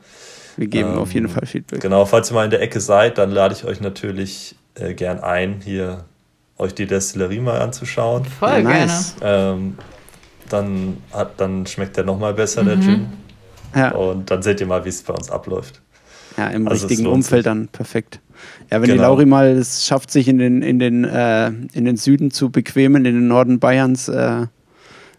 Wir 0.56 0.68
geben 0.68 0.92
ähm, 0.92 0.98
auf 0.98 1.12
jeden 1.12 1.28
Fall 1.28 1.46
Feedback. 1.46 1.80
Genau, 1.80 2.06
falls 2.06 2.30
ihr 2.30 2.34
mal 2.34 2.44
in 2.44 2.50
der 2.50 2.62
Ecke 2.62 2.80
seid, 2.80 3.18
dann 3.18 3.30
lade 3.30 3.54
ich 3.54 3.64
euch 3.64 3.80
natürlich 3.80 4.56
äh, 4.74 4.94
gern 4.94 5.20
ein, 5.20 5.60
hier 5.62 6.04
euch 6.58 6.74
die 6.74 6.86
Destillerie 6.86 7.40
mal 7.40 7.60
anzuschauen. 7.60 8.24
Voll 8.24 8.50
ja, 8.50 8.62
nice. 8.62 9.16
gerne. 9.20 9.54
Ähm, 9.54 9.78
dann, 10.48 10.96
hat, 11.12 11.40
dann 11.40 11.66
schmeckt 11.66 11.96
der 11.96 12.04
nochmal 12.04 12.34
besser, 12.34 12.62
mhm. 12.62 12.66
der 12.66 12.80
Gin. 12.80 13.06
Ja. 13.74 13.92
Und 13.92 14.30
dann 14.30 14.42
seht 14.42 14.60
ihr 14.60 14.66
mal, 14.66 14.84
wie 14.84 14.88
es 14.88 15.02
bei 15.02 15.12
uns 15.12 15.30
abläuft. 15.30 15.82
Ja, 16.36 16.48
im 16.48 16.68
Also 16.68 16.86
richtigen 16.86 17.08
Umfeld 17.08 17.44
sich. 17.44 17.50
dann 17.50 17.68
perfekt. 17.68 18.20
Ja, 18.70 18.80
wenn 18.80 18.84
die 18.84 18.92
Genau. 18.92 19.02
Lauri 19.02 19.26
mal 19.26 19.48
es 19.48 19.86
schafft, 19.86 20.10
sich 20.10 20.28
in 20.28 20.38
den, 20.38 20.62
in, 20.62 20.78
den, 20.78 21.04
äh, 21.04 21.48
in 21.48 21.84
den 21.84 21.96
Süden 21.96 22.30
zu 22.30 22.50
bequemen, 22.50 23.04
in 23.06 23.14
den 23.14 23.28
Norden 23.28 23.58
Bayerns, 23.58 24.08
äh, 24.08 24.46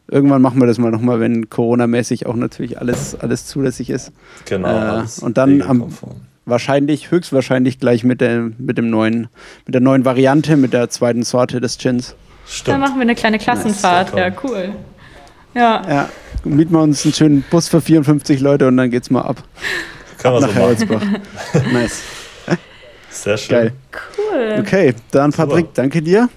irgendwann 0.08 0.42
machen 0.42 0.60
wir 0.60 0.68
das 0.68 0.78
mal 0.78 0.92
nochmal, 0.92 1.20
wenn 1.20 1.50
Corona-mäßig 1.50 2.26
auch 2.28 2.36
natürlich 2.36 2.80
alles, 2.80 3.16
alles 3.16 3.46
zulässig 3.46 3.90
ist. 3.90 4.12
Genau. 4.46 4.68
Äh, 4.68 4.72
alles 4.72 5.20
und 5.20 5.38
dann 5.38 5.62
am-. 5.62 5.90
Wahrscheinlich, 6.48 7.12
höchstwahrscheinlich 7.12 7.78
gleich 7.78 8.04
mit 8.06 8.22
der, 8.22 8.50
mit 8.58 8.78
dem 8.78 8.90
neuen, 8.90 9.28
mit 9.66 9.74
der 9.76 9.82
neuen 9.82 10.06
Variante, 10.06 10.56
mit 10.56 10.72
der 10.72 10.90
zweiten 10.90 11.24
Sorte 11.24 11.60
des 11.60 11.78
Gins. 11.78 12.10
Dann 12.10 12.18
Stimmt. 12.48 12.80
machen 12.80 12.96
wir 12.96 13.02
eine 13.02 13.16
kleine 13.16 13.38
Klassenfahrt. 13.38 14.14
Nice, 14.14 14.34
Ja, 14.34 14.42
cool. 14.44 14.70
Ja, 15.54 15.82
Ja, 15.90 16.10
mieten 16.46 16.72
wir 16.74 16.82
uns 16.82 17.04
einen 17.04 17.14
schönen 17.14 17.42
Bus 17.50 17.68
für 17.68 17.82
54 17.82 18.40
Leute 18.40 18.68
und 18.68 18.78
dann 18.78 18.90
geht's 18.90 19.10
mal 19.10 19.24
ab. 19.24 19.44
Kann 20.20 20.32
man 20.34 20.42
so 20.42 20.48
nach 20.48 20.90
machen. 20.90 21.18
Nice. 21.74 22.02
Sehr 23.10 23.38
schön. 23.38 23.56
Geil. 23.58 23.74
cool. 24.18 24.56
Okay, 24.60 24.94
dann 25.12 25.32
Super. 25.32 25.48
Patrick, 25.48 25.74
danke 25.74 26.02
dir. 26.02 26.30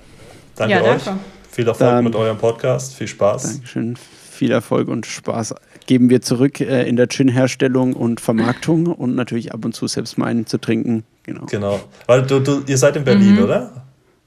Danke 0.56 0.74
Ja, 0.74 0.82
euch. 0.82 1.04
danke. 1.04 1.20
Viel 1.50 1.68
Erfolg 1.68 1.90
Dann- 1.90 2.04
mit 2.04 2.14
eurem 2.16 2.38
Podcast. 2.38 2.94
Viel 2.94 3.06
Spaß. 3.08 3.42
Dankeschön. 3.54 3.96
Viel 4.30 4.50
Erfolg 4.50 4.88
und 4.88 5.06
Spaß 5.06 5.54
geben 5.90 6.08
wir 6.08 6.22
zurück 6.22 6.60
äh, 6.60 6.88
in 6.88 6.94
der 6.94 7.08
Gin-Herstellung 7.08 7.94
und 7.94 8.20
Vermarktung 8.20 8.86
und 8.86 9.16
natürlich 9.16 9.52
ab 9.52 9.64
und 9.64 9.74
zu 9.74 9.88
selbst 9.88 10.18
mal 10.18 10.26
einen 10.26 10.46
zu 10.46 10.58
trinken. 10.58 11.02
Genau. 11.24 11.46
Genau. 11.46 11.80
Weil 12.06 12.22
du, 12.22 12.38
du, 12.38 12.62
ihr 12.68 12.78
seid 12.78 12.94
in 12.94 13.02
Berlin, 13.02 13.34
Mhm. 13.34 13.42
oder? 13.42 13.72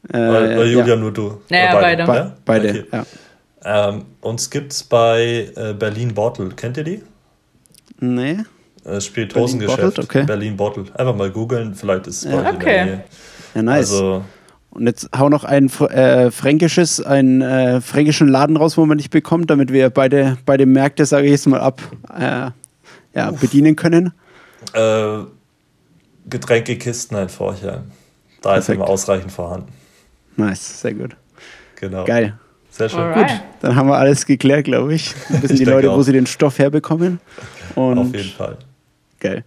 Äh, 0.10 0.18
Weil, 0.18 0.58
weil 0.58 0.68
Julia 0.68 0.86
ja, 0.88 0.96
nur 0.98 1.14
du. 1.14 1.40
Naja, 1.50 1.72
Oder 1.72 1.82
beide. 1.82 2.06
be 2.06 2.14
ja? 2.16 2.36
beide. 2.44 2.70
Okay. 2.70 2.84
Ja. 2.92 3.90
Ähm, 3.90 4.02
uns 4.20 4.50
gibt's 4.50 4.84
bei 4.84 5.48
äh, 5.56 5.72
Berlin 5.74 6.14
Bottle. 6.14 6.50
Kennt 6.50 6.76
ihr 6.76 6.84
die? 6.84 7.02
Nee. 8.02 8.40
Äh, 8.84 9.00
Spirituosengeschäft. 9.00 9.78
Berlin 9.78 9.88
Bottled, 9.96 10.10
okay. 10.10 10.24
Berlin 10.26 10.58
Bottle. 10.58 10.84
Einfach 10.96 11.16
mal 11.16 11.32
googeln, 11.32 11.76
vielleicht 11.76 12.08
ist 12.08 12.26
es 12.26 12.32
Ja. 12.34 12.40
Okay. 12.54 12.66
der 12.66 12.86
Nähe. 12.86 13.04
Ja, 13.56 13.62
nice. 13.64 13.78
Also, 13.94 14.26
und 14.74 14.86
jetzt 14.88 15.10
hau 15.18 15.30
noch 15.30 15.44
ein 15.44 15.70
äh, 15.90 16.32
fränkisches, 16.32 17.02
einen 17.02 17.42
äh, 17.42 17.82
fränkischen 17.82 18.28
Laden 18.28 18.58
raus, 18.58 18.78
wo 18.78 18.86
man 18.86 18.98
dich 18.98 19.10
bekommt, 19.10 19.50
damit 19.50 19.72
wir 19.72 19.90
beide, 19.90 20.38
beide 20.46 20.66
Märkte, 20.66 21.06
sage 21.06 21.26
ich 21.26 21.32
jetzt 21.32 21.48
mal 21.48 21.60
ab, 21.60 21.82
äh, 22.18 22.50
ja, 23.16 23.32
bedienen 23.32 23.76
können. 23.76 24.14
äh, 24.74 25.20
Getränkekisten 26.30 27.18
in 27.18 27.30
Forchheim. 27.30 27.84
Da 28.42 28.56
ist 28.56 28.66
Perfekt. 28.66 28.76
immer 28.78 28.90
ausreichend 28.90 29.32
vorhanden. 29.32 29.68
Nice, 30.38 30.82
sehr 30.82 30.94
gut. 30.94 31.16
Genau. 31.80 32.06
Geil. 32.06 32.38
Sehr 32.70 32.90
schön. 32.90 33.00
Alright. 33.02 33.42
Dann 33.62 33.76
haben 33.76 33.88
wir 33.88 33.98
alles 33.98 34.26
geklärt, 34.26 34.66
glaube 34.66 34.96
ich. 34.96 35.14
Dann 35.30 35.44
wissen 35.44 35.58
die 35.58 35.66
Leute, 35.66 35.90
wo 35.90 35.96
auch. 35.96 36.02
sie 36.02 36.12
den 36.14 36.26
Stoff 36.26 36.58
herbekommen. 36.60 37.20
Und 37.76 37.98
Auf 38.00 38.16
jeden 38.16 38.30
Fall. 38.30 38.58
geil. 39.20 39.44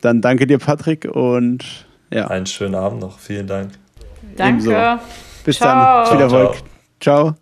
Dann 0.00 0.20
danke 0.20 0.46
dir, 0.46 0.58
Patrick, 0.58 1.04
und 1.04 1.64
ja, 2.10 2.26
Einen 2.28 2.46
schönen 2.46 2.74
Abend 2.74 3.00
noch. 3.00 3.18
Vielen 3.18 3.46
Dank. 3.46 3.72
Ebenso. 4.38 4.70
Danke. 4.70 5.04
bis 5.44 5.56
Ciao. 5.58 5.68
dann. 5.68 6.06
Viel 6.06 6.28
Ciao, 6.28 6.40
Erfolg. 6.40 6.62
Ciao. 7.00 7.34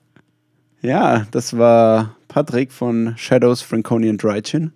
Ja, 0.83 1.27
das 1.31 1.57
war 1.57 2.15
Patrick 2.29 2.73
von 2.73 3.15
Shadows 3.17 3.63
Franconian 3.63 4.17
Dry 4.19 4.43
Gin. 4.43 4.73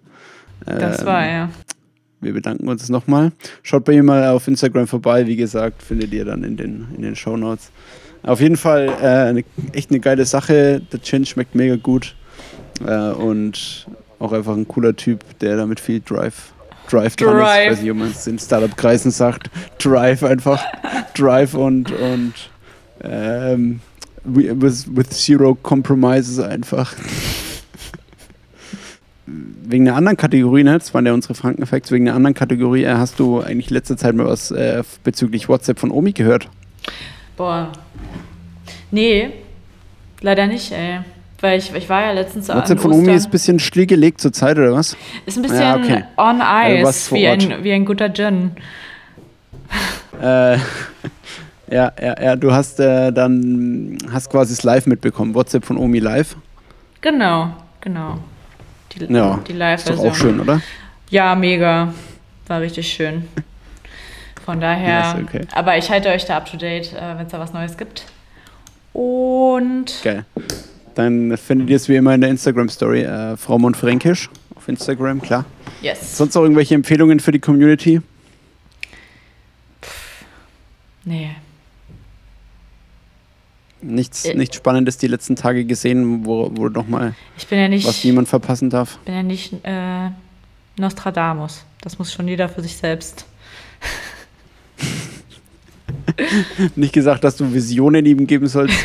Das 0.67 1.01
Ähm, 1.01 1.07
war 1.07 1.25
er. 1.25 1.51
Wir 2.21 2.33
bedanken 2.35 2.69
uns 2.69 2.89
nochmal. 2.89 3.33
Schaut 3.63 3.85
bei 3.85 3.93
ihm 3.93 4.07
mal 4.07 4.29
auf 4.29 4.47
Instagram 4.47 4.87
vorbei. 4.87 5.27
Wie 5.27 5.37
gesagt, 5.37 5.83
findet 5.83 6.13
ihr 6.13 6.25
dann 6.25 6.45
in 6.45 6.57
den, 6.57 6.89
in 6.97 7.03
den 7.03 7.17
Show 7.17 7.37
Notes. 7.37 7.71
Auf 8.23 8.41
jeden 8.41 8.57
Fall 8.59 8.89
äh, 9.01 9.07
eine, 9.29 9.45
echt 9.73 9.91
eine 9.91 10.01
geile 10.01 10.27
Sache. 10.27 10.83
Der 10.93 11.01
Gin 11.01 11.25
schmeckt 11.25 11.55
mega 11.55 11.77
gut. 11.77 12.15
Äh, 12.87 13.11
und 13.13 13.87
auch 14.19 14.33
einfach 14.33 14.55
ein 14.55 14.69
cooler 14.69 14.95
Typ, 14.95 15.21
der 15.41 15.57
damit 15.57 15.81
viel 15.81 16.01
Drive, 16.01 16.53
Drive, 16.91 17.17
dran 17.17 17.37
ist. 17.37 17.83
Drive. 17.83 17.91
ob 17.91 17.97
man 17.97 18.11
es 18.11 18.27
in 18.27 18.39
Startup-Kreisen 18.39 19.11
sagt. 19.11 19.51
Drive 19.79 20.23
einfach. 20.23 20.63
Drive 21.15 21.55
und, 21.55 21.93
und 21.93 22.35
ähm, 23.03 23.81
with, 24.25 24.87
with 24.95 25.11
zero 25.11 25.55
compromises 25.55 26.39
einfach. 26.41 26.95
wegen 29.27 29.89
einer 29.89 29.97
anderen 29.97 30.17
Kategorie, 30.17 30.65
ne? 30.65 30.79
das 30.79 30.93
waren 30.93 31.07
ja 31.07 31.13
unsere 31.13 31.35
Franken-Facts, 31.35 31.93
wegen 31.93 32.09
einer 32.09 32.17
anderen 32.17 32.35
Kategorie 32.35 32.85
äh, 32.85 32.95
hast 32.95 33.21
du 33.21 33.41
eigentlich 33.41 33.71
letzte 33.71 33.97
Zeit 33.97 34.15
mal 34.15 34.27
was 34.27 34.51
äh, 34.51 34.83
bezüglich 35.05 35.49
WhatsApp 35.49 35.79
von 35.79 35.91
Omi 35.91 36.13
gehört. 36.13 36.49
Boah. 37.37 37.73
Nee, 38.91 39.31
leider 40.21 40.47
nicht, 40.47 40.73
ey. 40.73 41.01
Weil 41.41 41.59
ich, 41.59 41.75
ich 41.75 41.89
war 41.89 42.03
ja 42.03 42.13
letztens 42.13 42.49
WhatsApp 42.49 42.79
an 42.79 42.79
von. 42.79 42.93
Omi 42.93 43.13
ist 43.15 43.27
ein 43.27 43.31
bisschen 43.31 43.59
stillgelegt 43.59 44.21
zur 44.21 44.33
Zeit, 44.33 44.59
oder 44.59 44.73
was? 44.75 44.97
Ist 45.27 45.39
ein 45.39 45.43
bisschen 45.43 45.61
Ja, 45.61 45.77
okay. 45.77 46.05
on 46.17 46.41
Also 46.43 46.89
ice, 46.89 47.09
vor 47.09 47.19
wie 47.19 47.27
ein, 47.29 47.65
wie 47.65 47.73
ein 47.73 47.85
guter 47.87 48.13
Gin. 48.13 48.53
Äh, 50.21 50.57
ja, 51.71 51.93
ja, 52.01 52.23
ja, 52.23 52.37
du 52.37 52.53
hast 52.53 52.79
äh, 52.81 53.11
dann 53.13 53.97
hast 54.13 54.31
quasi 54.31 54.53
es 54.53 54.63
live 54.63 54.87
mitbekommen. 54.87 55.35
WhatsApp 55.35 55.65
von 55.65 55.79
Omi 55.79 55.99
live. 55.99 56.37
Genau, 57.01 57.55
genau. 57.81 58.19
Die, 58.93 59.05
Ja, 59.13 59.39
die 59.47 59.53
Ist 59.53 59.59
Live-Version. 59.59 60.09
auch 60.11 60.15
schön, 60.15 60.41
oder? 60.41 60.61
Ja, 61.09 61.35
mega. 61.35 61.95
War 62.49 62.61
richtig 62.61 62.93
schön. 62.93 63.29
Von 64.45 64.61
daher. 64.61 65.15
Nice, 65.15 65.23
okay. 65.23 65.47
Aber 65.53 65.79
ich 65.79 65.89
halte 65.91 66.09
euch 66.09 66.25
da 66.25 66.37
up 66.37 66.51
to 66.51 66.57
date, 66.57 66.93
äh, 66.93 67.17
wenn 67.17 67.27
es 67.27 67.33
da 67.33 67.39
was 67.39 67.53
Neues 67.53 67.77
gibt. 67.77 68.05
Und 68.93 69.93
Geil. 70.03 70.25
Dann 71.01 71.37
findet 71.39 71.71
ihr 71.71 71.77
es 71.77 71.89
wie 71.89 71.97
immer 71.97 72.15
in 72.15 72.21
der 72.21 72.29
Instagram-Story. 72.31 73.03
Äh, 73.03 73.37
Frau 73.39 73.59
Monfränkisch 73.59 74.29
auf 74.55 74.69
Instagram, 74.69 75.23
klar. 75.23 75.47
yes. 75.81 76.19
Sonst 76.19 76.35
noch 76.35 76.43
irgendwelche 76.43 76.75
Empfehlungen 76.75 77.21
für 77.21 77.33
die 77.33 77.39
Community? 77.39 78.03
Nee. 81.05 81.31
Nichts, 83.81 84.27
Äh. 84.27 84.35
nichts 84.35 84.57
Spannendes 84.57 84.99
die 84.99 85.07
letzten 85.07 85.37
Tage 85.37 85.65
gesehen, 85.65 86.27
wo, 86.27 86.51
wo 86.55 86.69
noch 86.69 86.87
mal 86.87 87.15
Ich 87.39 87.47
bin 87.47 87.59
ja 87.59 87.69
nicht, 87.69 87.87
was 87.87 88.05
niemand 88.05 88.29
verpassen 88.29 88.69
darf. 88.69 88.99
bin 89.07 89.15
ja 89.15 89.23
nicht 89.23 89.55
äh, 89.65 90.11
Nostradamus. 90.77 91.65
Das 91.81 91.99
muss 91.99 92.13
schon 92.13 92.29
jeder 92.29 92.51
für 92.51 92.61
sich 92.61 92.77
selbst. 92.77 93.25
Nicht 96.77 96.93
gesagt, 96.93 97.25
dass 97.25 97.37
du 97.37 97.53
Visionen 97.53 98.07
ihm 98.07 98.27
geben 98.27 98.47
sollst, 98.47 98.77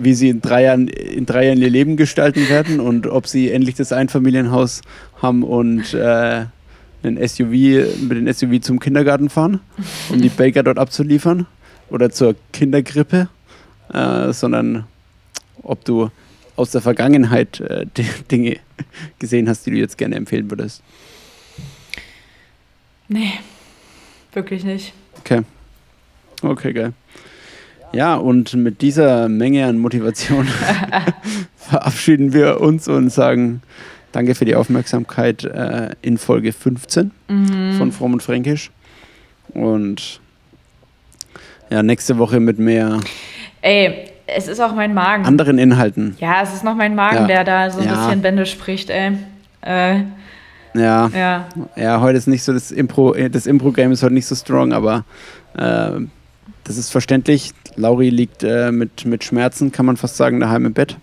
wie 0.00 0.14
sie 0.14 0.28
in 0.28 0.40
drei, 0.40 0.64
Jahren, 0.64 0.88
in 0.88 1.26
drei 1.26 1.46
Jahren 1.46 1.60
ihr 1.60 1.70
Leben 1.70 1.96
gestalten 1.96 2.48
werden 2.48 2.80
und 2.80 3.06
ob 3.06 3.26
sie 3.26 3.50
endlich 3.50 3.74
das 3.74 3.92
Einfamilienhaus 3.92 4.82
haben 5.20 5.42
und 5.42 5.94
äh, 5.94 6.46
einen 7.02 7.28
SUV, 7.28 7.50
mit 8.08 8.18
dem 8.18 8.32
SUV 8.32 8.60
zum 8.60 8.80
Kindergarten 8.80 9.28
fahren, 9.28 9.60
um 10.08 10.20
die 10.20 10.28
Baker 10.28 10.62
dort 10.62 10.78
abzuliefern 10.78 11.46
oder 11.88 12.10
zur 12.10 12.34
Kindergrippe, 12.52 13.28
äh, 13.92 14.32
sondern 14.32 14.84
ob 15.62 15.84
du 15.84 16.10
aus 16.56 16.70
der 16.70 16.80
Vergangenheit 16.80 17.60
äh, 17.60 17.86
Dinge 18.30 18.58
gesehen 19.18 19.48
hast, 19.48 19.66
die 19.66 19.70
du 19.70 19.76
jetzt 19.76 19.98
gerne 19.98 20.16
empfehlen 20.16 20.50
würdest. 20.50 20.82
Nee, 23.08 23.34
wirklich 24.32 24.64
nicht. 24.64 24.92
Okay. 25.20 25.42
Okay, 26.42 26.72
geil. 26.72 26.92
Ja, 27.92 28.16
und 28.16 28.54
mit 28.54 28.82
dieser 28.82 29.28
Menge 29.28 29.66
an 29.66 29.78
Motivation 29.78 30.46
verabschieden 31.56 32.32
wir 32.32 32.60
uns 32.60 32.88
und 32.88 33.10
sagen 33.10 33.62
Danke 34.12 34.34
für 34.34 34.44
die 34.46 34.54
Aufmerksamkeit 34.54 35.44
äh, 35.44 35.90
in 36.00 36.16
Folge 36.16 36.52
15 36.52 37.10
von 37.76 37.92
Fromm 37.92 38.14
und 38.14 38.22
Fränkisch. 38.22 38.70
Und 39.52 40.20
ja, 41.68 41.82
nächste 41.82 42.16
Woche 42.16 42.40
mit 42.40 42.58
mehr 42.58 43.00
Ey, 43.60 44.08
es 44.26 44.48
ist 44.48 44.60
auch 44.60 44.74
mein 44.74 44.94
Magen. 44.94 45.26
anderen 45.26 45.58
Inhalten. 45.58 46.16
ja, 46.18 46.40
es 46.42 46.54
ist 46.54 46.64
noch 46.64 46.76
mein 46.76 46.94
Magen, 46.94 47.16
Ja. 47.16 47.26
der 47.26 47.44
da 47.44 47.70
so 47.70 47.80
ein 47.80 47.86
Ja. 47.88 48.06
bisschen 48.06 48.22
Bände 48.22 48.46
spricht, 48.46 48.88
ey. 48.90 49.18
Äh, 49.62 50.00
Ja, 50.74 51.08
ja. 51.14 51.48
ja, 51.76 52.00
heute 52.00 52.16
ist 52.16 52.26
nicht 52.26 52.42
so 52.42 52.52
das 52.54 52.70
Impro, 52.70 53.12
äh, 53.14 53.28
das 53.28 53.46
Impro-Game 53.46 53.92
ist 53.92 54.02
heute 54.02 54.14
nicht 54.14 54.26
so 54.26 54.34
strong, 54.34 54.72
aber 54.72 55.04
äh, 55.58 55.90
das 56.66 56.76
ist 56.76 56.90
verständlich. 56.90 57.52
Lauri 57.76 58.10
liegt 58.10 58.42
äh, 58.42 58.72
mit, 58.72 59.04
mit 59.04 59.24
Schmerzen, 59.24 59.72
kann 59.72 59.86
man 59.86 59.96
fast 59.96 60.16
sagen, 60.16 60.40
daheim 60.40 60.66
im 60.66 60.72
Bett. 60.72 60.96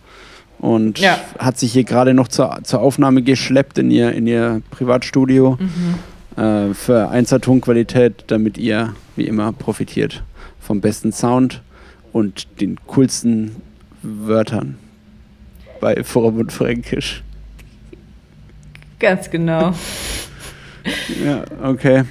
Und 0.59 0.99
Ja. 0.99 1.17
hat 1.39 1.57
sich 1.59 1.73
hier 1.73 1.83
gerade 1.83 2.13
noch 2.13 2.27
zur, 2.29 2.59
zur 2.63 2.81
Aufnahme 2.81 3.21
geschleppt 3.21 3.77
in 3.77 3.91
ihr, 3.91 4.11
in 4.13 4.27
ihr 4.27 4.61
Privatstudio 4.71 5.57
äh, 6.37 6.73
für 6.73 7.09
1 7.09 7.29
Tonqualität, 7.41 8.23
damit 8.27 8.57
ihr 8.57 8.93
wie 9.15 9.25
immer 9.27 9.51
profitiert 9.51 10.23
vom 10.59 10.79
besten 10.81 11.11
Sound 11.11 11.61
und 12.13 12.47
den 12.61 12.77
coolsten 12.87 13.55
Wörtern 14.01 14.77
bei 15.81 16.03
Forum 16.03 16.37
und 16.39 16.53
Fränkisch. 16.53 17.23
Ganz 18.99 19.29
genau. 19.29 19.73
Ja, 21.25 21.43
okay. 21.63 22.03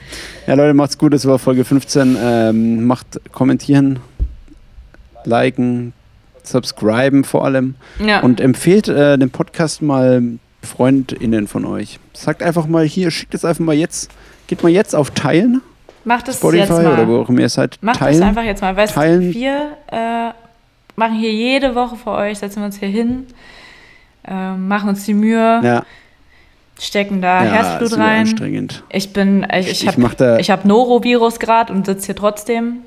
Ja, 0.46 0.54
Leute, 0.54 0.74
macht's 0.74 0.96
gut. 0.98 1.12
Das 1.12 1.26
war 1.26 1.38
Folge 1.38 1.64
15. 1.64 2.16
Ähm, 2.20 2.84
macht 2.86 3.20
kommentieren, 3.32 3.98
liken, 5.24 5.92
subscriben 6.42 7.24
vor 7.24 7.44
allem 7.44 7.74
Ja. 8.04 8.20
und 8.20 8.40
empfehlt 8.40 8.88
äh, 8.88 9.16
den 9.18 9.30
Podcast 9.30 9.82
mal 9.82 10.22
FreundInnen 10.62 11.48
von 11.48 11.64
euch. 11.64 11.98
Sagt 12.14 12.42
einfach 12.42 12.66
mal 12.66 12.84
hier, 12.84 13.10
schickt 13.10 13.34
es 13.34 13.44
einfach 13.44 13.64
mal 13.64 13.74
jetzt. 13.74 14.10
geht 14.46 14.62
mal 14.62 14.68
jetzt 14.70 14.94
auf 14.94 15.10
Teilen, 15.10 15.60
Macht 16.04 16.28
es 16.28 16.36
Spotify 16.38 16.58
jetzt 16.60 16.70
mal. 16.70 16.86
oder 16.92 17.08
wo 17.08 17.20
auch 17.20 17.28
immer 17.28 17.40
ihr 17.40 17.48
seid. 17.48 17.78
Macht 17.80 17.98
teilen. 18.00 18.20
das 18.20 18.28
einfach 18.28 18.42
jetzt 18.44 18.60
mal. 18.62 18.76
Weißt 18.76 18.94
Teilen. 18.94 19.32
wir 19.34 19.76
äh, 19.90 20.30
machen 20.96 21.14
hier 21.18 21.32
jede 21.32 21.74
Woche 21.74 21.96
für 21.96 22.10
euch, 22.10 22.38
setzen 22.38 22.60
wir 22.60 22.66
uns 22.66 22.78
hier 22.78 22.88
hin, 22.88 23.26
äh, 24.26 24.54
machen 24.54 24.88
uns 24.88 25.04
die 25.04 25.14
Mühe, 25.14 25.60
Ja, 25.62 25.84
stecken 26.86 27.22
da 27.22 27.44
ja 27.44 27.50
Herzblut 27.52 27.98
rein. 27.98 28.26
Ich 28.90 29.12
bin, 29.12 29.46
ich, 29.52 29.68
Ich 29.70 29.82
ich 29.82 29.88
habe 29.88 30.00
mach 30.00 30.14
hab 30.18 30.64
Norovirus 30.64 31.38
gerade 31.38 31.72
und 31.72 31.86
sitze 31.86 32.06
hier 32.06 32.16
trotzdem. 32.16 32.78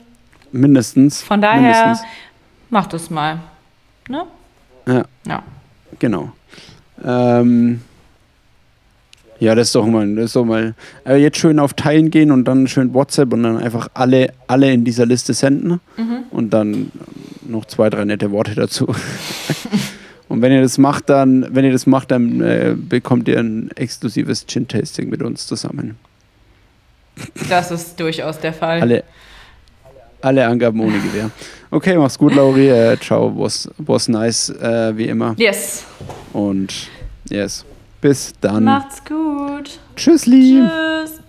Mindestens. 0.52 1.22
Von 1.22 1.42
daher, 1.42 1.62
Mindestens. 1.88 2.08
macht 2.70 2.94
es 2.94 3.10
mal. 3.10 3.40
Ne? 4.10 4.24
Ja. 4.88 5.04
Ja. 5.28 5.44
Genau. 6.00 6.32
Ähm, 7.04 7.82
ja, 9.40 9.54
das 9.54 9.68
ist 9.68 9.76
doch 9.76 9.86
mal, 9.86 10.16
das 10.16 10.26
ist 10.26 10.36
doch 10.36 10.46
mal. 10.46 10.76
Äh, 11.06 11.18
jetzt 11.18 11.38
schön 11.38 11.60
auf 11.60 11.74
Teilen 11.74 12.10
gehen 12.10 12.32
und 12.32 12.46
dann 12.46 12.68
schön 12.68 12.94
WhatsApp 12.94 13.34
und 13.34 13.44
dann 13.44 13.58
einfach 13.58 13.90
alle, 13.94 14.32
alle 14.48 14.72
in 14.72 14.86
dieser 14.86 15.06
Liste 15.06 15.34
senden 15.34 15.82
Mhm. 15.98 16.18
und 16.32 16.52
dann 16.52 16.92
noch 17.48 17.66
zwei, 17.66 17.90
drei 17.90 18.06
nette 18.06 18.32
Worte 18.32 18.56
dazu. 18.56 18.88
und 20.36 20.42
wenn 20.42 20.52
ihr 20.52 20.62
das 20.62 20.78
macht, 20.78 21.10
dann, 21.10 21.48
wenn 21.56 21.64
ihr 21.64 21.72
das 21.72 21.88
macht, 21.88 22.12
dann 22.12 22.42
äh, 22.42 22.76
bekommt 22.78 23.30
ihr 23.30 23.40
ein 23.40 23.72
exklusives 23.78 24.46
Gin-Tasting 24.46 25.08
mit 25.08 25.24
uns 25.24 25.48
zusammen. 25.48 25.96
Das 27.48 27.72
ist 27.72 27.98
durchaus 27.98 28.38
der 28.42 28.52
Fall. 28.52 28.82
Alle, 28.82 29.06
alle 30.20 30.46
Angaben 30.46 30.82
ohne 30.82 31.00
Gewähr. 31.00 31.32
Okay, 31.72 31.98
mach's 31.98 32.18
gut, 32.18 32.36
Lauri. 32.36 32.70
Äh, 32.70 32.98
ciao, 33.00 33.32
was, 33.38 33.70
was 33.78 34.10
nice, 34.10 34.50
äh, 34.50 34.98
wie 34.98 35.08
immer. 35.08 35.36
Yes. 35.38 35.86
Und 36.34 36.90
yes. 37.30 37.64
Bis 38.02 38.34
dann. 38.42 38.66
Macht's 38.66 39.02
gut. 39.06 39.80
Tschüssli. 39.96 40.68
Tschüss. 40.68 41.22